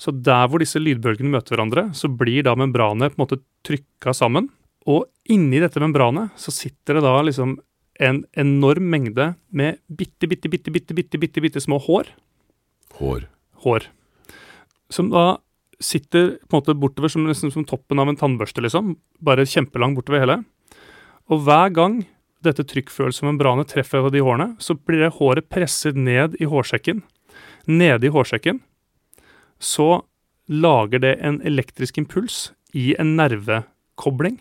Så 0.00 0.12
der 0.26 0.48
hvor 0.50 0.62
disse 0.62 0.80
lydbølgene 0.80 1.32
møter 1.36 1.54
hverandre, 1.54 1.88
så 1.96 2.08
blir 2.10 2.44
da 2.46 2.56
membranet 2.58 3.14
på 3.14 3.18
en 3.18 3.24
måte 3.24 3.40
trykka 3.66 4.14
sammen. 4.16 4.48
Og 4.90 5.06
inni 5.30 5.60
dette 5.62 5.80
membranet 5.80 6.34
så 6.40 6.52
sitter 6.52 6.98
det 6.98 7.04
da 7.06 7.14
liksom 7.24 7.56
en 8.02 8.24
enorm 8.34 8.88
mengde 8.90 9.34
med 9.54 9.78
bitte, 9.86 10.26
bitte, 10.26 10.50
bitte, 10.50 10.72
bitte, 10.74 10.96
bitte, 10.96 11.20
bitte, 11.20 11.44
bitte 11.44 11.62
små 11.62 11.78
hår. 11.84 12.10
Hår. 12.98 13.28
Hår. 13.64 13.86
Som 14.92 15.12
da 15.12 15.38
sitter 15.82 16.36
på 16.48 16.56
en 16.56 16.60
måte 16.62 16.76
bortover 16.78 17.12
som, 17.12 17.26
liksom, 17.28 17.52
som 17.54 17.66
toppen 17.68 18.00
av 18.00 18.10
en 18.10 18.18
tannbørste, 18.18 18.62
liksom. 18.64 18.96
Bare 19.24 19.46
kjempelang 19.46 19.94
bortover 19.96 20.24
hele. 20.24 20.40
Og 21.30 21.44
hver 21.46 21.72
gang 21.74 22.02
dette 22.44 22.66
trykkfølsomme 22.68 23.32
membranet 23.32 23.72
treffer 23.72 24.10
de 24.12 24.22
hårene, 24.24 24.54
så 24.62 24.76
blir 24.76 25.04
det 25.04 25.14
håret 25.18 25.48
presset 25.52 25.96
ned 25.96 26.36
i 26.40 26.48
hårsekken. 26.48 27.02
Nede 27.66 28.08
i 28.08 28.12
hårsekken 28.12 28.60
så 29.62 30.02
lager 30.50 31.00
det 31.00 31.14
en 31.24 31.40
elektrisk 31.46 31.98
impuls 31.98 32.50
i 32.76 32.92
en 33.00 33.14
nervekobling. 33.16 34.40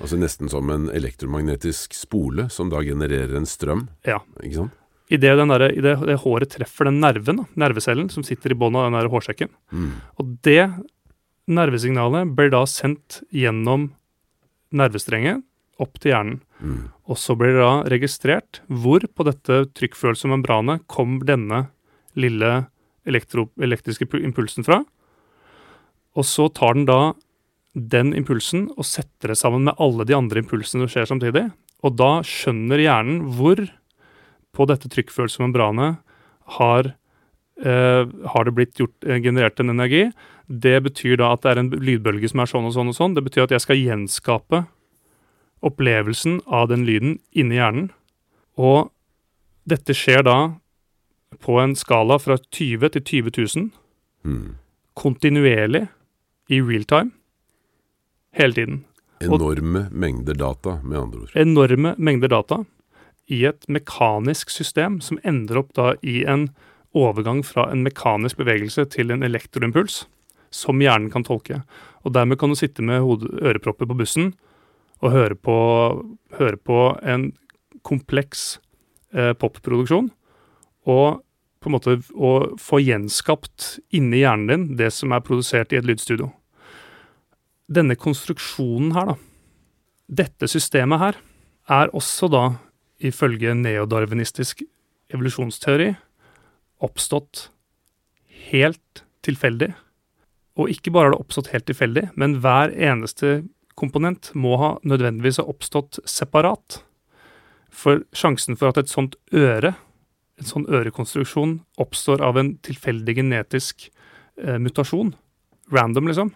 Altså 0.00 0.16
nesten 0.20 0.48
som 0.52 0.70
en 0.72 0.86
elektromagnetisk 0.94 1.96
spole 1.96 2.48
som 2.52 2.70
da 2.72 2.80
genererer 2.84 3.34
en 3.36 3.48
strøm? 3.48 3.88
Ja. 4.08 4.22
Ikke 4.40 4.62
sant? 4.62 4.78
I 5.12 5.18
det, 5.20 5.34
det 5.36 6.20
håret 6.22 6.54
treffer 6.54 6.88
den 6.88 7.02
nerven, 7.02 7.42
nervecellen, 7.58 8.08
som 8.08 8.24
sitter 8.24 8.54
i 8.54 8.56
bånn 8.56 8.78
av 8.78 8.86
den 8.86 8.96
der 8.96 9.10
hårsekken. 9.12 9.50
Mm. 9.68 9.90
Og 10.16 10.30
det 10.46 10.70
nervesignalet 11.52 12.32
blir 12.36 12.52
da 12.54 12.62
sendt 12.70 13.20
gjennom 13.34 13.90
nervestrengen 14.72 15.42
opp 15.82 15.98
til 16.00 16.14
hjernen. 16.14 16.40
Mm. 16.62 16.90
Og 17.10 17.18
så 17.18 17.34
blir 17.38 17.56
det 17.56 17.64
da 17.64 17.74
registrert 17.90 18.62
hvor 18.70 19.04
på 19.04 19.26
dette 19.26 19.64
trykkfølsomme 19.76 20.38
membranet 20.38 20.86
kom 20.90 21.18
denne 21.26 21.66
lille 22.18 22.52
elektriske 23.08 24.06
impulsen 24.22 24.66
fra. 24.66 24.82
Og 26.14 26.26
så 26.28 26.48
tar 26.54 26.76
den 26.76 26.86
da 26.88 27.00
den 27.72 28.12
impulsen 28.14 28.66
og 28.76 28.86
setter 28.86 29.32
det 29.32 29.38
sammen 29.40 29.64
med 29.66 29.78
alle 29.80 30.04
de 30.08 30.16
andre 30.16 30.42
impulsene 30.42 30.84
som 30.84 30.92
skjer 30.92 31.08
samtidig. 31.08 31.46
Og 31.82 31.96
da 31.98 32.20
skjønner 32.26 32.82
hjernen 32.82 33.22
hvor 33.36 33.62
på 34.52 34.66
dette 34.68 34.90
trykkfølsomme 34.92 35.50
membranet 35.50 36.02
har, 36.58 36.94
Uh, 37.62 38.08
har 38.32 38.46
det 38.48 38.54
blitt 38.56 38.80
gjort, 38.80 38.94
uh, 39.06 39.18
generert 39.22 39.60
en 39.60 39.70
energi. 39.70 40.06
Det 40.48 40.80
betyr 40.82 41.18
da 41.20 41.28
at 41.34 41.44
det 41.44 41.50
er 41.52 41.58
en 41.60 41.68
lydbølge 41.70 42.30
som 42.32 42.40
er 42.42 42.48
sånn 42.50 42.64
og 42.66 42.72
sånn 42.74 42.90
og 42.90 42.96
sånn. 42.96 43.12
Det 43.14 43.22
betyr 43.22 43.44
at 43.44 43.52
jeg 43.54 43.62
skal 43.62 43.78
gjenskape 43.78 44.62
opplevelsen 45.62 46.40
av 46.46 46.68
den 46.72 46.86
lyden 46.88 47.18
inni 47.30 47.58
hjernen. 47.58 47.90
Og 48.58 48.90
dette 49.68 49.94
skjer 49.96 50.24
da 50.26 50.36
på 51.42 51.58
en 51.62 51.74
skala 51.78 52.18
fra 52.20 52.36
20 52.38 52.92
til 52.96 53.04
20 53.30 53.36
000. 53.38 53.68
Mm. 54.26 54.54
Kontinuerlig 54.98 55.86
i 56.52 56.60
real 56.60 56.84
time 56.84 57.12
hele 58.36 58.56
tiden. 58.56 58.84
Enorme 59.22 59.86
mengder 59.90 60.34
data, 60.34 60.80
med 60.82 60.98
andre 60.98 61.20
ord. 61.20 61.36
Enorme 61.38 61.94
mengder 61.98 62.28
data 62.28 62.64
i 63.30 63.44
et 63.46 63.68
mekanisk 63.70 64.50
system 64.50 64.98
som 65.00 65.20
ender 65.22 65.60
opp 65.62 65.72
da 65.78 65.92
i 66.02 66.24
en 66.28 66.48
overgang 66.92 67.40
fra 67.46 67.68
en 67.72 67.84
mekanisk 67.86 68.40
bevegelse 68.40 68.84
til 68.92 69.12
en 69.14 69.22
elektroimpuls 69.24 70.02
som 70.52 70.82
hjernen 70.82 71.10
kan 71.12 71.24
tolke. 71.24 71.62
Og 72.02 72.12
dermed 72.16 72.40
kan 72.40 72.52
du 72.52 72.58
sitte 72.58 72.84
med 72.84 73.00
ørepropper 73.00 73.88
på 73.88 73.96
bussen 73.96 74.32
og 75.02 75.14
høre 75.14 75.36
på, 75.36 75.56
høre 76.38 76.58
på 76.58 76.78
en 77.02 77.32
kompleks 77.86 78.56
eh, 79.14 79.32
popproduksjon, 79.34 80.10
og 80.86 81.22
på 81.62 81.70
en 81.70 81.76
måte 81.76 81.96
å 82.14 82.32
få 82.58 82.80
gjenskapt 82.82 83.76
inni 83.94 84.22
hjernen 84.22 84.48
din 84.50 84.78
det 84.78 84.90
som 84.94 85.14
er 85.14 85.22
produsert 85.26 85.74
i 85.74 85.78
et 85.78 85.86
lydstudio. 85.86 86.30
Denne 87.72 87.96
konstruksjonen 87.98 88.92
her, 88.96 89.12
da, 89.12 89.16
dette 90.22 90.50
systemet 90.50 91.02
her, 91.02 91.18
er 91.70 91.92
også 91.94 92.28
da, 92.30 92.44
ifølge 93.02 93.54
neodarwinistisk 93.58 94.62
evolusjonsteori, 95.14 95.92
oppstått 96.82 97.48
helt 98.50 99.02
tilfeldig. 99.26 99.72
Og 100.58 100.70
ikke 100.70 100.92
bare 100.94 101.08
har 101.10 101.14
det 101.14 101.22
oppstått 101.22 101.50
helt 101.54 101.66
tilfeldig, 101.70 102.08
men 102.18 102.38
hver 102.44 102.74
eneste 102.74 103.40
komponent 103.78 104.30
må 104.34 104.56
ha 104.60 104.74
nødvendigvis 104.86 105.40
ha 105.40 105.46
oppstått 105.50 106.00
separat. 106.08 106.82
For 107.72 108.04
sjansen 108.16 108.58
for 108.58 108.70
at 108.70 108.80
et 108.82 108.92
sånt 108.92 109.16
øre, 109.32 109.74
en 110.40 110.48
sånn 110.48 110.68
ørekonstruksjon, 110.68 111.58
oppstår 111.80 112.22
av 112.24 112.38
en 112.40 112.54
tilfeldig 112.64 113.16
genetisk 113.20 113.88
eh, 114.40 114.58
mutasjon, 114.60 115.14
random 115.72 116.08
liksom 116.10 116.32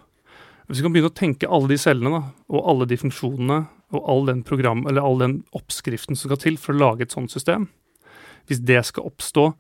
Hvis 0.66 0.80
vi 0.80 0.87
kan 0.87 0.95
begynne 0.95 1.12
å 1.12 1.20
tenke 1.20 1.49
alle 1.51 1.68
de 1.70 1.78
cellene 1.78 2.11
da, 2.14 2.22
og 2.51 2.68
alle 2.70 2.87
de 2.89 2.99
funksjonene 2.99 3.59
og 3.95 4.09
all 4.11 4.24
den, 4.26 4.43
program, 4.43 4.87
eller 4.87 5.05
all 5.05 5.20
den 5.20 5.37
oppskriften 5.55 6.16
som 6.16 6.30
skal 6.30 6.41
til 6.43 6.57
for 6.59 6.74
å 6.74 6.80
lage 6.80 7.07
et 7.07 7.14
sånt 7.14 7.30
system 7.30 7.68
Hvis 8.49 8.64
det 8.66 8.82
skal 8.89 9.07
oppstå 9.07 9.53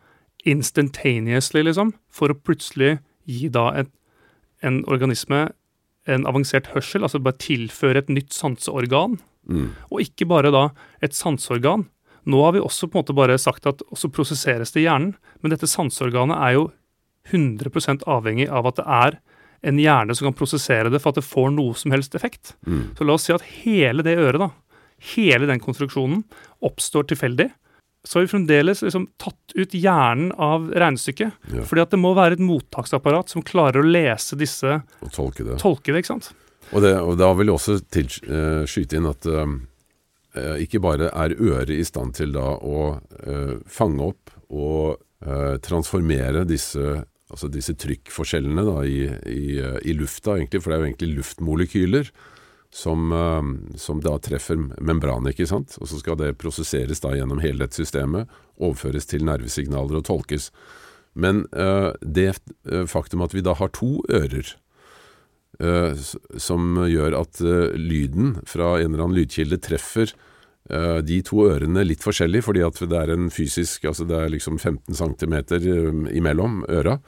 instantaneously, 0.46 1.64
liksom, 1.66 1.92
for 2.10 2.30
å 2.30 2.38
plutselig 2.38 3.00
gi 3.26 3.48
da 3.50 3.72
et, 3.74 3.90
en 4.62 4.84
organisme 4.86 5.48
en 6.06 6.26
avansert 6.26 6.68
hørsel, 6.74 7.02
altså 7.06 7.20
bare 7.22 7.38
tilføre 7.42 7.98
et 8.04 8.12
nytt 8.12 8.32
sanseorgan, 8.36 9.18
Mm. 9.46 9.68
og 9.92 10.00
ikke 10.02 10.26
bare 10.26 10.50
da 10.50 10.64
et 11.00 11.12
sanseorgan. 11.14 11.84
Nå 12.26 12.40
har 12.42 12.52
vi 12.56 12.58
også 12.58 12.88
på 12.90 12.98
en 12.98 13.04
måte 13.04 13.14
bare 13.14 13.38
sagt 13.38 13.66
at 13.70 13.78
også 13.94 14.10
prosesseres 14.10 14.72
det 14.74 14.80
i 14.82 14.86
hjernen, 14.88 15.12
men 15.40 15.50
dette 15.52 15.68
sanseorganet 15.70 16.34
er 16.42 16.54
jo 16.56 16.64
100% 17.30 18.02
avhengig 18.10 18.48
av 18.50 18.66
at 18.66 18.80
det 18.80 18.86
er 18.86 19.18
en 19.66 19.78
hjerne 19.78 20.14
som 20.16 20.26
kan 20.28 20.34
prosessere 20.38 20.90
det 20.90 21.00
for 21.02 21.10
at 21.14 21.20
det 21.20 21.26
får 21.26 21.52
noe 21.54 21.74
som 21.78 21.94
helst 21.94 22.14
effekt. 22.18 22.54
Mm. 22.66 22.96
Så 22.98 23.06
la 23.06 23.14
oss 23.14 23.26
si 23.26 23.32
at 23.34 23.46
hele 23.62 24.02
det 24.06 24.16
øret, 24.18 24.38
da, 24.42 24.50
hele 25.14 25.46
den 25.46 25.62
konstruksjonen, 25.62 26.24
oppstår 26.62 27.06
tilfeldig. 27.10 27.50
Så 28.06 28.18
har 28.18 28.26
vi 28.26 28.30
fremdeles 28.30 28.84
liksom 28.86 29.08
tatt 29.18 29.54
ut 29.58 29.74
hjernen 29.74 30.30
av 30.38 30.68
regnestykket. 30.70 31.38
Ja. 31.52 31.64
Fordi 31.66 31.82
at 31.82 31.94
det 31.94 31.98
må 32.00 32.12
være 32.16 32.38
et 32.38 32.44
mottaksapparat 32.46 33.32
som 33.32 33.44
klarer 33.46 33.82
å 33.82 33.86
lese 33.86 34.38
disse, 34.38 34.78
Og 35.02 35.10
tolke 35.14 35.46
det. 35.46 35.58
tolke 35.62 35.90
det, 35.90 36.04
ikke 36.04 36.14
sant. 36.14 36.30
Og, 36.72 36.80
det, 36.82 36.94
og 36.98 37.18
da 37.18 37.32
vil 37.38 37.50
jeg 37.50 37.58
også 37.58 37.80
til, 37.94 38.06
uh, 38.30 38.62
skyte 38.66 38.98
inn 38.98 39.10
at 39.10 39.26
uh, 39.26 39.56
ikke 40.62 40.82
bare 40.84 41.10
er 41.10 41.34
øret 41.34 41.74
i 41.74 41.84
stand 41.86 42.14
til 42.18 42.34
da 42.34 42.46
å 42.62 42.96
uh, 42.96 43.54
fange 43.66 44.06
opp 44.12 44.36
og 44.54 44.96
eh, 45.26 45.56
transformere 45.64 46.44
disse, 46.46 46.82
altså 47.30 47.48
disse 47.50 47.74
trykkforskjellene 47.82 48.64
da, 48.66 48.76
i, 48.86 49.00
i, 49.26 49.58
eh, 49.58 49.78
i 49.90 49.94
lufta, 49.98 50.36
egentlig, 50.36 50.62
for 50.62 50.70
det 50.70 50.76
er 50.76 50.82
jo 50.82 50.90
egentlig 50.90 51.12
luftmolekyler 51.16 52.10
som, 52.70 53.12
eh, 53.12 53.76
som 53.76 54.00
da 54.00 54.16
treffer 54.18 54.58
membranet, 54.80 55.34
ikke 55.34 55.48
sant? 55.48 55.76
Og 55.80 55.88
så 55.90 56.00
skal 56.00 56.18
det 56.20 56.36
prosesseres 56.40 57.00
da 57.02 57.14
gjennom 57.16 57.40
hele 57.42 57.64
dette 57.64 57.78
systemet, 57.78 58.30
overføres 58.56 59.08
til 59.10 59.24
nervesignaler 59.26 60.00
og 60.00 60.06
tolkes. 60.08 60.50
Men 61.14 61.46
eh, 61.56 61.90
det 62.02 62.28
eh, 62.68 62.86
faktum 62.90 63.24
at 63.24 63.34
vi 63.36 63.44
da 63.44 63.56
har 63.56 63.74
to 63.76 63.98
ører, 64.10 64.56
som 65.56 66.74
gjør 66.84 67.14
at 67.16 67.38
lyden 67.80 68.34
fra 68.44 68.74
en 68.76 68.90
eller 68.90 69.06
annen 69.06 69.16
lydkilde 69.16 69.56
treffer 69.64 70.10
de 71.00 71.16
to 71.24 71.46
ørene 71.46 71.80
litt 71.86 72.04
forskjellig, 72.04 72.42
fordi 72.44 72.60
at 72.66 72.82
det 72.90 72.98
er 72.98 73.12
en 73.14 73.30
fysisk 73.32 73.86
Altså 73.88 74.04
det 74.04 74.18
er 74.20 74.34
liksom 74.34 74.58
15 74.58 74.92
cm 75.00 75.38
imellom 76.12 76.58
øra. 76.68 76.98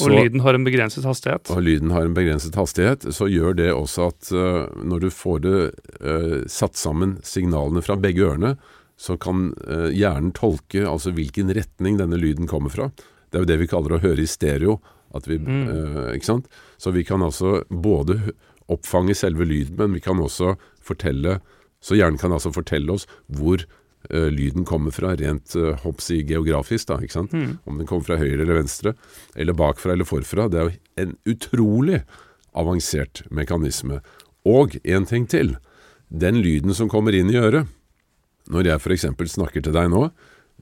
Og 0.00 0.12
lyden 0.14 0.40
har 0.40 0.54
en 0.56 0.64
begrenset 0.64 1.04
hastighet. 1.04 1.50
og 1.50 1.62
lyden 1.62 1.90
har 1.92 2.06
en 2.06 2.14
begrenset 2.16 2.54
hastighet, 2.56 3.04
så 3.12 3.26
gjør 3.28 3.56
det 3.58 3.72
også 3.74 4.06
at 4.12 4.30
uh, 4.32 4.70
når 4.82 5.00
du 5.04 5.10
får 5.12 5.42
det 5.44 5.58
uh, 6.00 6.38
satt 6.48 6.78
sammen 6.80 7.18
signalene 7.26 7.82
fra 7.84 7.98
begge 8.00 8.24
ørene, 8.24 8.54
så 8.96 9.18
kan 9.20 9.50
uh, 9.66 9.90
hjernen 9.92 10.32
tolke 10.32 10.86
altså 10.86 11.12
hvilken 11.12 11.52
retning 11.52 11.98
denne 12.00 12.16
lyden 12.16 12.48
kommer 12.48 12.72
fra. 12.72 12.88
Det 13.28 13.40
er 13.40 13.44
jo 13.44 13.50
det 13.50 13.60
vi 13.64 13.68
kaller 13.68 13.96
å 13.96 14.02
høre 14.02 14.22
i 14.22 14.30
stereo. 14.30 14.78
At 15.12 15.26
vi, 15.28 15.36
Mm. 15.36 16.14
ikke 16.16 16.24
sant? 16.24 16.46
Så 16.80 16.88
vi 16.90 17.02
kan 17.04 17.20
altså 17.20 17.64
både 17.68 18.32
oppfange 18.72 19.12
selve 19.14 19.44
lyden, 19.44 19.76
men 19.76 19.92
vi 19.92 20.00
kan 20.00 20.16
også 20.16 20.54
fortelle 20.80 21.40
Så 21.82 21.96
hjernen 21.98 22.16
kan 22.16 22.30
altså 22.32 22.52
fortelle 22.54 22.92
oss 22.94 23.08
hvor 23.26 23.64
eh, 24.12 24.28
lyden 24.32 24.66
kommer 24.68 24.94
fra, 24.94 25.14
rent 25.18 25.56
uh, 25.56 25.72
hoppsi 25.82 26.20
geografisk, 26.28 26.88
da, 26.90 27.00
ikke 27.02 27.18
sant? 27.18 27.32
Mm. 27.32 27.58
Om 27.64 27.80
den 27.80 27.88
kommer 27.90 28.06
fra 28.06 28.20
høyre 28.20 28.42
eller 28.44 28.60
venstre, 28.60 28.94
eller 29.34 29.56
bakfra 29.58 29.96
eller 29.96 30.08
forfra. 30.08 30.48
Det 30.52 30.60
er 30.60 30.68
jo 30.68 31.04
en 31.04 31.16
utrolig 31.32 32.02
avansert 32.58 33.24
mekanisme. 33.30 34.02
Og 34.48 34.76
en 34.84 35.08
ting 35.08 35.28
til. 35.30 35.56
Den 36.12 36.42
lyden 36.44 36.74
som 36.76 36.90
kommer 36.92 37.16
inn 37.16 37.32
i 37.32 37.40
øret. 37.40 37.70
Når 38.52 38.68
jeg 38.68 38.82
f.eks. 38.82 39.06
snakker 39.36 39.62
til 39.64 39.74
deg 39.74 39.90
nå, 39.92 40.08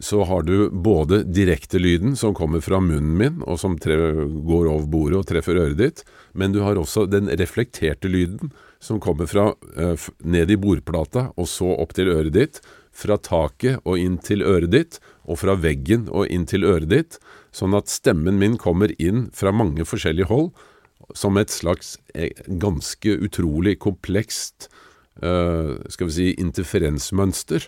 så 0.01 0.23
har 0.25 0.43
du 0.43 0.71
både 0.71 1.23
direktelyden 1.29 2.17
som 2.17 2.35
kommer 2.35 2.63
fra 2.65 2.81
munnen 2.81 3.17
min, 3.19 3.41
og 3.45 3.59
som 3.61 3.77
går 3.77 4.69
over 4.71 4.87
bordet 4.89 5.19
og 5.19 5.27
treffer 5.29 5.61
øret 5.61 5.77
ditt, 5.81 6.05
men 6.33 6.55
du 6.55 6.63
har 6.65 6.81
også 6.81 7.05
den 7.11 7.29
reflekterte 7.41 8.09
lyden 8.09 8.53
som 8.81 9.01
kommer 9.01 9.29
fra 9.29 9.51
eh, 9.77 10.09
ned 10.25 10.51
i 10.51 10.57
bordplata 10.57 11.31
og 11.37 11.49
så 11.49 11.69
opp 11.83 11.93
til 11.97 12.09
øret 12.09 12.33
ditt, 12.33 12.63
fra 12.93 13.17
taket 13.19 13.81
og 13.85 13.99
inn 14.01 14.19
til 14.23 14.43
øret 14.47 14.73
ditt, 14.75 14.99
og 15.25 15.41
fra 15.43 15.55
veggen 15.59 16.09
og 16.11 16.31
inn 16.33 16.47
til 16.49 16.67
øret 16.67 16.91
ditt, 16.91 17.19
sånn 17.55 17.75
at 17.79 17.91
stemmen 17.91 18.39
min 18.41 18.59
kommer 18.61 18.93
inn 18.99 19.29
fra 19.37 19.53
mange 19.55 19.87
forskjellige 19.87 20.31
hold, 20.31 20.51
som 21.15 21.39
et 21.41 21.51
slags 21.51 21.97
eh, 22.15 22.31
ganske 22.47 23.17
utrolig 23.25 23.79
komplekst 23.83 24.69
eh, 25.23 25.75
skal 25.91 26.11
vi 26.11 26.17
si 26.17 26.29
interferensmønster. 26.39 27.67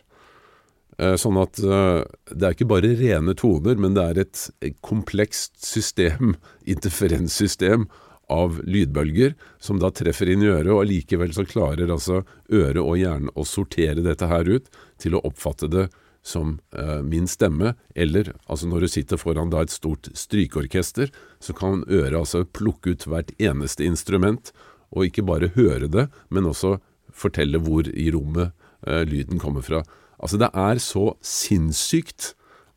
Eh, 0.99 1.17
Sånn 1.19 1.41
at 1.41 1.59
det 1.59 2.47
er 2.47 2.55
ikke 2.55 2.71
bare 2.71 2.95
rene 3.01 3.35
toner, 3.39 3.81
men 3.81 3.97
det 3.99 4.05
er 4.05 4.23
et 4.27 4.79
komplekst 4.85 5.59
system, 5.67 6.37
interferenssystem, 6.75 7.89
av 8.33 8.61
lydbølger 8.65 9.35
som 9.63 9.81
da 9.83 9.93
treffer 9.95 10.31
inn 10.33 10.45
i 10.45 10.51
øret, 10.51 10.71
og 10.73 10.85
allikevel 10.85 11.35
så 11.37 11.45
klarer 11.49 11.93
altså 11.93 12.23
øret 12.53 12.83
og 12.83 12.97
hjernen 13.01 13.33
å 13.37 13.45
sortere 13.49 14.05
dette 14.05 14.29
her 14.31 14.49
ut 14.49 14.71
til 15.03 15.17
å 15.17 15.23
oppfatte 15.29 15.69
det 15.73 15.89
som 16.23 16.61
eh, 16.79 17.01
min 17.03 17.27
stemme, 17.29 17.75
eller 17.95 18.31
altså 18.47 18.69
når 18.71 18.85
du 18.85 18.91
sitter 18.93 19.19
foran 19.19 19.51
da 19.51 19.65
et 19.65 19.75
stort 19.75 20.09
strykeorkester, 20.15 21.11
så 21.43 21.55
kan 21.57 21.83
øret 21.89 22.21
altså 22.21 22.45
plukke 22.47 22.95
ut 22.95 23.07
hvert 23.11 23.33
eneste 23.43 23.85
instrument, 23.87 24.53
og 24.95 25.09
ikke 25.09 25.27
bare 25.27 25.51
høre 25.57 25.89
det, 25.91 26.07
men 26.31 26.47
også 26.47 26.77
fortelle 27.13 27.59
hvor 27.63 27.89
i 27.91 28.07
rommet 28.15 28.53
eh, 28.87 29.03
lyden 29.09 29.43
kommer 29.43 29.67
fra. 29.67 29.83
Altså 30.23 30.39
det 30.39 30.53
er 30.55 30.79
så 30.79 31.11
sinnssykt 31.27 32.33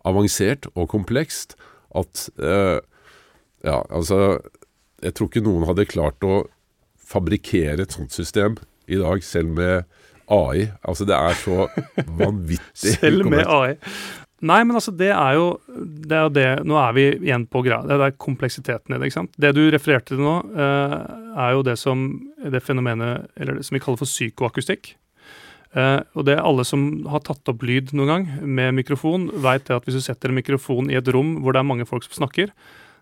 avansert 0.06 0.66
og 0.74 0.90
komplekst 0.94 1.58
at 1.96 2.28
eh, 2.42 2.82
Ja, 3.66 3.80
altså 3.90 4.44
Jeg 5.04 5.16
tror 5.16 5.30
ikke 5.30 5.46
noen 5.46 5.68
hadde 5.68 5.88
klart 5.90 6.24
å 6.26 6.46
fabrikkere 7.06 7.86
et 7.86 7.96
sånt 7.96 8.16
system 8.16 8.58
i 8.88 9.00
dag, 9.02 9.24
selv 9.26 9.56
med 9.58 9.86
AI. 10.32 10.70
Altså 10.86 11.08
det 11.08 11.18
er 11.18 11.40
så 11.40 11.66
vanvittig 12.22 12.96
Selv 12.98 13.28
med. 13.30 13.46
AI. 13.46 13.76
Nei, 14.46 14.60
men 14.68 14.78
altså, 14.78 14.92
det 14.94 15.10
er 15.16 15.38
jo 15.38 15.46
det, 15.72 16.18
er 16.18 16.34
det 16.34 16.50
Nå 16.68 16.76
er 16.78 16.92
vi 16.98 17.06
igjen 17.14 17.48
på 17.50 17.64
greia. 17.66 17.86
Det 17.88 17.98
er 17.98 18.18
kompleksiteten 18.22 18.94
i 18.94 19.00
det. 19.00 19.08
ikke 19.08 19.20
sant? 19.22 19.34
Det 19.42 19.54
du 19.56 19.64
refererte 19.74 20.14
til 20.14 20.22
nå, 20.22 20.36
eh, 20.54 20.96
er 21.46 21.56
jo 21.56 21.64
det 21.66 21.78
som 21.82 22.06
det 22.44 22.62
fenomenet 22.66 23.32
eller 23.40 23.60
det 23.60 23.66
som 23.66 23.78
vi 23.78 23.82
kaller 23.84 24.02
for 24.02 24.10
psykoakustikk. 24.10 24.94
Eh, 25.76 26.02
og 26.16 26.28
det 26.28 26.38
alle 26.40 26.66
som 26.68 26.86
har 27.12 27.24
tatt 27.26 27.52
opp 27.52 27.64
lyd 27.66 27.96
noen 27.96 28.12
gang 28.12 28.28
med 28.44 28.78
mikrofon, 28.78 29.30
veit 29.44 29.72
at 29.74 29.88
hvis 29.88 29.98
du 29.98 30.04
setter 30.04 30.32
en 30.32 30.38
mikrofon 30.38 30.92
i 30.92 31.00
et 31.00 31.10
rom 31.16 31.40
hvor 31.42 31.56
det 31.56 31.64
er 31.64 31.72
mange 31.72 31.88
folk 31.90 32.06
som 32.06 32.20
snakker, 32.22 32.52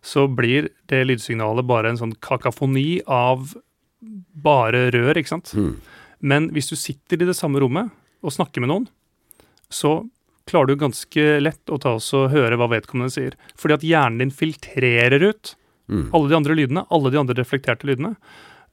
så 0.04 0.26
blir 0.28 0.68
det 0.92 1.04
lydsignalet 1.08 1.68
bare 1.68 1.94
en 1.94 2.00
sånn 2.02 2.16
kakafoni 2.24 3.02
av 3.08 3.54
bare 4.44 4.90
rør, 4.92 5.16
ikke 5.20 5.32
sant? 5.32 5.54
Mm. 5.56 5.78
Men 6.24 6.50
hvis 6.56 6.70
du 6.72 6.76
sitter 6.80 7.24
i 7.24 7.30
det 7.30 7.38
samme 7.38 7.62
rommet 7.64 7.92
og 8.24 8.36
snakker 8.36 8.64
med 8.64 8.72
noen, 8.72 8.88
så 9.72 10.02
klarer 10.50 10.74
du 10.74 10.82
ganske 10.82 11.28
lett 11.40 11.72
å 11.72 11.80
ta 11.80 11.96
oss 11.98 12.12
og 12.18 12.34
høre 12.34 12.60
hva 12.60 12.68
vedkommende 12.72 13.16
sier. 13.16 13.38
Fordi 13.60 13.78
at 13.78 13.86
hjernen 13.88 14.26
din 14.26 14.36
filtrerer 14.36 15.24
ut 15.24 15.56
Mm. 15.90 16.10
Alle 16.14 16.30
de 16.30 16.36
andre 16.36 16.56
lydene, 16.56 16.86
alle 16.90 17.12
de 17.12 17.20
andre 17.20 17.38
reflekterte 17.38 17.88
lydene. 17.88 18.16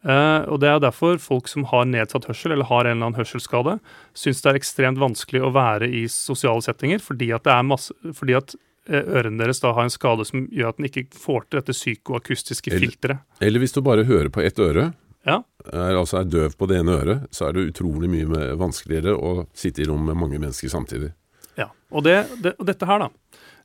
Uh, 0.00 0.46
og 0.48 0.62
det 0.62 0.70
er 0.70 0.78
derfor 0.80 1.18
folk 1.20 1.50
som 1.50 1.66
har 1.68 1.84
nedsatt 1.84 2.24
hørsel 2.30 2.54
eller 2.54 2.68
har 2.70 2.86
en 2.86 2.94
eller 2.94 3.10
annen 3.10 3.20
hørselsskade, 3.20 3.76
syns 4.16 4.40
det 4.40 4.48
er 4.48 4.60
ekstremt 4.60 5.00
vanskelig 5.00 5.42
å 5.44 5.52
være 5.52 5.90
i 5.92 6.06
sosiale 6.08 6.64
settinger, 6.64 7.02
fordi 7.04 7.28
at, 7.36 7.44
det 7.44 7.52
er 7.52 7.66
masse, 7.68 7.96
fordi 8.16 8.38
at 8.38 8.54
ørene 8.90 9.38
deres 9.44 9.60
da 9.62 9.72
har 9.76 9.86
en 9.86 9.92
skade 9.94 10.24
som 10.26 10.46
gjør 10.50 10.68
at 10.72 10.76
den 10.80 10.88
ikke 10.90 11.06
får 11.14 11.46
til 11.48 11.60
dette 11.60 11.72
psykoakustiske 11.76 12.70
Eller- 12.72 12.80
filteret. 12.86 13.18
Eller 13.40 13.58
hvis 13.62 13.72
du 13.72 13.80
bare 13.86 14.04
hører 14.04 14.28
på 14.30 14.42
ett 14.44 14.58
øre, 14.58 14.92
Ja. 15.26 15.42
er, 15.72 15.94
altså 15.96 16.20
er 16.20 16.24
døv 16.24 16.56
på 16.56 16.66
det 16.68 16.78
ene 16.80 16.92
øret, 16.96 17.28
så 17.30 17.48
er 17.48 17.52
det 17.52 17.74
utrolig 17.74 18.08
mye 18.08 18.56
vanskeligere 18.56 19.12
å 19.16 19.46
sitte 19.54 19.82
i 19.82 19.84
rom 19.86 20.04
med 20.06 20.16
mange 20.16 20.38
mennesker 20.40 20.68
samtidig. 20.72 21.12
Ja, 21.58 21.68
og, 21.92 22.04
det, 22.04 22.26
det, 22.42 22.54
og 22.58 22.66
dette 22.66 22.86
her, 22.86 22.98
da. 22.98 23.08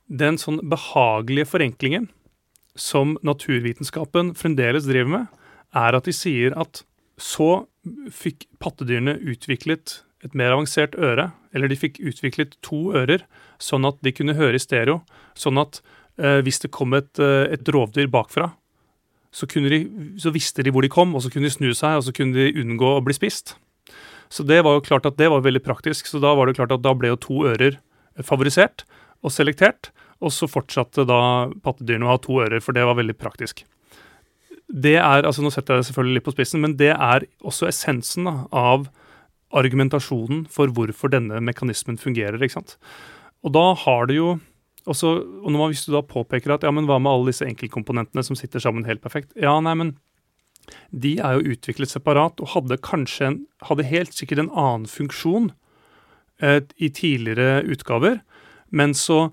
Den 0.08 0.36
sånn 0.36 0.60
behagelige 0.68 1.46
forenklingen 1.48 2.08
som 2.76 3.16
naturvitenskapen 3.24 4.34
fremdeles 4.36 4.84
driver 4.84 5.08
med, 5.08 5.26
er 5.74 5.96
at 5.96 6.04
de 6.04 6.12
sier 6.12 6.52
at 6.60 6.82
så 7.18 7.66
fikk 8.12 8.44
pattedyrene 8.60 9.16
utviklet 9.24 10.02
et 10.26 10.36
mer 10.38 10.54
avansert 10.54 10.96
øre, 10.98 11.30
eller 11.56 11.70
de 11.70 11.78
fikk 11.78 12.00
utviklet 12.04 12.56
to 12.66 12.92
ører, 12.96 13.24
sånn 13.62 13.86
at 13.88 13.98
de 14.04 14.12
kunne 14.14 14.36
høre 14.36 14.58
i 14.58 14.62
stereo. 14.62 15.00
Sånn 15.38 15.60
at 15.62 15.80
eh, 16.20 16.40
hvis 16.44 16.60
det 16.64 16.72
kom 16.74 16.96
et, 16.98 17.12
eh, 17.22 17.46
et 17.54 17.68
rovdyr 17.72 18.10
bakfra, 18.12 18.50
så, 19.36 19.48
kunne 19.50 19.70
de, 19.72 19.80
så 20.20 20.32
visste 20.32 20.64
de 20.64 20.72
hvor 20.72 20.84
de 20.84 20.92
kom, 20.92 21.14
og 21.16 21.24
så 21.24 21.32
kunne 21.32 21.48
de 21.48 21.54
snu 21.54 21.70
seg, 21.76 21.98
og 21.98 22.06
så 22.06 22.14
kunne 22.16 22.36
de 22.36 22.62
unngå 22.62 22.96
å 22.96 23.04
bli 23.04 23.16
spist. 23.16 23.56
Så 24.32 24.46
det 24.46 24.62
var 24.64 24.76
jo 24.76 24.84
klart 24.86 25.06
at 25.08 25.18
det 25.20 25.28
var 25.30 25.44
veldig 25.44 25.62
praktisk. 25.64 26.08
Så 26.08 26.20
da 26.22 26.32
var 26.34 26.48
det 26.48 26.56
klart 26.58 26.74
at 26.74 26.82
da 26.84 26.94
ble 26.96 27.12
jo 27.12 27.20
to 27.20 27.44
ører 27.52 27.78
favorisert 28.24 28.86
og 29.22 29.32
selektert. 29.34 29.92
Og 30.24 30.32
så 30.32 30.48
fortsatte 30.48 31.04
da 31.08 31.20
pattedyrene 31.64 32.08
å 32.08 32.14
ha 32.14 32.20
to 32.22 32.40
ører, 32.40 32.62
for 32.64 32.76
det 32.76 32.86
var 32.88 32.96
veldig 32.98 33.16
praktisk. 33.20 33.66
Det 34.66 34.96
er, 34.98 35.26
altså 35.28 35.44
Nå 35.44 35.52
setter 35.54 35.76
jeg 35.76 35.84
det 35.84 35.88
selvfølgelig 35.90 36.18
litt 36.18 36.26
på 36.26 36.34
spissen, 36.34 36.62
men 36.64 36.74
det 36.80 36.94
er 36.94 37.26
også 37.46 37.68
essensen 37.68 38.26
da, 38.26 38.36
av 38.50 38.88
argumentasjonen 39.56 40.44
for 40.52 40.72
hvorfor 40.74 41.12
denne 41.12 41.40
mekanismen 41.44 41.98
fungerer. 42.00 42.42
ikke 42.42 42.58
sant? 42.58 42.76
Og 43.44 43.54
da 43.56 43.72
har 43.84 44.10
det 44.10 44.18
jo 44.18 44.36
også, 44.86 45.08
og 45.42 45.50
når 45.50 45.58
man, 45.58 45.70
Hvis 45.72 45.86
du 45.86 45.92
da 45.92 46.02
påpeker 46.02 46.54
at 46.54 46.62
ja, 46.62 46.70
men 46.70 46.86
hva 46.86 47.00
med 47.02 47.10
alle 47.10 47.32
disse 47.32 47.46
enkeltkomponentene 47.46 48.22
som 48.22 48.36
sitter 48.38 48.62
sammen 48.62 48.86
helt 48.86 49.02
perfekt? 49.02 49.32
Ja, 49.34 49.58
nei, 49.60 49.74
men 49.74 49.96
de 50.90 51.18
er 51.18 51.36
jo 51.36 51.54
utviklet 51.54 51.90
separat 51.90 52.40
og 52.42 52.52
hadde 52.54 52.78
kanskje 52.82 53.26
en, 53.26 53.36
hadde 53.66 53.86
helt 53.86 54.14
sikkert 54.14 54.44
en 54.44 54.52
annen 54.54 54.86
funksjon 54.90 55.52
eh, 56.42 56.62
i 56.78 56.90
tidligere 56.90 57.62
utgaver. 57.66 58.20
Men 58.70 58.94
så, 58.94 59.30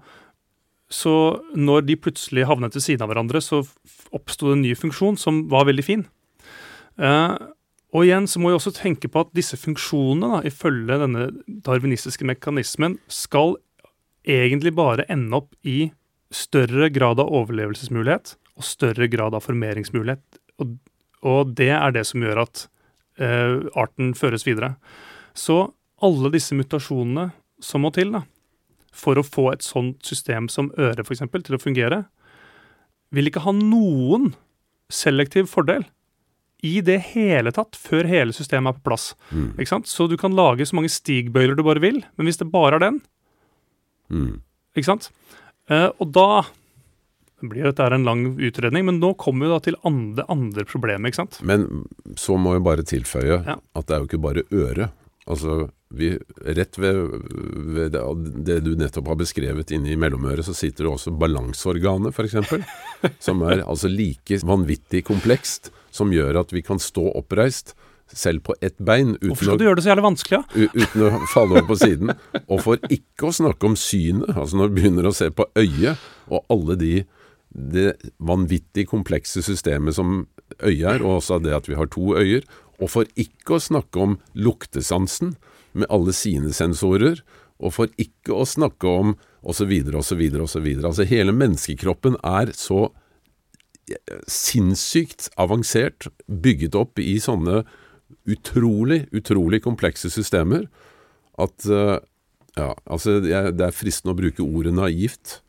så 0.89 1.41
når 1.55 1.87
de 1.87 1.97
plutselig 2.01 2.45
havnet 2.49 2.75
ved 2.75 2.85
siden 2.85 3.05
av 3.05 3.13
hverandre, 3.13 3.41
så 3.41 3.63
oppsto 4.13 4.49
det 4.49 4.57
en 4.57 4.65
ny 4.65 4.75
funksjon 4.77 5.17
som 5.17 5.45
var 5.53 5.69
veldig 5.69 5.85
fin. 5.85 6.05
Eh, 6.97 7.37
og 7.93 8.07
igjen 8.07 8.25
så 8.29 8.41
må 8.41 8.49
vi 8.49 8.57
også 8.57 8.73
tenke 8.73 9.09
på 9.11 9.21
at 9.21 9.33
disse 9.37 9.57
funksjonene, 9.59 10.39
da, 10.39 10.39
ifølge 10.49 10.97
denne 11.03 11.27
darwinistiske 11.65 12.25
mekanismen, 12.25 12.97
skal 13.11 13.55
egentlig 14.25 14.73
bare 14.73 15.05
ende 15.13 15.37
opp 15.37 15.53
i 15.67 15.91
større 16.33 16.89
grad 16.93 17.21
av 17.21 17.29
overlevelsesmulighet 17.29 18.33
og 18.57 18.65
større 18.65 19.07
grad 19.11 19.37
av 19.37 19.45
formeringsmulighet. 19.45 20.23
Og, 20.63 20.75
og 21.21 21.53
det 21.57 21.69
er 21.75 21.93
det 21.93 22.05
som 22.09 22.23
gjør 22.25 22.43
at 22.47 22.65
uh, 23.21 23.61
arten 23.77 24.13
føres 24.17 24.47
videre. 24.47 24.73
Så 25.37 25.73
alle 26.03 26.33
disse 26.33 26.57
mutasjonene 26.57 27.29
som 27.63 27.85
må 27.85 27.93
til 27.93 28.13
da, 28.15 28.23
for 28.93 29.17
å 29.17 29.25
få 29.25 29.51
et 29.53 29.65
sånt 29.65 30.01
system 30.05 30.49
som 30.49 30.71
øret 30.77 31.05
eksempel, 31.05 31.45
til 31.45 31.57
å 31.57 31.61
fungere, 31.61 32.03
vil 33.13 33.29
ikke 33.29 33.45
ha 33.45 33.53
noen 33.53 34.31
selektiv 34.93 35.45
fordel 35.49 35.85
i 36.63 36.77
det 36.85 36.99
hele 37.11 37.51
tatt 37.55 37.75
før 37.75 38.07
hele 38.07 38.31
systemet 38.35 38.71
er 38.73 38.77
på 38.79 38.85
plass. 38.89 39.09
Mm. 39.35 39.49
Ikke 39.59 39.71
sant? 39.73 39.89
Så 39.91 40.07
du 40.09 40.15
kan 40.17 40.35
lage 40.37 40.65
så 40.69 40.77
mange 40.77 40.91
stigbøyler 40.93 41.57
du 41.59 41.63
bare 41.67 41.83
vil, 41.83 42.01
men 42.17 42.29
hvis 42.29 42.39
det 42.39 42.51
bare 42.53 42.79
er 42.79 42.85
den, 42.89 43.01
Mm. 44.11 44.41
ikke 44.77 44.85
sant? 44.85 45.07
Uh, 45.71 45.89
og 45.99 46.11
da 46.13 46.43
blir 47.43 47.65
dette 47.67 47.87
en 47.91 48.05
lang 48.07 48.25
utredning, 48.39 48.85
men 48.87 48.99
nå 49.01 49.13
kommer 49.19 49.47
vi 49.47 49.51
da 49.53 49.59
til 49.65 49.77
andre, 49.87 50.25
andre 50.31 50.63
problemet, 50.69 51.09
ikke 51.11 51.21
sant? 51.23 51.39
Men 51.43 51.65
så 52.19 52.37
må 52.39 52.53
jeg 52.55 52.63
bare 52.63 52.85
tilføye 52.87 53.39
Ja. 53.47 53.55
at 53.75 53.87
det 53.87 53.95
er 53.95 54.03
jo 54.03 54.07
ikke 54.07 54.21
bare 54.23 54.43
øret. 54.51 54.91
Altså, 55.27 55.69
vi, 55.95 56.17
rett 56.45 56.75
ved, 56.77 56.95
ved 57.75 57.91
det, 57.95 58.03
det 58.43 58.57
du 58.65 58.73
nettopp 58.75 59.07
har 59.07 59.15
beskrevet 59.19 59.71
inne 59.71 59.91
i 59.93 59.95
mellomøret, 59.99 60.43
så 60.45 60.53
sitter 60.55 60.83
det 60.85 60.91
også 60.93 61.13
balanseorganet, 61.17 62.11
f.eks. 62.13 62.35
som 63.23 63.41
er 63.47 63.63
altså 63.63 63.87
like 63.91 64.39
vanvittig 64.43 65.03
komplekst, 65.07 65.71
som 65.93 66.11
gjør 66.13 66.41
at 66.41 66.53
vi 66.55 66.63
kan 66.65 66.81
stå 66.81 67.05
oppreist 67.19 67.75
selv 68.13 68.43
på 68.45 68.53
ett 68.61 68.75
bein 68.83 69.13
Hvorfor 69.15 69.31
uten 69.31 69.45
skal 69.47 69.53
å, 69.55 69.57
du 69.61 69.63
gjøre 69.65 69.77
det 69.79 69.83
så 69.85 69.89
jævlig 69.93 70.03
vanskelig, 70.05 70.39
da? 70.41 70.59
u- 70.59 70.83
uten 70.83 71.03
å 71.07 71.11
falle 71.31 71.55
over 71.55 71.67
på 71.69 71.77
siden. 71.79 72.11
Og 72.51 72.59
for 72.65 72.81
ikke 72.93 73.29
å 73.29 73.35
snakke 73.39 73.69
om 73.69 73.77
synet, 73.79 74.33
altså 74.35 74.59
når 74.59 74.69
vi 74.73 74.81
begynner 74.81 75.07
å 75.09 75.13
se 75.15 75.29
på 75.33 75.47
øyet 75.57 76.03
og 76.29 76.43
alle 76.53 76.75
de 76.81 76.91
det 77.53 77.93
vanvittig 78.17 78.87
komplekse 78.89 79.41
systemet 79.45 79.93
som 79.95 80.23
øyet 80.65 80.87
er, 80.97 81.03
og 81.05 81.19
også 81.21 81.37
det 81.45 81.53
at 81.55 81.69
vi 81.69 81.77
har 81.77 81.89
to 81.93 82.11
øyer. 82.17 82.45
Og 82.81 82.89
for 82.89 83.05
ikke 83.15 83.57
å 83.59 83.61
snakke 83.61 84.01
om 84.01 84.15
luktesansen 84.33 85.35
med 85.77 85.89
alle 85.93 86.13
sine 86.17 86.51
sensorer, 86.53 87.21
og 87.63 87.73
for 87.75 87.93
ikke 88.01 88.33
å 88.35 88.45
snakke 88.49 88.89
om 88.89 89.13
osv., 89.47 89.69
osv., 89.95 90.21
osv. 90.43 90.67
Altså 90.83 91.05
hele 91.07 91.33
menneskekroppen 91.35 92.17
er 92.25 92.51
så 92.57 92.89
sinnssykt 94.29 95.29
avansert, 95.41 96.07
bygget 96.27 96.75
opp 96.79 97.01
i 97.01 97.17
sånne 97.21 97.63
utrolig, 98.29 99.03
utrolig 99.11 99.61
komplekse 99.63 100.11
systemer, 100.13 100.67
at 101.41 101.65
eh, 101.67 101.97
ja, 102.55 102.69
altså 102.85 103.17
jeg, 103.25 103.55
det 103.57 103.67
er 103.67 103.75
fristende 103.75 104.13
å 104.13 104.19
bruke 104.19 104.45
ordet 104.45 104.75
naivt. 104.77 105.39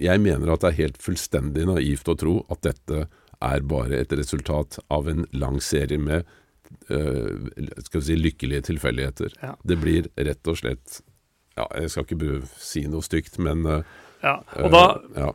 Jeg 0.00 0.22
mener 0.22 0.52
at 0.52 0.62
det 0.62 0.70
er 0.70 0.82
helt 0.84 1.00
fullstendig 1.02 1.66
naivt 1.68 2.08
å 2.08 2.16
tro 2.18 2.36
at 2.52 2.62
dette 2.68 3.06
er 3.40 3.64
bare 3.66 3.98
et 3.98 4.12
resultat 4.14 4.78
av 4.92 5.08
en 5.10 5.24
lang 5.32 5.58
serie 5.64 5.98
med 6.00 6.28
eh, 6.92 7.32
skal 7.82 8.00
vi 8.00 8.06
si, 8.06 8.18
lykkelige 8.20 8.68
tilfeldigheter. 8.70 9.34
Ja. 9.42 9.56
Det 9.64 9.80
blir 9.80 10.10
rett 10.16 10.50
og 10.50 10.60
slett 10.62 11.00
Ja, 11.58 11.66
jeg 11.76 11.90
skal 11.92 12.06
ikke 12.06 12.36
si 12.62 12.84
noe 12.88 13.04
stygt, 13.04 13.40
men 13.42 13.66
eh, 13.66 13.98
Ja, 14.22 14.38
og 14.62 14.70
da 14.72 14.84
ja. 15.16 15.32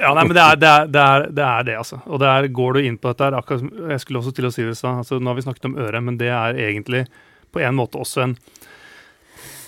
Ja, 0.00 0.10
nei, 0.16 0.24
men 0.26 0.34
det 0.34 0.42
er 0.42 0.56
det, 0.58 0.68
er, 0.68 0.86
det, 0.90 1.02
er, 1.02 1.26
det, 1.30 1.44
er 1.46 1.66
det 1.68 1.74
altså. 1.78 2.00
Og 2.08 2.18
der 2.22 2.48
går 2.50 2.74
du 2.78 2.86
inn 2.88 2.96
på 2.98 3.12
dette 3.12 3.28
her. 3.28 3.36
akkurat 3.38 3.62
Jeg 3.92 4.02
skulle 4.02 4.22
også 4.22 4.32
til 4.34 4.48
å 4.48 4.50
si 4.54 4.64
det 4.64 4.72
i 4.74 4.78
stad. 4.78 5.02
Altså, 5.04 5.20
nå 5.20 5.30
har 5.30 5.38
vi 5.38 5.44
snakket 5.44 5.68
om 5.68 5.76
øret, 5.78 6.02
men 6.02 6.18
det 6.18 6.30
er 6.32 6.58
egentlig 6.66 7.04
på 7.52 7.60
en 7.62 7.76
måte 7.76 8.00
også 8.00 8.24
en 8.24 8.36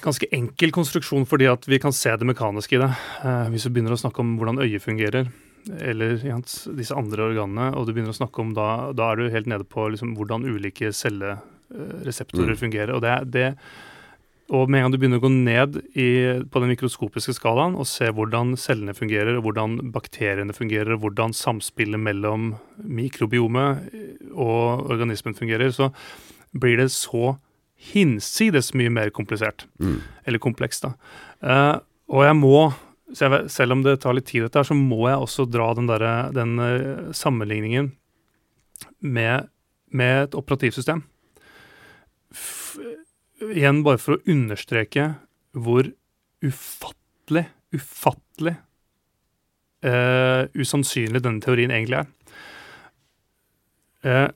ganske 0.04 0.28
enkel 0.36 0.72
konstruksjon, 0.74 1.24
fordi 1.28 1.46
at 1.48 1.64
vi 1.68 1.78
kan 1.80 1.94
se 1.96 2.12
det 2.16 2.26
mekaniske 2.28 2.76
i 2.76 2.80
det. 2.82 2.90
Eh, 3.24 3.46
hvis 3.52 3.64
du 3.64 3.70
begynner 3.72 3.94
å 3.96 4.00
snakke 4.00 4.20
om 4.24 4.34
hvordan 4.40 4.60
øyet 4.64 4.84
fungerer, 4.84 5.30
eller 5.80 6.18
ja, 6.26 6.36
disse 6.76 6.96
andre 6.96 7.30
organene, 7.30 7.70
og 7.72 7.86
du 7.86 7.94
begynner 7.94 8.12
å 8.12 8.18
snakke 8.18 8.42
om 8.42 8.50
da, 8.56 8.68
da 8.92 9.12
er 9.12 9.20
du 9.22 9.32
helt 9.32 9.48
nede 9.48 9.64
på 9.64 9.86
liksom, 9.94 10.12
hvordan 10.18 10.44
ulike 10.44 10.90
cellereseptorer 10.92 12.52
Mm. 12.52 12.60
fungerer. 12.60 12.92
Og 12.96 13.00
det, 13.00 13.14
det 13.32 13.46
og 14.52 14.68
med 14.68 14.78
en 14.78 14.84
gang 14.84 14.92
du 14.92 14.98
begynner 15.00 15.20
å 15.22 15.24
gå 15.24 15.30
ned 15.32 15.78
i, 15.96 16.08
på 16.52 16.60
den 16.60 16.70
mikroskopiske 16.74 17.32
skalaen 17.38 17.78
og 17.80 17.88
se 17.88 18.10
hvordan 18.12 18.52
cellene 18.60 18.92
fungerer, 18.96 19.38
hvordan 19.40 19.78
bakteriene 19.94 20.52
fungerer, 20.56 20.98
hvordan 21.00 21.32
samspillet 21.36 22.00
mellom 22.00 22.52
mikrobiomet 22.76 23.88
og 24.34 24.90
organismen 24.92 25.36
fungerer, 25.38 25.72
så 25.72 25.88
blir 26.52 26.76
det 26.82 26.90
så 26.92 27.38
hinsides 27.92 28.72
mye 28.76 28.92
mer 28.92 29.12
komplisert. 29.16 29.64
Mm. 29.80 30.02
Eller 30.28 30.42
komplekst, 30.44 30.84
da. 30.84 30.92
Uh, 31.44 31.80
og 32.12 32.26
jeg 32.26 32.36
må, 32.36 32.58
selv 33.16 33.76
om 33.76 33.82
det 33.84 33.98
tar 34.04 34.16
litt 34.16 34.28
tid, 34.28 34.44
dette 34.44 34.60
her, 34.60 34.68
så 34.68 34.76
må 34.76 35.06
jeg 35.08 35.24
også 35.24 35.48
dra 35.48 35.70
den, 35.76 35.88
der, 35.88 36.04
den 36.36 36.58
eh, 36.60 37.12
sammenligningen 37.16 37.94
med, 39.00 39.48
med 39.88 40.26
et 40.26 40.36
operativsystem. 40.36 41.00
Igjen 43.52 43.82
bare 43.84 44.00
for 44.00 44.16
å 44.16 44.22
understreke 44.30 45.10
hvor 45.54 45.88
ufattelig, 46.44 47.46
ufattelig 47.74 48.54
eh, 49.84 50.46
usannsynlig 50.56 51.22
denne 51.24 51.44
teorien 51.44 51.72
egentlig 51.74 52.00
er. 52.02 52.10
Eh, 54.04 54.28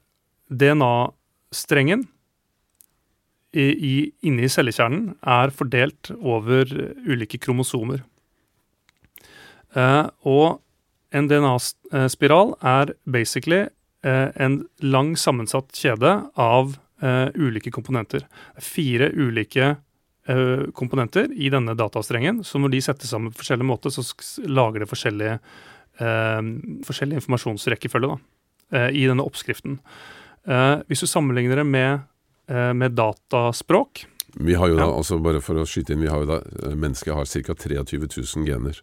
DNA-strengen 0.48 2.06
inne 3.58 4.44
i 4.44 4.50
cellekjernen 4.52 5.14
er 5.24 5.52
fordelt 5.56 6.10
over 6.20 6.68
ulike 7.08 7.40
kromosomer. 7.40 8.02
Eh, 9.76 10.04
og 10.28 10.60
en 11.16 11.28
DNA-spiral 11.30 12.54
er 12.60 12.92
basically 13.08 13.64
eh, 14.04 14.28
en 14.36 14.60
lang 14.84 15.14
sammensatt 15.16 15.72
kjede 15.76 16.12
av 16.36 16.76
eh, 17.02 17.28
ulike 17.34 17.72
komponenter. 17.74 18.24
Er 18.56 18.64
fire 18.64 19.10
ulike 19.14 19.70
uh, 20.28 20.68
komponenter 20.76 21.32
i 21.32 21.50
denne 21.52 21.74
datastrengen, 21.78 22.42
så 22.44 22.60
når 22.60 22.74
de 22.74 22.82
settes 22.84 23.12
sammen 23.14 23.32
på 23.32 23.42
forskjellig 23.42 23.66
måte, 23.68 23.92
så 23.94 24.04
lager 24.48 24.84
det 24.84 24.90
forskjellige 24.90 25.38
uh, 25.38 26.52
forskjellig 26.86 27.20
informasjonsrekkefølge 27.22 28.12
da, 28.12 28.20
i 28.92 29.06
denne 29.08 29.24
oppskriften. 29.24 29.78
Hvis 30.88 31.00
du 31.00 31.06
sammenligner 31.08 31.56
det 31.56 31.64
med, 31.64 32.02
med 32.76 32.92
dataspråk 32.96 34.02
Vi 34.44 34.54
har 34.56 34.68
jo 34.68 34.76
da, 34.76 34.84
Ja. 34.84 34.92
altså 35.00 35.16
bare 35.24 35.40
for 35.44 35.56
å 35.56 35.64
skyte 35.64 35.92
inn, 35.92 36.04
vi 36.04 36.10
har 36.12 36.20
jo 36.20 36.28
da, 36.28 36.38
mennesket 36.76 37.14
har 37.16 37.24
ca. 37.24 37.56
23 37.56 38.08
000 38.36 38.44
gener. 38.44 38.78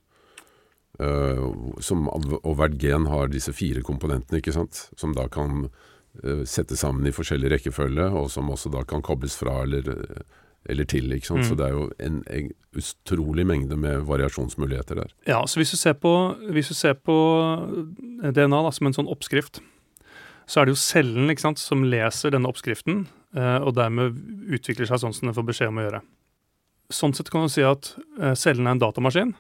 Som, 1.85 2.09
og 2.09 2.51
hvert 2.57 2.77
gen 2.81 3.05
har 3.09 3.29
disse 3.29 3.53
fire 3.53 3.81
komponentene, 3.85 4.41
ikke 4.41 4.53
sant? 4.57 4.87
Som 4.97 5.13
da 5.17 5.27
kan 5.29 5.67
uh, 6.23 6.41
settes 6.47 6.81
sammen 6.85 7.07
i 7.07 7.13
forskjellig 7.15 7.51
rekkefølge, 7.57 8.09
og 8.15 8.31
som 8.33 8.49
også 8.53 8.71
da 8.73 8.85
kan 8.87 9.03
kobles 9.05 9.37
fra 9.39 9.61
eller, 9.63 9.89
eller 10.69 10.89
til. 10.89 11.11
ikke 11.13 11.31
sant? 11.31 11.43
Mm. 11.43 11.49
Så 11.49 11.59
det 11.59 11.67
er 11.67 11.75
jo 11.75 11.85
en, 12.07 12.23
en 12.31 12.49
utrolig 12.75 13.45
mengde 13.47 13.77
med 13.79 14.07
variasjonsmuligheter 14.09 15.01
der. 15.03 15.15
Ja, 15.27 15.43
så 15.45 15.61
hvis 15.61 15.75
du 15.75 15.77
ser 15.77 15.97
på, 15.99 16.13
hvis 16.53 16.71
du 16.71 16.77
ser 16.77 16.97
på 16.97 17.15
DNA 18.21 18.61
da, 18.67 18.73
som 18.73 18.89
en 18.89 18.97
sånn 18.97 19.11
oppskrift, 19.11 19.61
så 20.45 20.61
er 20.61 20.67
det 20.67 20.75
jo 20.75 20.81
cellen 20.81 21.31
ikke 21.33 21.45
sant, 21.47 21.61
som 21.61 21.85
leser 21.89 22.33
denne 22.33 22.49
oppskriften, 22.49 23.05
eh, 23.37 23.57
og 23.65 23.75
dermed 23.77 24.19
utvikler 24.53 24.89
seg 24.89 25.01
sånn 25.01 25.15
som 25.15 25.29
den 25.29 25.37
får 25.37 25.47
beskjed 25.47 25.71
om 25.71 25.81
å 25.81 25.87
gjøre. 25.87 26.01
Sånn 26.93 27.15
sett 27.17 27.31
kan 27.33 27.47
du 27.47 27.53
si 27.53 27.65
at 27.65 27.95
eh, 28.19 28.35
cellen 28.37 28.67
er 28.67 28.75
en 28.75 28.83
datamaskin, 28.83 29.33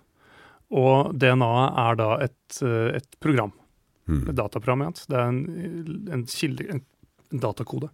og 0.73 1.13
DNA-et 1.21 1.77
er 1.83 1.99
da 2.01 2.09
et, 2.25 2.61
eh, 2.65 2.97
et 2.97 3.19
program. 3.21 3.53
Mm. 4.07 4.23
Et 4.29 4.35
dataprogram, 4.37 4.81
ja. 4.85 4.91
Det 5.09 5.17
er 5.17 5.27
en, 5.31 5.39
en 6.13 6.25
kilde, 6.29 6.67
en, 6.69 6.81
en 7.33 7.39
datakode. 7.41 7.89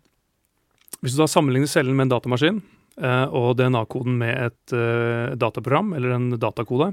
Hvis 1.02 1.16
du 1.16 1.22
da 1.24 1.28
sammenligner 1.32 1.70
cellen 1.72 1.96
med 1.96 2.10
en 2.10 2.16
datamaskin, 2.18 2.62
eh, 3.02 3.28
og 3.32 3.56
DNA-koden 3.58 4.18
med 4.20 4.36
et 4.50 4.74
eh, 4.76 5.36
dataprogram, 5.40 5.94
eller 5.98 6.18
en 6.18 6.28
datakode 6.38 6.92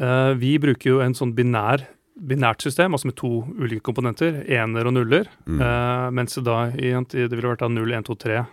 eh, 0.00 0.32
Vi 0.40 0.54
bruker 0.58 0.90
jo 0.94 1.02
en 1.04 1.14
sånn 1.14 1.34
binær, 1.36 1.84
binært 2.14 2.62
system, 2.64 2.94
altså 2.94 3.10
med 3.10 3.16
to 3.20 3.30
ulike 3.58 3.82
komponenter, 3.84 4.40
ener 4.48 4.86
og 4.88 4.94
nuller, 4.96 5.28
Mm. 5.46 5.60
eh, 5.60 6.10
mens 6.16 6.34
det 6.38 6.44
da 6.46 6.58
i, 6.72 6.92
det 7.12 7.30
ville 7.34 7.50
vært 7.52 7.62
da 7.66 7.68
0, 7.68 7.92
1, 8.00 8.06
2, 8.08 8.16
3 8.24 8.44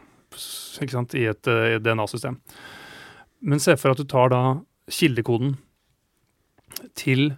ikke 0.81 0.91
sant, 0.95 1.13
i 1.15 1.25
et, 1.27 1.47
eh, 1.47 1.75
et 1.77 1.83
DNA-system. 1.83 2.37
Men 3.41 3.59
se 3.59 3.75
for 3.77 3.91
at 3.91 3.97
du 3.97 4.03
tar 4.05 4.29
da 4.29 4.41
kildekoden 4.91 5.55
til 6.95 7.31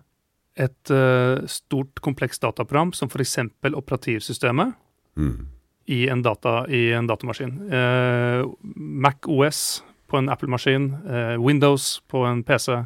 et 0.57 0.91
uh, 0.91 1.41
stort, 1.47 1.99
komplekst 2.01 2.41
dataprogram, 2.41 2.93
som 2.93 3.09
f.eks. 3.09 3.37
operativsystemet 3.73 4.73
Mm. 5.15 5.47
i 5.87 6.07
en, 6.09 6.21
data, 6.25 6.65
i 6.69 6.91
en 6.93 7.07
datamaskin. 7.07 7.51
Uh, 7.69 8.53
Mac 8.75 9.27
OS 9.27 9.83
på 10.09 10.17
en 10.17 10.29
Apple-maskin, 10.29 10.87
uh, 11.05 11.37
Windows 11.45 12.01
på 12.09 12.25
en 12.25 12.43
PC, 12.43 12.85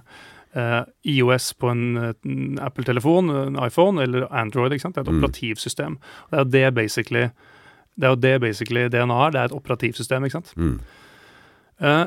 IOS 1.05 1.53
på 1.53 1.70
en, 1.70 2.57
Apple-telefon, 2.59 3.30
en 3.30 3.59
iPhone 3.61 4.01
eller 4.01 4.26
Android. 4.34 4.72
ikke 4.74 4.82
sant? 4.82 4.95
Det 4.95 5.03
er 5.07 5.11
et 5.11 5.13
Mm. 5.13 5.24
operativsystem. 5.24 5.97
Det 6.32 6.39
er 6.39 6.43
jo 6.43 6.49
det 6.49 6.74
basically 6.76 7.30
det 7.99 8.03
er 8.05 8.09
jo 8.09 8.15
det 8.15 8.41
basically 8.41 8.88
DNA 8.89 9.26
er. 9.28 9.30
Det 9.32 9.39
er 9.39 9.45
et 9.45 9.51
operativsystem. 9.51 10.24
ikke 10.24 10.32
sant? 10.32 10.53
Mm. 10.57 10.80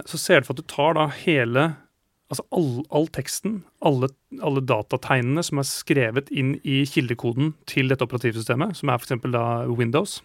Så 0.07 0.19
ser 0.19 0.41
du 0.41 0.47
for 0.47 0.53
at 0.55 0.57
du 0.57 0.63
tar 0.63 0.95
da 0.95 1.07
hele 1.07 1.77
Altså 2.31 2.45
all, 2.55 2.85
all 2.95 3.09
teksten, 3.11 3.61
alle, 3.83 4.13
alle 4.39 4.63
datategnene 4.63 5.43
som 5.43 5.59
er 5.59 5.67
skrevet 5.67 6.29
inn 6.31 6.55
i 6.63 6.85
kildekoden 6.87 7.57
til 7.71 7.91
dette 7.91 8.07
operativsystemet, 8.07 8.77
som 8.79 8.93
er 8.93 9.01
f.eks. 9.03 9.25
da 9.35 9.47
Windows, 9.67 10.21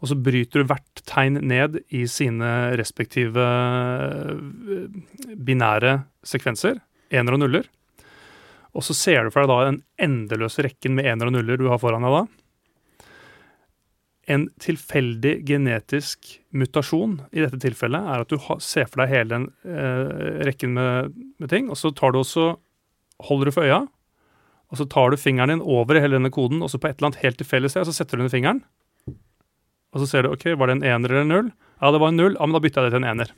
og 0.00 0.08
så 0.08 0.16
bryter 0.16 0.62
du 0.62 0.70
hvert 0.70 1.02
tegn 1.10 1.36
ned 1.50 1.82
i 1.92 2.06
sine 2.08 2.52
respektive 2.80 3.44
eh, 3.44 4.86
binære 5.36 5.98
sekvenser, 6.26 6.80
ener 7.12 7.36
og 7.36 7.42
nuller, 7.44 7.68
og 8.76 8.84
så 8.86 8.96
ser 8.96 9.26
du 9.26 9.32
for 9.34 9.44
deg 9.44 9.52
da 9.52 9.72
en 9.72 9.82
endeløse 10.08 10.64
rekken 10.64 10.96
med 10.96 11.08
ener 11.10 11.28
og 11.28 11.36
nuller 11.36 11.60
du 11.60 11.68
har 11.68 11.80
foran 11.82 12.04
deg 12.06 12.14
da. 12.14 12.24
En 14.28 14.48
tilfeldig 14.60 15.38
genetisk 15.48 16.34
mutasjon 16.52 17.18
i 17.32 17.40
dette 17.40 17.60
tilfellet 17.62 18.10
er 18.12 18.24
at 18.24 18.32
du 18.32 18.36
ser 18.60 18.88
for 18.90 19.02
deg 19.02 19.14
hele 19.14 19.30
den 19.32 19.46
eh, 19.64 20.42
rekken 20.48 20.74
med, 20.76 21.14
med 21.40 21.52
ting, 21.52 21.70
og 21.72 21.80
så 21.80 21.92
tar 21.96 22.12
du 22.12 22.20
også 22.20 22.50
holder 23.28 23.48
du 23.48 23.54
for 23.56 23.66
øya, 23.66 23.80
og 24.68 24.78
så 24.80 24.84
tar 24.92 25.10
du 25.10 25.18
fingeren 25.20 25.54
din 25.54 25.64
over 25.64 25.96
hele 25.98 26.18
denne 26.18 26.32
koden, 26.34 26.60
og 26.62 26.70
så 26.70 26.80
på 26.80 26.90
et 26.90 26.98
eller 26.98 27.10
annet 27.10 27.24
helt 27.24 27.40
tilfeldig 27.40 27.72
sted, 27.72 27.88
så 27.88 27.96
setter 27.96 28.20
du 28.20 28.26
ned 28.26 28.34
fingeren, 28.34 28.62
og 29.94 30.02
så 30.02 30.10
ser 30.10 30.24
du 30.24 30.34
ok, 30.34 30.50
var 30.60 30.68
det 30.68 30.78
en 30.78 30.86
ener 30.86 31.14
eller 31.14 31.24
en 31.24 31.32
null? 31.32 31.52
Ja, 31.80 31.92
det 31.94 32.02
var 32.02 32.12
en 32.12 32.20
null, 32.20 32.36
ja, 32.36 32.44
men 32.44 32.56
da 32.56 32.62
bytta 32.62 32.84
jeg 32.84 32.90
det 32.90 32.96
til 32.98 33.04
en 33.04 33.10
ener. 33.12 33.32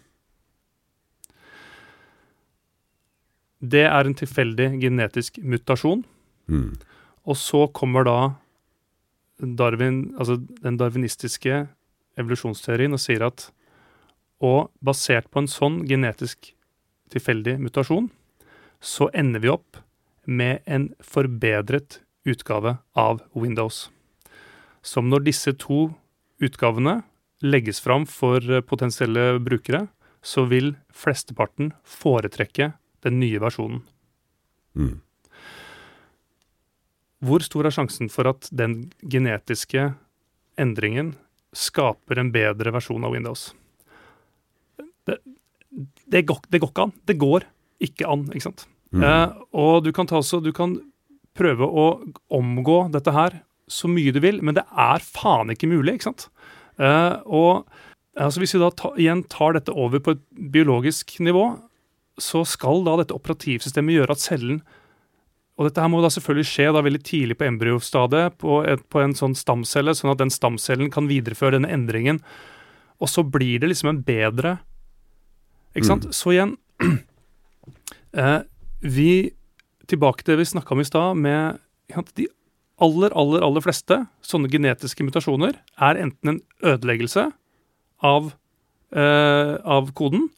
Det 3.60 3.84
er 3.84 4.08
en 4.08 4.16
tilfeldig 4.16 4.70
genetisk 4.80 5.38
mutasjon. 5.44 6.02
Mm. 6.50 6.72
Og 7.28 7.36
så 7.36 7.66
kommer 7.76 8.06
da 8.08 8.16
Darwin, 9.40 10.10
altså 10.18 10.38
den 10.60 10.76
darwinistiske 10.80 11.64
evolusjonsteorien 12.20 12.92
og 12.96 13.00
sier 13.02 13.24
at 13.26 13.48
og 14.40 14.70
basert 14.84 15.28
på 15.28 15.42
en 15.42 15.50
sånn 15.50 15.82
genetisk 15.88 16.54
tilfeldig 17.12 17.58
mutasjon, 17.60 18.08
så 18.80 19.10
ender 19.12 19.42
vi 19.42 19.52
opp 19.52 19.80
med 20.24 20.64
en 20.64 20.88
forbedret 21.04 22.00
utgave 22.28 22.78
av 22.96 23.20
Windows. 23.36 23.88
Som 24.80 25.10
når 25.12 25.26
disse 25.28 25.52
to 25.60 25.90
utgavene 26.40 27.02
legges 27.44 27.80
fram 27.84 28.06
for 28.08 28.40
eh, 28.40 28.64
potensielle 28.64 29.38
brukere, 29.44 29.86
så 30.22 30.44
vil 30.48 30.74
flesteparten 30.92 31.72
foretrekke 31.84 32.72
den 33.04 33.20
nye 33.20 33.40
versjonen. 33.40 33.80
Mm. 34.76 35.00
Hvor 37.24 37.44
stor 37.44 37.68
er 37.68 37.74
sjansen 37.74 38.08
for 38.12 38.30
at 38.30 38.48
den 38.54 38.90
genetiske 39.04 39.90
endringen 40.60 41.14
skaper 41.56 42.20
en 42.20 42.30
bedre 42.32 42.72
versjon 42.72 43.04
av 43.04 43.12
Windows? 43.16 43.50
Det, 45.08 45.18
det, 46.08 46.24
går, 46.28 46.40
det 46.48 46.62
går 46.62 46.72
ikke 46.72 46.86
an. 46.86 46.94
Det 47.08 47.18
går 47.20 47.46
ikke 47.84 48.08
an, 48.08 48.26
ikke 48.32 48.46
sant? 48.48 48.66
Mm. 48.94 49.04
Eh, 49.06 49.36
og 49.56 49.84
du 49.84 49.92
kan, 49.96 50.08
ta 50.10 50.22
så, 50.24 50.40
du 50.42 50.52
kan 50.56 50.78
prøve 51.36 51.66
å 51.66 51.86
omgå 52.34 52.82
dette 52.94 53.14
her 53.14 53.40
så 53.70 53.88
mye 53.90 54.12
du 54.14 54.18
vil, 54.22 54.40
men 54.42 54.56
det 54.56 54.64
er 54.66 55.04
faen 55.04 55.52
ikke 55.52 55.70
mulig, 55.70 55.98
ikke 55.98 56.10
sant? 56.10 56.26
Eh, 56.80 57.16
og 57.26 57.68
altså, 58.18 58.42
hvis 58.42 58.56
vi 58.56 58.62
da 58.62 58.70
ta, 58.74 58.92
igjen 58.98 59.22
tar 59.30 59.54
dette 59.56 59.74
over 59.74 60.02
på 60.02 60.16
et 60.16 60.22
biologisk 60.52 61.18
nivå, 61.22 61.52
så 62.20 62.42
skal 62.48 62.84
da 62.84 62.98
dette 63.00 63.16
operativsystemet 63.16 63.96
gjøre 63.96 64.16
at 64.16 64.22
cellen 64.24 64.60
og 65.60 65.66
dette 65.68 65.82
her 65.84 65.90
må 65.92 65.98
da 66.00 66.08
selvfølgelig 66.08 66.48
skje 66.48 66.70
da 66.72 66.80
veldig 66.80 67.02
tidlig 67.04 67.34
på 67.36 67.44
embryostadiet, 67.44 68.38
på, 68.40 68.62
et, 68.64 68.80
på 68.88 69.02
en 69.02 69.12
sånn 69.16 69.34
stamcelle, 69.36 69.92
sånn 69.92 70.14
at 70.14 70.22
den 70.22 70.32
stamcellen 70.32 70.88
kan 70.92 71.04
videreføre 71.10 71.58
denne 71.58 71.68
endringen. 71.68 72.22
Og 72.96 73.10
så 73.12 73.20
blir 73.28 73.60
det 73.60 73.68
liksom 73.68 73.90
en 73.92 74.00
bedre 74.04 74.56
Ikke 75.76 75.86
sant? 75.86 76.08
Så 76.16 76.32
igjen 76.32 76.56
eh, 78.20 78.40
Vi 78.80 79.10
Tilbake 79.90 80.24
til 80.24 80.34
det 80.34 80.44
vi 80.44 80.48
snakka 80.52 80.74
om 80.74 80.80
i 80.80 80.86
stad, 80.86 81.20
med 81.20 81.60
sant, 81.92 82.12
de 82.16 82.28
aller, 82.80 83.12
aller, 83.18 83.42
aller 83.44 83.64
fleste 83.64 83.96
sånne 84.24 84.48
genetiske 84.52 85.04
mutasjoner 85.04 85.56
er 85.82 85.98
enten 85.98 86.30
en 86.30 86.38
ødeleggelse 86.62 87.24
av, 88.06 88.30
eh, 88.94 89.54
av 89.66 89.90
koden, 89.98 90.28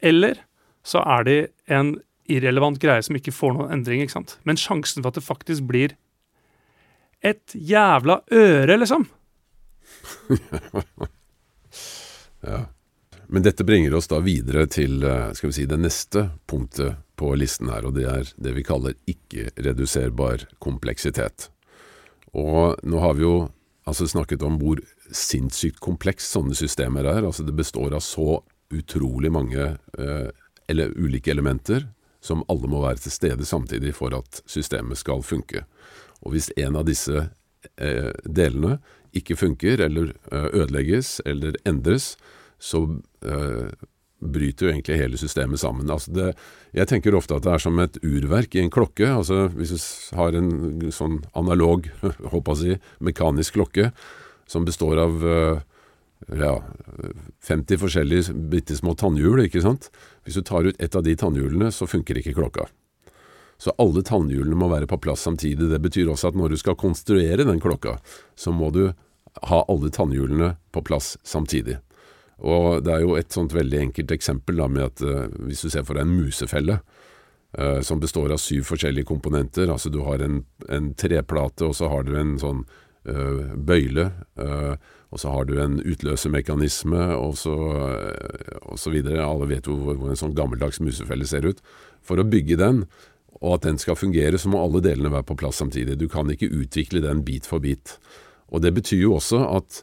eller 0.00 0.40
så 0.80 1.04
er 1.04 1.28
de 1.28 1.36
en 1.68 1.92
irrelevant 2.32 2.78
greie 2.82 3.02
som 3.04 3.16
ikke 3.18 3.34
får 3.34 3.54
noen 3.56 3.72
endring. 3.78 4.02
ikke 4.02 4.16
sant? 4.16 4.38
Men 4.44 4.60
sjansen 4.60 5.02
for 5.02 5.12
at 5.12 5.18
det 5.20 5.26
faktisk 5.26 5.66
blir 5.68 5.96
et 7.24 7.54
jævla 7.54 8.20
øre, 8.30 8.76
liksom 8.76 9.06
Ja. 12.46 12.66
Men 13.26 13.42
dette 13.42 13.64
bringer 13.66 13.94
oss 13.98 14.06
da 14.06 14.20
videre 14.22 14.68
til 14.70 15.02
eh, 15.02 15.32
skal 15.34 15.50
vi 15.50 15.56
si, 15.56 15.64
det 15.66 15.80
neste 15.82 16.28
punktet 16.46 17.00
på 17.18 17.32
listen 17.34 17.70
her, 17.72 17.88
og 17.88 17.96
det 17.96 18.04
er 18.06 18.28
det 18.38 18.52
vi 18.54 18.62
kaller 18.66 18.94
ikke-reduserbar 19.10 20.44
kompleksitet. 20.62 21.48
Og 22.36 22.76
nå 22.86 23.00
har 23.02 23.16
vi 23.18 23.24
jo 23.24 23.36
altså 23.88 24.06
snakket 24.06 24.44
om 24.46 24.60
hvor 24.60 24.82
sinnssykt 25.10 25.80
kompleks 25.82 26.28
sånne 26.36 26.54
systemer 26.58 27.08
er. 27.08 27.26
Altså 27.26 27.42
det 27.46 27.56
består 27.56 27.96
av 27.96 28.04
så 28.04 28.42
utrolig 28.74 29.32
mange 29.34 29.72
eh, 29.74 30.28
eller 30.70 30.94
ulike 30.98 31.30
elementer 31.30 31.86
som 32.26 32.44
alle 32.52 32.70
må 32.70 32.82
være 32.84 33.00
til 33.04 33.14
stede 33.14 33.46
samtidig 33.48 33.94
for 33.96 34.14
at 34.16 34.42
systemet 34.50 34.98
skal 35.00 35.24
funke. 35.26 35.64
Og 36.24 36.34
hvis 36.34 36.50
en 36.58 36.78
av 36.78 36.86
disse 36.88 37.28
eh, 37.78 38.12
delene 38.26 38.78
ikke 39.16 39.38
funker, 39.38 39.80
eller 39.86 40.12
eh, 40.32 40.48
ødelegges, 40.52 41.20
eller 41.28 41.56
endres, 41.68 42.14
så 42.58 42.82
eh, 43.24 43.70
bryter 44.16 44.66
jo 44.66 44.72
egentlig 44.72 44.98
hele 44.98 45.20
systemet 45.20 45.60
sammen. 45.60 45.90
Altså 45.92 46.12
det, 46.16 46.28
jeg 46.76 46.88
tenker 46.88 47.16
ofte 47.16 47.36
at 47.36 47.44
det 47.44 47.52
er 47.52 47.62
som 47.62 47.78
et 47.82 47.98
urverk 48.02 48.56
i 48.56 48.62
en 48.64 48.72
klokke. 48.72 49.08
Altså 49.12 49.46
Hvis 49.54 49.74
du 49.76 50.16
har 50.16 50.36
en 50.36 50.90
sånn 50.94 51.20
analog, 51.36 51.88
håper 52.32 52.56
jeg 52.56 52.62
si, 52.62 52.94
mekanisk 53.04 53.58
klokke 53.58 53.90
som 54.50 54.66
består 54.66 55.02
av 55.02 55.26
eh, 55.26 55.64
ja, 56.40 56.62
50 57.44 57.78
forskjellige 57.78 58.34
bitte 58.50 58.76
små 58.76 58.94
tannhjul, 58.98 59.44
ikke 59.44 59.62
sant. 59.64 59.90
Hvis 60.24 60.38
du 60.38 60.42
tar 60.42 60.66
ut 60.66 60.80
ett 60.82 60.96
av 60.96 61.04
de 61.06 61.14
tannhjulene, 61.16 61.70
så 61.72 61.86
funker 61.86 62.18
ikke 62.18 62.34
klokka. 62.36 62.66
Så 63.58 63.72
alle 63.80 64.02
tannhjulene 64.04 64.56
må 64.58 64.68
være 64.68 64.88
på 64.90 64.98
plass 65.00 65.24
samtidig. 65.24 65.70
Det 65.70 65.80
betyr 65.80 66.10
også 66.12 66.32
at 66.32 66.38
når 66.38 66.52
du 66.52 66.60
skal 66.60 66.76
konstruere 66.78 67.46
den 67.46 67.60
klokka, 67.60 67.96
så 68.36 68.52
må 68.52 68.70
du 68.74 68.90
ha 69.48 69.64
alle 69.68 69.90
tannhjulene 69.92 70.54
på 70.72 70.82
plass 70.84 71.16
samtidig. 71.24 71.78
Og 72.44 72.82
det 72.84 72.92
er 72.92 73.04
jo 73.04 73.16
et 73.16 73.32
sånt 73.32 73.54
veldig 73.56 73.80
enkelt 73.86 74.12
eksempel 74.12 74.60
da 74.60 74.68
med 74.68 74.90
at 74.90 75.04
uh, 75.04 75.24
hvis 75.48 75.64
du 75.64 75.70
ser 75.72 75.86
for 75.88 75.96
deg 75.96 76.04
en 76.04 76.16
musefelle 76.18 76.78
uh, 77.56 77.80
som 77.84 78.00
består 78.00 78.34
av 78.34 78.40
syv 78.42 78.66
forskjellige 78.68 79.08
komponenter, 79.08 79.70
altså 79.72 79.92
du 79.92 80.02
har 80.04 80.24
en, 80.24 80.42
en 80.68 80.90
treplate, 80.98 81.64
og 81.64 81.76
så 81.78 81.88
har 81.92 82.04
du 82.04 82.12
en 82.16 82.36
sånn 82.40 82.66
bøyle, 83.06 84.10
og 85.14 85.20
så 85.22 85.30
har 85.30 85.46
du 85.46 85.52
en 85.62 85.76
utløsemekanisme, 85.78 87.02
og 87.14 87.36
så, 87.38 87.54
og 88.66 88.80
så 88.82 88.90
videre. 88.90 89.22
Alle 89.22 89.46
vet 89.52 89.68
jo 89.70 89.76
hvor, 89.78 89.94
hvor 90.00 90.10
en 90.10 90.18
sånn 90.18 90.34
gammeldags 90.36 90.82
musefelle 90.82 91.28
ser 91.30 91.46
ut. 91.46 91.62
For 92.06 92.18
å 92.18 92.26
bygge 92.26 92.58
den, 92.58 92.82
og 93.40 93.58
at 93.58 93.66
den 93.66 93.78
skal 93.80 93.98
fungere, 93.98 94.38
så 94.40 94.50
må 94.50 94.60
alle 94.62 94.82
delene 94.84 95.12
være 95.12 95.28
på 95.28 95.38
plass 95.40 95.60
samtidig. 95.60 95.98
Du 96.00 96.08
kan 96.12 96.30
ikke 96.32 96.50
utvikle 96.50 97.02
den 97.04 97.22
bit 97.26 97.48
for 97.48 97.62
bit. 97.62 97.96
Og 98.48 98.62
det 98.64 98.72
betyr 98.76 99.04
jo 99.04 99.16
også 99.18 99.42
at 99.58 99.82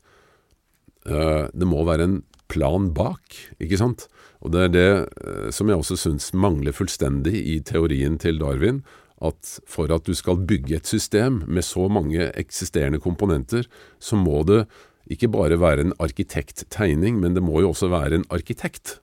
uh, 1.09 1.49
det 1.53 1.69
må 1.69 1.83
være 1.87 2.07
en 2.07 2.19
plan 2.51 2.89
bak, 2.95 3.37
ikke 3.63 3.79
sant? 3.79 4.07
Og 4.43 4.53
det 4.53 4.65
er 4.65 4.73
det 4.73 4.89
uh, 5.05 5.49
som 5.53 5.69
jeg 5.69 5.79
også 5.79 5.99
syns 5.99 6.31
mangler 6.33 6.75
fullstendig 6.75 7.35
i 7.55 7.59
teorien 7.65 8.17
til 8.21 8.41
Darwin, 8.41 8.81
at 9.23 9.59
for 9.69 9.91
at 9.93 10.07
du 10.07 10.13
skal 10.17 10.43
bygge 10.47 10.77
et 10.77 10.89
system 10.89 11.43
med 11.47 11.65
så 11.65 11.87
mange 11.87 12.31
eksisterende 12.39 12.99
komponenter, 12.99 13.67
så 13.99 14.19
må 14.19 14.43
det 14.47 14.65
ikke 15.11 15.29
bare 15.31 15.59
være 15.59 15.87
en 15.87 15.95
arkitekttegning, 15.99 17.19
men 17.19 17.35
det 17.35 17.43
må 17.43 17.59
jo 17.61 17.73
også 17.73 17.89
være 17.91 18.21
en 18.21 18.27
arkitekt 18.31 18.99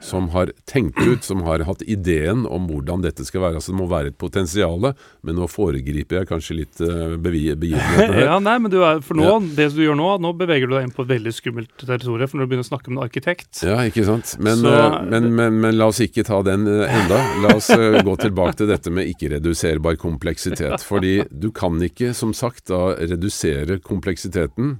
som 0.00 0.28
har 0.28 0.52
tenkt 0.64 1.00
ut, 1.06 1.24
som 1.24 1.42
har 1.42 1.64
hatt 1.66 1.82
ideen 1.82 2.46
om 2.46 2.68
hvordan 2.70 3.02
dette 3.02 3.24
skal 3.26 3.42
være. 3.42 3.58
Altså 3.58 3.72
Det 3.72 3.78
må 3.80 3.88
være 3.90 4.12
et 4.12 4.18
potensial, 4.18 4.92
men 5.26 5.38
nå 5.38 5.48
foregriper 5.50 6.20
jeg 6.20 6.28
kanskje 6.30 6.58
litt 6.60 6.82
uh, 6.84 7.16
begivenhetene 7.18 8.22
ja, 8.28 8.38
nei, 8.42 8.56
men 8.62 8.76
er, 8.78 9.02
for 9.04 9.18
nå, 9.18 9.26
ja. 9.26 9.36
det 9.58 9.68
du 9.74 9.82
gjør 9.82 9.98
nå, 9.98 10.08
nå 10.22 10.32
beveger 10.38 10.70
du 10.70 10.76
deg 10.76 10.86
inn 10.86 10.94
på 10.94 11.02
et 11.06 11.12
veldig 11.16 11.34
skummelt 11.34 11.74
territorium, 11.82 12.30
for 12.30 12.38
når 12.38 12.46
du 12.46 12.52
begynner 12.52 12.68
å 12.68 12.70
snakke 12.70 12.92
med 12.92 13.00
en 13.00 13.08
arkitekt 13.08 13.62
Ja, 13.66 13.78
ikke 13.90 14.06
sant. 14.06 14.36
Men, 14.38 14.62
Så, 14.62 14.74
uh, 14.74 14.98
men, 15.08 15.30
men, 15.34 15.60
men, 15.66 15.78
la 15.78 15.90
oss 15.90 16.02
ikke 16.04 16.26
ta 16.26 16.40
den 16.46 16.68
uh, 16.70 16.86
enda. 16.86 17.20
La 17.44 17.56
oss 17.58 17.70
gå 17.74 18.18
tilbake 18.22 18.60
til 18.60 18.70
dette 18.70 18.92
med 18.94 19.10
ikke-reduserbar 19.10 19.98
kompleksitet. 20.00 20.84
Fordi 20.86 21.20
du 21.30 21.50
kan 21.54 21.78
ikke, 21.82 22.12
som 22.16 22.34
sagt, 22.36 22.68
da 22.70 22.94
redusere 22.98 23.80
kompleksiteten 23.82 24.78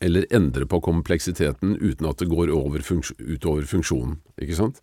eller 0.00 0.26
endre 0.34 0.66
på 0.66 0.80
kompleksiteten 0.84 1.76
uten 1.80 2.08
at 2.08 2.20
det 2.20 2.28
går 2.30 2.52
utover 2.52 3.66
funksjonen. 3.66 4.18
Ikke 4.42 4.58
sant? 4.58 4.80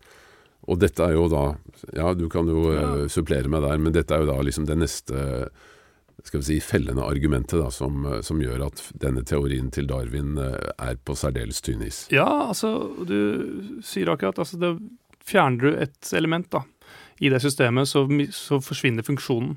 Og 0.64 0.80
dette 0.80 1.04
er 1.04 1.14
jo 1.16 1.28
da 1.32 1.44
Ja, 1.92 2.14
du 2.16 2.26
kan 2.32 2.48
jo 2.48 2.66
ja. 2.72 2.88
uh, 3.04 3.06
supplere 3.12 3.50
meg 3.52 3.64
der, 3.66 3.78
men 3.78 3.94
dette 3.94 4.14
er 4.14 4.24
jo 4.24 4.32
da 4.32 4.40
liksom 4.42 4.68
det 4.68 4.78
neste 4.80 5.48
skal 6.24 6.40
vi 6.40 6.46
si, 6.46 6.56
fellende 6.62 7.04
argumentet 7.04 7.58
da, 7.60 7.66
som, 7.74 8.06
som 8.24 8.38
gjør 8.40 8.62
at 8.70 8.80
denne 9.02 9.24
teorien 9.26 9.66
til 9.74 9.88
Darwin 9.90 10.38
uh, 10.40 10.54
er 10.80 10.96
på 10.96 11.16
særdeles 11.18 11.60
tynn 11.60 11.82
is. 11.84 12.04
Ja, 12.14 12.48
altså, 12.48 12.70
du 13.04 13.82
sier 13.84 14.12
akkurat 14.14 14.38
altså, 14.40 14.60
det, 14.62 14.76
Fjerner 15.24 15.60
du 15.60 15.76
et 15.80 16.12
element 16.16 16.48
da, 16.52 16.62
i 17.20 17.30
det 17.32 17.40
systemet, 17.40 17.88
så, 17.88 18.06
så 18.32 18.58
forsvinner 18.60 19.04
funksjonen. 19.04 19.54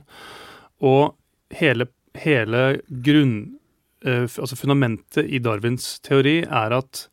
Og 0.80 1.16
hele, 1.60 1.90
hele 2.16 2.62
grunn 2.88 3.58
Eh, 3.58 3.67
altså 4.06 4.58
Fundamentet 4.60 5.26
i 5.26 5.40
Darwins 5.42 5.98
teori 6.06 6.42
er 6.44 6.76
at 6.78 7.08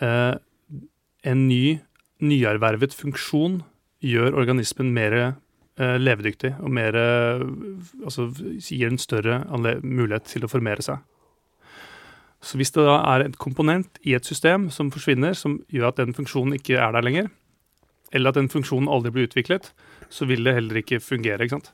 eh, 0.00 0.34
en 1.28 1.46
ny, 1.48 1.78
nyervervet 2.24 2.96
funksjon 2.96 3.60
gjør 4.00 4.38
organismen 4.40 4.94
mer 4.96 5.16
eh, 5.20 5.98
levedyktig 6.00 6.54
og 6.60 6.72
mer 6.72 6.96
Altså 6.96 8.30
gir 8.32 8.88
en 8.88 8.98
større 9.00 9.42
mulighet 9.82 10.24
til 10.32 10.44
å 10.44 10.50
formere 10.50 10.84
seg. 10.84 11.02
Så 12.40 12.56
hvis 12.56 12.72
det 12.72 12.86
da 12.86 12.96
er 13.12 13.26
en 13.26 13.36
komponent 13.36 14.00
i 14.08 14.14
et 14.16 14.24
system 14.24 14.70
som 14.72 14.88
forsvinner, 14.92 15.36
som 15.36 15.58
gjør 15.68 15.90
at 15.90 16.00
den 16.00 16.16
funksjonen 16.16 16.56
ikke 16.56 16.78
er 16.80 16.94
der 16.96 17.04
lenger, 17.04 17.28
eller 18.16 18.32
at 18.32 18.38
den 18.40 18.48
funksjonen 18.50 18.88
aldri 18.90 19.12
blir 19.14 19.28
utviklet, 19.28 19.70
så 20.08 20.26
vil 20.26 20.44
det 20.44 20.56
heller 20.56 20.80
ikke 20.80 21.02
fungere. 21.04 21.44
ikke 21.44 21.58
sant? 21.60 21.72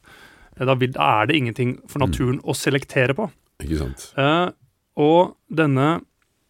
Da, 0.58 0.74
er 0.74 1.28
det 1.28 1.36
ingenting 1.36 1.76
for 1.88 2.02
naturen 2.02 2.40
å 2.42 2.56
selektere 2.56 3.14
på. 3.16 3.28
Ikke 3.64 3.80
sant. 3.80 4.10
Eh, 4.20 4.48
og 5.00 5.36
denne, 5.52 6.00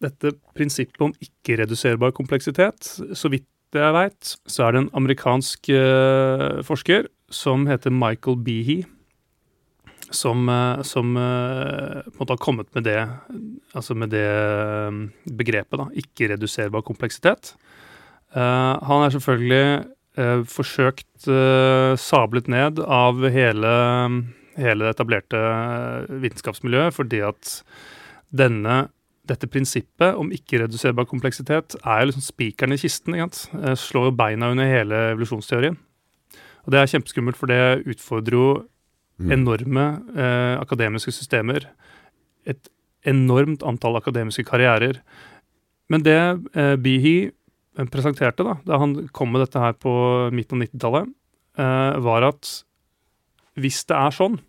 dette 0.03 0.35
prinsippet 0.57 1.05
om 1.05 1.15
ikke-reduserbar 1.23 2.15
kompleksitet, 2.17 2.91
så 3.17 3.31
vidt 3.33 3.49
jeg 3.77 3.93
veit, 3.93 4.35
så 4.49 4.67
er 4.67 4.75
det 4.75 4.85
en 4.85 4.93
amerikansk 4.97 5.71
eh, 5.75 6.61
forsker 6.67 7.11
som 7.35 7.67
heter 7.69 7.93
Michael 7.93 8.39
Behe, 8.47 8.85
som, 10.15 10.47
eh, 10.49 10.83
som 10.87 11.17
på 11.17 12.25
en 12.25 12.33
har 12.33 12.43
kommet 12.43 12.71
med 12.77 12.87
det, 12.87 13.01
altså 13.75 13.97
med 13.99 14.15
det 14.15 14.27
begrepet, 15.39 15.81
da, 15.83 15.91
ikke-reduserbar 16.03 16.87
kompleksitet. 16.87 17.57
han 18.37 19.03
er 19.03 19.11
selvfølgelig 19.15 20.47
forsøkt 20.51 21.29
sablet 22.01 22.49
ned 22.49 22.81
av 22.81 23.23
hele, 23.33 23.73
hele 24.61 24.87
det 24.87 24.95
etablerte 24.97 25.41
vitenskapsmiljøet 26.25 26.97
fordi 26.97 27.23
at 27.27 27.57
denne, 28.37 28.87
dette 29.29 29.49
prinsippet 29.51 30.19
om 30.19 30.33
ikke-reduserbar 30.35 31.09
kompleksitet 31.09 31.79
er 31.83 32.03
jo 32.03 32.11
liksom 32.11 32.25
spikeren 32.25 32.75
i 32.75 32.81
kisten. 32.81 33.17
Ikke 33.17 33.29
sant? 33.31 33.81
Slår 33.81 34.11
jo 34.11 34.17
beina 34.19 34.51
under 34.55 34.69
hele 34.71 35.03
evolusjonsteorien. 35.13 35.79
Og 36.67 36.75
det 36.75 36.81
er 36.81 36.91
kjempeskummelt, 36.91 37.39
for 37.39 37.51
det 37.51 37.87
utfordrer 37.87 38.37
jo 38.37 38.49
mm. 39.23 39.33
enorme 39.39 39.87
eh, 40.19 40.55
akademiske 40.59 41.15
systemer. 41.15 41.69
Et 42.47 42.71
enormt 43.07 43.63
antall 43.67 43.99
akademiske 44.01 44.45
karrierer. 44.49 44.99
Men 45.93 46.03
det 46.03 46.19
eh, 46.59 46.75
Bihi 46.83 47.17
eh, 47.31 47.89
presenterte 47.93 48.47
da 48.47 48.59
da 48.67 48.81
han 48.83 48.99
kom 49.15 49.31
med 49.33 49.45
dette 49.45 49.63
her 49.63 49.77
på 49.79 49.95
midten 50.35 50.59
av 50.59 50.67
90-tallet, 50.67 51.15
eh, 51.63 52.01
var 52.03 52.31
at 52.33 52.53
hvis 53.57 53.85
det 53.89 53.97
er 53.97 54.13
sånn 54.13 54.41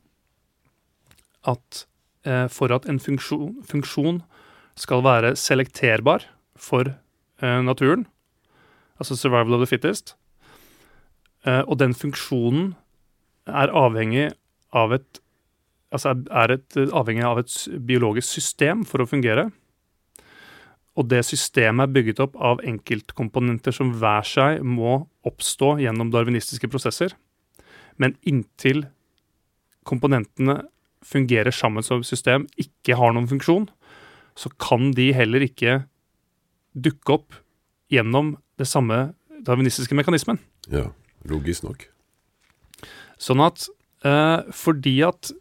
at 1.48 1.86
Eh, 2.28 2.48
for 2.52 2.74
at 2.76 2.88
en 2.90 3.00
funksjon, 3.00 3.62
funksjon 3.68 4.22
skal 4.78 5.04
være 5.06 5.36
selekterbar 5.40 6.26
for 6.60 6.90
eh, 6.90 7.62
naturen, 7.64 8.08
altså 9.00 9.16
survival 9.16 9.56
of 9.56 9.64
the 9.64 9.70
fittest, 9.70 10.16
eh, 11.46 11.62
og 11.62 11.78
den 11.80 11.96
funksjonen 11.96 12.74
er 13.48 13.74
avhengig 13.74 14.32
av 14.76 15.00
et 15.00 15.24
Altså 15.88 16.12
er 16.36 16.52
et, 16.52 16.76
avhengig 16.76 17.24
av 17.24 17.38
et 17.40 17.54
biologisk 17.88 18.28
system 18.28 18.82
for 18.84 19.00
å 19.00 19.06
fungere. 19.08 19.46
Og 21.00 21.08
det 21.08 21.22
systemet 21.24 21.86
er 21.86 21.94
bygget 21.96 22.20
opp 22.26 22.36
av 22.36 22.60
enkeltkomponenter 22.60 23.72
som 23.72 23.94
hver 23.96 24.28
seg 24.28 24.66
må 24.68 24.98
oppstå 25.24 25.78
gjennom 25.80 26.12
darwinistiske 26.12 26.68
prosesser. 26.68 27.16
Men 27.96 28.18
inntil 28.28 28.84
komponentene 29.88 30.58
fungerer 31.08 31.56
sammen 31.56 31.86
som 31.86 32.04
system, 32.06 32.48
ikke 32.60 32.98
har 33.00 33.16
noen 33.16 33.30
funksjon, 33.30 33.68
så 34.38 34.52
kan 34.62 34.92
de 34.98 35.10
heller 35.16 35.46
ikke 35.46 35.82
dukke 36.78 37.16
opp 37.16 37.40
gjennom 37.92 38.36
det 38.60 38.68
samme 38.70 39.14
darwinistiske 39.48 39.96
mekanismen. 39.98 40.40
Ja, 40.72 40.90
logisk 41.30 41.66
nok. 41.66 41.88
Sånn 43.22 43.42
at 43.42 43.66
eh, 44.06 44.46
fordi 44.54 45.00
at 45.08 45.32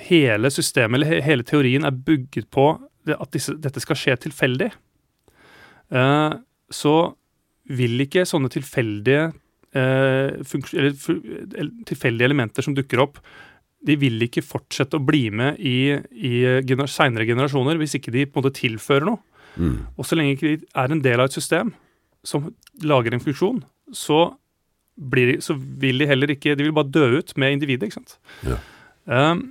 hele 0.00 0.50
systemet, 0.50 1.00
eller 1.00 1.24
hele 1.24 1.46
teorien, 1.46 1.84
er 1.86 1.94
bygget 2.06 2.48
på 2.54 2.70
at 3.12 3.30
disse, 3.34 3.54
dette 3.60 3.82
skal 3.82 3.98
skje 3.98 4.16
tilfeldig, 4.26 4.70
eh, 5.94 6.36
så 6.72 6.96
vil 7.74 8.04
ikke 8.04 8.26
sånne 8.28 8.50
tilfeldige 8.52 9.28
eh, 9.76 10.34
eller, 10.36 11.70
tilfeldige 11.88 12.28
elementer 12.28 12.64
som 12.64 12.76
dukker 12.76 13.02
opp, 13.04 13.20
de 13.84 13.96
vil 14.00 14.22
ikke 14.26 14.44
fortsette 14.44 14.98
å 14.98 15.04
bli 15.04 15.28
med 15.34 15.60
i, 15.60 15.94
i 15.94 16.34
gener 16.66 16.88
seinere 16.90 17.26
generasjoner 17.28 17.78
hvis 17.80 17.98
ikke 17.98 18.14
de 18.14 18.24
på 18.26 18.38
en 18.38 18.44
måte 18.44 18.58
tilfører 18.60 19.08
noe. 19.10 19.20
Mm. 19.60 19.76
Og 19.94 20.06
så 20.08 20.16
lenge 20.18 20.34
ikke 20.34 20.54
de 20.54 20.70
er 20.82 20.94
en 20.94 21.02
del 21.04 21.20
av 21.20 21.28
et 21.28 21.36
system 21.36 21.74
som 22.24 22.48
lager 22.82 23.14
en 23.14 23.22
funksjon, 23.22 23.60
så, 23.94 24.20
de, 24.96 25.36
så 25.44 25.56
vil 25.58 26.00
de 26.00 26.08
heller 26.08 26.32
ikke 26.32 26.54
De 26.56 26.64
vil 26.64 26.72
bare 26.74 26.88
dø 26.88 27.18
ut 27.20 27.34
med 27.36 27.58
individet, 27.58 27.90
ikke 27.90 28.00
sant. 28.00 28.16
Ja. 28.48 28.56
Um, 29.04 29.42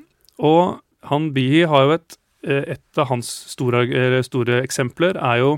og 0.42 0.82
han 1.06 1.30
Bihi 1.36 1.68
har 1.70 1.86
jo 1.86 1.96
et 2.00 2.16
eh, 2.48 2.74
Et 2.74 3.00
av 3.00 3.12
hans 3.12 3.28
store, 3.54 3.86
store 4.26 4.64
eksempler 4.64 5.20
er 5.20 5.44
jo 5.44 5.52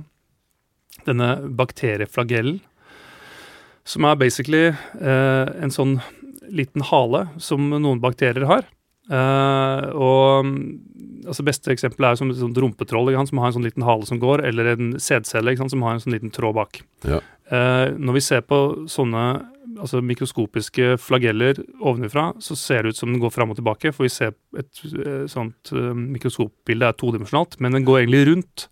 denne 1.05 1.29
bakterieflagellen, 1.57 2.59
som 3.85 4.05
er 4.09 4.15
basically 4.17 4.67
uh, 4.71 5.47
en 5.61 5.73
sånn 5.73 5.99
liten 6.53 6.83
hale 6.85 7.27
som 7.41 7.69
noen 7.73 8.01
bakterier 8.03 8.47
har. 8.49 8.65
Uh, 9.05 9.93
og 9.93 10.47
altså 11.29 11.43
Beste 11.45 11.69
eksempel 11.73 12.07
er 12.07 12.17
som 12.17 12.31
et 12.31 12.39
sånt 12.39 12.57
rumpetroll 12.57 13.11
som 13.29 13.41
har 13.41 13.51
en 13.51 13.57
sånn 13.59 13.67
liten 13.67 13.85
hale 13.85 14.07
som 14.09 14.21
går, 14.21 14.41
eller 14.49 14.71
en 14.73 14.95
sædcelle 15.01 15.53
som 15.61 15.83
har 15.85 15.95
en 15.95 16.01
sånn 16.01 16.15
liten 16.15 16.33
tråd 16.33 16.57
bak. 16.57 16.81
Ja. 17.05 17.21
Uh, 17.51 17.93
når 18.01 18.17
vi 18.17 18.25
ser 18.25 18.41
på 18.49 18.59
sånne 18.89 19.25
altså 19.75 19.99
mikroskopiske 20.05 20.95
flageller 21.03 21.59
ovenifra, 21.83 22.29
så 22.39 22.55
ser 22.57 22.83
det 22.85 22.93
ut 22.95 22.99
som 23.01 23.11
den 23.11 23.21
går 23.21 23.33
fram 23.33 23.51
og 23.51 23.59
tilbake. 23.59 23.91
For 23.93 24.07
vi 24.07 24.13
ser 24.13 24.31
et 24.55 24.83
eh, 24.87 25.25
sånt 25.27 25.73
uh, 25.75 25.91
mikroskopbilde 25.91 26.87
er 26.87 26.95
todimensjonalt, 26.95 27.57
men 27.59 27.75
den 27.75 27.87
går 27.87 28.05
egentlig 28.05 28.21
rundt. 28.29 28.67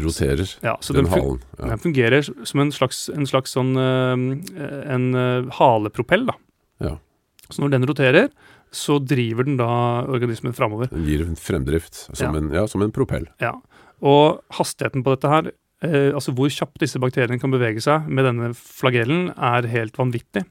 Roterer 0.00 0.48
Ja, 0.64 0.78
så 0.80 0.96
den 0.96 1.04
den, 1.04 1.12
halen. 1.12 1.42
Ja. 1.58 1.74
den 1.74 1.82
fungerer 1.82 2.24
som 2.24 2.62
en 2.62 2.72
slags, 2.72 3.10
en 3.12 3.28
slags 3.28 3.52
sånn 3.52 3.74
en 3.76 5.10
halepropell, 5.58 6.24
da. 6.30 6.38
Ja. 6.80 6.96
Så 7.50 7.64
når 7.64 7.74
den 7.74 7.86
roterer, 7.88 8.28
så 8.70 9.00
driver 9.02 9.46
den 9.46 9.56
da 9.58 9.70
organismen 10.06 10.54
framover. 10.54 10.90
Den 10.92 11.06
gir 11.08 11.24
en 11.26 11.38
fremdrift 11.38 12.04
som, 12.06 12.14
Ja. 12.22 12.30
En, 12.38 12.50
ja, 12.54 12.66
som 12.70 12.82
en 12.82 12.94
propell. 12.94 13.26
Ja. 13.42 13.56
Og 14.00 14.40
hastigheten 14.54 15.02
på 15.04 15.16
dette 15.16 15.28
her, 15.28 15.50
eh, 15.82 16.14
altså 16.14 16.32
hvor 16.32 16.48
kjapt 16.48 16.78
disse 16.80 17.00
bakteriene 17.02 17.40
kan 17.40 17.50
bevege 17.50 17.82
seg 17.82 18.06
med 18.08 18.24
denne 18.24 18.54
flagellen, 18.54 19.32
er 19.36 19.66
helt 19.66 19.98
vanvittig. 19.98 20.46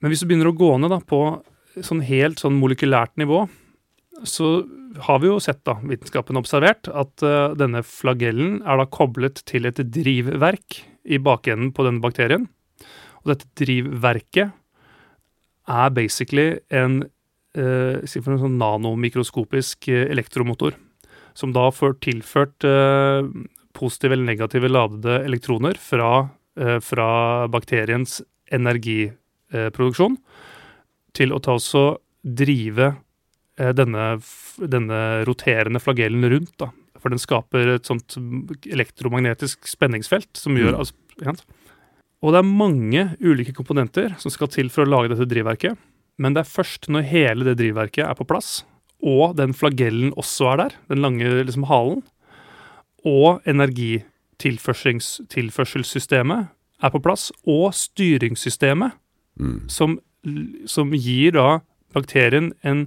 Men 0.00 0.10
hvis 0.10 0.20
du 0.20 0.26
begynner 0.26 0.50
å 0.50 0.56
gå 0.56 0.78
ned 0.80 0.90
da 0.90 0.98
på 0.98 1.42
sånn 1.80 2.02
helt 2.02 2.40
sånn 2.42 2.58
molekylært 2.58 3.16
nivå, 3.20 3.44
så 4.26 4.66
har 5.06 5.20
vi 5.22 5.28
jo 5.30 5.38
sett, 5.40 5.62
da, 5.64 5.76
vitenskapen 5.86 6.36
observert, 6.40 6.88
at 6.88 7.22
uh, 7.22 7.54
denne 7.54 7.82
flagellen 7.86 8.58
er 8.66 8.80
da 8.80 8.88
koblet 8.90 9.42
til 9.48 9.68
et 9.68 9.78
drivverk 9.78 10.80
i 11.04 11.20
bakenden 11.22 11.70
på 11.72 11.86
denne 11.86 12.02
bakterien. 12.02 12.48
Og 13.22 13.34
dette 13.34 13.48
drivverket 13.60 14.52
er 15.70 15.90
basically 15.94 16.58
en 16.74 17.02
eh, 17.54 18.00
en 18.00 18.40
sånn 18.44 18.58
nanomikroskopisk 18.60 19.88
eh, 19.90 20.06
elektromotor 20.10 20.76
som 21.34 21.52
da 21.54 21.68
får 21.74 21.98
tilført 22.04 22.66
eh, 22.66 23.26
positive 23.76 24.16
eller 24.16 24.32
negative 24.32 24.70
ladede 24.70 25.20
elektroner 25.26 25.78
fra, 25.80 26.28
eh, 26.58 26.78
fra 26.82 27.10
bakteriens 27.52 28.20
energiproduksjon 28.50 30.18
til 31.16 31.34
å 31.34 31.40
ta 31.42 31.56
også 31.58 31.84
drive 32.22 32.90
eh, 33.58 33.72
denne, 33.76 34.12
denne 34.60 35.00
roterende 35.28 35.82
flagellen 35.82 36.26
rundt. 36.32 36.54
Da. 36.60 36.70
For 37.00 37.12
den 37.14 37.22
skaper 37.22 37.76
et 37.76 37.88
sånt 37.88 38.18
elektromagnetisk 38.68 39.70
spenningsfelt 39.70 40.34
som 40.36 40.58
gjør 40.58 40.74
Mm. 40.74 40.80
altså? 40.82 41.44
Og 42.22 42.32
det 42.34 42.38
er 42.42 42.48
mange 42.48 43.02
ulike 43.24 43.54
komponenter 43.56 44.08
som 44.20 44.30
skal 44.34 44.48
til 44.52 44.68
for 44.72 44.80
å 44.84 44.90
lage 44.90 45.08
dette 45.14 45.28
drivverket. 45.30 45.74
Men 46.20 46.34
det 46.36 46.40
er 46.42 46.50
først 46.52 46.82
når 46.92 47.02
hele 47.08 47.42
det 47.48 47.56
drivverket 47.60 48.04
er 48.04 48.16
på 48.18 48.26
plass, 48.28 48.48
og 49.00 49.32
den 49.38 49.52
flagellen 49.56 50.10
også 50.20 50.44
er 50.52 50.56
der, 50.60 50.72
den 50.92 51.00
lange 51.00 51.24
liksom, 51.46 51.64
halen, 51.70 52.02
og 53.08 53.40
energitilførselssystemet 53.48 56.40
er 56.84 56.90
på 56.94 57.00
plass, 57.04 57.30
og 57.48 57.72
styringssystemet, 57.76 58.90
Mm. 59.40 59.60
som, 59.72 59.94
som 60.68 60.90
gir 60.92 61.30
da 61.32 61.60
bakterien 61.94 62.50
en, 62.66 62.80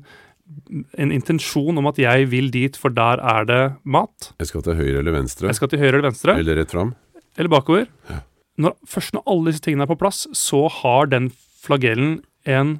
en 1.00 1.12
intensjon 1.16 1.78
om 1.80 1.88
at 1.90 1.98
jeg 1.98 2.28
vil 2.30 2.52
dit, 2.54 2.76
for 2.78 2.90
der 2.94 3.18
er 3.24 3.46
det 3.50 3.62
mat. 3.90 4.28
Jeg 4.38 4.48
skal 4.52 4.62
til 4.68 4.76
høyre 4.78 5.00
eller 5.00 5.16
venstre, 5.16 5.48
Jeg 5.50 5.56
skal 5.58 5.70
til 5.72 5.80
høyre 5.82 5.96
eller 5.98 6.10
venstre, 6.12 6.36
eller 6.38 6.56
rett 6.60 6.70
fram. 6.76 6.92
eller 7.40 7.50
bakover. 7.50 7.88
Ja. 8.12 8.20
Når, 8.62 8.76
først 8.86 9.16
når 9.16 9.26
alle 9.30 9.51
disse 9.51 9.64
tingene 9.66 9.88
er 9.88 9.91
på 9.91 9.99
plass, 9.99 10.26
så 10.38 10.68
har 10.82 11.10
den 11.10 11.32
flagellen 11.64 12.20
en, 12.45 12.78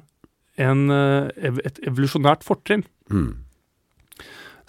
en, 0.60 0.84
eh, 0.92 1.56
et 1.66 1.80
evolusjonært 1.88 2.44
fortrinn. 2.46 2.84
Mm. 3.10 3.32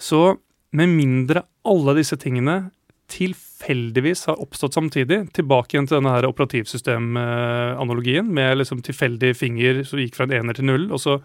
Så 0.02 0.38
med 0.76 0.90
mindre 0.92 1.46
alle 1.66 1.94
disse 1.98 2.18
tingene 2.20 2.66
tilfeldigvis 3.12 4.24
har 4.26 4.40
oppstått 4.42 4.74
samtidig, 4.74 5.20
tilbake 5.36 5.76
igjen 5.76 5.86
til 5.86 6.00
denne 6.00 6.14
her 6.16 6.26
operativsystemanalogien 6.26 8.26
med 8.34 8.58
liksom 8.58 8.82
tilfeldig 8.84 9.30
finger 9.38 9.84
som 9.86 10.00
gikk 10.02 10.18
fra 10.18 10.26
en 10.26 10.34
ener 10.40 10.58
til 10.58 10.66
null, 10.66 10.88
og 10.90 11.02
så 11.02 11.20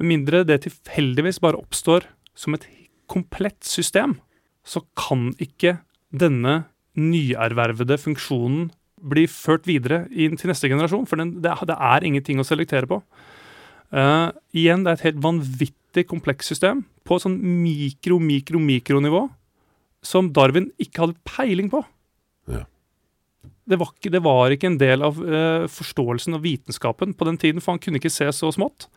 med 0.00 0.10
mindre 0.10 0.42
det 0.44 0.64
tilfeldigvis 0.66 1.38
bare 1.44 1.60
oppstår 1.60 2.08
som 2.36 2.56
et 2.56 2.66
komplett 3.08 3.62
system, 3.64 4.18
så 4.66 4.82
kan 4.98 5.30
ikke 5.40 5.78
denne 6.10 6.64
nyervervede 6.98 7.96
funksjonen 8.02 8.72
bli 9.02 9.26
ført 9.28 9.66
videre 9.68 10.04
inn 10.10 10.36
til 10.40 10.48
neste 10.50 10.70
generasjon, 10.70 11.06
for 11.08 11.20
den, 11.20 11.34
det, 11.44 11.50
er- 11.52 11.68
det 11.68 11.76
er 11.76 12.06
ingenting 12.08 12.40
å 12.40 12.46
selektere 12.46 12.88
på. 12.90 13.00
Uh, 13.94 14.32
igjen, 14.56 14.82
det 14.82 14.90
er 14.92 14.96
et 14.98 15.04
helt 15.10 15.20
vanvittig 15.22 16.06
komplekst 16.10 16.50
system 16.54 16.80
på 17.06 17.18
sånn 17.22 17.36
mikro, 17.62 18.18
mikro, 18.18 18.58
mikronivå 18.58 19.26
som 20.06 20.32
Darwin 20.34 20.70
ikke 20.82 21.04
hadde 21.04 21.20
peiling 21.28 21.70
på. 21.72 21.82
Ja. 22.50 22.64
Det 23.66 23.78
var, 23.80 23.92
ikke, 23.94 24.10
det 24.14 24.22
var 24.22 24.52
ikke 24.54 24.68
en 24.72 24.80
del 24.80 25.02
av 25.06 25.16
uh, 25.22 25.66
forståelsen 25.70 26.36
av 26.38 26.42
vitenskapen 26.44 27.14
på 27.18 27.26
den 27.28 27.38
tiden, 27.42 27.62
for 27.62 27.74
han 27.74 27.82
kunne 27.82 27.98
ikke 28.02 28.12
se 28.14 28.28
så 28.34 28.50
smått. 28.54 28.88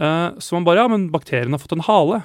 Uh, 0.00 0.32
så 0.40 0.56
man 0.56 0.66
bare 0.66 0.82
Ja, 0.84 0.88
men 0.92 1.06
bakterien 1.12 1.52
har 1.56 1.62
fått 1.62 1.76
en 1.76 1.86
hale. 1.86 2.22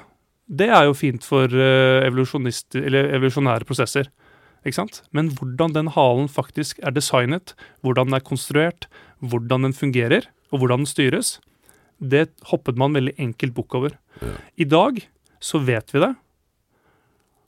Det 0.52 0.68
er 0.68 0.84
jo 0.88 0.96
fint 0.96 1.24
for 1.24 1.48
eller 1.48 3.12
evolusjonære 3.16 3.64
prosesser. 3.68 4.10
Men 5.12 5.30
hvordan 5.36 5.74
den 5.74 5.88
halen 5.94 6.28
faktisk 6.30 6.78
er 6.82 6.94
designet, 6.94 7.54
hvordan 7.82 8.10
den 8.10 8.18
er 8.18 8.26
konstruert, 8.26 8.86
hvordan 9.20 9.68
den 9.68 9.72
fungerer, 9.74 10.28
og 10.52 10.62
hvordan 10.62 10.84
den 10.84 10.90
styres, 10.90 11.40
det 11.98 12.30
hoppet 12.50 12.78
man 12.78 12.94
veldig 12.94 13.14
enkelt 13.18 13.54
bukk 13.54 13.74
over. 13.78 13.96
Ja. 14.20 14.34
I 14.56 14.64
dag 14.64 15.00
så 15.42 15.58
vet 15.62 15.90
vi 15.94 16.02
det, 16.02 16.14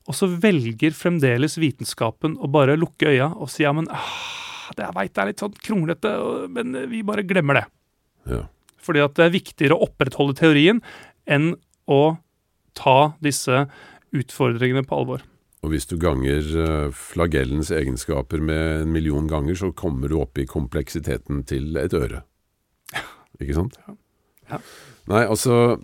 og 0.04 0.16
så 0.16 0.28
velger 0.28 0.92
fremdeles 0.96 1.56
vitenskapen 1.60 2.36
å 2.36 2.50
bare 2.52 2.76
lukke 2.76 3.08
øya 3.08 3.30
og 3.40 3.48
si 3.52 3.64
ja, 3.64 3.72
men 3.72 3.88
ah, 3.88 4.72
det 4.76 4.84
jeg 4.84 4.96
veit 4.98 5.20
er 5.20 5.30
litt 5.30 5.40
sånn 5.40 5.56
kronglete, 5.64 6.12
men 6.52 6.76
vi 6.90 7.00
bare 7.06 7.24
glemmer 7.24 7.60
det. 7.60 7.64
Ja. 8.28 8.42
Fordi 8.84 9.00
at 9.04 9.16
det 9.16 9.26
er 9.26 9.36
viktigere 9.38 9.78
å 9.78 9.86
opprettholde 9.86 10.36
teorien 10.36 10.82
enn 11.24 11.54
å 11.88 12.16
ta 12.76 13.14
disse 13.24 13.64
utfordringene 14.14 14.84
på 14.86 14.98
alvor. 14.98 15.24
Og 15.64 15.72
hvis 15.72 15.88
du 15.88 15.96
ganger 16.00 16.44
eh, 16.60 16.92
flagellens 16.92 17.70
egenskaper 17.72 18.42
med 18.44 18.84
en 18.84 18.92
million 18.92 19.24
ganger, 19.30 19.56
så 19.56 19.72
kommer 19.72 20.12
du 20.12 20.18
opp 20.20 20.36
i 20.38 20.44
kompleksiteten 20.48 21.40
til 21.48 21.78
et 21.80 21.94
øre. 21.96 22.20
Ikke 23.40 23.56
sant? 23.56 23.78
Ja. 24.50 24.58
Nei, 25.08 25.22
altså 25.24 25.80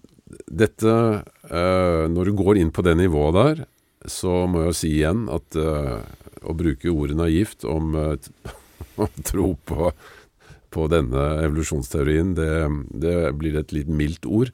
Dette 0.47 0.93
uh, 0.93 2.05
Når 2.12 2.28
du 2.28 2.35
går 2.39 2.61
inn 2.61 2.68
på 2.70 2.85
det 2.87 2.93
nivået 3.01 3.35
der, 3.35 3.62
så 4.07 4.45
må 4.47 4.66
jeg 4.68 4.76
si 4.78 4.91
igjen 5.01 5.24
at 5.33 5.57
uh, 5.59 6.05
å 6.47 6.55
bruke 6.55 6.93
ordet 6.93 7.16
naivt 7.18 7.64
om 7.66 7.97
å 9.03 9.09
tro 9.26 9.49
på, 9.66 9.91
på 10.70 10.87
denne 10.93 11.24
evolusjonsteorien, 11.49 12.37
det, 12.39 12.53
det 13.03 13.16
blir 13.41 13.59
et 13.59 13.74
litt 13.74 13.91
mildt 13.91 14.28
ord. 14.28 14.53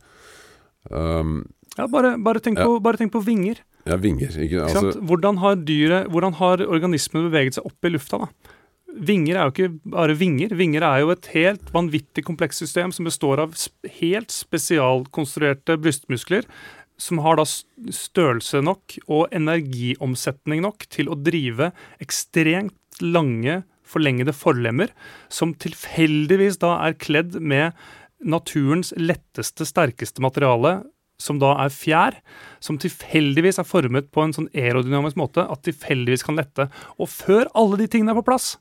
Um, 0.88 1.42
Ja, 1.76 1.90
bare, 1.92 2.14
bare, 2.16 2.40
tenk, 2.40 2.62
Ja. 2.62 2.70
på, 2.70 2.78
bare 2.80 3.02
tenk 3.02 3.12
på 3.12 3.20
vinger. 3.26 3.60
Ja, 3.86 3.96
vinger. 4.02 4.30
Ikke, 4.34 4.44
Ikke 4.44 4.62
altså, 4.66 4.92
sant? 4.92 5.08
Hvordan 5.08 5.40
har 5.42 5.58
dyret, 5.62 6.08
hvordan 6.12 6.36
har 6.40 6.62
organismen 6.66 7.28
beveget 7.28 7.58
seg 7.58 7.68
opp 7.68 7.86
i 7.86 7.92
lufta? 7.94 8.24
da? 8.24 8.54
Vinger 8.96 9.36
er 9.36 9.44
jo 9.44 9.52
ikke 9.52 9.92
bare 9.92 10.16
vinger. 10.16 10.54
Vinger 10.56 10.86
er 10.86 11.02
jo 11.04 11.12
et 11.12 11.28
helt 11.34 11.70
vanvittig 11.74 12.24
komplekst 12.26 12.64
system 12.64 12.94
som 12.96 13.06
består 13.08 13.42
av 13.44 13.54
helt 14.00 14.32
spesialkonstruerte 14.32 15.76
brystmuskler, 15.82 16.48
som 16.96 17.20
har 17.20 17.36
da 17.36 17.44
størrelse 17.44 18.62
nok 18.64 18.96
og 19.04 19.34
energiomsetning 19.36 20.64
nok 20.64 20.88
til 20.92 21.12
å 21.12 21.18
drive 21.20 21.70
ekstremt 22.02 23.02
lange, 23.04 23.60
forlengede 23.86 24.32
forlemmer, 24.34 24.90
som 25.28 25.52
tilfeldigvis 25.54 26.56
da 26.62 26.72
er 26.88 26.96
kledd 26.98 27.36
med 27.38 27.76
naturens 28.24 28.94
letteste, 28.96 29.66
sterkeste 29.68 30.24
materiale, 30.24 30.80
som 31.20 31.40
da 31.40 31.54
er 31.64 31.72
fjær, 31.72 32.16
som 32.60 32.78
tilfeldigvis 32.80 33.60
er 33.62 33.68
formet 33.68 34.10
på 34.12 34.24
en 34.24 34.34
sånn 34.36 34.50
aerodynamisk 34.54 35.18
måte 35.20 35.44
at 35.44 35.64
tilfeldigvis 35.66 36.26
kan 36.26 36.38
lette. 36.38 36.68
Og 37.00 37.10
før 37.12 37.50
alle 37.56 37.80
de 37.82 37.90
tingene 37.90 38.12
er 38.14 38.20
på 38.20 38.26
plass, 38.28 38.56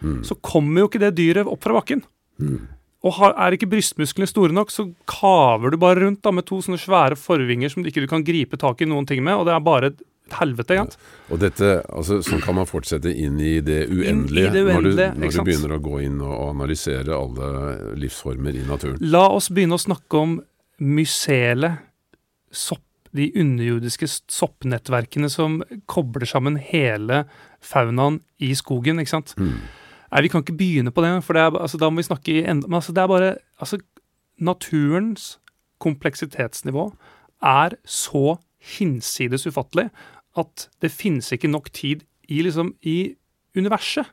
mm, 0.00 0.20
så 0.28 0.38
kommer 0.44 0.84
jo 0.84 0.90
ikke 0.90 1.02
det 1.02 1.16
dyret 1.18 1.50
opp 1.50 1.64
fra 1.66 1.80
bakken. 1.80 2.04
mm. 2.42 2.60
Og 3.00 3.14
har, 3.16 3.32
er 3.40 3.54
ikke 3.56 3.70
brystmusklene 3.70 4.28
store 4.28 4.52
nok, 4.52 4.68
så 4.68 4.84
kaver 5.08 5.72
du 5.72 5.78
bare 5.80 6.02
rundt 6.02 6.20
da 6.20 6.34
med 6.36 6.44
to 6.44 6.58
sånne 6.60 6.76
svære 6.76 7.16
forvinger 7.16 7.72
som 7.72 7.80
du 7.80 7.88
ikke 7.88 8.02
du 8.04 8.10
kan 8.10 8.24
gripe 8.26 8.58
tak 8.60 8.82
i 8.84 8.88
noen 8.90 9.08
ting 9.08 9.22
med, 9.24 9.38
og 9.40 9.48
det 9.48 9.54
er 9.54 9.62
bare 9.64 9.88
et 9.94 10.02
helvete. 10.36 10.76
ikke 10.76 10.84
sant? 10.84 10.98
Og 11.32 11.40
dette, 11.42 11.70
altså, 11.88 12.20
sånn 12.26 12.42
kan 12.44 12.58
man 12.58 12.68
fortsette 12.68 13.12
inn 13.12 13.40
i 13.40 13.56
det 13.64 13.86
uendelige, 13.88 14.50
i 14.50 14.54
det 14.54 14.64
uendelige, 14.66 14.74
når, 14.76 15.16
du, 15.16 15.24
når 15.24 15.34
du 15.34 15.40
begynner 15.48 15.74
å 15.76 15.80
gå 15.88 16.02
inn 16.06 16.20
og 16.20 16.36
analysere 16.50 17.16
alle 17.16 17.50
livsformer 18.00 18.60
i 18.60 18.66
naturen. 18.68 19.00
La 19.16 19.26
oss 19.32 19.48
begynne 19.48 19.80
å 19.80 19.82
snakke 19.82 20.20
om 20.20 20.36
mysele, 20.80 21.74
sopp, 22.50 22.84
de 23.10 23.26
underjordiske 23.34 24.06
soppnettverkene 24.30 25.26
som 25.32 25.58
kobler 25.90 26.28
sammen 26.30 26.54
hele 26.62 27.24
faunaen 27.58 28.20
i 28.38 28.52
skogen, 28.54 29.02
ikke 29.02 29.10
sant? 29.16 29.32
Mm. 29.34 29.56
Nei, 30.10 30.22
vi 30.26 30.30
kan 30.30 30.44
ikke 30.44 30.58
begynne 30.58 30.92
på 30.94 31.02
det, 31.04 31.10
for 31.26 31.34
det 31.34 31.42
er, 31.42 31.56
altså, 31.58 31.78
da 31.78 31.90
må 31.90 32.02
vi 32.02 32.06
snakke 32.06 32.32
i 32.34 32.44
enda 32.44 32.70
Men 32.70 32.78
altså, 32.80 32.94
det 32.94 33.02
er 33.02 33.10
bare 33.10 33.32
Altså, 33.62 33.78
naturens 34.38 35.38
kompleksitetsnivå 35.82 36.86
er 37.46 37.76
så 37.88 38.38
hinsides 38.76 39.46
ufattelig 39.48 39.88
at 40.38 40.68
det 40.82 40.92
finnes 40.92 41.30
ikke 41.32 41.50
nok 41.50 41.70
tid 41.74 42.04
i 42.28 42.42
liksom 42.44 42.74
i 42.86 43.14
universet 43.56 44.06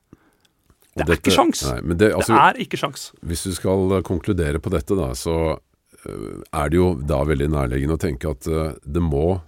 Det 0.98 1.06
er 1.06 1.20
ikke 1.20 1.34
sjans. 1.36 1.62
Nei, 1.68 1.94
det, 1.94 2.14
altså, 2.16 2.34
det 2.34 2.42
er 2.42 2.62
ikke 2.64 2.80
sjans. 2.82 3.12
Hvis 3.22 3.44
du 3.46 3.52
skal 3.54 4.00
konkludere 4.08 4.62
på 4.64 4.72
dette, 4.74 4.96
da, 4.98 5.12
så 5.14 5.60
er 6.08 6.72
det 6.72 6.80
jo 6.80 6.92
da 7.00 7.22
veldig 7.28 7.50
nærliggende 7.54 7.98
å 7.98 8.02
tenke 8.02 8.32
at 8.32 8.48
øh, 8.50 8.78
det, 8.84 9.04
må, 9.04 9.40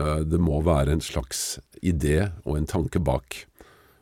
øh, 0.00 0.22
det 0.26 0.40
må 0.42 0.60
være 0.64 0.96
en 0.96 1.04
slags 1.04 1.58
idé 1.82 2.30
og 2.44 2.56
en 2.58 2.68
tanke 2.70 3.02
bak. 3.02 3.44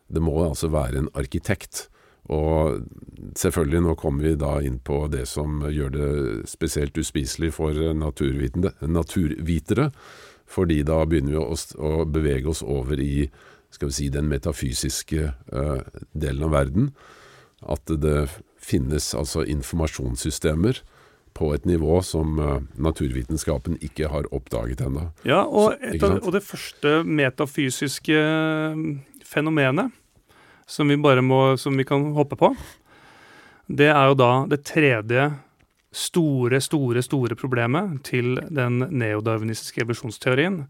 Det 0.08 0.22
må 0.22 0.36
altså 0.44 0.70
være 0.72 1.02
en 1.02 1.10
arkitekt. 1.18 1.88
Og 2.32 2.84
selvfølgelig, 3.36 3.82
nå 3.84 3.96
kommer 4.00 4.30
vi 4.30 4.36
da 4.40 4.56
inn 4.64 4.78
på 4.80 5.04
det 5.12 5.26
som 5.28 5.64
gjør 5.68 5.90
det 5.92 6.12
spesielt 6.48 6.96
uspiselig 6.96 7.52
for 7.56 7.76
naturvitere. 7.98 9.90
Fordi 10.48 10.82
da 10.86 11.02
begynner 11.08 11.34
vi 11.34 11.42
å, 11.42 11.92
bevege 12.08 12.48
oss 12.52 12.62
over 12.62 13.00
i 13.00 13.28
skal 13.74 13.90
vi 13.90 13.96
si, 13.96 14.08
den 14.12 14.28
metafysiske 14.30 15.32
øh, 15.34 15.80
delen 16.14 16.46
av 16.46 16.54
verden. 16.54 16.90
At 17.64 17.90
det 17.90 18.28
finnes 18.62 19.10
altså 19.18 19.42
informasjonssystemer 19.50 20.78
på 21.34 21.52
et 21.54 21.64
nivå 21.66 21.98
som 22.06 22.38
øh, 22.38 22.60
naturvitenskapen 22.78 23.76
ikke 23.82 24.08
har 24.08 24.28
oppdaget 24.34 24.80
ennå. 24.86 25.08
Ja, 25.26 25.42
og, 25.44 25.74
Så- 25.98 26.06
av, 26.06 26.20
og 26.22 26.32
det 26.32 26.42
første 26.46 27.02
metafysiske 27.04 28.14
eh, 28.14 28.76
fenomenet 29.24 29.90
som 30.66 30.88
vi 30.88 30.96
bare 30.96 31.20
må, 31.22 31.56
som 31.58 31.76
vi 31.76 31.84
kan 31.84 32.12
hoppe 32.14 32.36
på, 32.40 32.54
det 33.68 33.90
er 33.90 34.06
jo 34.08 34.14
da 34.14 34.30
det 34.48 34.62
tredje 34.64 35.26
store, 35.94 36.60
store, 36.60 37.02
store 37.02 37.34
problemet 37.36 38.00
til 38.04 38.38
den 38.50 38.78
neodarwinistiske 38.90 39.82
evolusjonsteorien, 39.84 40.64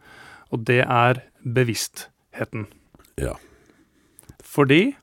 og 0.53 0.65
det 0.67 0.81
er 0.85 1.21
bevisstheten. 1.45 2.67
Ja. 3.19 3.35
Fordi 4.43 4.95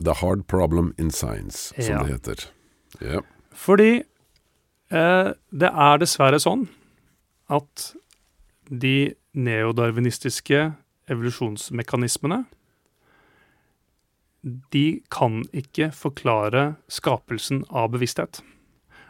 The 0.00 0.12
hard 0.20 0.42
problem 0.46 0.92
in 0.98 1.10
science, 1.10 1.72
som 1.80 1.84
Ja. 1.94 2.02
det 2.02 2.12
heter. 2.12 2.50
Ja. 3.00 3.20
Fordi 3.54 3.94
eh, 3.96 4.04
det 4.90 5.68
er 5.68 5.98
dessverre 5.98 6.38
sånn 6.38 6.68
at 7.50 7.88
de 8.70 9.14
neodarwinistiske 9.36 10.60
evolusjonsmekanismene 11.10 12.44
de 14.72 15.02
kan 15.10 15.40
ikke 15.56 15.90
forklare 15.94 16.76
skapelsen 16.92 17.64
av 17.66 17.90
bevissthet. 17.94 18.42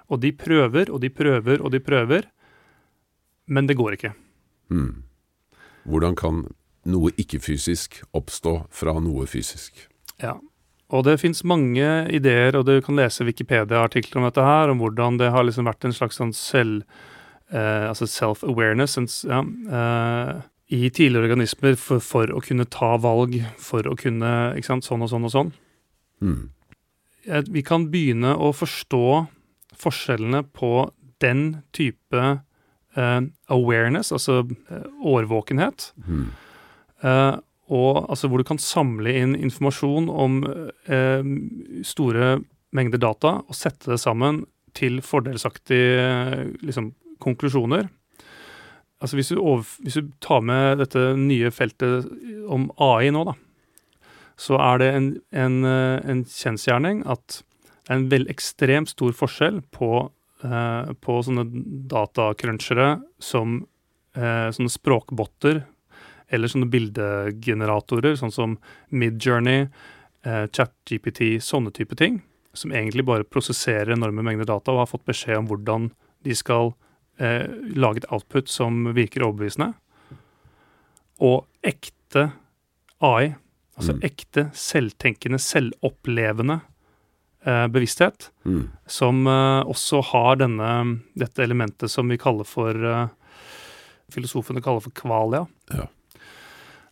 Og 0.09 0.23
de 0.23 0.33
prøver 0.33 0.91
og 0.93 1.03
de 1.03 1.11
prøver 1.13 1.61
og 1.61 1.73
de 1.75 1.81
prøver, 1.85 2.29
men 3.47 3.69
det 3.69 3.77
går 3.77 3.99
ikke. 3.99 4.13
Hmm. 4.73 5.05
Hvordan 5.85 6.17
kan 6.19 6.47
noe 6.89 7.13
ikke-fysisk 7.19 8.01
oppstå 8.17 8.57
fra 8.71 8.97
noe 9.03 9.27
fysisk? 9.31 9.85
Ja. 10.23 10.39
Og 10.95 11.03
det 11.05 11.17
fins 11.19 11.43
mange 11.45 11.87
ideer, 12.15 12.55
og 12.55 12.67
du 12.69 12.77
kan 12.85 12.95
lese 12.99 13.25
Wikipedia-artikler 13.27 14.21
om 14.21 14.27
dette 14.29 14.45
her, 14.47 14.71
om 14.71 14.79
hvordan 14.79 15.17
det 15.19 15.33
har 15.35 15.43
liksom 15.47 15.67
vært 15.67 15.85
en 15.89 15.97
slags 15.97 16.19
sånn 16.21 16.35
selv... 16.37 16.85
Eh, 17.55 17.85
altså 17.87 18.09
self-awareness 18.11 18.97
ja, 19.23 19.37
eh, 19.71 20.31
i 20.75 20.89
tidligere 20.91 21.29
organismer 21.29 21.77
for, 21.79 22.01
for 22.03 22.33
å 22.35 22.41
kunne 22.43 22.65
ta 22.67 22.97
valg, 22.99 23.37
for 23.63 23.87
å 23.87 23.93
kunne 23.95 24.33
ikke 24.59 24.67
sant, 24.73 24.87
sånn 24.89 25.05
og 25.07 25.13
sånn 25.13 25.29
og 25.29 25.31
sånn. 25.31 25.53
Eh, 27.31 27.43
Vi 27.55 27.63
kan 27.63 27.87
begynne 27.93 28.33
å 28.35 28.51
forstå 28.51 29.03
forskjellene 29.79 30.43
på 30.59 30.73
den 31.23 31.63
type 31.71 32.25
eh, 32.97 33.21
awareness, 33.47 34.11
altså 34.11 34.41
eh, 34.71 34.91
årvåkenhet, 35.07 35.93
Hmm. 36.03 36.27
Og 37.73 38.05
altså 38.05 38.31
hvor 38.31 38.43
du 38.43 38.47
kan 38.47 38.61
samle 38.63 39.15
inn 39.23 39.35
informasjon 39.39 40.11
om 40.13 40.43
eh, 40.47 41.31
store 41.87 42.37
mengder 42.77 43.01
data 43.03 43.41
og 43.43 43.57
sette 43.57 43.91
det 43.93 44.01
sammen 44.03 44.45
til 44.77 45.01
fordelsaktige 45.05 46.53
liksom, 46.61 46.93
konklusjoner. 47.23 47.89
Altså 49.01 49.19
hvis 49.19 49.33
du, 49.33 49.41
over, 49.41 49.65
hvis 49.85 49.99
du 49.99 50.13
tar 50.25 50.45
med 50.45 50.81
dette 50.81 51.03
nye 51.21 51.51
feltet 51.53 52.07
om 52.49 52.71
AI 52.81 53.11
nå, 53.13 53.25
da, 53.29 53.35
så 54.41 54.59
er 54.61 54.81
det 54.81 54.89
en, 54.93 55.09
en, 55.37 55.59
eh, 55.69 55.99
en 56.13 56.23
kjensgjerning 56.29 57.03
at 57.09 57.41
det 57.87 57.93
er 57.93 58.01
en 58.01 58.11
vel 58.11 58.27
ekstremt 58.33 58.91
stor 58.93 59.15
forskjell 59.17 59.61
på, 59.75 59.91
eh, 60.45 60.93
på 61.01 61.19
sånne 61.25 61.45
datacrunchere 61.93 62.97
som 63.23 63.61
eh, 64.17 64.49
sånne 64.53 64.73
språkbotter 64.73 65.63
eller 66.31 66.51
sånne 66.51 66.71
bildegeneratorer, 66.71 68.17
sånn 68.19 68.35
som 68.35 68.57
Midjourney, 68.91 69.69
eh, 70.27 70.47
ChatGPT, 70.47 71.37
sånne 71.43 71.73
type 71.75 71.97
ting, 71.97 72.23
som 72.57 72.73
egentlig 72.73 73.05
bare 73.07 73.25
prosesserer 73.25 73.95
enorme 73.95 74.25
mengder 74.25 74.49
data 74.49 74.73
og 74.73 74.85
har 74.85 74.91
fått 74.91 75.07
beskjed 75.07 75.39
om 75.39 75.49
hvordan 75.51 75.91
de 76.27 76.35
skal 76.35 76.75
eh, 77.19 77.47
lage 77.77 78.03
et 78.03 78.13
output 78.13 78.49
som 78.51 78.93
virker 78.97 79.25
overbevisende. 79.25 79.75
Og 81.25 81.47
ekte 81.65 82.33
AI, 83.01 83.35
altså 83.77 83.95
Mm. 83.95 84.01
ekte 84.03 84.51
selvtenkende, 84.53 85.39
selvopplevende 85.39 86.61
eh, 87.47 87.67
bevissthet, 87.69 88.31
mm. 88.45 88.69
som 88.87 89.27
eh, 89.27 89.63
også 89.65 90.03
har 90.13 90.37
denne, 90.37 91.01
dette 91.15 91.43
elementet 91.45 91.91
som 91.91 92.09
vi 92.09 92.19
kaller 92.19 92.45
for 92.45 92.75
eh, 92.75 93.07
Filosofene 94.13 94.63
kaller 94.63 94.81
for 94.85 94.95
kvalia. 94.95 95.47
Ja. 95.75 95.89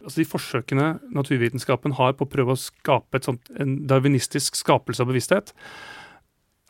Altså 0.04 0.20
De 0.20 0.28
forsøkene 0.28 0.88
naturvitenskapen 1.16 1.96
har 1.98 2.14
på 2.18 2.26
å 2.26 2.30
prøve 2.30 2.54
å 2.54 2.60
skape 2.60 3.18
et 3.18 3.26
sånt, 3.28 3.48
en 3.60 3.78
darwinistisk 3.88 4.58
skapelse 4.58 5.02
av 5.02 5.10
bevissthet, 5.10 5.54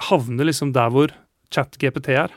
havner 0.09 0.49
liksom 0.49 0.73
der 0.75 0.93
hvor 0.95 1.15
chat-GPT 1.55 2.15
er. 2.15 2.35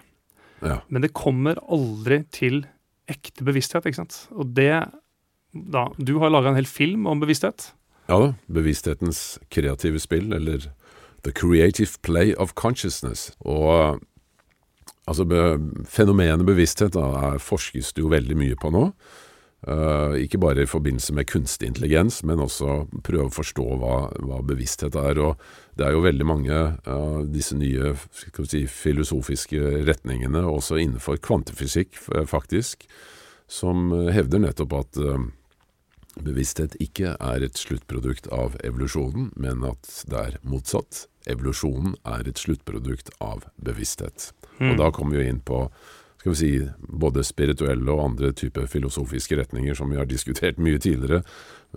Ja. 0.65 0.79
Men 0.89 1.05
det 1.05 1.13
kommer 1.17 1.59
aldri 1.69 2.23
til 2.33 2.63
ekte 3.09 3.45
bevissthet, 3.47 3.85
ikke 3.87 4.01
sant. 4.01 4.23
Og 4.35 4.53
det 4.57 4.71
da, 5.53 5.87
Du 5.97 6.17
har 6.21 6.33
laga 6.33 6.51
en 6.51 6.59
hel 6.59 6.69
film 6.69 7.07
om 7.07 7.21
bevissthet. 7.21 7.71
Ja 8.07 8.19
da. 8.21 8.33
Bevissthetens 8.51 9.39
kreative 9.53 9.99
spill, 9.99 10.33
eller 10.33 10.69
The 11.23 11.31
Creative 11.31 11.99
Play 12.01 12.33
of 12.37 12.53
Consciousness. 12.55 13.31
Og 13.39 13.99
altså 15.07 15.25
be, 15.27 15.57
fenomenet 15.87 16.45
bevissthet 16.47 16.95
da, 16.95 17.37
forskes 17.41 17.93
det 17.95 18.03
jo 18.03 18.11
veldig 18.11 18.37
mye 18.39 18.59
på 18.59 18.71
nå. 18.75 18.89
Eh, 19.65 20.13
ikke 20.21 20.37
bare 20.37 20.63
i 20.63 20.69
forbindelse 20.69 21.15
med 21.17 21.25
kunstig 21.31 21.71
intelligens, 21.71 22.19
men 22.23 22.43
også 22.43 22.83
prøve 23.03 23.25
å 23.25 23.33
forstå 23.33 23.65
hva, 23.81 23.95
hva 24.21 24.41
bevissthet 24.45 24.95
er. 25.01 25.17
Og 25.17 25.41
det 25.79 25.87
er 25.87 25.95
jo 25.95 26.03
veldig 26.05 26.27
mange 26.29 26.59
av 26.85 27.25
disse 27.33 27.57
nye 27.57 27.95
si, 28.45 28.67
filosofiske 28.69 29.81
retningene, 29.87 30.45
også 30.45 30.77
innenfor 30.83 31.17
kvantefysikk 31.25 31.97
faktisk, 32.29 32.85
som 33.49 33.89
eh, 33.95 34.13
hevder 34.13 34.45
nettopp 34.45 34.77
at 34.77 35.01
eh, 35.01 35.27
bevissthet 36.21 36.77
ikke 36.83 37.15
er 37.17 37.45
et 37.45 37.57
sluttprodukt 37.57 38.29
av 38.33 38.59
evolusjonen, 38.65 39.31
men 39.41 39.65
at 39.65 39.89
det 40.09 40.21
er 40.21 40.41
motsatt. 40.45 41.07
Evolusjonen 41.27 41.97
er 42.07 42.29
et 42.29 42.39
sluttprodukt 42.39 43.09
av 43.19 43.49
bevissthet. 43.57 44.31
Mm. 44.61 44.71
Og 44.71 44.83
da 44.83 44.93
kommer 44.93 45.17
vi 45.19 45.31
inn 45.31 45.41
på 45.41 45.65
skal 46.17 46.33
vi 46.33 46.37
si, 46.37 46.69
både 46.79 47.23
spirituelle 47.23 47.93
og 47.93 48.03
andre 48.03 48.31
typer 48.33 48.65
filosofiske 48.67 49.37
retninger 49.37 49.77
som 49.77 49.91
vi 49.91 49.99
har 49.99 50.09
diskutert 50.09 50.57
mye 50.57 50.79
tidligere, 50.81 51.21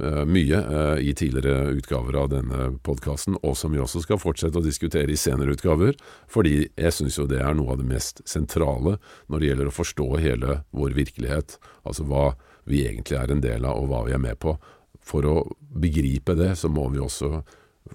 eh, 0.00 0.24
mye 0.24 0.60
eh, 0.60 1.02
i 1.10 1.14
tidligere 1.14 1.74
utgaver 1.76 2.16
av 2.22 2.30
denne 2.32 2.70
podkasten, 2.82 3.36
og 3.42 3.56
som 3.56 3.72
vi 3.72 3.82
også 3.82 4.02
skal 4.06 4.18
fortsette 4.18 4.58
å 4.58 4.64
diskutere 4.64 5.12
i 5.12 5.20
senere 5.20 5.54
utgaver, 5.54 5.94
fordi 6.26 6.70
jeg 6.72 6.96
syns 6.96 7.18
jo 7.20 7.28
det 7.28 7.42
er 7.44 7.54
noe 7.54 7.74
av 7.74 7.82
det 7.82 7.88
mest 7.92 8.24
sentrale 8.28 8.96
når 9.28 9.38
det 9.38 9.50
gjelder 9.52 9.70
å 9.70 9.76
forstå 9.76 10.10
hele 10.24 10.60
vår 10.72 10.96
virkelighet, 10.96 11.58
altså 11.84 12.08
hva 12.08 12.30
vi 12.64 12.84
egentlig 12.86 13.20
er 13.20 13.32
en 13.32 13.44
del 13.44 13.64
av, 13.68 13.76
og 13.76 13.90
hva 13.90 14.04
vi 14.08 14.16
er 14.16 14.22
med 14.22 14.40
på. 14.40 14.56
For 15.04 15.26
å 15.26 15.36
begripe 15.60 16.36
det, 16.38 16.54
så 16.56 16.68
må 16.72 16.88
vi 16.92 17.00
også 17.00 17.42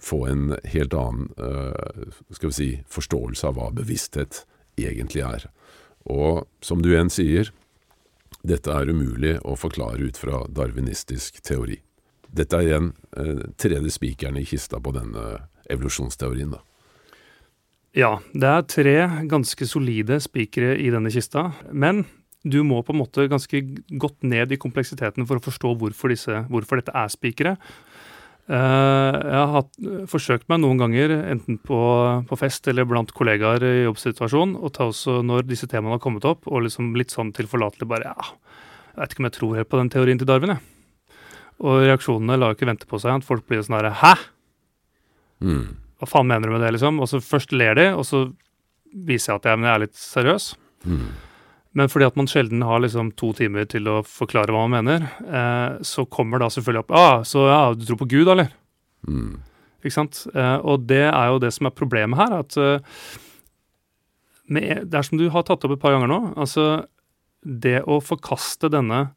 få 0.02 0.26
en 0.28 0.56
helt 0.66 0.94
annen 0.98 1.30
eh, 1.38 2.08
skal 2.34 2.52
vi 2.52 2.56
si, 2.56 2.70
forståelse 2.92 3.50
av 3.50 3.58
hva 3.58 3.72
bevissthet 3.76 4.44
egentlig 4.82 5.24
er. 5.26 5.50
Og 6.12 6.46
som 6.62 6.82
du 6.84 6.92
igjen 6.92 7.10
sier, 7.14 7.52
dette 8.46 8.70
er 8.70 8.92
umulig 8.92 9.40
å 9.42 9.56
forklare 9.58 10.06
ut 10.06 10.20
fra 10.22 10.44
darwinistisk 10.54 11.42
teori. 11.46 11.80
Dette 12.36 12.60
er 12.60 12.68
igjen 12.68 12.92
eh, 13.18 13.46
tredje 13.58 13.94
spikeren 13.96 14.38
i 14.38 14.46
kista 14.46 14.82
på 14.84 14.94
denne 14.96 15.26
evolusjonsteorien. 15.72 16.54
da. 16.54 16.62
Ja, 17.96 18.12
det 18.36 18.52
er 18.52 18.68
tre 18.68 18.96
ganske 19.32 19.66
solide 19.70 20.20
spikere 20.22 20.76
i 20.78 20.92
denne 20.92 21.12
kista, 21.14 21.54
men 21.72 22.04
du 22.46 22.60
må 22.68 22.82
på 22.86 22.94
en 22.94 23.00
måte 23.02 23.26
ganske 23.32 23.62
godt 23.98 24.26
ned 24.28 24.52
i 24.54 24.60
kompleksiteten 24.62 25.26
for 25.26 25.40
å 25.40 25.46
forstå 25.46 25.72
hvorfor, 25.80 26.12
disse, 26.14 26.44
hvorfor 26.52 26.82
dette 26.82 26.94
er 26.94 27.10
spikere. 27.10 27.56
Eh, 28.46 29.16
jeg 29.16 29.40
har 29.40 29.54
hatt, 29.56 29.72
forsøkt 30.12 30.46
meg 30.52 30.62
noen 30.62 30.82
ganger, 30.82 31.16
enten 31.34 31.58
på, 31.66 31.80
på 32.30 32.38
fest 32.38 32.68
eller 32.70 32.86
blant 32.86 33.14
kollegaer 33.18 33.64
i 33.66 33.74
jobbsituasjon, 33.88 34.54
å 34.62 34.70
ta 34.74 34.90
også 34.92 35.22
når 35.26 35.48
disse 35.50 35.70
temaene 35.72 35.98
har 35.98 36.04
kommet 36.04 36.28
opp, 36.30 36.46
og 36.46 36.68
liksom 36.68 36.94
litt 37.00 37.16
sånn 37.16 37.34
tilforlatelig 37.34 37.90
bare 37.90 38.12
ja, 38.12 38.30
jeg 38.96 39.02
vet 39.02 39.16
ikke 39.16 39.24
om 39.24 39.30
jeg 39.30 39.38
tror 39.40 39.58
helt 39.58 39.72
på 39.72 39.82
den 39.82 39.92
teorien 39.92 40.22
til 40.22 40.30
Darwin, 40.30 40.56
jeg. 40.56 41.02
Og 41.66 41.82
reaksjonene 41.88 42.38
lar 42.38 42.54
ikke 42.56 42.68
vente 42.68 42.88
på 42.88 43.00
seg. 43.00 43.16
at 43.16 43.28
Folk 43.28 43.46
blir 43.48 43.62
sånn 43.64 43.78
herre 43.78 43.94
Hæ? 43.96 44.14
Mm. 45.40 45.68
Hva 46.00 46.10
faen 46.10 46.28
mener 46.28 46.50
du 46.50 46.56
med 46.56 46.64
det, 46.64 46.74
liksom? 46.76 47.00
Og 47.04 47.08
så 47.08 47.22
først 47.24 47.56
ler 47.56 47.78
de, 47.80 47.86
og 47.96 48.04
så 48.08 48.26
viser 48.92 49.34
jeg 49.34 49.40
at 49.40 49.48
jeg, 49.50 49.62
jeg 49.64 49.72
er 49.72 49.84
litt 49.84 50.00
seriøs. 50.00 50.48
Mm. 50.84 51.08
Men 51.76 51.90
fordi 51.92 52.08
at 52.08 52.16
man 52.16 52.30
sjelden 52.32 52.64
har 52.64 52.80
liksom 52.80 53.10
to 53.20 53.34
timer 53.36 53.68
til 53.68 53.90
å 53.92 53.98
forklare 54.08 54.54
hva 54.56 54.64
man 54.68 54.78
mener, 54.86 55.10
eh, 55.28 55.82
så 55.84 56.06
kommer 56.08 56.40
da 56.40 56.48
selvfølgelig 56.54 56.86
opp 56.86 56.94
ah, 56.96 57.18
så 57.28 57.44
ja, 57.50 57.60
du 57.76 57.84
tror 57.84 58.00
på 58.00 58.08
Gud, 58.14 58.30
eller? 58.32 58.54
Mm. 59.08 59.36
Ikke 59.84 59.98
sant? 59.98 60.22
Eh, 60.34 60.58
og 60.64 60.88
det 60.88 61.04
er 61.10 61.28
jo 61.34 61.42
det 61.44 61.52
som 61.54 61.68
er 61.68 61.76
problemet 61.76 62.18
her. 62.22 62.38
at 62.40 62.56
eh, 62.58 62.80
med, 64.48 64.88
Det 64.90 64.98
er 64.98 65.08
som 65.10 65.20
du 65.20 65.28
har 65.34 65.44
tatt 65.46 65.66
opp 65.68 65.76
et 65.76 65.82
par 65.82 65.96
ganger 65.96 66.10
nå. 66.12 66.20
altså 66.40 66.86
Det 67.44 67.82
å 67.84 68.00
forkaste 68.02 68.72
denne 68.74 69.10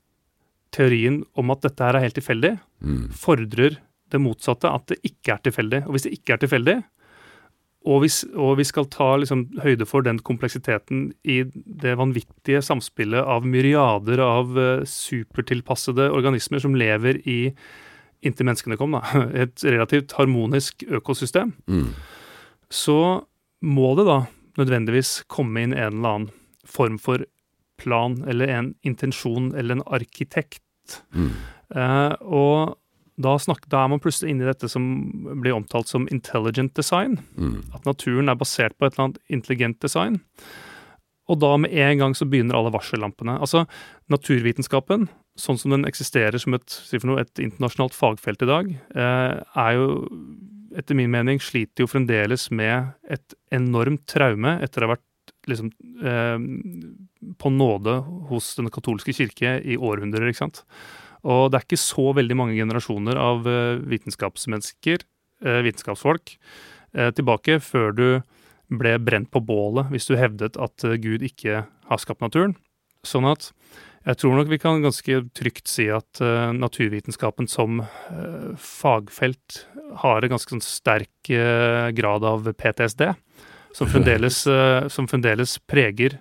teorien 0.74 1.22
om 1.38 1.50
at 1.54 1.62
dette 1.64 1.80
her 1.84 1.96
er 1.96 2.08
helt 2.08 2.18
tilfeldig, 2.18 2.58
Mm. 2.78 3.08
fordrer 3.10 3.78
det 4.12 4.20
motsatte, 4.22 4.70
at 4.70 4.86
det 4.86 5.00
ikke 5.02 5.32
er 5.34 5.40
tilfeldig. 5.42 5.80
Og 5.88 5.96
hvis 5.96 6.04
det 6.06 6.12
ikke 6.14 6.36
er 6.36 6.42
tilfeldig, 6.44 6.76
og, 7.86 8.00
hvis, 8.02 8.24
og 8.34 8.56
vi 8.58 8.64
skal 8.66 8.88
ta 8.90 9.12
liksom 9.20 9.44
høyde 9.62 9.86
for 9.86 10.02
den 10.04 10.18
kompleksiteten 10.26 11.12
i 11.24 11.42
det 11.46 11.94
vanvittige 12.00 12.60
samspillet 12.64 13.22
av 13.22 13.46
myriader 13.46 14.18
av 14.24 14.50
uh, 14.58 14.82
supertilpassede 14.88 16.08
organismer 16.12 16.62
som 16.64 16.74
lever 16.78 17.20
i 17.28 17.38
inntil 18.26 18.48
menneskene 18.48 18.76
kom, 18.80 18.96
da, 18.98 19.04
et 19.46 19.62
relativt 19.62 20.16
harmonisk 20.18 20.82
økosystem, 20.90 21.54
Mm. 21.70 21.92
så 22.68 23.22
må 23.62 23.94
det 23.98 24.08
da 24.08 24.18
nødvendigvis 24.58 25.22
komme 25.30 25.62
inn 25.62 25.72
en 25.72 26.00
eller 26.00 26.08
annen 26.08 26.30
form 26.66 26.98
for 26.98 27.22
plan 27.78 28.18
eller 28.28 28.50
en 28.50 28.72
intensjon 28.86 29.52
eller 29.54 29.78
en 29.78 29.86
arkitekt. 29.86 30.98
Mm. 31.14 31.30
Uh, 31.70 32.14
og 32.26 32.76
da, 33.18 33.34
snak, 33.42 33.66
da 33.70 33.82
er 33.82 33.92
man 33.92 34.02
plutselig 34.02 34.32
inne 34.32 34.46
i 34.46 34.50
dette 34.50 34.70
som 34.70 34.84
blir 35.42 35.56
omtalt 35.56 35.90
som 35.90 36.06
intelligent 36.14 36.74
design. 36.78 37.18
Mm. 37.34 37.60
At 37.74 37.88
naturen 37.88 38.30
er 38.30 38.38
basert 38.38 38.76
på 38.78 38.86
et 38.86 38.94
eller 38.94 39.08
annet 39.08 39.22
intelligent 39.34 39.80
design. 39.82 40.20
Og 41.28 41.40
da 41.42 41.50
med 41.60 41.74
en 41.74 42.02
gang 42.02 42.14
så 42.16 42.28
begynner 42.28 42.56
alle 42.56 42.72
varsellampene. 42.72 43.36
Altså, 43.42 43.66
naturvitenskapen, 44.12 45.08
sånn 45.38 45.58
som 45.60 45.74
den 45.74 45.84
eksisterer 45.88 46.40
som 46.40 46.56
et, 46.56 46.66
si 46.70 47.00
noe, 47.04 47.20
et 47.20 47.42
internasjonalt 47.42 47.96
fagfelt 47.96 48.46
i 48.46 48.48
dag, 48.48 48.70
eh, 48.94 49.34
er 49.64 49.74
jo 49.76 49.90
etter 50.78 50.96
min 50.96 51.10
mening 51.12 51.40
sliter 51.40 51.84
jo 51.84 51.90
fremdeles 51.90 52.48
med 52.54 52.92
et 53.10 53.36
enormt 53.54 54.04
traume 54.08 54.58
etter 54.62 54.84
å 54.84 54.88
ha 54.88 54.94
vært 54.94 55.34
liksom 55.48 55.70
eh, 56.04 56.38
på 57.40 57.52
nåde 57.52 57.94
hos 58.30 58.54
Den 58.58 58.70
katolske 58.72 59.14
kirke 59.16 59.58
i 59.64 59.76
århundrer, 59.76 60.28
ikke 60.28 60.44
sant. 60.44 60.62
Og 61.26 61.50
det 61.50 61.58
er 61.58 61.66
ikke 61.66 61.80
så 61.80 62.10
veldig 62.16 62.36
mange 62.38 62.58
generasjoner 62.58 63.18
av 63.18 63.48
eh, 63.48 63.80
vitenskapsmennesker, 63.90 65.04
eh, 65.44 65.60
vitenskapsfolk, 65.66 66.36
eh, 66.94 67.10
tilbake 67.16 67.58
før 67.64 67.94
du 67.96 68.06
ble 68.68 68.94
brent 69.00 69.30
på 69.32 69.40
bålet 69.40 69.88
hvis 69.92 70.10
du 70.10 70.18
hevdet 70.20 70.58
at 70.60 70.84
Gud 71.00 71.24
ikke 71.24 71.62
har 71.64 72.00
skapt 72.02 72.20
naturen. 72.20 72.54
Sånn 73.06 73.24
at 73.30 73.50
jeg 74.04 74.20
tror 74.20 74.36
nok 74.36 74.50
vi 74.50 74.58
kan 74.60 74.84
ganske 74.84 75.22
trygt 75.36 75.70
si 75.72 75.86
at 75.92 76.20
naturvitenskapen 76.54 77.48
som 77.48 77.80
fagfelt 78.60 79.62
har 80.04 80.24
en 80.24 80.32
ganske 80.34 80.52
sånn 80.52 80.64
sterk 80.64 81.30
grad 81.96 82.26
av 82.28 82.44
PTSD, 82.60 83.08
som 83.76 83.88
fremdeles, 83.92 84.42
som 84.92 85.08
fremdeles 85.08 85.56
preger 85.68 86.18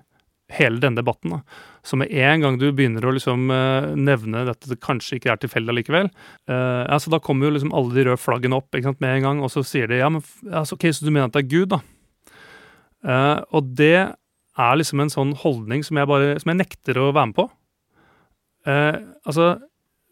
hele 0.56 0.80
denne 0.80 1.02
debatten. 1.02 1.34
Da. 1.36 1.64
Så 1.84 1.99
med 1.99 2.11
en 2.11 2.44
gang 2.44 2.60
du 2.60 2.69
begynner 2.72 3.03
å 3.03 3.11
liksom 3.15 3.49
eh, 3.52 3.90
nevne 3.99 4.45
dette 4.48 4.72
det 4.72 4.80
kanskje 4.84 5.18
ikke 5.18 5.34
er 5.34 5.41
tilfeldig 5.41 5.74
allikevel, 5.74 6.10
uh, 6.52 6.84
altså 6.88 7.11
da 7.11 7.19
kommer 7.24 7.48
jo 7.48 7.56
liksom 7.57 7.74
alle 7.76 7.95
de 7.95 8.06
røde 8.07 8.22
flaggene 8.22 8.56
opp 8.60 8.78
sant, 8.84 9.02
med 9.03 9.18
en 9.18 9.28
gang, 9.28 9.44
og 9.44 9.52
så 9.52 9.64
sier 9.68 9.91
de 9.91 9.99
ja, 9.99 10.07
men 10.11 10.24
altså, 10.48 10.78
ok, 10.78 10.88
så 10.95 11.07
du 11.07 11.11
mener 11.11 11.28
at 11.28 11.36
det 11.36 11.44
er 11.45 11.52
Gud, 11.52 11.76
da? 11.76 11.82
Uh, 13.07 13.44
og 13.60 13.76
det 13.78 13.99
er 14.57 14.80
liksom 14.80 15.03
en 15.03 15.14
sånn 15.14 15.36
holdning 15.44 15.84
som 15.86 15.99
jeg 15.99 16.10
bare 16.10 16.36
som 16.41 16.52
jeg 16.52 16.61
nekter 16.64 16.99
å 16.99 17.11
være 17.11 17.32
med 17.32 17.38
på. 17.38 17.48
Eh, 18.68 18.95
altså, 19.28 19.56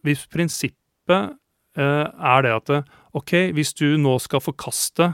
hvis 0.05 0.25
prinsippet 0.31 1.35
eh, 1.75 2.05
er 2.05 2.45
det 2.45 2.53
at 2.55 2.71
eh, 2.71 2.91
ok, 3.17 3.33
hvis 3.57 3.73
du 3.75 3.97
nå 3.99 4.15
skal 4.23 4.43
forkaste 4.43 5.11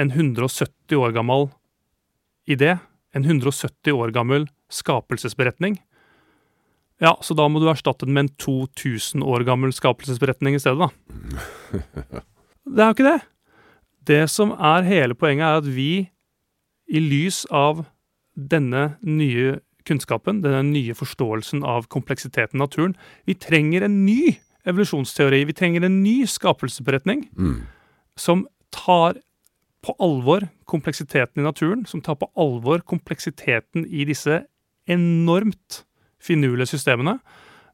en 0.00 0.12
170 0.14 0.96
år 0.96 1.12
gammel 1.16 1.50
idé, 2.48 2.78
en 3.14 3.24
170 3.26 3.92
år 3.92 4.12
gammel 4.14 4.46
skapelsesberetning, 4.70 5.78
ja, 7.00 7.14
så 7.24 7.32
da 7.34 7.46
må 7.48 7.62
du 7.62 7.68
erstatte 7.70 8.04
den 8.04 8.12
med 8.14 8.26
en 8.26 8.34
2000 8.44 9.22
år 9.24 9.44
gammel 9.48 9.72
skapelsesberetning 9.72 10.54
i 10.58 10.60
stedet, 10.60 10.84
da. 10.84 10.90
Det 12.70 12.82
er 12.84 12.90
jo 12.90 12.94
ikke 12.94 13.06
det. 13.08 13.20
Det 14.06 14.20
som 14.30 14.52
er 14.54 14.84
hele 14.86 15.16
poenget, 15.18 15.46
er 15.48 15.62
at 15.62 15.70
vi, 15.74 16.10
i 16.90 17.00
lys 17.00 17.46
av 17.50 17.86
denne 18.36 18.98
nye 19.00 19.56
kunnskapen, 19.88 20.42
denne 20.44 20.60
nye 20.68 20.94
forståelsen 20.94 21.64
av 21.66 21.88
kompleksiteten 21.90 22.60
i 22.60 22.62
naturen, 22.62 22.94
vi 23.26 23.34
trenger 23.34 23.86
en 23.88 24.04
ny 24.04 24.36
evolusjonsteori. 24.68 25.40
Vi 25.48 25.56
trenger 25.56 25.88
en 25.88 26.02
ny 26.04 26.26
skapelsesberetning 26.28 27.26
Mm. 27.36 27.62
som 28.16 28.46
tar 28.70 29.16
på 29.84 29.94
alvor 30.02 30.46
kompleksiteten 30.68 31.40
i 31.40 31.46
naturen, 31.46 31.84
som 31.88 32.02
tar 32.04 32.18
på 32.20 32.28
alvor 32.38 32.82
kompleksiteten 32.84 33.86
i 33.86 34.04
disse 34.08 34.42
enormt 34.90 35.84
finurlige 36.20 36.74
systemene, 36.74 37.16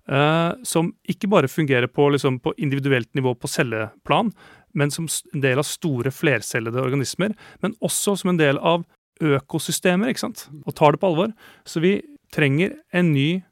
eh, 0.08 0.52
som 0.62 0.92
ikke 1.08 1.30
bare 1.32 1.50
fungerer 1.50 1.90
på, 1.90 2.08
liksom, 2.14 2.38
på 2.40 2.54
individuelt 2.56 3.10
nivå 3.14 3.34
på 3.34 3.50
celleplan, 3.50 4.30
men 4.76 4.92
som 4.92 5.08
en 5.34 5.42
del 5.42 5.58
av 5.58 5.66
store 5.66 6.12
flercellede 6.12 6.82
organismer, 6.82 7.34
men 7.62 7.74
også 7.80 8.16
som 8.20 8.30
en 8.30 8.40
del 8.40 8.60
av 8.60 8.84
økosystemer, 9.24 10.12
ikke 10.12 10.26
sant, 10.26 10.46
og 10.66 10.76
tar 10.76 10.92
det 10.92 11.00
på 11.00 11.10
alvor. 11.10 11.32
Så 11.64 11.80
vi 11.80 11.98
trenger 12.34 12.76
en 12.92 13.14
ny 13.14 13.42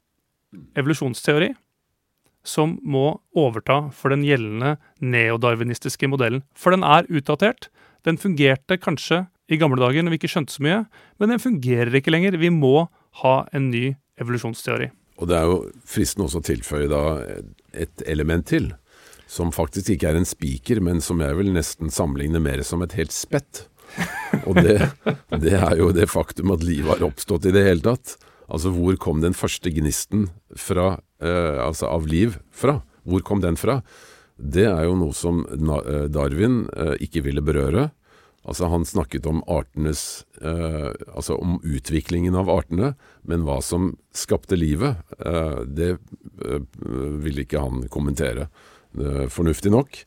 evolusjonsteori 0.76 1.54
som 2.44 2.76
må 2.84 3.06
overta 3.40 3.88
for 3.96 4.12
den 4.12 4.24
gjeldende 4.26 4.76
neodarwinistiske 5.00 6.08
modellen. 6.12 6.44
For 6.52 6.74
den 6.74 6.84
er 6.84 7.08
utdatert. 7.08 7.70
Den 8.04 8.20
fungerte 8.20 8.78
kanskje 8.80 9.24
i 9.52 9.58
gamle 9.60 9.80
dager 9.80 10.04
når 10.04 10.14
vi 10.14 10.20
ikke 10.22 10.32
skjønte 10.34 10.54
så 10.54 10.64
mye, 10.64 10.84
men 11.20 11.32
den 11.32 11.42
fungerer 11.42 11.94
ikke 11.98 12.12
lenger. 12.12 12.38
Vi 12.40 12.52
må 12.52 12.86
ha 13.22 13.34
en 13.56 13.70
ny 13.72 13.94
evolusjonsteori. 14.20 14.90
Og 15.20 15.30
det 15.30 15.36
er 15.38 15.46
jo 15.46 15.58
fristende 15.88 16.26
også 16.26 16.40
å 16.42 16.48
tilføye 16.48 16.88
da 16.90 17.02
et 17.84 18.02
element 18.10 18.46
til, 18.50 18.72
som 19.30 19.52
faktisk 19.54 19.94
ikke 19.94 20.10
er 20.10 20.18
en 20.18 20.28
spiker, 20.28 20.80
men 20.84 21.00
som 21.04 21.22
jeg 21.22 21.38
vil 21.38 21.52
nesten 21.54 21.92
sammenligne 21.92 22.42
mer 22.42 22.62
som 22.66 22.82
et 22.84 22.96
helt 22.98 23.14
spett. 23.14 23.66
Og 24.44 24.58
det, 24.58 24.90
det 25.44 25.54
er 25.54 25.76
jo 25.78 25.92
det 25.94 26.08
faktum 26.10 26.52
at 26.54 26.64
livet 26.66 26.96
har 26.96 27.06
oppstått 27.06 27.46
i 27.48 27.54
det 27.54 27.64
hele 27.68 27.84
tatt. 27.84 28.16
Altså 28.50 28.72
hvor 28.74 28.98
kom 29.00 29.22
den 29.22 29.36
første 29.36 29.70
gnisten 29.72 30.28
fra, 30.58 30.98
eh, 31.22 31.60
altså 31.62 31.88
av 31.88 32.08
liv 32.10 32.36
fra? 32.52 32.80
Hvor 33.08 33.24
kom 33.24 33.40
den 33.44 33.56
fra? 33.60 33.80
Det 34.36 34.66
er 34.66 34.86
jo 34.88 34.96
noe 34.98 35.14
som 35.14 35.44
eh, 35.46 36.06
Darwin 36.10 36.64
eh, 36.74 36.96
ikke 37.04 37.22
ville 37.26 37.44
berøre. 37.44 37.90
Altså 38.44 38.68
Han 38.68 38.84
snakket 38.84 39.26
om 39.26 39.40
artenes 39.48 40.24
eh, 40.42 40.90
Altså 41.14 41.38
om 41.40 41.56
utviklingen 41.64 42.36
av 42.36 42.50
artene, 42.52 42.92
men 43.22 43.46
hva 43.46 43.60
som 43.64 43.94
skapte 44.14 44.58
livet, 44.58 45.00
eh, 45.24 45.62
det 45.64 45.94
eh, 45.94 46.60
ville 47.24 47.46
ikke 47.46 47.62
han 47.62 47.86
kommentere 47.88 48.48
eh, 48.98 49.26
fornuftig 49.32 49.72
nok. 49.72 50.02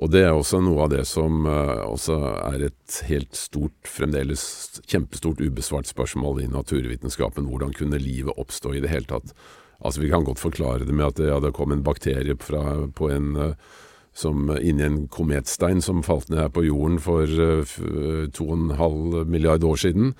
Og 0.00 0.08
det 0.08 0.22
er 0.24 0.32
også 0.32 0.62
noe 0.64 0.86
av 0.86 0.92
det 0.94 1.02
som 1.04 1.44
også 1.44 2.14
er 2.46 2.62
et 2.70 2.94
helt 3.10 3.36
stort, 3.36 3.74
fremdeles 3.84 4.40
kjempestort 4.88 5.42
ubesvart 5.44 5.84
spørsmål 5.90 6.40
i 6.40 6.46
naturvitenskapen. 6.48 7.44
Hvordan 7.44 7.74
kunne 7.76 8.00
livet 8.00 8.40
oppstå 8.40 8.72
i 8.72 8.80
det 8.80 8.88
hele 8.88 9.10
tatt? 9.10 9.34
Altså 9.82 10.00
Vi 10.00 10.10
kan 10.12 10.24
godt 10.24 10.42
forklare 10.42 10.86
det 10.86 10.94
med 10.94 11.10
at 11.12 11.22
ja, 11.22 11.40
det 11.42 11.54
kom 11.56 11.72
en 11.74 11.82
bakterie 11.86 12.36
fra, 12.40 12.88
på 12.94 13.10
en 13.10 13.32
eh, 13.36 13.54
som 14.12 14.50
inni 14.60 14.84
en 14.84 15.00
kometstein 15.08 15.80
som 15.82 16.02
falt 16.04 16.28
ned 16.28 16.42
her 16.42 16.52
på 16.52 16.66
jorden 16.66 16.98
for 17.00 17.24
eh, 17.24 17.76
og 18.42 18.52
en 18.54 18.70
halv 18.76 19.22
milliard 19.26 19.64
år 19.64 19.80
siden. 19.80 20.12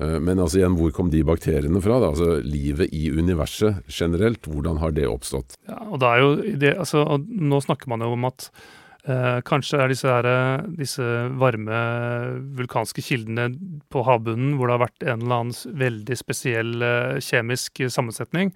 Eh, 0.00 0.18
Men 0.22 0.38
altså 0.38 0.60
igjen, 0.60 0.76
hvor 0.78 0.92
kom 0.94 1.10
de 1.10 1.22
bakteriene 1.26 1.82
fra? 1.82 2.00
Da? 2.02 2.10
Altså 2.12 2.40
Livet 2.46 2.92
i 2.94 3.10
universet 3.10 3.82
generelt, 3.90 4.46
hvordan 4.46 4.78
har 4.82 4.94
det 4.94 5.08
oppstått? 5.10 5.56
Ja, 5.68 5.80
og 5.88 6.02
det 6.02 6.12
jo 6.22 6.34
det, 6.66 6.74
altså, 6.78 7.04
og 7.06 7.26
Nå 7.26 7.62
snakker 7.64 7.90
man 7.90 8.04
jo 8.06 8.12
om 8.14 8.28
at 8.28 8.50
eh, 8.50 8.60
kanskje 9.46 9.80
er 9.80 9.88
disse, 9.92 10.08
her, 10.08 10.26
eh, 10.28 10.68
disse 10.76 11.04
varme 11.40 11.80
vulkanske 12.58 13.02
kildene 13.04 13.48
på 13.92 14.04
havbunnen 14.04 14.56
hvor 14.58 14.68
det 14.68 14.76
har 14.76 14.86
vært 14.86 15.06
en 15.06 15.24
eller 15.24 15.36
annen 15.40 15.76
veldig 15.80 16.16
spesiell 16.20 16.82
eh, 16.84 17.18
kjemisk 17.24 17.80
sammensetning. 17.88 18.52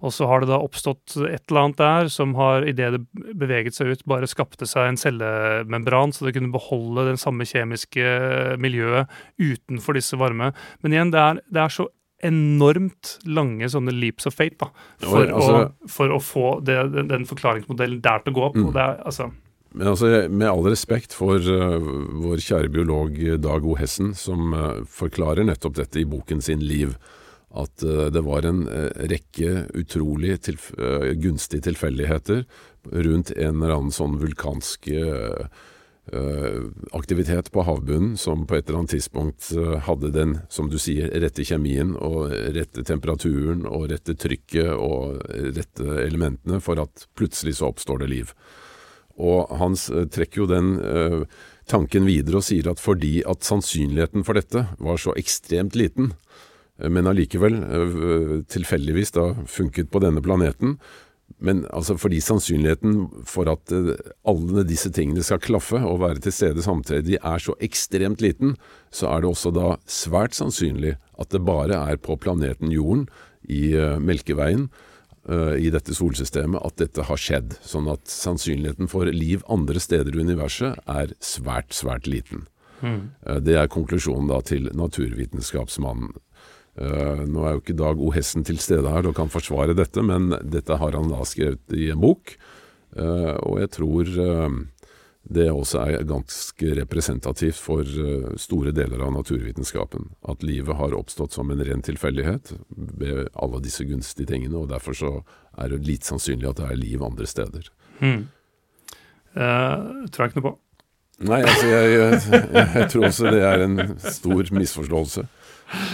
Og 0.00 0.14
så 0.16 0.24
har 0.30 0.40
det 0.40 0.48
da 0.48 0.56
oppstått 0.64 1.18
et 1.28 1.42
eller 1.50 1.66
annet 1.66 1.80
der 1.80 2.08
som 2.08 2.32
har, 2.38 2.64
idet 2.64 2.94
det 2.94 3.34
beveget 3.36 3.76
seg 3.76 3.90
ut, 3.92 4.04
bare 4.08 4.30
skapte 4.30 4.64
seg 4.68 4.88
en 4.88 5.00
cellemembran, 5.00 6.14
så 6.16 6.24
det 6.24 6.32
kunne 6.38 6.54
beholde 6.54 7.04
den 7.10 7.20
samme 7.20 7.44
kjemiske 7.44 8.14
miljøet 8.62 9.12
utenfor 9.36 9.98
disse 9.98 10.16
varme. 10.16 10.54
Men 10.80 10.96
igjen, 10.96 11.12
det 11.12 11.20
er, 11.20 11.42
det 11.52 11.64
er 11.66 11.76
så 11.76 11.90
enormt 12.24 13.18
lange 13.28 13.68
sånne 13.72 13.92
leaps 13.96 14.28
of 14.28 14.36
fate 14.36 14.56
da, 14.60 14.70
for, 15.04 15.24
Ja, 15.24 15.36
altså- 15.36 15.60
å, 15.60 15.92
for 15.92 16.16
å 16.16 16.20
få 16.20 16.48
det, 16.64 16.78
den, 16.94 17.08
den 17.12 17.28
forklaringsmodellen 17.28 18.00
der 18.04 18.24
til 18.24 18.32
å 18.32 18.38
gå 18.38 18.48
opp. 18.48 18.56
Mm. 18.56 18.66
Og 18.68 18.76
det 18.76 18.82
er, 18.86 18.98
altså, 19.04 19.30
Men 19.70 19.92
altså, 19.92 20.08
med 20.28 20.50
all 20.50 20.66
respekt 20.66 21.14
for 21.14 21.38
uh, 21.38 21.78
vår 22.24 22.42
kjære 22.42 22.72
biolog 22.74 23.16
Dag 23.42 23.66
O. 23.66 23.76
Hessen, 23.78 24.12
som 24.18 24.54
uh, 24.56 24.82
forklarer 24.90 25.46
nettopp 25.46 25.78
dette 25.78 26.00
i 26.02 26.08
boken 26.10 26.42
sin 26.42 26.64
Liv, 26.64 26.96
at 27.54 27.84
uh, 27.86 28.08
det 28.10 28.22
var 28.26 28.46
en 28.48 28.64
rekke 29.10 29.66
utrolig 29.78 30.40
tilf 30.46 30.70
gunstige 31.22 31.68
tilfeldigheter 31.70 32.44
rundt 33.06 33.30
en 33.36 33.60
eller 33.60 33.76
annen 33.76 33.94
sånn 33.94 34.18
vulkansk 34.20 34.88
aktivitet 36.96 37.50
på 37.54 37.62
havbunnen 37.62 38.16
som 38.18 38.40
på 38.48 38.56
et 38.56 38.64
eller 38.64 38.80
annet 38.80 38.94
tidspunkt 38.96 39.50
hadde 39.86 40.08
den, 40.10 40.32
som 40.50 40.70
du 40.72 40.74
sier, 40.80 41.12
rette 41.22 41.44
kjemien 41.46 41.92
og 41.94 42.32
rette 42.56 42.82
temperaturen 42.88 43.62
og 43.68 43.84
rette 43.92 44.16
trykket 44.18 44.72
og 44.72 45.20
rette 45.54 46.00
elementene 46.02 46.58
for 46.64 46.82
at 46.82 47.04
plutselig 47.14 47.60
så 47.60 47.68
oppstår 47.68 48.02
det 48.02 48.10
liv. 48.10 48.34
Og 49.20 49.52
han 49.60 49.76
eh, 49.76 50.06
trekker 50.10 50.44
jo 50.44 50.48
den 50.50 50.72
uh, 50.80 51.20
tanken 51.70 52.08
videre 52.08 52.40
og 52.40 52.46
sier 52.46 52.70
at 52.72 52.82
fordi 52.82 53.20
at 53.28 53.46
sannsynligheten 53.46 54.24
for 54.26 54.38
dette 54.38 54.64
var 54.80 54.98
så 55.00 55.14
ekstremt 55.20 55.76
liten, 55.78 56.14
uh, 56.80 56.88
men 56.88 57.10
allikevel 57.10 57.60
tilfeldigvis 58.50 59.14
da 59.18 59.30
funket 59.50 59.92
på 59.92 60.02
denne 60.02 60.24
planeten, 60.24 60.78
men 61.38 61.62
altså 61.70 61.94
fordi 61.94 62.18
sannsynligheten 62.24 63.04
for 63.28 63.48
at 63.52 63.70
alle 63.70 64.64
disse 64.66 64.90
tingene 64.92 65.22
skal 65.24 65.38
klaffe 65.40 65.78
og 65.78 66.00
være 66.02 66.24
til 66.24 66.34
stede 66.34 66.64
samtidig 66.64 67.20
er 67.20 67.38
så 67.40 67.54
ekstremt 67.62 68.20
liten, 68.24 68.56
så 68.90 69.12
er 69.12 69.22
det 69.22 69.30
også 69.30 69.52
da 69.54 69.76
svært 69.86 70.34
sannsynlig 70.36 70.96
at 71.22 71.30
det 71.30 71.44
bare 71.46 71.78
er 71.92 72.02
på 72.02 72.18
planeten 72.18 72.74
Jorden, 72.74 73.06
i 73.46 73.70
Melkeveien, 74.02 74.66
uh, 75.28 75.56
i 75.58 75.70
dette 75.72 75.94
solsystemet 75.96 76.62
at 76.64 76.78
dette 76.80 77.04
har 77.08 77.20
skjedd, 77.20 77.58
sånn 77.66 77.90
at 77.92 78.08
sannsynligheten 78.10 78.90
for 78.90 79.10
liv 79.12 79.44
andre 79.52 79.82
steder 79.82 80.16
i 80.16 80.24
universet 80.24 80.80
er 80.90 81.14
svært, 81.24 81.74
svært 81.76 82.08
liten. 82.10 82.46
Mm. 82.80 83.12
Uh, 83.26 83.38
det 83.44 83.58
er 83.60 83.70
konklusjonen 83.72 84.30
da 84.30 84.40
til 84.46 84.70
naturvitenskapsmannen. 84.76 86.14
Uh, 86.80 87.26
nå 87.28 87.44
er 87.44 87.56
jo 87.56 87.64
ikke 87.64 87.78
Dag 87.80 88.00
O. 88.00 88.12
Hessen 88.14 88.46
til 88.46 88.60
stede 88.62 88.88
her 88.88 89.08
og 89.10 89.16
kan 89.18 89.32
forsvare 89.32 89.76
dette, 89.76 90.04
men 90.06 90.30
dette 90.40 90.78
har 90.80 90.96
han 90.96 91.12
da 91.12 91.26
skrevet 91.28 91.76
i 91.76 91.90
en 91.92 92.00
bok. 92.00 92.36
og 92.90 93.60
jeg 93.60 93.70
tror 93.70 94.08
det 95.22 95.50
også 95.52 95.82
er 95.84 96.06
ganske 96.08 96.72
representativt 96.78 97.58
for 97.60 97.84
uh, 97.84 98.30
store 98.40 98.72
deler 98.74 99.02
av 99.04 99.12
naturvitenskapen. 99.14 100.08
At 100.26 100.42
livet 100.46 100.78
har 100.78 100.96
oppstått 100.96 101.36
som 101.36 101.52
en 101.52 101.62
ren 101.66 101.84
tilfeldighet 101.84 102.54
ved 102.70 103.28
alle 103.34 103.60
disse 103.62 103.84
gunstige 103.88 104.30
tingene, 104.32 104.56
og 104.62 104.70
derfor 104.72 104.96
så 104.96 105.12
er 105.60 105.74
det 105.74 105.84
litt 105.86 106.08
sannsynlig 106.08 106.48
at 106.50 106.62
det 106.62 106.70
er 106.70 106.80
liv 106.80 107.04
andre 107.04 107.28
steder. 107.28 107.68
Hmm. 108.00 108.24
Uh, 109.36 110.08
tror 110.10 110.24
jeg 110.24 110.32
ikke 110.32 110.40
noe 110.40 110.48
på. 110.48 110.56
Nei, 111.28 111.42
altså 111.44 111.68
jeg, 111.68 111.88
jeg, 111.92 112.42
jeg, 112.56 112.88
tror 112.88 113.10
også 113.10 113.30
det 113.34 113.42
er 113.44 113.66
en 113.66 113.80
stor 114.00 114.54
misforståelse. 114.56 115.26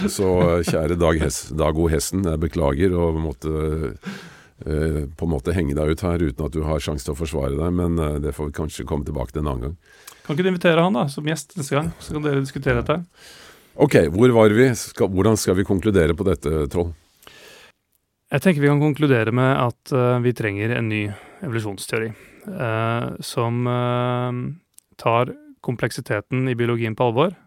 Så 0.09 0.29
kjære 0.65 0.95
Dag, 0.97 1.19
Hes, 1.21 1.41
Dag 1.53 1.77
O. 1.77 1.89
Hesten, 1.91 2.23
jeg 2.25 2.41
beklager 2.41 2.95
å 2.95 3.11
måtte 3.19 3.51
Eh, 3.51 4.35
på 4.57 5.25
en 5.27 5.31
måte 5.31 5.53
henge 5.53 5.75
deg 5.77 5.93
ut 5.93 6.03
her 6.05 6.23
uten 6.23 6.45
at 6.47 6.55
du 6.55 6.63
har 6.65 6.81
sjanse 6.81 7.05
til 7.05 7.13
å 7.13 7.19
forsvare 7.19 7.57
deg, 7.57 7.73
men 7.77 7.99
eh, 8.01 8.19
det 8.23 8.33
får 8.33 8.49
vi 8.49 8.55
kanskje 8.57 8.87
komme 8.89 9.05
tilbake 9.05 9.35
til 9.35 9.43
en 9.43 9.51
annen 9.51 9.65
gang. 9.67 9.75
Kan 10.25 10.35
ikke 10.35 10.47
du 10.47 10.51
invitere 10.51 10.83
han 10.83 10.97
da, 10.97 11.05
som 11.11 11.27
gjest 11.29 11.53
neste 11.59 11.77
gang, 11.77 11.91
så 12.01 12.15
kan 12.15 12.25
dere 12.25 12.41
diskutere 12.43 12.81
dette? 12.81 12.97
Ok, 13.77 13.99
hvor 14.15 14.33
var 14.33 14.55
vi? 14.57 14.71
Skal, 14.75 15.11
hvordan 15.13 15.37
skal 15.37 15.59
vi 15.59 15.67
konkludere 15.67 16.17
på 16.17 16.25
dette, 16.27 16.65
Troll? 16.73 16.89
Jeg 18.33 18.43
tenker 18.43 18.63
vi 18.63 18.71
kan 18.71 18.81
konkludere 18.81 19.31
med 19.31 19.53
at 19.55 19.93
uh, 19.95 20.17
vi 20.19 20.33
trenger 20.35 20.73
en 20.75 20.89
ny 20.91 21.05
evolusjonsteori. 21.45 22.09
Uh, 22.47 23.13
som 23.23 23.61
uh, 23.69 24.33
tar 24.99 25.31
kompleksiteten 25.63 26.49
i 26.49 26.57
biologien 26.59 26.97
på 26.97 27.07
alvor, 27.07 27.37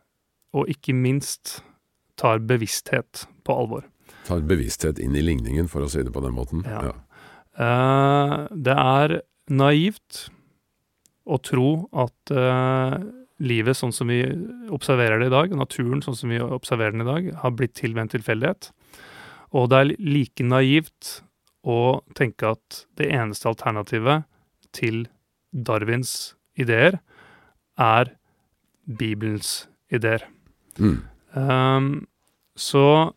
og 0.57 0.71
ikke 0.73 0.95
minst 0.97 1.59
tar 2.21 2.41
bevissthet 2.47 3.27
på 3.45 3.57
alvor 3.57 3.85
tar 4.31 4.45
bevissthet 4.49 5.01
inn 5.03 5.17
i 5.19 5.25
ligningen, 5.25 5.69
for 5.71 5.85
å 5.85 5.91
si 5.91 6.05
det 6.07 6.15
på 6.15 6.23
den 6.25 6.37
måten. 6.37 6.65
Ja. 6.67 6.95
Uh, 7.61 8.47
det 8.55 8.77
er 8.77 9.21
naivt 9.51 10.29
å 11.31 11.39
tro 11.43 11.71
at 11.93 12.33
uh, 12.35 12.97
livet 13.41 13.79
sånn 13.79 13.93
som 13.95 14.11
vi 14.11 14.23
observerer 14.73 15.21
det 15.21 15.31
i 15.31 15.35
dag, 15.35 15.55
naturen 15.57 16.03
sånn 16.05 16.19
som 16.19 16.33
vi 16.33 16.41
observerer 16.41 16.95
den 16.95 17.05
i 17.05 17.11
dag, 17.11 17.31
har 17.43 17.57
blitt 17.57 17.77
til 17.81 17.95
ved 17.97 18.07
en 18.07 18.15
tilfeldighet. 18.15 18.71
Og 19.57 19.71
det 19.71 19.81
er 19.81 19.95
like 19.99 20.47
naivt 20.47 21.21
å 21.67 22.01
tenke 22.17 22.55
at 22.55 22.85
det 23.01 23.11
eneste 23.13 23.51
alternativet 23.51 24.27
til 24.77 25.05
Darwins 25.51 26.35
ideer 26.61 27.01
er 27.81 28.13
Bibelens 28.87 29.67
ideer. 29.93 30.25
Mm. 30.79 31.01
Um, 31.35 31.91
så 32.57 33.13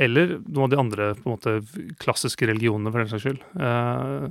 eller 0.00 0.38
noen 0.46 0.66
av 0.66 0.72
de 0.72 0.80
andre 0.80 1.10
måte, 1.26 1.58
klassiske 2.02 2.48
religionene, 2.48 2.92
for 2.92 3.02
den 3.02 3.10
saks 3.10 3.26
skyld. 3.26 3.42
Eh, 3.60 4.30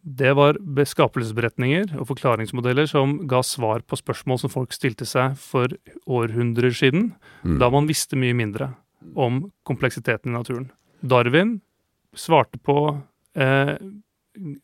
det 0.00 0.30
var 0.32 0.56
skapelsesberetninger 0.88 1.96
og 2.00 2.06
forklaringsmodeller 2.08 2.88
som 2.88 3.18
ga 3.28 3.42
svar 3.44 3.82
på 3.84 3.98
spørsmål 4.00 4.40
som 4.40 4.52
folk 4.52 4.72
stilte 4.72 5.04
seg 5.08 5.34
for 5.40 5.72
århundrer 6.08 6.72
siden, 6.72 7.10
mm. 7.44 7.58
da 7.60 7.68
man 7.72 7.88
visste 7.90 8.16
mye 8.16 8.36
mindre 8.36 8.72
om 9.14 9.42
kompleksiteten 9.68 10.32
i 10.32 10.38
naturen. 10.38 10.70
Darwin 11.00 11.58
svarte 12.16 12.58
på 12.58 12.76
eh, 13.36 13.76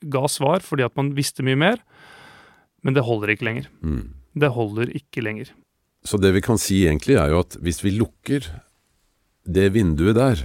Ga 0.07 0.28
svar 0.31 0.62
fordi 0.65 0.85
at 0.87 0.95
man 0.97 1.11
visste 1.16 1.45
mye 1.45 1.59
mer, 1.59 1.81
men 2.87 2.95
det 2.97 3.03
holder 3.05 3.33
ikke 3.35 3.49
lenger. 3.49 3.66
Mm. 3.83 4.15
Det 4.39 4.49
holder 4.55 4.93
ikke 4.95 5.24
lenger. 5.27 5.51
Så 6.07 6.20
det 6.23 6.31
vi 6.37 6.43
kan 6.45 6.61
si 6.61 6.85
egentlig, 6.87 7.19
er 7.19 7.35
jo 7.35 7.43
at 7.43 7.59
hvis 7.61 7.83
vi 7.83 7.97
lukker 7.97 8.47
det 9.47 9.70
vinduet 9.74 10.18
der, 10.18 10.43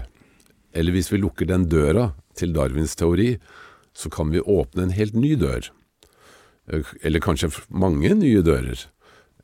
eller 0.74 0.96
hvis 0.96 1.12
vi 1.12 1.20
lukker 1.22 1.50
den 1.50 1.68
døra 1.70 2.12
til 2.38 2.54
Darwins 2.56 2.96
teori, 2.96 3.36
så 3.94 4.10
kan 4.14 4.32
vi 4.32 4.40
åpne 4.40 4.88
en 4.88 4.96
helt 4.96 5.18
ny 5.18 5.34
dør. 5.40 5.68
Eh, 6.72 6.88
eller 7.04 7.24
kanskje 7.24 7.52
mange 7.68 8.14
nye 8.16 8.44
dører. 8.46 8.88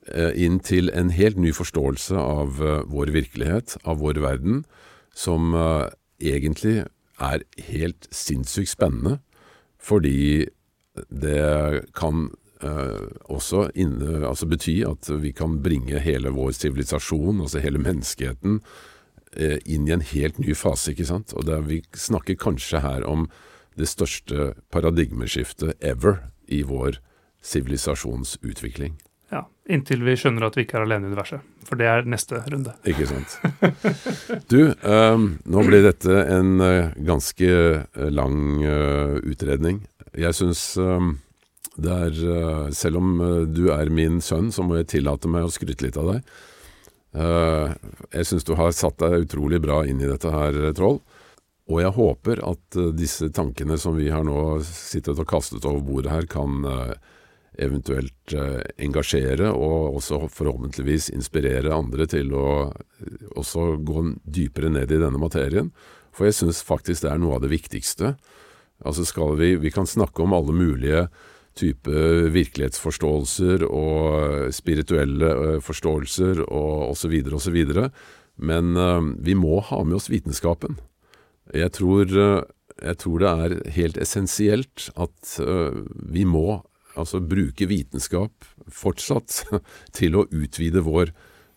Eh, 0.07 0.31
inn 0.45 0.61
til 0.63 0.91
en 0.95 1.11
helt 1.11 1.39
ny 1.41 1.51
forståelse 1.55 2.15
av 2.15 2.61
eh, 2.63 2.84
vår 2.88 3.11
virkelighet, 3.15 3.77
av 3.84 3.99
vår 3.99 4.21
verden, 4.23 4.63
som 5.17 5.55
egentlig 6.21 6.84
er 7.17 7.43
helt 7.71 8.05
sinnssykt 8.13 8.69
spennende. 8.75 9.17
Fordi 9.81 10.45
det 11.09 11.88
kan 11.97 12.29
også 13.29 13.67
inne, 13.77 14.21
altså 14.25 14.45
bety 14.49 14.79
at 14.85 15.09
vi 15.21 15.31
kan 15.34 15.59
bringe 15.65 15.97
hele 16.01 16.29
vår 16.34 16.53
sivilisasjon, 16.57 17.41
altså 17.41 17.61
hele 17.61 17.81
menneskeheten, 17.81 18.59
Eh, 18.61 18.97
inn 19.36 19.90
i 19.90 19.94
en 19.94 20.06
helt 20.14 20.38
ny 20.40 20.54
fase, 20.56 20.94
ikke 20.94 21.08
sant. 21.10 21.34
Og 21.38 21.49
er, 21.52 21.66
vi 21.68 21.82
snakker 21.98 22.40
kanskje 22.40 22.80
her 22.84 23.04
om 23.08 23.28
det 23.78 23.90
største 23.91 24.54
paradigmeskiftet 24.74 25.76
ever 25.86 26.24
i 26.48 26.64
vår 26.66 26.98
sivilisasjonsutvikling. 27.45 28.98
Ja, 29.32 29.44
inntil 29.68 30.06
vi 30.08 30.16
skjønner 30.20 30.48
at 30.48 30.58
vi 30.58 30.64
ikke 30.64 30.80
er 30.80 30.88
alene 30.88 31.08
i 31.08 31.12
universet. 31.12 31.44
For 31.68 31.80
det 31.80 31.88
er 31.91 32.08
neste 32.08 32.40
runde. 32.48 32.74
Ikke 32.88 33.08
sant. 33.10 33.38
Du, 34.52 34.72
um, 34.88 35.30
nå 35.44 35.64
blir 35.68 35.84
dette 35.84 36.22
en 36.32 36.64
uh, 36.64 36.94
ganske 36.95 37.49
uh, 37.52 38.10
lang 38.14 38.64
uh, 38.64 39.18
utredning. 39.28 39.82
Jeg 40.16 40.38
syns 40.38 40.62
um, 40.80 41.18
det 41.78 41.94
er 41.94 42.72
Selv 42.74 42.98
om 42.98 43.20
du 43.54 43.68
er 43.70 43.91
min 43.94 44.16
sønn, 44.24 44.48
så 44.49 44.64
må 44.66 44.80
jeg 44.80 44.88
tillate 44.95 45.30
meg 45.30 45.45
å 45.45 45.52
skryte 45.54 45.86
litt 45.86 45.99
av 46.02 46.08
deg. 46.10 46.32
Eh, 47.18 47.72
jeg 48.14 48.30
syns 48.30 48.45
du 48.45 48.53
har 48.60 48.73
satt 48.76 48.99
deg 49.02 49.26
utrolig 49.26 49.60
bra 49.64 49.81
inn 49.89 50.02
i 50.02 50.10
dette 50.10 50.31
her, 50.34 50.57
Troll. 50.77 50.99
Og 51.68 51.81
jeg 51.81 51.95
håper 51.98 52.41
at 52.45 52.77
eh, 52.77 52.94
disse 52.95 53.31
tankene 53.34 53.77
som 53.81 53.98
vi 53.98 54.11
har 54.14 54.26
nå 54.27 54.60
sittet 54.65 55.18
og 55.18 55.30
kastet 55.30 55.65
over 55.65 55.81
bordet 55.85 56.14
her, 56.14 56.27
kan 56.30 56.68
eh, 56.68 56.94
eventuelt 57.57 58.35
engasjere 58.77 59.49
og 59.49 59.95
også 59.98 60.27
forhåpentligvis 60.30 61.07
inspirere 61.15 61.73
andre 61.73 62.06
til 62.06 62.35
å 62.38 62.49
også 63.34 63.80
gå 63.81 64.03
dypere 64.30 64.69
ned 64.76 64.94
i 64.94 64.99
denne 65.02 65.18
materien. 65.18 65.72
For 66.14 66.30
jeg 66.30 66.38
syns 66.38 66.61
faktisk 66.65 67.02
det 67.02 67.15
er 67.15 67.23
noe 67.23 67.39
av 67.39 67.41
det 67.41 67.49
viktigste. 67.56 68.14
Altså 68.85 69.07
skal 69.10 69.34
vi 69.39 69.56
Vi 69.57 69.73
kan 69.73 69.89
snakke 69.89 70.22
om 70.22 70.38
alle 70.38 70.53
mulige 70.53 71.07
type 71.57 72.01
virkelighetsforståelser 72.34 73.65
og 73.67 74.53
spirituelle 74.55 75.31
eh, 75.34 75.57
forståelser 75.63 76.43
og 76.47 76.93
osv. 76.93 77.15
osv. 77.38 77.57
Men 78.38 78.77
uh, 78.77 79.01
vi 79.23 79.34
må 79.38 79.59
ha 79.65 79.81
med 79.84 79.97
oss 79.97 80.11
vitenskapen. 80.13 80.77
Jeg 81.55 81.71
tror, 81.77 82.11
jeg 82.11 82.97
tror 82.99 83.21
det 83.23 83.29
er 83.31 83.53
helt 83.77 83.97
essensielt 84.03 84.89
at 84.99 85.38
vi 86.11 86.25
må 86.27 86.57
altså 86.99 87.21
bruke 87.23 87.69
vitenskap 87.71 88.43
fortsatt 88.67 89.45
til 89.97 90.17
å 90.19 90.25
utvide 90.27 90.84
vår 90.84 91.13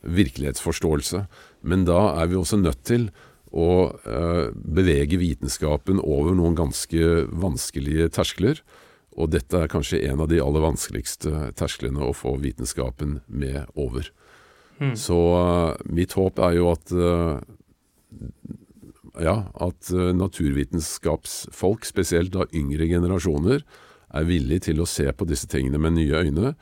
virkelighetsforståelse. 0.06 1.24
Men 1.66 1.82
da 1.90 1.98
er 2.22 2.30
vi 2.30 2.38
også 2.38 2.60
nødt 2.62 2.84
til 2.86 3.08
å 3.50 3.90
bevege 4.54 5.18
vitenskapen 5.18 5.98
over 5.98 6.38
noen 6.38 6.54
ganske 6.54 7.26
vanskelige 7.34 8.06
terskler 8.14 8.62
Og 9.20 9.28
dette 9.34 9.58
er 9.58 9.70
kanskje 9.70 10.00
en 10.08 10.22
av 10.24 10.30
de 10.30 10.40
aller 10.40 10.64
vanskeligste 10.64 11.50
tersklene 11.58 12.02
å 12.06 12.16
få 12.16 12.36
vitenskapen 12.40 13.20
med 13.28 13.68
over. 13.74 14.08
Mm. 14.80 14.94
Så 14.96 15.18
uh, 15.36 15.76
mitt 15.92 16.16
håp 16.16 16.40
er 16.40 16.56
jo 16.56 16.70
at 16.72 16.92
uh, 16.96 17.36
ja, 19.20 19.36
at 19.60 19.92
uh, 19.92 20.10
naturvitenskapsfolk, 20.16 21.84
spesielt 21.84 22.32
da 22.32 22.48
yngre 22.56 22.88
generasjoner, 22.88 23.64
er 24.10 24.26
villig 24.26 24.64
til 24.66 24.80
å 24.80 24.88
se 24.88 25.06
på 25.12 25.28
disse 25.28 25.50
tingene 25.50 25.78
med 25.78 25.98
nye 25.98 26.24
øyne. 26.24 26.54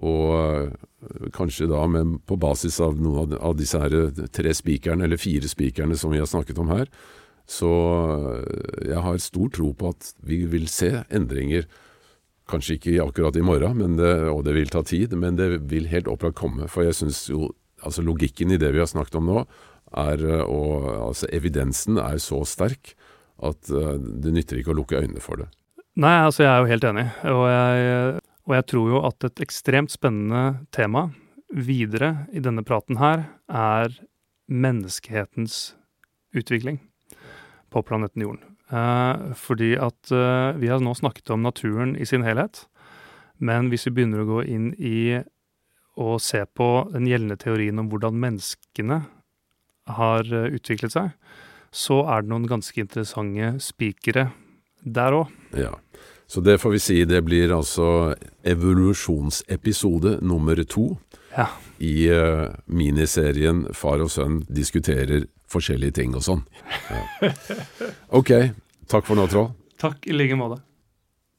Og 0.00 1.28
kanskje 1.36 1.66
da 1.68 1.82
med, 1.88 2.18
på 2.28 2.36
basis 2.40 2.78
av 2.84 2.96
noen 3.00 3.22
av, 3.22 3.32
av 3.50 3.56
disse 3.56 3.76
her 3.80 3.92
tre 4.32 4.52
spikerne, 4.56 5.04
eller 5.04 5.20
fire 5.20 5.48
spikerne 5.48 5.96
som 5.96 6.12
vi 6.12 6.20
har 6.20 6.28
snakket 6.28 6.60
om 6.60 6.72
her. 6.72 6.88
Så 7.48 7.68
jeg 8.86 9.00
har 9.04 9.20
stor 9.20 9.52
tro 9.52 9.72
på 9.76 9.92
at 9.92 10.12
vi 10.24 10.42
vil 10.48 10.68
se 10.72 10.92
endringer. 11.12 11.68
Kanskje 12.50 12.76
ikke 12.78 12.96
akkurat 13.04 13.36
i 13.38 13.44
morgen, 13.46 13.96
det, 13.98 14.14
og 14.30 14.44
det 14.46 14.56
vil 14.56 14.72
ta 14.72 14.82
tid, 14.86 15.14
men 15.18 15.38
det 15.38 15.52
vil 15.70 15.86
helt 15.90 16.10
opplagt 16.10 16.40
komme. 16.40 16.66
For 16.70 16.86
jeg 16.86 16.98
syns 16.98 17.24
jo 17.30 17.52
altså 17.80 18.04
logikken 18.04 18.52
i 18.52 18.58
det 18.60 18.72
vi 18.74 18.82
har 18.82 18.90
snakket 18.90 19.20
om 19.20 19.30
nå, 19.30 19.44
er 20.00 20.20
og 20.44 20.84
altså 21.10 21.30
evidensen 21.34 21.98
er 21.98 22.20
så 22.22 22.42
sterk 22.46 22.92
at 23.42 23.70
uh, 23.72 23.96
det 23.96 24.34
nytter 24.34 24.60
ikke 24.60 24.74
å 24.74 24.76
lukke 24.78 25.00
øynene 25.00 25.22
for 25.24 25.40
det. 25.42 25.48
Nei, 26.00 26.20
altså 26.22 26.44
jeg 26.44 26.50
er 26.52 26.60
jo 26.62 26.70
helt 26.70 26.86
enig, 26.86 27.06
og 27.26 27.42
jeg, 27.50 28.20
og 28.46 28.54
jeg 28.54 28.66
tror 28.70 28.92
jo 28.92 29.00
at 29.08 29.26
et 29.26 29.42
ekstremt 29.42 29.92
spennende 29.92 30.44
tema 30.74 31.08
videre 31.50 32.28
i 32.32 32.42
denne 32.42 32.62
praten 32.66 33.00
her 33.00 33.26
er 33.50 33.96
menneskehetens 34.50 35.74
utvikling 36.36 36.78
på 37.70 37.82
planeten 37.86 38.22
Jorden. 38.22 38.49
Eh, 38.70 39.30
fordi 39.34 39.74
at 39.82 40.12
eh, 40.14 40.56
vi 40.60 40.70
har 40.70 40.82
nå 40.82 40.94
snakket 40.94 41.32
om 41.34 41.42
naturen 41.42 41.96
i 41.98 42.06
sin 42.06 42.22
helhet, 42.26 42.64
men 43.42 43.70
hvis 43.70 43.88
vi 43.88 43.96
begynner 43.96 44.22
å 44.22 44.28
gå 44.28 44.42
inn 44.46 44.70
i 44.78 45.20
å 46.00 46.16
se 46.22 46.44
på 46.46 46.68
den 46.92 47.08
gjeldende 47.10 47.38
teorien 47.40 47.80
om 47.82 47.88
hvordan 47.90 48.18
menneskene 48.20 49.00
har 49.90 50.28
uh, 50.30 50.46
utviklet 50.54 50.94
seg, 50.94 51.10
så 51.74 52.02
er 52.12 52.22
det 52.22 52.30
noen 52.30 52.46
ganske 52.48 52.78
interessante 52.80 53.50
spikere 53.64 54.28
der 54.80 55.16
òg. 55.16 55.32
Ja. 55.58 55.74
Så 56.30 56.40
det 56.46 56.60
får 56.62 56.70
vi 56.76 56.78
si, 56.78 56.96
det 57.10 57.24
blir 57.26 57.50
altså 57.50 58.14
evolusjonsepisode 58.46 60.18
nummer 60.22 60.62
to 60.64 60.96
Ja. 61.36 61.48
i 61.78 62.06
uh, 62.10 62.50
miniserien 62.66 63.64
Far 63.74 64.02
og 64.02 64.10
sønn 64.10 64.40
diskuterer 64.48 65.26
forskjellige 65.50 65.96
ting 65.98 66.14
og 66.14 66.22
sånn. 66.22 66.42
Ja. 66.90 67.30
Ok, 68.14 68.30
takk 68.90 69.06
for 69.06 69.18
nå, 69.18 69.26
Troll. 69.30 69.50
Takk 69.80 70.06
i 70.06 70.14
like 70.14 70.38
måte. 70.38 70.60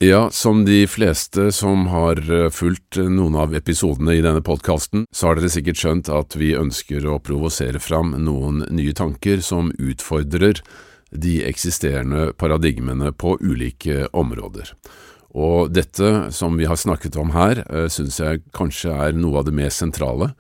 Ja, 0.01 0.29
som 0.33 0.63
de 0.65 0.81
fleste 0.89 1.51
som 1.53 1.85
har 1.91 2.17
eh, 2.25 2.47
fulgt 2.49 2.97
noen 2.97 3.35
av 3.37 3.51
episodene 3.53 4.15
i 4.17 4.23
denne 4.25 4.41
podkasten, 4.41 5.03
så 5.13 5.27
har 5.29 5.37
dere 5.37 5.51
sikkert 5.53 5.77
skjønt 5.77 6.09
at 6.09 6.33
vi 6.41 6.55
ønsker 6.57 7.05
å 7.05 7.19
provosere 7.21 7.77
fram 7.79 8.15
noen 8.17 8.63
nye 8.73 8.95
tanker 8.97 9.43
som 9.45 9.69
utfordrer 9.77 10.63
de 11.11 11.41
eksisterende 11.43 12.31
paradigmene 12.39 13.11
på 13.11 13.35
ulike 13.41 14.07
områder. 14.15 14.73
Og 15.31 15.71
dette 15.71 16.31
som 16.35 16.57
vi 16.59 16.67
har 16.67 16.79
snakket 16.79 17.15
om 17.19 17.31
her, 17.35 17.63
synes 17.87 17.93
syns 17.95 18.19
jeg 18.19 18.43
kanskje 18.55 18.95
er 18.95 19.15
noe 19.15 19.39
av 19.39 19.47
det 19.47 19.55
mest 19.55 19.79
sentrale, 19.79 20.33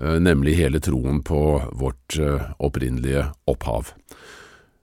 eh, 0.00 0.18
nemlig 0.20 0.58
hele 0.58 0.80
troen 0.84 1.22
på 1.24 1.40
vårt 1.72 2.18
opprinnelige 2.58 3.28
opphav. 3.48 3.94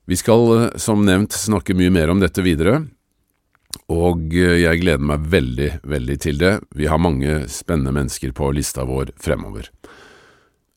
Vi 0.05 0.17
skal 0.17 0.71
som 0.77 1.05
nevnt 1.05 1.33
snakke 1.33 1.73
mye 1.77 1.93
mer 1.93 2.09
om 2.13 2.21
dette 2.21 2.41
videre, 2.45 2.83
og 3.91 4.33
jeg 4.33 4.81
gleder 4.81 5.03
meg 5.03 5.25
veldig, 5.29 5.69
veldig 5.83 6.17
til 6.21 6.37
det. 6.41 6.53
Vi 6.77 6.87
har 6.89 7.01
mange 7.01 7.43
spennende 7.51 7.93
mennesker 7.93 8.33
på 8.37 8.51
lista 8.55 8.85
vår 8.87 9.11
fremover. 9.21 9.69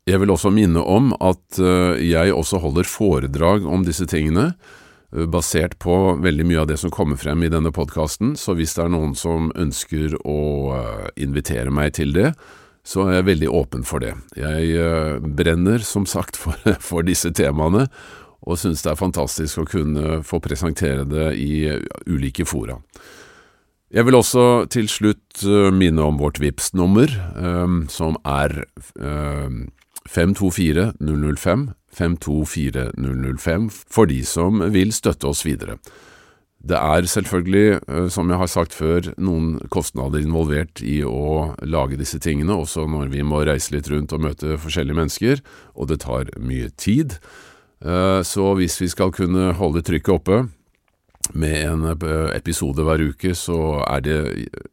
Jeg 0.09 0.23
vil 0.23 0.33
også 0.33 0.51
minne 0.55 0.81
om 0.81 1.11
at 1.21 1.59
jeg 2.01 2.33
også 2.33 2.63
holder 2.63 2.89
foredrag 2.89 3.67
om 3.69 3.83
disse 3.85 4.07
tingene, 4.09 4.55
basert 5.09 5.79
på 5.81 6.17
veldig 6.21 6.47
mye 6.49 6.63
av 6.63 6.69
det 6.71 6.79
som 6.81 6.93
kommer 6.93 7.17
frem 7.21 7.43
i 7.45 7.51
denne 7.53 7.73
podkasten, 7.73 8.35
så 8.37 8.55
hvis 8.57 8.73
det 8.77 8.85
er 8.85 8.93
noen 8.93 9.15
som 9.17 9.51
ønsker 9.57 10.17
å 10.25 10.39
invitere 11.21 11.73
meg 11.73 11.95
til 11.97 12.13
det, 12.17 12.33
så 12.89 13.05
er 13.05 13.19
jeg 13.19 13.29
veldig 13.29 13.53
åpen 13.53 13.85
for 13.89 14.05
det. 14.05 14.15
Jeg 14.37 15.21
brenner 15.37 15.85
som 15.85 16.07
sagt 16.09 16.37
for, 16.43 16.57
for 16.81 17.05
disse 17.09 17.33
temaene, 17.37 17.89
og 18.49 18.61
synes 18.61 18.85
det 18.85 18.93
er 18.93 19.01
fantastisk 19.01 19.61
å 19.61 19.69
kunne 19.69 20.21
få 20.25 20.41
presentere 20.41 21.05
det 21.09 21.33
i 21.37 21.67
ulike 22.09 22.47
fora. 22.49 22.79
Jeg 23.93 24.05
vil 24.05 24.19
også 24.19 24.69
til 24.69 24.89
slutt 24.93 25.43
minne 25.73 26.05
om 26.05 26.19
vårt 26.21 26.37
vips 26.43 26.75
nummer 26.77 27.09
som 27.89 28.19
er 28.29 28.53
524 30.09 30.93
005, 30.99 31.71
524 31.93 32.91
005, 32.97 33.71
for 33.93 34.09
de 34.09 34.23
som 34.25 34.63
vil 34.73 34.95
støtte 34.97 35.29
oss 35.29 35.45
videre. 35.47 35.79
Det 36.59 36.75
er 36.75 37.07
selvfølgelig, 37.07 38.11
som 38.11 38.33
jeg 38.33 38.41
har 38.41 38.51
sagt 38.51 38.75
før, 38.75 39.13
noen 39.15 39.61
kostnader 39.71 40.25
involvert 40.25 40.83
i 40.83 41.05
å 41.07 41.55
lage 41.63 42.01
disse 42.01 42.19
tingene, 42.19 42.57
også 42.57 42.89
når 42.91 43.13
vi 43.13 43.23
må 43.23 43.45
reise 43.47 43.77
litt 43.77 43.87
rundt 43.93 44.13
og 44.17 44.25
møte 44.27 44.59
forskjellige 44.59 44.99
mennesker, 44.99 45.43
og 45.79 45.93
det 45.93 46.01
tar 46.03 46.33
mye 46.43 46.73
tid. 46.75 47.15
Så 47.79 48.49
hvis 48.59 48.81
vi 48.83 48.91
skal 48.91 49.15
kunne 49.15 49.53
holde 49.55 49.85
trykket 49.87 50.17
oppe 50.17 50.41
med 51.39 51.63
en 51.63 51.87
episode 52.35 52.83
hver 52.83 53.07
uke, 53.07 53.37
så 53.39 53.85
er 53.87 54.03
det 54.03 54.19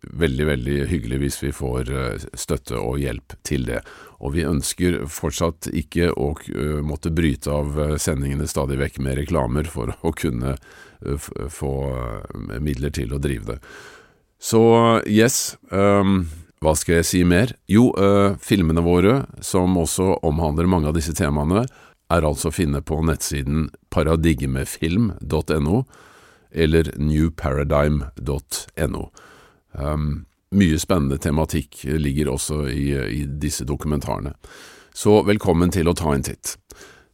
veldig, 0.09 0.45
veldig 0.49 0.79
hyggelig 0.89 1.21
hvis 1.21 1.41
vi 1.43 1.53
får 1.53 1.93
støtte 2.33 2.81
og 2.81 2.97
hjelp 3.03 3.37
til 3.45 3.69
det. 3.69 3.83
Og 4.25 4.33
vi 4.33 4.47
ønsker 4.47 5.03
fortsatt 5.11 5.69
ikke 5.69 6.09
å 6.17 6.31
måtte 6.81 7.13
bryte 7.13 7.53
av 7.53 7.77
sendingene 8.01 8.49
stadig 8.49 8.79
vekk 8.81 8.97
med 9.05 9.19
reklamer 9.21 9.69
for 9.69 9.93
å 10.01 10.15
kunne 10.17 10.55
få 11.05 11.73
midler 12.57 12.95
til 12.95 13.13
å 13.13 13.21
drive 13.21 13.53
det. 13.53 13.59
Så 14.41 14.63
yes, 15.05 15.59
um, 15.69 16.25
hva 16.63 16.75
skal 16.77 16.99
jeg 16.99 17.07
si 17.09 17.23
mer? 17.27 17.51
Jo, 17.69 17.89
uh, 17.97 18.35
filmene 18.41 18.81
våre, 18.85 19.25
som 19.43 19.77
også 19.79 20.19
omhandler 20.25 20.67
mange 20.69 20.87
av 20.89 20.95
disse 20.97 21.13
temaene, 21.17 21.65
er 22.13 22.27
altså 22.27 22.51
å 22.51 22.55
finne 22.55 22.81
på 22.85 22.99
nettsiden 23.05 23.69
paradigmefilm.no 23.93 25.83
eller 26.55 26.91
newparadigm.no. 27.01 29.03
Um, 29.75 30.25
mye 30.55 30.79
spennende 30.81 31.19
tematikk 31.21 31.83
ligger 31.99 32.33
også 32.35 32.65
i, 32.71 32.87
i 32.95 33.21
disse 33.25 33.67
dokumentarene. 33.67 34.35
Så 34.95 35.19
velkommen 35.27 35.73
til 35.75 35.91
å 35.91 35.95
ta 35.97 36.13
en 36.15 36.23
titt. 36.23 36.55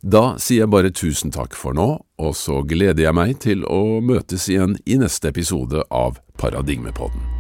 Da 0.02 0.36
sier 0.42 0.64
jeg 0.64 0.74
bare 0.74 0.94
tusen 0.94 1.34
takk 1.34 1.54
for 1.58 1.78
nå, 1.78 1.90
og 2.22 2.34
så 2.38 2.62
gleder 2.66 3.06
jeg 3.06 3.18
meg 3.18 3.36
til 3.44 3.66
å 3.70 4.02
møtes 4.02 4.50
igjen 4.50 4.80
i 4.86 4.98
neste 5.02 5.30
episode 5.30 5.86
av 5.94 6.18
Paradigmepodden. 6.42 7.31